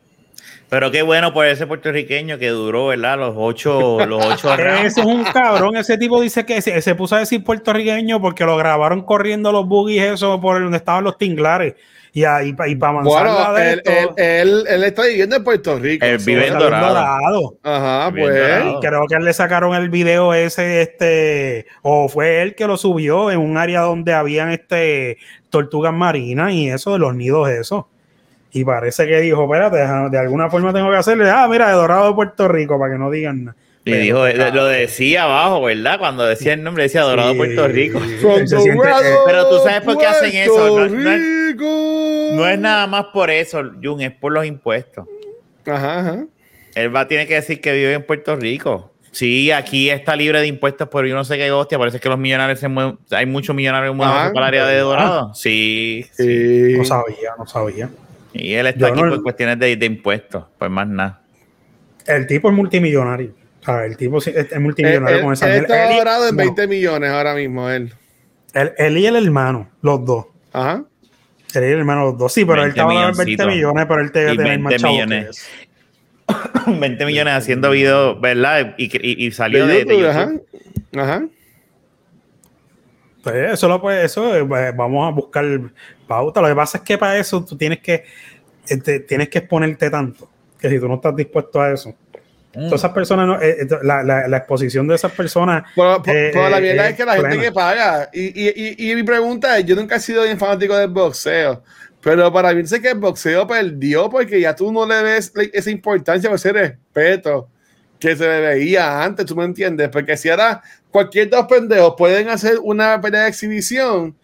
Pero 0.73 0.91
qué 0.91 1.03
bueno 1.03 1.35
por 1.35 1.45
ese 1.45 1.67
puertorriqueño 1.67 2.39
que 2.39 2.49
duró, 2.49 2.87
¿verdad? 2.87 3.19
Los 3.19 3.35
ocho, 3.37 3.99
los 4.07 4.25
ocho 4.25 4.55
Ese 4.59 5.03
es 5.03 5.07
un 5.07 5.23
cabrón. 5.23 5.77
Ese 5.77 5.99
tipo 5.99 6.19
dice 6.19 6.47
que 6.47 6.63
se, 6.63 6.95
puso 6.95 7.15
a 7.15 7.19
decir 7.19 7.45
puertorriqueño 7.45 8.23
porque 8.23 8.47
lo 8.47 8.57
grabaron 8.57 9.03
corriendo 9.03 9.53
los 9.53 9.69
buggies, 9.69 10.15
eso 10.15 10.41
por 10.41 10.63
donde 10.63 10.79
estaban 10.79 11.05
los 11.05 11.19
tinglares. 11.19 11.75
Y, 12.15 12.25
ahí, 12.25 12.57
y 12.67 12.75
para 12.77 13.03
bueno, 13.03 13.59
él, 13.59 13.83
él, 14.17 14.65
él, 14.67 14.85
está 14.85 15.05
viviendo 15.05 15.37
en 15.37 15.45
Puerto 15.45 15.79
Rico. 15.79 16.07
Él 16.07 16.17
vive 16.25 16.47
en 16.47 16.59
Dorado. 16.59 17.59
Ajá, 17.63 18.11
pues. 18.11 18.33
Creo 18.81 19.07
que 19.09 19.17
él 19.17 19.25
le 19.27 19.35
sacaron 19.35 19.75
el 19.75 19.91
video 19.91 20.33
ese, 20.33 20.81
este, 20.81 21.67
o 21.83 22.09
fue 22.09 22.41
él 22.41 22.55
que 22.55 22.67
lo 22.67 22.79
subió 22.79 23.31
en 23.31 23.41
un 23.41 23.59
área 23.59 23.83
donde 23.83 24.15
habían 24.15 24.51
este 24.51 25.19
tortugas 25.51 25.93
marinas 25.93 26.55
y 26.55 26.71
eso 26.71 26.95
de 26.95 26.99
los 26.99 27.15
nidos, 27.15 27.51
eso. 27.51 27.91
Y 28.53 28.65
parece 28.65 29.07
que 29.07 29.21
dijo, 29.21 29.45
espérate, 29.45 29.79
de 30.11 30.19
alguna 30.19 30.51
forma 30.51 30.75
tengo 30.75 30.91
que 30.91 30.97
hacerle, 30.97 31.31
ah, 31.31 31.49
mira, 31.49 31.69
de 31.69 31.75
Dorado 31.75 32.09
de 32.09 32.15
Puerto 32.15 32.49
Rico, 32.49 32.79
para 32.79 32.93
que 32.93 32.99
no 32.99 33.11
digan 33.11 33.45
nada. 33.45 33.57
Y 33.85 33.93
dijo, 33.95 34.27
lo 34.29 34.67
decía 34.67 35.25
abajo, 35.25 35.63
¿verdad? 35.63 35.99
Cuando 35.99 36.25
decía 36.25 36.53
el 36.53 36.63
nombre, 36.63 36.85
decía 36.85 37.03
Dorado 37.03 37.35
Puerto 37.37 37.67
Rico. 37.67 38.01
pero 39.27 39.49
tú 39.49 39.59
sabes 39.65 39.81
por 39.81 39.99
qué 39.99 40.07
hacen 40.07 40.37
eso. 40.37 40.89
No, 40.89 42.49
es, 42.49 42.59
nada 42.59 42.87
más 42.87 43.07
por 43.13 43.31
eso, 43.31 43.63
Jun, 43.83 44.03
es 44.03 44.13
por 44.13 44.33
los 44.33 44.47
impuestos. 44.47 45.07
Ajá, 45.67 46.01
ajá. 46.01 46.27
Él 46.75 46.95
va, 46.95 47.09
tiene 47.09 47.27
que 47.27 47.35
decir 47.35 47.61
que 47.61 47.73
vive 47.73 47.95
en 47.95 48.07
Puerto 48.07 48.37
Rico. 48.37 48.93
Sí, 49.11 49.51
aquí 49.51 49.91
está 49.91 50.17
libre 50.17 50.41
de 50.41 50.47
impuestos, 50.47 50.89
pero 50.91 51.07
yo 51.07 51.15
no 51.15 51.25
sé 51.25 51.37
qué 51.37 51.51
hostia. 51.51 51.79
Parece 51.79 52.01
que 52.01 52.09
los 52.09 52.19
millonarios 52.19 52.59
se 52.61 52.69
mueven. 52.69 52.99
Hay 53.11 53.27
muchos 53.27 53.55
millonarios 53.55 53.95
mueven 53.95 54.33
para 54.33 54.49
el 54.49 54.55
área 54.55 54.67
de 54.67 54.79
Dorado. 54.79 55.35
Sí, 55.35 56.07
sí, 56.13 56.75
No 56.79 56.85
sabía, 56.85 57.35
no 57.37 57.47
sabía. 57.47 57.91
Y 58.35 58.55
él 58.55 58.67
está 58.67 58.89
aquí 58.89 59.01
por 59.01 59.23
cuestiones 59.23 59.59
de, 59.59 59.77
de 59.77 59.87
impuestos, 59.87 60.45
pues 60.59 60.71
más 60.71 60.89
nada. 60.89 61.23
El 62.07 62.27
tipo 62.27 62.49
es 62.49 62.55
multimillonario 62.55 63.35
el 63.85 63.97
tipo 63.97 64.19
es 64.19 64.61
multimillonario 64.61 65.23
con 65.23 65.33
esa. 65.33 65.55
Él 65.55 65.63
está 65.63 65.97
dorado 65.97 66.29
en 66.29 66.37
20 66.37 66.67
millones 66.67 67.11
ahora 67.11 67.35
mismo, 67.35 67.71
él. 67.71 67.93
él. 68.55 68.99
y 68.99 69.07
el 69.07 69.17
hermano, 69.17 69.71
los 69.83 70.05
dos. 70.05 70.27
Ajá. 70.53 70.85
Él 71.55 71.65
y 71.65 71.67
el 71.67 71.79
hermano, 71.79 72.07
los 72.07 72.19
dos. 72.19 72.33
Sí, 72.33 72.45
pero 72.45 72.63
él 72.63 72.71
estaba 72.71 73.09
en 73.09 73.17
20 73.17 73.47
millones, 73.47 73.87
pero 73.87 74.01
él 74.01 74.13
te 74.13 74.37
tener 74.37 74.59
más 74.59 74.83
millones. 74.83 75.49
20 76.67 77.07
millones 77.07 77.35
haciendo 77.35 77.71
videos, 77.71 78.21
¿verdad? 78.21 78.75
Y, 78.79 79.25
y, 79.27 79.31
salió 79.33 79.67
de, 79.67 79.81
YouTube, 79.81 80.09
Ajá. 80.09 80.33
Ajá. 80.97 81.27
Pues 83.23 83.53
eso, 83.53 83.69
lo, 83.69 83.81
pues, 83.81 84.05
eso 84.05 84.37
eh, 84.37 84.45
pues, 84.45 84.77
vamos 84.77 85.09
a 85.09 85.15
buscar 85.15 85.45
pauta. 86.07 86.41
Lo 86.41 86.49
que 86.49 86.55
pasa 86.55 86.79
es 86.79 86.85
que 86.85 86.99
para 86.99 87.17
eso 87.19 87.45
tú 87.45 87.57
tienes 87.57 87.81
que, 87.81 88.05
este, 88.67 89.01
tienes 89.01 89.29
que 89.29 89.39
exponerte 89.39 89.91
tanto, 89.91 90.29
que 90.59 90.69
si 90.69 90.81
tú 90.81 90.89
no 90.89 90.97
estás 90.97 91.15
dispuesto 91.15 91.61
a 91.61 91.73
eso. 91.73 91.95
Mm. 92.55 92.67
Todas 92.67 92.81
esas 92.81 92.93
personas, 92.93 93.27
no, 93.27 93.41
eh, 93.41 93.63
eh, 93.63 93.67
la, 93.83 94.03
la, 94.03 94.29
la, 94.29 94.37
exposición 94.37 94.87
de 94.87 94.97
esas 94.97 95.13
personas. 95.13 95.63
Pero, 95.75 96.03
pero 96.03 96.51
la 96.51 96.61
verdad 96.61 96.89
es 96.89 96.97
que 96.97 97.05
la 97.05 97.15
gente 97.15 97.39
que 97.39 97.53
paga, 97.53 98.11
y, 98.13 98.49
y, 98.49 98.91
y, 98.91 98.95
mi 98.95 99.03
pregunta 99.05 99.57
es: 99.59 99.65
yo 99.65 99.75
nunca 99.75 99.97
he 99.97 100.01
sido 100.01 100.25
bien 100.25 100.39
fanático 100.39 100.77
del 100.77 100.91
boxeo, 100.91 101.63
pero 102.03 102.31
para 102.31 102.53
mí 102.53 102.67
sé 102.67 102.83
que 102.83 102.91
el 102.91 102.99
boxeo 102.99 103.47
perdió 103.47 104.11
porque 104.11 104.41
ya 104.41 104.55
tú 104.55 104.71
no 104.71 104.85
le 104.85 105.03
ves 105.03 105.33
esa 105.53 105.71
importancia 105.71 106.31
o 106.31 106.35
ese 106.35 106.53
respeto 106.53 107.49
que 107.99 108.17
se 108.17 108.27
le 108.27 108.41
veía 108.41 109.03
antes, 109.03 109.25
¿tú 109.25 109.37
me 109.37 109.45
entiendes? 109.45 109.89
Porque 109.89 110.17
si 110.17 110.29
ahora 110.29 110.61
cualquier 110.93 111.31
dos 111.31 111.47
pendejos 111.47 111.95
pueden 111.97 112.29
hacer 112.29 112.59
una 112.63 113.01
pelea 113.01 113.23
de 113.23 113.29
exhibición, 113.31 114.15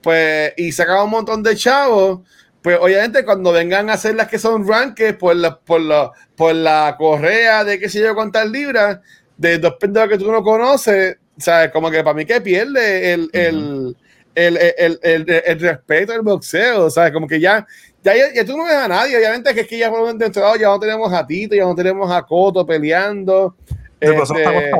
pues, 0.00 0.52
y 0.56 0.72
sacar 0.72 1.02
un 1.02 1.10
montón 1.10 1.42
de 1.42 1.56
chavos, 1.56 2.20
pues 2.62 2.78
obviamente 2.80 3.24
cuando 3.24 3.52
vengan 3.52 3.90
a 3.90 3.94
hacer 3.94 4.14
las 4.14 4.28
que 4.28 4.38
son 4.38 4.66
rankings 4.66 5.16
por 5.16 5.36
la, 5.36 5.58
por 5.58 5.80
la, 5.80 6.12
por 6.36 6.54
la 6.54 6.94
correa 6.96 7.64
de 7.64 7.78
qué 7.78 7.88
sé 7.88 8.00
yo 8.00 8.14
cuántas 8.14 8.48
libras, 8.48 9.00
de 9.36 9.58
dos 9.58 9.74
pendejos 9.78 10.08
que 10.10 10.18
tú 10.18 10.30
no 10.30 10.42
conoces, 10.42 11.18
sea, 11.36 11.70
como 11.70 11.90
que 11.90 12.02
para 12.02 12.14
mí 12.14 12.24
que 12.24 12.40
pierde 12.40 13.12
el, 13.12 13.28
el, 13.32 13.96
el, 14.34 14.56
el, 14.56 14.98
el, 15.02 15.60
respeto 15.60 16.12
del 16.12 16.22
boxeo, 16.22 16.88
sea, 16.88 17.12
como 17.12 17.26
que 17.26 17.40
ya, 17.40 17.66
ya, 18.02 18.14
ya, 18.32 18.44
tú 18.44 18.56
no 18.56 18.64
ves 18.64 18.74
a 18.74 18.88
nadie, 18.88 19.16
obviamente 19.16 19.52
que 19.54 19.62
es 19.62 19.66
que 19.66 19.78
ya 19.78 19.90
por 19.90 20.16
dentro 20.16 20.56
ya 20.56 20.68
no 20.68 20.78
tenemos 20.78 21.12
a 21.12 21.26
Tito, 21.26 21.54
ya 21.54 21.64
no 21.64 21.74
tenemos 21.74 22.10
a 22.10 22.22
Coto 22.22 22.64
peleando. 22.64 23.56
Este, 23.98 24.70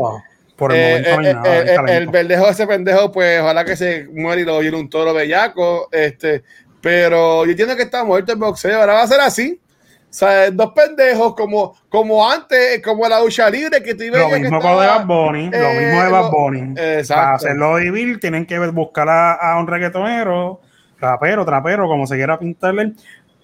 por 0.56 0.72
el 0.72 0.78
eh, 0.78 0.90
momento 0.90 1.10
no 1.10 1.20
hay 1.20 1.26
eh, 1.26 1.34
nada. 1.34 1.94
Eh, 1.94 1.96
el, 1.98 2.08
verdejo 2.08 2.48
ese 2.48 2.66
pendejo, 2.66 3.12
pues 3.12 3.40
ojalá 3.40 3.64
que 3.64 3.76
se 3.76 4.08
muera 4.12 4.40
y 4.40 4.44
lo 4.44 4.62
llene 4.62 4.78
un 4.78 4.88
toro 4.88 5.12
bellaco. 5.12 5.88
Este, 5.92 6.42
pero 6.80 7.44
yo 7.44 7.50
entiendo 7.50 7.76
que 7.76 7.82
está 7.82 8.04
muerto 8.04 8.32
el 8.32 8.38
boxeo. 8.38 8.80
Ahora 8.80 8.94
va 8.94 9.02
a 9.02 9.06
ser 9.06 9.20
así. 9.20 9.60
O 10.08 10.18
sea, 10.18 10.50
dos 10.50 10.72
pendejos 10.72 11.34
como, 11.34 11.76
como 11.90 12.30
antes, 12.30 12.80
como 12.82 13.06
la 13.06 13.20
lucha 13.20 13.50
libre 13.50 13.82
que 13.82 13.94
tú 13.94 14.04
Lo 14.04 14.30
mismo 14.30 14.60
con 14.62 14.70
de 14.80 14.86
Bad 14.86 15.04
Bunny, 15.04 15.50
lo 15.50 15.72
mismo 15.72 16.02
de 16.02 16.08
Bad 16.10 16.30
Bunny. 16.30 16.74
Para 17.06 17.34
hacerlo 17.34 17.74
vivir, 17.74 18.18
tienen 18.18 18.46
que 18.46 18.58
buscar 18.58 19.08
a, 19.10 19.34
a 19.34 19.58
un 19.60 19.66
reggaetonero, 19.66 20.62
rapero, 20.98 21.44
trapero, 21.44 21.86
como 21.86 22.06
se 22.06 22.16
quiera 22.16 22.38
pintarle, 22.38 22.92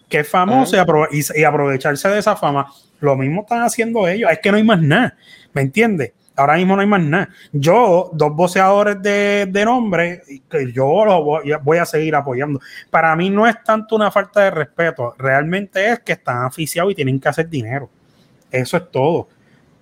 que 0.08 0.20
es 0.20 0.28
famoso 0.28 0.76
y, 1.10 1.40
y, 1.40 1.44
aprovecharse 1.44 2.08
de 2.08 2.20
esa 2.20 2.36
fama. 2.36 2.72
Lo 3.00 3.16
mismo 3.16 3.42
están 3.42 3.62
haciendo 3.64 4.08
ellos. 4.08 4.30
Es 4.30 4.38
que 4.38 4.50
no 4.50 4.56
hay 4.56 4.64
más 4.64 4.80
nada. 4.80 5.14
¿Me 5.52 5.60
entiendes? 5.60 6.12
Ahora 6.35 6.57
mismo 6.57 6.74
no 6.74 6.80
hay 6.83 6.89
más 6.89 7.03
nada. 7.03 7.28
Yo, 7.53 8.11
dos 8.12 8.35
boxeadores 8.35 9.03
de, 9.03 9.47
de 9.51 9.64
nombre, 9.64 10.22
que 10.51 10.72
yo 10.72 11.05
los 11.05 11.62
voy, 11.62 11.78
a 11.78 11.85
seguir 11.85 12.14
apoyando. 12.14 12.61
Para 12.91 13.14
mí 13.16 13.28
no 13.28 13.47
es 13.47 13.62
tanto 13.62 13.97
una 13.97 14.11
falta 14.11 14.41
de 14.41 14.51
respeto, 14.51 15.14
realmente 15.18 15.93
es 15.93 16.01
que 16.01 16.12
están 16.12 16.45
aficiados 16.45 16.93
y 16.93 16.95
tienen 16.95 17.20
que 17.20 17.28
hacer 17.28 17.49
dinero. 17.49 17.91
Eso 18.51 18.76
es 18.76 18.91
todo. 18.91 19.28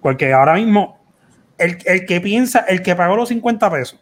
Porque 0.00 0.32
ahora 0.32 0.54
mismo, 0.54 0.98
el, 1.56 1.78
el 1.84 2.04
que 2.04 2.20
piensa, 2.20 2.60
el 2.60 2.82
que 2.82 2.96
pagó 2.96 3.16
los 3.16 3.28
50 3.28 3.70
pesos 3.70 4.00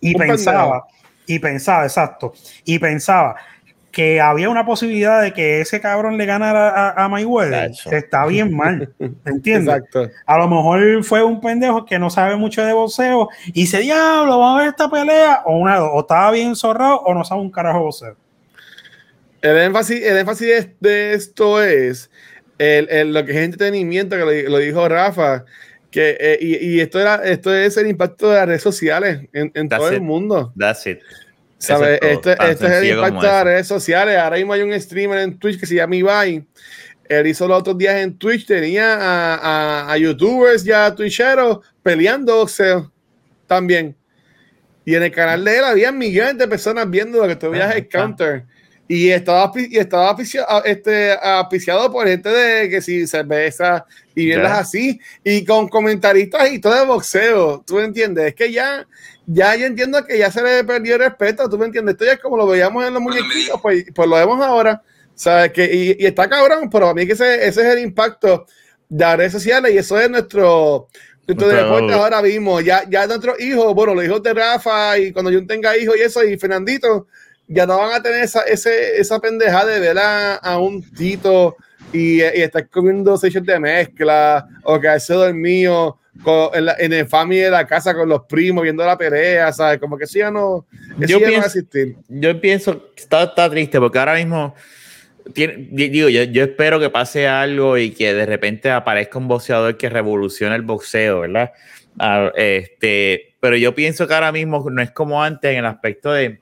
y 0.00 0.14
pensaba, 0.14 0.86
y 1.26 1.38
pensaba, 1.38 1.84
exacto, 1.84 2.32
y 2.64 2.78
pensaba, 2.78 3.36
que 3.92 4.22
había 4.22 4.48
una 4.48 4.64
posibilidad 4.64 5.20
de 5.20 5.34
que 5.34 5.60
ese 5.60 5.80
cabrón 5.80 6.16
le 6.16 6.24
ganara 6.24 6.70
a, 6.70 7.04
a 7.04 7.08
Mayweather, 7.10 7.72
está 7.90 8.24
bien 8.24 8.56
mal, 8.56 8.90
¿entiendes? 9.26 9.76
Exacto. 9.76 10.10
A 10.24 10.38
lo 10.38 10.48
mejor 10.48 11.04
fue 11.04 11.22
un 11.22 11.42
pendejo 11.42 11.84
que 11.84 11.98
no 11.98 12.08
sabe 12.08 12.36
mucho 12.36 12.64
de 12.64 12.72
boxeo 12.72 13.28
y 13.48 13.52
dice, 13.52 13.80
diablo, 13.80 14.38
vamos 14.38 14.58
a 14.58 14.62
ver 14.62 14.70
esta 14.70 14.90
pelea, 14.90 15.42
o, 15.44 15.58
una, 15.58 15.84
o 15.84 16.00
estaba 16.00 16.30
bien 16.30 16.56
zorrado 16.56 17.00
o 17.02 17.12
no 17.12 17.22
sabe 17.22 17.42
un 17.42 17.50
carajo 17.50 17.78
de 17.78 17.84
boxeo. 17.84 18.16
El 19.42 19.58
énfasis, 19.58 20.02
el 20.02 20.16
énfasis 20.16 20.68
de, 20.80 21.12
esto 21.12 21.62
es 21.62 22.10
el, 22.58 23.12
lo 23.12 23.24
que 23.26 23.32
es 23.32 23.38
entretenimiento, 23.38 24.16
que 24.16 24.48
lo, 24.48 24.58
dijo 24.58 24.88
Rafa, 24.88 25.44
que, 25.90 26.16
eh, 26.18 26.38
y, 26.40 26.76
y, 26.76 26.80
esto, 26.80 26.98
era, 26.98 27.16
esto 27.16 27.54
es 27.54 27.76
el 27.76 27.88
impacto 27.88 28.30
de 28.30 28.36
las 28.36 28.46
redes 28.46 28.62
sociales 28.62 29.28
en, 29.34 29.52
en 29.54 29.68
todo 29.68 29.90
el 29.90 30.00
mundo. 30.00 30.50
That's 30.56 30.86
it. 30.86 31.00
¿Sabes? 31.62 32.00
Este, 32.02 32.32
este 32.32 32.66
es 32.66 32.72
el 32.72 32.88
impacto 32.88 33.20
de 33.20 33.26
las 33.28 33.44
redes 33.44 33.68
sociales. 33.68 34.18
Ahora 34.18 34.36
mismo 34.36 34.52
hay 34.52 34.62
un 34.62 34.80
streamer 34.80 35.20
en 35.20 35.38
Twitch 35.38 35.60
que 35.60 35.66
se 35.66 35.76
llama 35.76 35.94
Ibai. 35.94 36.44
Él 37.08 37.26
hizo 37.28 37.46
los 37.46 37.60
otros 37.60 37.78
días 37.78 37.94
en 37.96 38.18
Twitch, 38.18 38.46
tenía 38.46 38.94
a, 38.94 39.34
a, 39.36 39.92
a 39.92 39.96
youtubers 39.96 40.64
ya 40.64 40.86
a 40.86 40.94
twitcheros 40.94 41.60
peleando 41.82 42.36
boxeo 42.36 42.92
también. 43.46 43.96
Y 44.84 44.96
en 44.96 45.04
el 45.04 45.12
canal 45.12 45.44
de 45.44 45.58
él 45.58 45.64
había 45.64 45.92
millones 45.92 46.36
de 46.38 46.48
personas 46.48 46.90
viendo 46.90 47.18
lo 47.18 47.28
que 47.28 47.36
tú 47.36 47.50
veías 47.50 47.76
el 47.76 47.88
counter. 47.88 48.44
Y 48.94 49.10
estaba, 49.10 49.50
y 49.56 49.78
estaba 49.78 50.10
apiciado, 50.10 50.62
este, 50.64 51.12
apiciado 51.12 51.90
por 51.90 52.06
gente 52.06 52.28
de 52.28 52.68
que 52.68 52.82
si 52.82 53.06
cerveza 53.06 53.86
y 54.14 54.26
viéndolas 54.26 54.58
así. 54.58 55.00
Y 55.24 55.46
con 55.46 55.66
comentaristas 55.68 56.52
y 56.52 56.58
todo 56.58 56.74
de 56.74 56.84
boxeo. 56.84 57.64
¿Tú 57.66 57.80
entiendes? 57.80 58.26
Es 58.26 58.34
que 58.34 58.52
ya 58.52 58.86
ya 59.26 59.56
yo 59.56 59.64
entiendo 59.64 60.04
que 60.04 60.18
ya 60.18 60.30
se 60.30 60.42
le 60.42 60.62
perdió 60.64 60.96
el 60.96 61.00
respeto, 61.00 61.48
tú 61.48 61.56
me 61.56 61.64
entiendes, 61.66 61.94
esto 61.94 62.04
ya 62.04 62.12
es 62.12 62.20
como 62.20 62.36
lo 62.36 62.46
veíamos 62.46 62.84
en 62.84 62.92
los 62.92 63.02
muñequitos, 63.02 63.60
pues, 63.62 63.86
pues 63.94 64.08
lo 64.08 64.16
vemos 64.16 64.44
ahora, 64.44 64.82
¿sabes? 65.14 65.52
Que, 65.52 65.64
y, 65.64 66.02
y, 66.02 66.06
está 66.06 66.28
cabrón, 66.28 66.68
pero 66.70 66.88
a 66.88 66.94
mí 66.94 67.06
que 67.06 67.12
ese, 67.12 67.46
ese, 67.46 67.60
es 67.62 67.76
el 67.76 67.78
impacto 67.78 68.46
de 68.88 69.04
las 69.04 69.16
redes 69.16 69.32
sociales 69.32 69.72
y 69.72 69.78
eso 69.78 69.98
es 69.98 70.10
nuestro, 70.10 70.88
nuestro 71.26 71.48
deporte 71.48 71.94
ahora 71.94 72.20
mismo, 72.20 72.60
ya, 72.60 72.84
ya 72.90 73.06
nuestros 73.06 73.40
hijos, 73.40 73.72
bueno, 73.74 73.94
los 73.94 74.04
hijos 74.04 74.22
de 74.22 74.34
Rafa 74.34 74.98
y 74.98 75.12
cuando 75.12 75.30
yo 75.30 75.46
tenga 75.46 75.76
hijos 75.78 75.96
y 75.96 76.00
eso, 76.00 76.22
y 76.24 76.36
Fernandito, 76.36 77.06
ya 77.52 77.66
no 77.66 77.78
van 77.78 77.92
a 77.92 78.02
tener 78.02 78.22
esa, 78.22 78.42
ese, 78.42 78.98
esa 79.00 79.20
pendeja 79.20 79.64
de 79.64 79.80
ver 79.80 79.98
a, 79.98 80.36
a 80.36 80.58
un 80.58 80.82
Tito 80.82 81.56
y, 81.92 82.18
y 82.18 82.20
estar 82.20 82.68
comiendo 82.68 83.16
sessions 83.16 83.46
de 83.46 83.58
mezcla 83.58 84.46
o 84.64 84.80
quedarse 84.80 85.14
dormido 85.14 85.98
en, 86.54 86.64
la, 86.66 86.76
en 86.78 86.92
el 86.92 87.06
family 87.06 87.40
de 87.40 87.50
la 87.50 87.66
casa 87.66 87.94
con 87.94 88.08
los 88.08 88.22
primos 88.22 88.62
viendo 88.62 88.84
la 88.84 88.96
pelea, 88.96 89.52
¿sabes? 89.52 89.78
Como 89.78 89.96
que 89.96 90.04
eso 90.04 90.18
ya 90.18 90.30
no, 90.30 90.66
yo 90.98 91.18
pienso, 91.18 91.38
no 91.38 91.46
existir. 91.46 91.96
Yo 92.08 92.40
pienso 92.40 92.92
que 92.94 93.02
está, 93.02 93.24
está 93.24 93.50
triste 93.50 93.78
porque 93.80 93.98
ahora 93.98 94.14
mismo 94.14 94.54
tiene, 95.34 95.68
digo, 95.70 96.08
yo, 96.08 96.24
yo, 96.24 96.44
espero 96.44 96.80
que 96.80 96.90
pase 96.90 97.28
algo 97.28 97.78
y 97.78 97.90
que 97.90 98.12
de 98.12 98.26
repente 98.26 98.70
aparezca 98.70 99.18
un 99.18 99.28
boxeador 99.28 99.76
que 99.76 99.88
revolucione 99.88 100.54
el 100.54 100.62
boxeo, 100.62 101.20
¿verdad? 101.20 101.52
Ah, 101.98 102.30
este, 102.36 103.34
pero 103.40 103.56
yo 103.56 103.74
pienso 103.74 104.06
que 104.06 104.14
ahora 104.14 104.32
mismo 104.32 104.68
no 104.70 104.82
es 104.82 104.90
como 104.90 105.22
antes 105.22 105.52
en 105.52 105.58
el 105.58 105.66
aspecto 105.66 106.12
de 106.12 106.40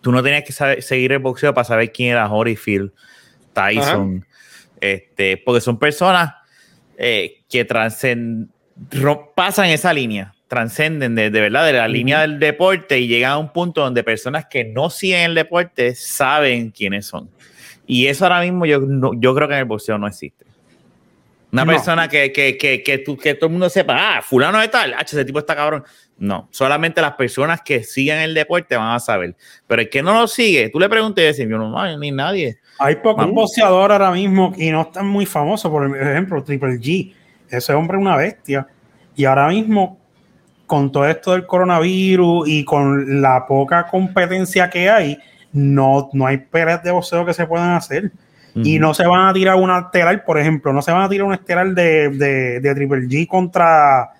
tú 0.00 0.12
no 0.12 0.22
tenías 0.22 0.44
que 0.44 0.52
saber, 0.52 0.82
seguir 0.82 1.12
el 1.12 1.18
boxeo 1.18 1.54
para 1.54 1.64
saber 1.64 1.92
quién 1.92 2.10
era 2.12 2.30
Holyfield, 2.30 2.92
Tyson, 3.52 4.24
este, 4.80 5.36
porque 5.38 5.60
son 5.60 5.78
personas 5.78 6.34
eh, 6.96 7.42
que 7.48 7.66
pasan 9.34 9.66
esa 9.66 9.92
línea, 9.92 10.34
trascenden 10.48 11.14
de, 11.14 11.30
de, 11.30 11.40
verdad 11.40 11.66
de 11.66 11.72
la 11.74 11.88
línea 11.88 12.20
del 12.20 12.38
deporte 12.38 12.98
y 12.98 13.08
llegan 13.08 13.32
a 13.32 13.38
un 13.38 13.52
punto 13.52 13.82
donde 13.82 14.02
personas 14.02 14.46
que 14.46 14.64
no 14.64 14.90
siguen 14.90 15.30
el 15.30 15.34
deporte 15.34 15.94
saben 15.94 16.70
quiénes 16.70 17.06
son. 17.06 17.30
Y 17.86 18.06
eso 18.06 18.24
ahora 18.24 18.40
mismo 18.40 18.66
yo, 18.66 18.80
no, 18.80 19.12
yo 19.14 19.34
creo 19.34 19.48
que 19.48 19.54
en 19.54 19.60
el 19.60 19.64
boxeo 19.66 19.98
no 19.98 20.06
existe. 20.06 20.46
Una 21.52 21.64
no. 21.64 21.72
persona 21.72 22.08
que, 22.08 22.30
que, 22.32 22.56
que, 22.56 22.82
que, 22.82 22.98
tú, 22.98 23.16
que 23.16 23.34
todo 23.34 23.46
el 23.46 23.52
mundo 23.52 23.68
sepa, 23.68 24.18
ah, 24.18 24.22
fulano 24.22 24.60
de 24.60 24.68
tal, 24.68 24.94
ah, 24.94 25.02
ese 25.02 25.24
tipo 25.24 25.40
está 25.40 25.56
cabrón. 25.56 25.84
No, 26.20 26.48
solamente 26.50 27.00
las 27.00 27.14
personas 27.14 27.62
que 27.62 27.82
siguen 27.82 28.18
el 28.18 28.34
deporte 28.34 28.76
van 28.76 28.94
a 28.94 29.00
saber. 29.00 29.34
Pero 29.66 29.82
el 29.82 29.88
que 29.88 30.02
no 30.02 30.12
lo 30.12 30.28
sigue, 30.28 30.68
tú 30.68 30.78
le 30.78 30.88
preguntas 30.88 31.24
y 31.24 31.26
dices, 31.28 31.48
yo 31.48 31.56
no, 31.56 31.70
no, 31.70 31.98
ni 31.98 32.12
nadie. 32.12 32.58
Hay 32.78 32.96
pocos 32.96 33.26
boxeadores 33.30 33.94
ahora 33.94 34.12
mismo 34.12 34.52
y 34.56 34.70
no 34.70 34.82
están 34.82 35.08
muy 35.08 35.26
famosos, 35.26 35.70
por 35.70 35.96
ejemplo, 35.96 36.44
Triple 36.44 36.78
G 36.78 37.14
ese 37.50 37.72
hombre 37.74 37.96
es 37.96 38.00
una 38.00 38.16
bestia. 38.16 38.66
Y 39.16 39.24
ahora 39.24 39.48
mismo, 39.48 39.98
con 40.66 40.90
todo 40.92 41.06
esto 41.06 41.32
del 41.32 41.46
coronavirus 41.46 42.48
y 42.48 42.64
con 42.64 43.20
la 43.20 43.46
poca 43.46 43.86
competencia 43.86 44.70
que 44.70 44.88
hay, 44.88 45.18
no, 45.52 46.08
no 46.12 46.26
hay 46.26 46.38
peleas 46.38 46.82
de 46.82 46.92
boxeo 46.92 47.26
que 47.26 47.34
se 47.34 47.46
puedan 47.46 47.70
hacer. 47.70 48.12
Y 48.52 48.80
no 48.80 48.94
se 48.94 49.06
van 49.06 49.28
a 49.28 49.32
tirar 49.32 49.54
una 49.54 49.78
estelar, 49.78 50.24
por 50.24 50.36
ejemplo, 50.36 50.72
no 50.72 50.82
se 50.82 50.90
van 50.90 51.02
a 51.02 51.08
tirar 51.08 51.24
una 51.24 51.36
estelar 51.36 51.68
de, 51.68 52.08
de, 52.10 52.58
de 52.58 52.74
Triple 52.74 53.02
G 53.02 53.28
contra 53.28 54.10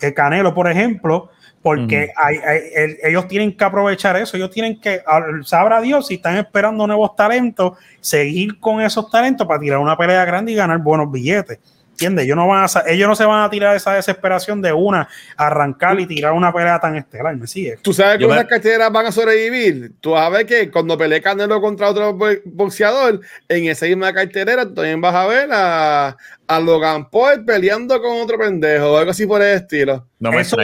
el 0.00 0.14
Canelo, 0.14 0.54
por 0.54 0.70
ejemplo, 0.70 1.30
porque 1.64 2.10
uh 2.14 2.20
-huh. 2.20 2.22
hay, 2.22 2.36
hay, 2.44 2.60
el, 2.74 2.98
ellos 3.02 3.26
tienen 3.26 3.56
que 3.56 3.64
aprovechar 3.64 4.16
eso, 4.16 4.36
ellos 4.36 4.50
tienen 4.50 4.78
que, 4.78 5.00
sabrá 5.44 5.80
Dios 5.80 6.08
si 6.08 6.16
están 6.16 6.36
esperando 6.36 6.86
nuevos 6.86 7.16
talentos, 7.16 7.78
seguir 8.02 8.60
con 8.60 8.82
esos 8.82 9.10
talentos 9.10 9.46
para 9.46 9.60
tirar 9.60 9.78
una 9.78 9.96
pelea 9.96 10.26
grande 10.26 10.52
y 10.52 10.56
ganar 10.56 10.76
buenos 10.80 11.10
billetes. 11.10 11.58
¿Entiendes? 11.94 12.24
Ellos 12.24 12.36
no, 12.36 12.48
van 12.48 12.64
a, 12.64 12.90
ellos 12.90 13.08
no 13.08 13.14
se 13.14 13.24
van 13.24 13.44
a 13.44 13.50
tirar 13.50 13.76
esa 13.76 13.94
desesperación 13.94 14.60
de 14.60 14.72
una, 14.72 15.08
arrancar 15.36 15.98
y 16.00 16.06
tirar 16.06 16.32
una 16.32 16.52
pelea 16.52 16.80
tan 16.80 16.96
estelar. 16.96 17.36
¿Me 17.36 17.46
sigue? 17.46 17.78
¿Tú 17.82 17.92
sabes 17.92 18.18
cómo 18.20 18.34
esas 18.34 18.48
carteras 18.48 18.90
van 18.90 19.06
a 19.06 19.12
sobrevivir? 19.12 19.92
Tú 20.00 20.10
vas 20.10 20.26
a 20.26 20.28
ver 20.28 20.44
que 20.44 20.72
cuando 20.72 20.98
pelee 20.98 21.22
Canelo 21.22 21.60
contra 21.60 21.90
otro 21.90 22.18
boxeador, 22.44 23.20
en 23.48 23.66
esa 23.66 23.86
misma 23.86 24.12
carterera 24.12 24.64
también 24.64 25.00
vas 25.00 25.14
a 25.14 25.26
ver 25.28 25.48
a, 25.52 26.16
a 26.48 26.60
Logan 26.60 27.08
Paul 27.08 27.44
peleando 27.44 28.02
con 28.02 28.20
otro 28.20 28.38
pendejo 28.38 28.92
o 28.92 28.96
algo 28.98 29.12
así 29.12 29.24
por 29.24 29.40
el 29.40 29.56
estilo. 29.56 30.04
No 30.18 30.32
me 30.32 30.40
Eso, 30.40 30.56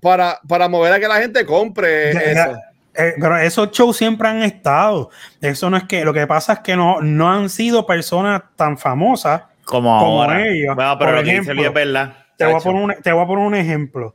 para, 0.00 0.40
para 0.48 0.68
mover 0.68 0.94
a 0.94 1.00
que 1.00 1.08
la 1.08 1.16
gente 1.20 1.44
compre 1.44 2.12
eso. 2.32 2.52
eh, 2.94 3.14
pero 3.20 3.36
esos 3.36 3.70
shows 3.72 3.96
siempre 3.96 4.26
han 4.26 4.42
estado. 4.42 5.10
Eso 5.40 5.68
no 5.68 5.76
es 5.76 5.84
que 5.84 6.04
lo 6.04 6.14
que 6.14 6.26
pasa 6.26 6.54
es 6.54 6.58
que 6.60 6.76
no, 6.76 7.00
no 7.02 7.30
han 7.30 7.50
sido 7.50 7.86
personas 7.86 8.42
tan 8.56 8.78
famosas. 8.78 9.42
Como, 9.70 9.98
como 9.98 10.22
ahora. 10.22 10.46
ellos. 10.46 10.74
Bueno, 10.74 10.96
pero 10.98 11.10
Por 11.12 11.18
lo 11.18 11.24
que 11.24 11.30
dice 11.30 11.34
ejemplo, 11.42 11.54
Luis 11.54 11.66
es 11.68 11.74
verdad. 11.74 12.16
Te 12.36 12.44
voy, 12.46 12.54
a 12.54 12.58
poner 12.58 12.82
un, 12.82 12.94
te 13.02 13.12
voy 13.12 13.22
a 13.22 13.26
poner 13.26 13.46
un 13.46 13.54
ejemplo. 13.54 14.14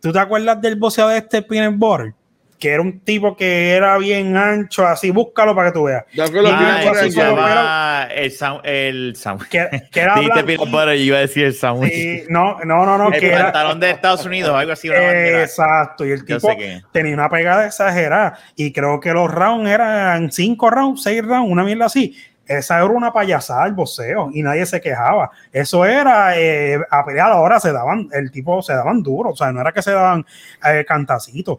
¿Tú 0.00 0.12
te 0.12 0.18
acuerdas 0.18 0.60
del 0.60 0.76
boxeador 0.76 1.12
de 1.12 1.18
este 1.18 1.42
Peanut 1.42 1.78
Butter? 1.78 2.12
Que 2.58 2.70
era 2.70 2.80
un 2.82 3.00
tipo 3.00 3.36
que 3.36 3.72
era 3.72 3.98
bien 3.98 4.36
ancho, 4.36 4.86
así, 4.86 5.10
búscalo 5.10 5.52
para 5.52 5.68
que 5.70 5.74
tú 5.74 5.84
veas. 5.84 6.04
Ya 6.14 6.28
que 6.28 6.38
Ah, 6.44 6.92
se 6.94 7.10
llama- 7.10 8.08
el 8.14 8.30
sound, 8.30 8.60
el 8.64 9.16
sound. 9.16 9.48
Que, 9.48 9.68
que 9.90 10.00
era 10.00 10.14
Dijiste 10.16 10.42
blanco. 10.42 10.64
peanut 10.64 10.70
butter 10.70 10.96
y 10.96 11.02
iba 11.02 11.16
a 11.16 11.20
decir 11.22 11.44
el 11.46 11.54
sandwich. 11.54 11.92
Sí, 11.92 12.22
no, 12.28 12.58
no, 12.64 12.86
no, 12.86 12.98
no. 12.98 13.12
el 13.12 13.18
que 13.18 13.28
era, 13.32 13.44
pantalón 13.44 13.80
de 13.80 13.90
Estados 13.90 14.24
Unidos, 14.26 14.54
algo 14.54 14.70
así. 14.72 14.88
una. 14.88 15.40
Exacto, 15.40 16.04
y 16.06 16.12
el 16.12 16.24
tipo 16.24 16.48
tenía 16.92 17.14
una 17.14 17.28
pegada 17.28 17.66
exagerada 17.66 18.38
y 18.54 18.72
creo 18.72 19.00
que 19.00 19.12
los 19.12 19.28
rounds 19.28 19.68
eran 19.68 20.30
cinco 20.30 20.70
rounds, 20.70 21.02
seis 21.02 21.20
rounds, 21.24 21.50
una 21.50 21.64
mierda 21.64 21.86
así. 21.86 22.16
Esa 22.58 22.76
era 22.76 22.86
una 22.86 23.12
payasada 23.12 23.66
el 23.66 23.72
boxeo 23.72 24.30
y 24.32 24.42
nadie 24.42 24.66
se 24.66 24.80
quejaba. 24.80 25.30
Eso 25.52 25.84
era 25.84 26.38
eh, 26.38 26.78
a 26.90 27.04
pelear 27.04 27.32
ahora 27.32 27.58
se 27.60 27.72
daban, 27.72 28.08
el 28.12 28.30
tipo 28.30 28.60
se 28.62 28.72
daban 28.74 29.02
duro, 29.02 29.30
o 29.30 29.36
sea, 29.36 29.52
no 29.52 29.60
era 29.60 29.72
que 29.72 29.82
se 29.82 29.92
daban 29.92 30.24
eh, 30.64 30.84
cantacitos, 30.86 31.58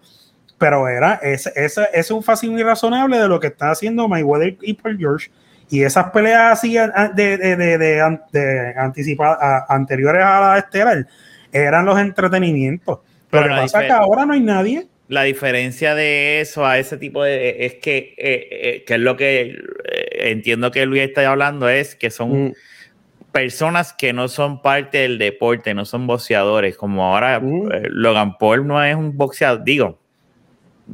pero 0.57 0.88
era 0.88 1.15
ese, 1.22 1.52
ese, 1.56 1.82
ese 1.84 1.99
es 1.99 2.11
un 2.11 2.24
fácil 2.24 2.57
irrazonable 2.60 3.18
de 3.18 3.28
lo 3.28 3.40
que 3.40 3.48
está 3.48 3.72
haciendo 3.72 4.07
Mayweather 4.07 4.57
y 4.61 4.74
Paul 4.74 4.98
George. 4.98 5.30
Y 5.70 5.82
esas 5.84 6.11
peleas 6.11 6.52
así 6.60 6.78
a- 6.78 6.88
de, 7.15 7.38
de, 7.38 7.56
de, 7.56 7.78
de, 7.78 8.02
an- 8.02 8.22
de 8.32 8.76
anticipa- 8.76 9.38
a- 9.40 9.65
anteriores 9.70 10.24
a 10.24 10.40
la 10.40 10.57
estelar 10.60 11.07
eran 11.52 11.86
los 11.86 11.98
entretenimientos. 11.99 12.99
Pero 13.30 13.48
Lo 13.48 13.56
que 13.56 13.61
pasa 13.61 13.82
es 13.82 13.88
que 13.88 13.94
ahora 13.94 14.26
no 14.26 14.34
hay 14.34 14.41
nadie. 14.41 14.88
La 15.07 15.24
diferencia 15.24 15.95
de 15.95 16.40
eso 16.41 16.65
a 16.65 16.78
ese 16.80 16.98
tipo 16.98 17.24
de. 17.24 17.65
Es 17.65 17.76
que, 17.76 18.14
eh, 18.18 18.48
eh, 18.52 18.84
que 18.86 18.94
es 18.94 18.99
lo 18.99 19.18
que 19.18 19.41
eh, 19.41 20.02
entiendo 20.23 20.71
que 20.71 20.85
Luis 20.85 21.03
está 21.03 21.29
hablando, 21.29 21.69
es 21.69 21.95
que 21.95 22.09
son 22.09 22.47
Mm. 22.47 22.53
personas 23.31 23.93
que 23.93 24.13
no 24.13 24.27
son 24.27 24.61
parte 24.61 24.99
del 24.99 25.17
deporte, 25.17 25.73
no 25.73 25.85
son 25.85 26.05
boxeadores. 26.07 26.75
Como 26.77 27.03
ahora 27.05 27.39
Mm. 27.39 27.71
eh, 27.71 27.81
Logan 27.89 28.37
Paul 28.37 28.67
no 28.67 28.83
es 28.83 28.95
un 28.95 29.15
boxeador, 29.17 29.63
digo, 29.63 29.99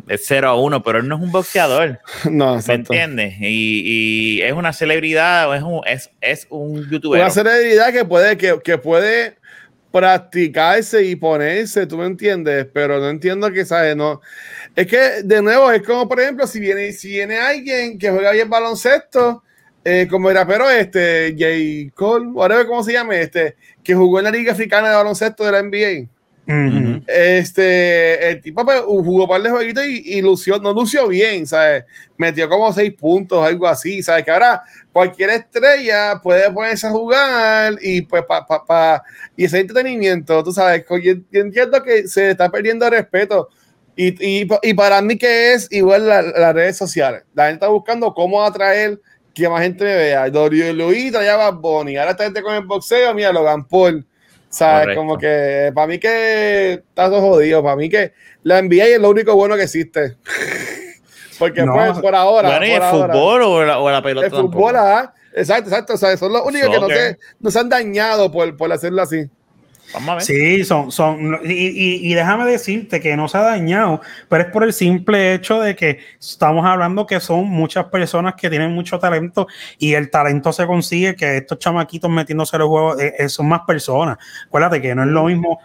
es 0.07 0.23
0 0.27 0.47
a 0.49 0.56
1, 0.56 0.84
pero 0.84 0.99
él 0.99 1.07
no 1.07 1.15
es 1.18 1.22
un 1.22 1.31
boxeador. 1.31 1.99
No, 2.31 2.60
¿Me 2.68 2.73
entiendes? 2.73 3.35
Y, 3.39 4.38
y 4.38 4.41
es 4.41 4.53
una 4.53 4.72
celebridad 4.72 5.49
o 5.49 5.53
es 5.56 5.64
un, 5.64 5.81
es, 5.85 6.11
es 6.22 6.47
un 6.49 6.89
youtuber. 6.89 7.19
Una 7.22 7.30
celebridad 7.30 7.91
que 7.91 8.06
puede, 8.06 8.38
que, 8.38 8.60
que 8.64 8.77
puede 8.77 9.38
practicarse 9.91 11.03
y 11.03 11.16
ponerse, 11.16 11.88
tú 11.88 11.98
me 11.98 12.06
entiendes, 12.06 12.68
pero 12.74 12.99
no 12.99 13.10
entiendo 13.10 13.52
que, 13.52 13.66
¿sabes? 13.66 13.95
No. 13.95 14.22
Es 14.76 14.88
que, 14.88 15.24
de 15.24 15.41
nuevo, 15.41 15.72
es 15.72 15.82
como, 15.84 16.07
por 16.07 16.20
ejemplo, 16.20 16.45
si 16.48 16.60
viene, 16.60 16.91
si 16.94 17.10
viene 17.10 17.40
alguien 17.40 17.98
que 17.98 18.11
juega 18.11 18.32
bien 18.32 18.49
baloncesto, 18.49 19.44
eh, 19.84 20.07
como 20.10 20.30
el 20.30 20.36
rapero 20.36 20.70
este, 20.70 21.36
J. 21.38 21.95
Cole, 21.95 22.28
whatever, 22.28 22.68
¿cómo 22.68 22.84
se 22.84 22.94
llama? 22.94 23.16
Este, 23.16 23.56
que 23.84 23.95
jugó 23.95 24.20
en 24.20 24.26
la 24.26 24.32
Liga 24.32 24.52
Africana 24.52 24.90
de 24.90 24.95
Baloncesto 24.95 25.44
de 25.44 25.52
la 25.52 25.64
NBA. 25.64 26.10
Ujú. 26.50 27.04
Este, 27.06 28.30
el 28.32 28.42
tipo 28.42 28.66
pues, 28.66 28.80
jugó 28.82 29.24
un 29.24 29.30
par 29.30 29.40
de 29.42 29.52
jueguitos 29.52 29.86
y, 29.86 30.18
y 30.18 30.22
lució, 30.24 30.58
no 30.58 30.74
lució 30.74 31.08
bien, 31.08 31.46
¿sabes? 31.46 31.84
Metió 32.18 32.50
como 32.50 32.74
seis 32.74 32.92
puntos, 32.94 33.46
algo 33.46 33.68
así, 33.68 34.02
¿sabes? 34.02 34.26
Que 34.26 34.32
ahora 34.32 34.64
cualquier 34.92 35.30
estrella 35.30 36.20
puede 36.24 36.52
ponerse 36.52 36.88
a 36.88 36.90
jugar 36.90 37.76
y 37.82 38.02
pues 38.02 38.24
pa, 38.28 38.48
pa, 38.48 38.66
pa- 38.66 39.04
y 39.38 39.46
ese 39.46 39.60
entretenimiento, 39.60 40.44
tú 40.44 40.52
sabes, 40.52 40.84
yo, 40.90 40.98
yo 41.32 41.42
entiendo 41.42 41.84
que 41.84 42.08
se 42.08 42.32
está 42.32 42.50
perdiendo 42.50 42.90
respeto. 42.90 43.50
Y, 43.96 44.08
y, 44.44 44.48
y 44.64 44.74
para 44.74 45.02
mí 45.04 45.18
que 45.20 45.54
es 45.54 45.68
igual 45.72 46.08
la- 46.08 46.24
las 46.24 46.54
redes 46.56 46.78
sociales. 46.78 47.24
La 47.36 47.44
gente 47.46 47.58
está 47.58 47.68
buscando 47.68 48.12
cómo 48.14 48.44
atraer 48.44 49.00
que 49.36 49.48
más 49.48 49.62
gente 49.62 49.84
me 49.84 49.94
vea. 49.96 50.26
WWE 50.32 51.12
traía 51.12 51.36
a 51.36 51.52
Bad 51.52 51.60
Bunny, 51.60 51.96
ahora 51.98 52.12
esta 52.12 52.24
gente 52.24 52.42
con 52.42 52.56
el 52.56 52.66
boxeo, 52.66 53.14
mira, 53.14 53.32
Logan 53.32 53.68
Paul. 53.68 54.04
¿Sabes? 54.50 54.82
Correcto. 54.82 55.02
Como 55.02 55.18
que 55.18 55.72
para 55.74 55.88
mí 55.88 56.00
que 56.00 56.74
está 56.74 57.10
todo 57.10 57.22
jodido. 57.22 57.64
Para 57.64 57.76
mí 57.76 57.90
que 57.90 58.14
la 58.44 58.62
NBA 58.62 58.86
es 58.86 59.00
lo 59.00 59.10
único 59.10 59.36
bueno 59.36 59.56
que 59.56 59.64
existe. 59.64 60.18
Porque 61.40 61.64
No, 61.64 61.74
pues, 61.74 62.00
por 62.00 62.16
ahora. 62.16 62.50
Bueno, 62.50 62.66
¿y 62.66 62.70
por 62.70 62.78
el 62.78 62.84
ahora, 62.84 63.14
fútbol 63.14 63.42
o 63.44 63.66
la, 63.66 63.80
o 63.80 63.90
la 63.90 64.02
pelota? 64.02 64.28
El 64.28 64.32
fútbol, 64.32 64.76
ah, 64.76 65.14
Exacto, 65.34 65.70
exacto. 65.70 65.94
O 65.94 65.98
sea, 65.98 66.18
son 66.18 66.34
los 66.34 66.42
únicos 66.46 66.70
que 66.70 66.76
no 66.76 66.82
Soccer. 66.82 66.98
se, 66.98 67.18
no 67.40 67.52
se 67.52 67.60
han 67.60 67.70
dañado 67.70 68.32
por, 68.32 68.58
por 68.58 68.72
hacerlo 68.72 69.02
así. 69.02 69.30
Vamos 69.94 70.10
a 70.10 70.14
ver. 70.16 70.24
Sí, 70.24 70.64
son, 70.64 70.91
son, 70.91 71.40
y, 71.44 71.52
y- 71.52 72.11
y 72.11 72.14
déjame 72.14 72.45
decirte 72.45 72.99
que 72.99 73.16
no 73.18 73.28
se 73.28 73.38
ha 73.38 73.41
dañado, 73.41 74.02
pero 74.28 74.44
es 74.44 74.49
por 74.52 74.64
el 74.64 74.72
simple 74.74 75.34
hecho 75.34 75.60
de 75.60 75.76
que 75.76 75.99
estamos 76.20 76.66
hablando 76.66 77.06
que 77.07 77.20
son 77.20 77.45
muchas 77.48 77.86
personas 77.86 78.36
que 78.36 78.49
tienen 78.49 78.72
mucho 78.74 78.99
talento 78.99 79.48
y 79.78 79.94
el 79.94 80.10
talento 80.11 80.53
se 80.53 80.68
consigue 80.68 81.16
que 81.16 81.38
estos 81.38 81.60
chamaquitos 81.60 82.10
metiéndose 82.10 82.57
los 82.57 82.68
juegos 82.68 82.99
eh, 83.02 83.16
eh, 83.18 83.30
son 83.30 83.48
más 83.48 83.61
personas. 83.68 84.18
Acuérdate 84.48 84.82
que 84.82 84.94
no 84.94 85.03
es 85.03 85.10
lo 85.10 85.24
mismo 85.26 85.60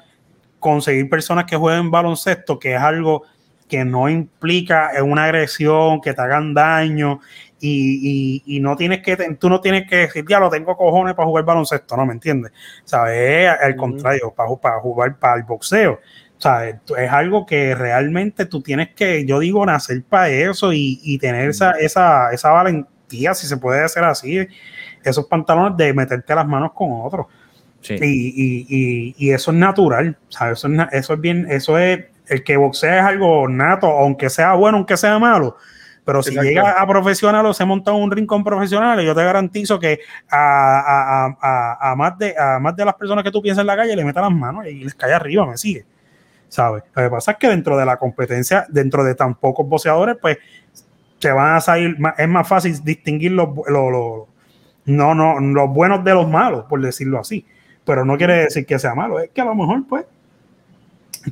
conseguir 0.58 1.08
personas 1.10 1.44
que 1.44 1.56
jueguen 1.56 1.90
baloncesto, 1.90 2.58
que 2.58 2.74
es 2.74 2.80
algo 2.80 3.24
que 3.68 3.84
no 3.84 4.08
implica 4.08 4.90
una 5.02 5.24
agresión, 5.24 6.00
que 6.00 6.12
te 6.14 6.20
hagan 6.22 6.54
daño 6.54 7.20
y, 7.66 8.42
y- 8.46 8.56
y 8.56 8.60
no 8.60 8.76
tienes 8.76 9.02
que, 9.02 9.16
tú 9.38 9.48
no 9.48 9.60
tienes 9.60 9.88
que 9.88 9.96
decir, 9.96 10.24
ya 10.28 10.38
lo 10.38 10.50
tengo 10.50 10.76
cojones 10.76 11.14
para 11.14 11.26
jugar 11.26 11.44
baloncesto, 11.44 11.96
¿no? 11.96 12.04
¿Me 12.06 12.12
entiendes? 12.12 12.52
¿Sabes? 12.84 13.48
Al 13.62 13.74
contrario, 13.76 14.32
para, 14.36 14.54
para 14.56 14.80
jugar 14.80 15.18
para 15.18 15.36
el 15.36 15.44
boxeo. 15.44 16.00
¿Sabes? 16.38 16.76
Es 16.98 17.10
algo 17.10 17.46
que 17.46 17.74
realmente 17.74 18.44
tú 18.46 18.60
tienes 18.60 18.90
que, 18.94 19.24
yo 19.24 19.38
digo, 19.38 19.64
nacer 19.64 20.02
para 20.02 20.28
eso 20.28 20.72
y, 20.72 21.00
y 21.02 21.16
tener 21.18 21.48
esa, 21.48 21.70
esa, 21.72 22.32
esa 22.32 22.50
valentía, 22.50 23.32
si 23.34 23.46
se 23.46 23.56
puede 23.56 23.82
hacer 23.82 24.04
así, 24.04 24.46
esos 25.02 25.26
pantalones 25.26 25.76
de 25.78 25.94
meterte 25.94 26.34
las 26.34 26.46
manos 26.46 26.72
con 26.74 26.88
otros. 26.92 27.26
Sí. 27.80 27.94
Y, 28.00 28.06
y- 28.06 28.66
y- 28.68 29.14
y 29.16 29.30
eso 29.30 29.52
es 29.52 29.56
natural, 29.56 30.18
¿sabes? 30.28 30.58
Eso 30.58 30.68
es, 30.68 30.88
eso 30.92 31.14
es 31.14 31.20
bien, 31.20 31.46
eso 31.50 31.78
es, 31.78 32.06
el 32.28 32.42
que 32.42 32.56
boxea 32.56 32.98
es 32.98 33.04
algo 33.04 33.48
nato, 33.48 33.86
aunque 33.86 34.28
sea 34.28 34.54
bueno, 34.54 34.78
aunque 34.78 34.96
sea 34.96 35.18
malo. 35.18 35.56
Pero 36.04 36.22
si 36.22 36.34
llega 36.44 36.72
a 36.82 36.86
profesional 36.86 37.46
o 37.46 37.54
se 37.54 37.64
monta 37.64 37.92
un 37.92 38.10
rincón 38.10 38.44
profesional, 38.44 39.00
yo 39.00 39.14
te 39.14 39.24
garantizo 39.24 39.78
que 39.78 40.00
a, 40.30 40.80
a- 40.80 41.36
a- 41.40 41.90
a- 41.92 41.96
más 41.96 42.18
de, 42.18 42.34
a 42.38 42.58
más 42.58 42.76
de 42.76 42.84
las 42.84 42.94
personas 42.94 43.24
que 43.24 43.30
tú 43.30 43.40
piensas 43.40 43.62
en 43.62 43.66
la 43.68 43.76
calle 43.76 43.96
le 43.96 44.04
metan 44.04 44.22
las 44.24 44.32
manos 44.32 44.66
y 44.66 44.84
les 44.84 44.94
cae 44.94 45.12
arriba, 45.14 45.46
me 45.46 45.56
sigue. 45.56 45.84
¿Sabes? 46.48 46.84
Lo 46.94 47.02
que 47.02 47.10
pasa 47.10 47.32
es 47.32 47.38
que 47.38 47.48
dentro 47.48 47.76
de 47.76 47.86
la 47.86 47.96
competencia, 47.96 48.66
dentro 48.68 49.02
de 49.02 49.14
tan 49.14 49.34
pocos 49.34 49.66
boxeadores, 49.66 50.16
pues 50.20 50.36
te 51.18 51.32
van 51.32 51.54
a 51.56 51.60
salir, 51.60 51.96
es 52.18 52.28
más 52.28 52.46
fácil 52.46 52.78
distinguir 52.84 53.32
los, 53.32 53.48
los, 53.66 53.90
los- 53.90 54.22
no, 54.84 55.14
no, 55.14 55.40
los 55.40 55.70
buenos 55.70 56.04
de 56.04 56.12
los 56.12 56.28
malos, 56.28 56.66
por 56.68 56.80
decirlo 56.82 57.18
así. 57.18 57.46
Pero 57.86 58.04
no 58.04 58.18
quiere 58.18 58.44
decir 58.44 58.66
que 58.66 58.78
sea 58.78 58.94
malo, 58.94 59.18
es 59.20 59.30
que 59.30 59.40
a 59.40 59.46
lo 59.46 59.54
mejor, 59.54 59.82
pues. 59.88 60.04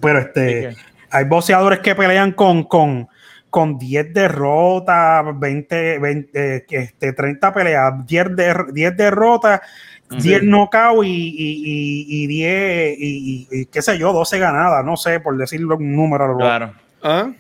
Pero 0.01 0.19
este, 0.19 0.75
hay 1.11 1.25
boxeadores 1.27 1.81
que 1.81 1.95
pelean 1.95 2.33
con, 2.33 2.65
con, 2.65 3.07
con 3.53 3.79
10 3.79 4.15
derrotas, 4.15 5.23
20, 5.39 5.99
20 5.99 6.57
eh, 6.57 6.65
que 6.67 6.79
este, 6.79 7.13
30 7.13 7.53
peleas, 7.53 8.07
10, 8.07 8.35
der- 8.35 8.73
10 8.73 8.97
derrotas, 8.97 9.61
10 10.09 10.41
knockouts 10.43 11.07
y, 11.07 11.11
y, 11.11 11.63
y, 11.67 12.25
y 12.25 12.27
10, 12.29 12.99
y, 12.99 13.49
y- 13.53 13.61
y 13.61 13.67
qué 13.67 13.83
sé 13.83 13.99
yo, 13.99 14.15
12 14.15 14.39
ganadas, 14.39 14.83
no 14.87 14.97
sé, 14.97 15.21
por 15.21 15.37
decirlo 15.37 15.77
un 15.77 15.95
número. 15.95 16.35
Claro. 16.39 16.73
¿Ah? 17.03 17.31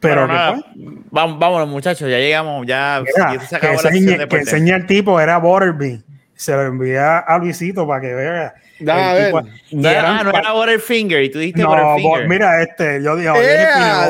Pero 0.00 0.14
Pero 0.14 0.26
que, 0.26 0.32
nada, 0.32 0.64
vamos, 1.12 1.38
vámonos, 1.38 1.68
muchachos, 1.68 2.10
ya 2.10 2.18
llegamos, 2.18 2.66
ya 2.66 3.02
mira, 3.04 3.34
ya 3.34 3.40
se 3.40 3.48
que 3.50 3.56
acabó 3.56 3.72
la 3.82 3.88
enseñe, 3.88 4.00
sesión 4.02 4.18
de 4.18 4.28
que 4.28 4.36
enseñe 4.38 4.70
el 4.74 4.86
tipo, 4.86 5.20
era 5.20 5.38
Butterbean. 5.38 6.04
Se 6.36 6.52
lo 6.52 6.62
envía 6.66 7.18
a 7.18 7.38
Luisito 7.38 7.86
para 7.88 8.00
que 8.02 8.14
vea. 8.14 8.54
El 8.78 8.90
a 8.90 9.14
ver. 9.14 9.32
No, 9.32 9.88
ah, 9.88 10.20
no 10.22 10.30
era 10.38 10.52
Butterfinger 10.52 11.22
y 11.22 11.30
tú 11.30 11.38
dijiste 11.38 11.62
No, 11.62 11.70
Butterfinger. 11.70 12.22
bo- 12.24 12.28
mira 12.28 12.62
este, 12.62 13.02
yo 13.02 13.14
¡Eh, 13.14 13.20
dije 13.20 13.30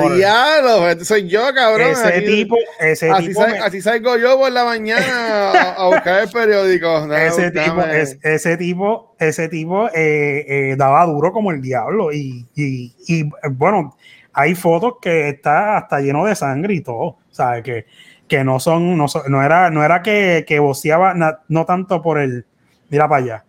Butter. 0.00 0.16
diablo! 0.16 0.88
Este 0.90 1.04
Soy 1.04 1.28
yo, 1.28 1.54
cabrón. 1.54 1.92
ese 1.92 2.08
Aquí- 2.08 2.26
tipo, 2.26 2.56
ese 2.80 3.10
así, 3.12 3.28
tipo, 3.28 3.40
sal- 3.42 3.52
me- 3.52 3.58
así 3.60 3.80
salgo 3.80 4.16
yo 4.16 4.36
por 4.38 4.50
la 4.50 4.64
mañana 4.64 5.52
a, 5.52 5.72
a 5.74 5.86
buscar 5.86 6.24
el 6.24 6.28
periódico. 6.30 7.00
Dame, 7.06 7.26
ese 7.28 7.50
tipo, 7.52 7.80
es- 7.82 8.18
ese 8.22 8.56
tipo, 8.56 9.14
ese 9.20 9.48
tipo 9.48 9.88
eh, 9.94 10.44
eh, 10.48 10.74
daba 10.76 11.06
duro 11.06 11.30
como 11.30 11.52
el 11.52 11.62
diablo 11.62 12.12
y, 12.12 12.44
y, 12.56 12.92
y, 13.06 13.20
eh, 13.20 13.30
bueno, 13.52 13.96
hay 14.32 14.56
fotos 14.56 14.94
que 15.00 15.28
está 15.28 15.76
hasta 15.76 16.00
lleno 16.00 16.24
de 16.26 16.34
sangre 16.34 16.74
y 16.74 16.80
todo, 16.80 17.18
¿sabes? 17.30 17.62
Que, 17.62 17.86
que 18.28 18.44
no 18.44 18.58
son, 18.60 18.96
no, 18.96 19.08
son- 19.08 19.22
no 19.30 19.42
era, 19.42 19.70
no 19.70 19.84
era 19.84 20.02
que, 20.02 20.44
que 20.46 20.58
boceaba 20.58 21.14
na- 21.14 21.40
no 21.48 21.64
tanto 21.64 22.02
por 22.02 22.18
el, 22.18 22.44
mira 22.88 23.08
para 23.08 23.22
allá, 23.22 23.44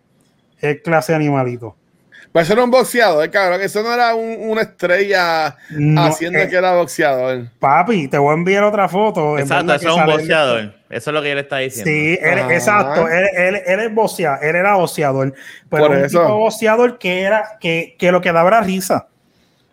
es 0.60 0.82
clase 0.82 1.14
animalito. 1.16 1.76
Pues 2.32 2.46
eso 2.46 2.54
era 2.54 2.64
un 2.66 2.72
boxeador, 2.72 3.32
cabrón. 3.32 3.62
Eso 3.62 3.82
no 3.82 3.92
era 3.94 4.14
un- 4.14 4.38
una 4.50 4.62
estrella 4.62 5.56
No, 5.72 6.04
haciendo 6.06 6.38
eh, 6.40 6.48
que 6.48 6.56
era 6.58 6.76
boxeador. 6.76 7.48
Papi, 7.58 8.10
te 8.10 8.18
voy 8.18 8.32
a 8.32 8.34
enviar 8.34 8.64
otra 8.64 8.88
foto. 8.88 9.38
en 9.38 9.44
Exacto, 9.44 9.74
eso 9.74 9.90
es 9.90 9.96
un 9.96 10.06
boxeador. 10.06 10.74
Eso 10.90 11.10
es 11.10 11.14
lo 11.14 11.22
que 11.22 11.32
él 11.32 11.38
está 11.40 11.58
diciendo. 11.58 11.90
Sí, 11.90 12.18
él, 12.22 12.40
exacto, 12.52 13.08
él, 13.08 13.26
él, 13.36 13.62
él 13.66 13.80
es 13.80 13.94
boxeador, 13.96 14.44
él 14.46 14.56
era 14.56 14.76
boxeador, 14.76 15.34
pero 15.70 15.88
Por 15.88 15.96
un 15.98 16.04
eso. 16.06 16.20
tipo 16.22 16.38
boxeador 16.38 17.00
que 17.00 17.22
era, 17.22 17.58
que, 17.60 17.96
que 17.98 18.12
lo 18.12 18.22
que 18.22 18.32
daba 18.32 18.50
era 18.50 18.62
risa. 18.62 19.08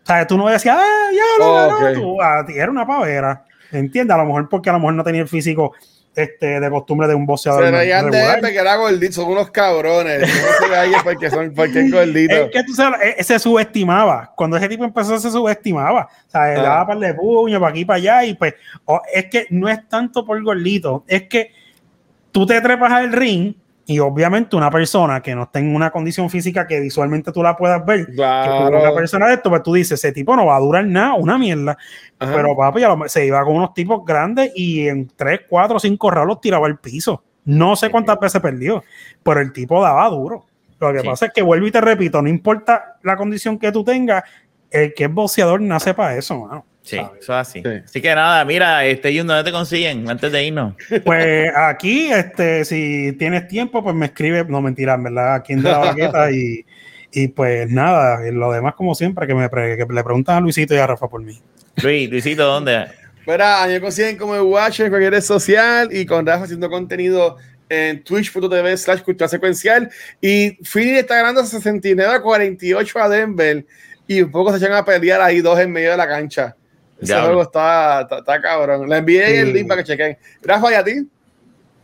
O 0.02 0.06
sea, 0.06 0.26
tú 0.26 0.38
no 0.38 0.48
decías, 0.48 0.76
ah, 0.78 1.10
ya 1.12 1.22
lo 1.38 1.44
Oh, 1.46 1.54
ganó 1.68 1.74
ok. 1.90 1.94
tú". 1.94 2.22
A 2.22 2.46
ti 2.46 2.52
era 2.56 2.70
una 2.70 2.86
pavera, 2.86 3.44
¿entiendes? 3.74 4.14
A 4.14 4.18
lo 4.18 4.26
mejor 4.26 4.48
porque 4.48 4.70
a 4.70 4.72
lo 4.74 4.78
mejor 4.78 4.94
no 4.94 5.04
tenía 5.04 5.22
el 5.22 5.28
físico 5.28 5.72
este, 6.14 6.60
de 6.60 6.70
costumbre 6.70 7.08
de 7.08 7.14
un 7.14 7.26
boxeador 7.26 7.64
Se 7.64 7.70
reían 7.72 8.08
de 8.10 8.20
él 8.22 8.36
porque 8.40 8.56
era 8.56 8.76
gordito, 8.76 9.12
son 9.14 9.32
unos 9.32 9.50
cabrones. 9.50 10.20
No 10.20 10.26
se 10.26 11.02
porque 11.02 11.30
son 11.30 11.52
porque 11.54 11.80
es 11.80 11.92
gordito. 11.92 12.34
Es 12.34 12.50
que 12.52 12.62
tú 12.62 12.72
sabes, 12.72 13.00
eh, 13.18 13.24
se 13.24 13.38
subestimaba. 13.38 14.32
Cuando 14.36 14.56
ese 14.56 14.68
tipo 14.68 14.84
empezó, 14.84 15.18
se 15.18 15.30
subestimaba. 15.30 16.08
O 16.26 16.30
sea, 16.30 16.46
le 16.54 16.60
Ah. 16.60 16.62
daba 16.62 16.86
par 16.86 16.98
de 16.98 17.14
puño 17.14 17.58
para 17.58 17.70
aquí 17.70 17.84
para 17.84 17.96
allá. 17.96 18.24
Y 18.24 18.34
pues, 18.34 18.54
o- 18.84 19.02
es 19.12 19.26
que 19.26 19.46
no 19.50 19.68
es 19.68 19.88
tanto 19.88 20.24
por 20.24 20.40
gordito, 20.42 21.04
es 21.08 21.24
que 21.24 21.50
tú 22.30 22.46
te 22.46 22.60
trepas 22.60 22.92
al 22.92 23.12
ring 23.12 23.54
y 23.86 23.98
obviamente 23.98 24.56
una 24.56 24.70
persona 24.70 25.20
que 25.20 25.34
no 25.34 25.42
está 25.42 25.58
en 25.58 25.74
una 25.74 25.90
condición 25.90 26.30
física 26.30 26.66
que 26.66 26.80
visualmente 26.80 27.30
tú 27.32 27.42
la 27.42 27.54
puedas 27.56 27.84
ver, 27.84 28.06
que 28.06 28.12
Claro. 28.14 28.80
una 28.80 28.94
persona 28.94 29.26
de 29.26 29.34
esto, 29.34 29.50
pues 29.50 29.62
tú 29.62 29.74
dices, 29.74 29.98
ese 30.02 30.12
tipo 30.12 30.34
no 30.34 30.46
va 30.46 30.56
a 30.56 30.60
durar 30.60 30.86
nada, 30.86 31.14
una 31.14 31.36
mierda. 31.36 31.76
Ajá. 32.18 32.32
Pero 32.34 32.56
papi, 32.56 32.82
a 32.82 32.88
lo- 32.94 33.08
se 33.08 33.26
iba 33.26 33.42
con 33.44 33.56
unos 33.56 33.74
tipos 33.74 34.04
grandes 34.04 34.52
y 34.54 34.88
en 34.88 35.08
3, 35.14 35.40
4, 35.48 35.78
5 35.78 36.10
rounds 36.10 36.28
los 36.28 36.40
tiraba 36.40 36.66
al 36.66 36.78
piso. 36.78 37.22
No 37.44 37.76
sé 37.76 37.90
cuántas 37.90 38.18
veces 38.18 38.40
perdió, 38.40 38.82
pero 39.22 39.40
el 39.40 39.52
tipo 39.52 39.82
daba 39.82 40.08
duro. 40.08 40.46
Lo 40.80 40.92
que 40.92 41.00
Sí. 41.00 41.06
pasa 41.06 41.26
es 41.26 41.32
que 41.34 41.42
vuelvo 41.42 41.66
y 41.66 41.70
te 41.70 41.80
repito, 41.80 42.22
no 42.22 42.28
importa 42.28 42.96
la 43.02 43.16
condición 43.16 43.58
que 43.58 43.70
tú 43.70 43.84
tengas, 43.84 44.24
el 44.70 44.94
que 44.94 45.04
es 45.04 45.12
boxeador 45.12 45.60
nace 45.60 45.92
para 45.94 46.16
eso, 46.16 46.38
mano. 46.40 46.64
Sí, 46.84 46.96
¿sabes? 46.96 47.10
eso 47.22 47.32
es 47.32 47.48
así. 47.48 47.62
Sí. 47.62 47.68
Así 47.84 48.00
que 48.02 48.14
nada, 48.14 48.44
mira, 48.44 48.84
este 48.84 49.16
Jun, 49.16 49.26
¿dónde 49.26 49.42
te 49.42 49.50
consiguen 49.52 50.08
antes 50.08 50.30
de 50.30 50.44
irnos? 50.44 50.74
Pues 51.04 51.50
aquí, 51.56 52.12
este, 52.12 52.64
si 52.66 53.12
tienes 53.18 53.48
tiempo, 53.48 53.82
pues 53.82 53.96
me 53.96 54.06
escribe, 54.06 54.44
no 54.46 54.60
mentira, 54.60 54.94
en 54.94 55.04
verdad, 55.04 55.34
aquí 55.36 55.54
en 55.54 55.62
De 55.62 55.70
la 55.70 55.78
Baqueta 55.78 56.30
y, 56.30 56.64
y 57.10 57.28
pues 57.28 57.70
nada, 57.70 58.20
lo 58.30 58.52
demás 58.52 58.74
como 58.74 58.94
siempre, 58.94 59.26
que 59.26 59.34
me 59.34 59.48
pre- 59.48 59.78
que 59.78 59.86
le 59.90 60.04
preguntan 60.04 60.36
a 60.36 60.40
Luisito 60.40 60.74
y 60.74 60.78
a 60.78 60.86
Rafa 60.86 61.08
por 61.08 61.22
mí. 61.22 61.40
Luis, 61.82 62.10
Luisito, 62.10 62.44
¿dónde? 62.44 62.84
Mira, 63.26 63.62
a 63.62 63.66
mí 63.66 63.72
me 63.72 63.80
consiguen 63.80 64.18
como 64.18 64.34
el 64.36 64.42
Watch 64.42 64.80
en 64.80 64.90
cualquier 64.90 65.12
red 65.14 65.22
social 65.22 65.88
y 65.90 66.04
con 66.04 66.26
Rafa 66.26 66.44
haciendo 66.44 66.68
contenido 66.68 67.38
en 67.70 68.04
twitch.tv 68.04 68.76
slash 68.76 69.00
cultura 69.00 69.26
secuencial. 69.28 69.90
Y 70.20 70.50
Philly 70.62 70.98
está 70.98 71.16
ganando 71.16 71.42
69 71.46 72.12
a 72.12 72.20
48 72.20 72.98
a 72.98 73.08
Denver 73.08 73.64
y 74.06 74.20
un 74.20 74.30
poco 74.30 74.50
se 74.52 74.58
echan 74.58 74.74
a 74.76 74.84
pelear 74.84 75.22
ahí 75.22 75.40
dos 75.40 75.58
en 75.58 75.72
medio 75.72 75.92
de 75.92 75.96
la 75.96 76.06
cancha. 76.06 76.54
Ese 76.98 77.06
Diablo. 77.06 77.26
juego 77.26 77.42
está, 77.42 78.02
está, 78.02 78.18
está 78.18 78.40
cabrón. 78.40 78.88
Le 78.88 78.96
envié 78.96 79.26
Sí. 79.26 79.36
el 79.36 79.52
link 79.52 79.68
para 79.68 79.82
que 79.82 79.88
chequen. 79.88 80.16
Rafa, 80.42 80.70
¿y 80.70 80.74
a 80.74 80.84
ti? 80.84 81.08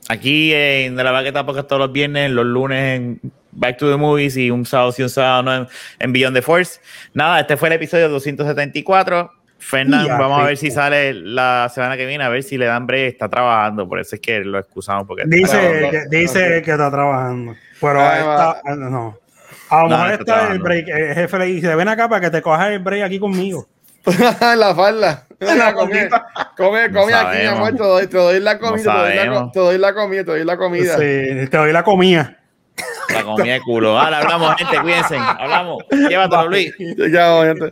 Aquí 0.09 0.53
en 0.55 0.97
De 0.97 1.05
la 1.05 1.11
Baqueta 1.13 1.45
Podcast 1.47 1.69
todos 1.69 1.81
los 1.81 1.93
viernes, 1.93 2.31
los 2.31 2.45
lunes 2.47 2.97
en 2.99 3.21
Back 3.53 3.77
to 3.79 3.91
the 3.91 3.97
Movies 3.97 4.37
y 4.37 4.51
un 4.51 4.65
sábado 4.67 4.93
y 4.97 5.03
un 5.03 5.09
sábado 5.11 5.43
no, 5.43 5.55
en, 5.55 5.69
en 5.99 6.13
Beyond 6.13 6.35
the 6.37 6.43
Force. 6.43 6.81
Nada, 7.15 7.41
este 7.41 7.57
fue 7.57 7.69
el 7.69 7.75
episodio 7.75 8.09
274. 8.09 9.31
Fernán, 9.59 10.07
vamos 10.09 10.41
a 10.41 10.45
ver 10.47 10.57
si 10.57 10.71
sale 10.71 11.13
la 11.13 11.71
semana 11.73 11.95
que 11.97 12.07
viene, 12.07 12.25
a 12.25 12.31
ver 12.31 12.43
si 12.43 12.57
le 12.57 12.65
dan 12.65 12.87
break. 12.87 13.13
Está 13.13 13.29
trabajando, 13.29 13.87
por 13.87 14.01
eso 14.01 14.15
es 14.17 14.21
que 14.23 14.41
lo 14.41 14.59
excusamos. 14.59 15.07
Porque 15.07 15.25
Dice, 15.27 15.91
que, 15.91 16.17
dice 16.19 16.63
que 16.63 16.71
está 16.71 16.91
trabajando, 16.91 17.55
pero 17.81 18.01
Ah, 18.01 18.57
está, 18.65 18.75
no. 18.77 19.19
A 19.69 19.83
lo 19.83 19.89
No, 19.91 19.99
mejor 19.99 20.13
está 20.13 20.41
está 20.41 20.53
el 20.55 20.59
break. 20.61 20.89
El 20.89 21.15
jefe 21.15 21.39
le 21.39 21.45
dice: 21.45 21.75
Ven 21.75 21.89
acá 21.89 22.09
para 22.09 22.23
que 22.23 22.31
te 22.31 22.41
cojas 22.43 22.71
el 22.71 22.79
break 22.79 23.03
aquí 23.05 23.19
conmigo. 23.19 23.69
la 24.57 24.75
falda. 24.75 25.27
La 25.41 25.73
come, 25.75 26.09
come, 26.55 26.89
No 26.89 27.01
come 27.01 27.15
aquí, 27.15 27.39
mi 27.39 27.47
amor. 27.47 27.71
Te 27.73 27.79
doy, 27.83 28.07
te 28.07 28.17
doy 28.19 28.41
la 28.41 28.55
No 28.55 28.61
comida. 28.61 28.93
te, 28.93 28.99
doy 28.99 29.15
la, 29.27 29.51
te 29.51 29.59
doy 29.61 29.79
la 29.79 29.95
comida. 29.95 30.25
Te 30.25 30.31
doy 30.33 30.45
la 30.45 30.57
comida. 30.59 30.97
Sí, 30.97 31.49
te 31.49 31.57
doy 31.57 31.73
la 31.73 31.83
comida. 31.83 32.37
La 33.09 33.23
comida 33.23 33.55
de 33.55 33.61
culo. 33.61 33.99
Ahora 33.99 34.19
hablamos, 34.19 34.55
gente, 34.57 34.79
cuídense. 34.81 35.17
Hablamos. 35.17 35.83
Llévatelo, 35.91 36.49
Luis. 36.49 36.75
Ya, 37.11 37.43
gente. 37.45 37.71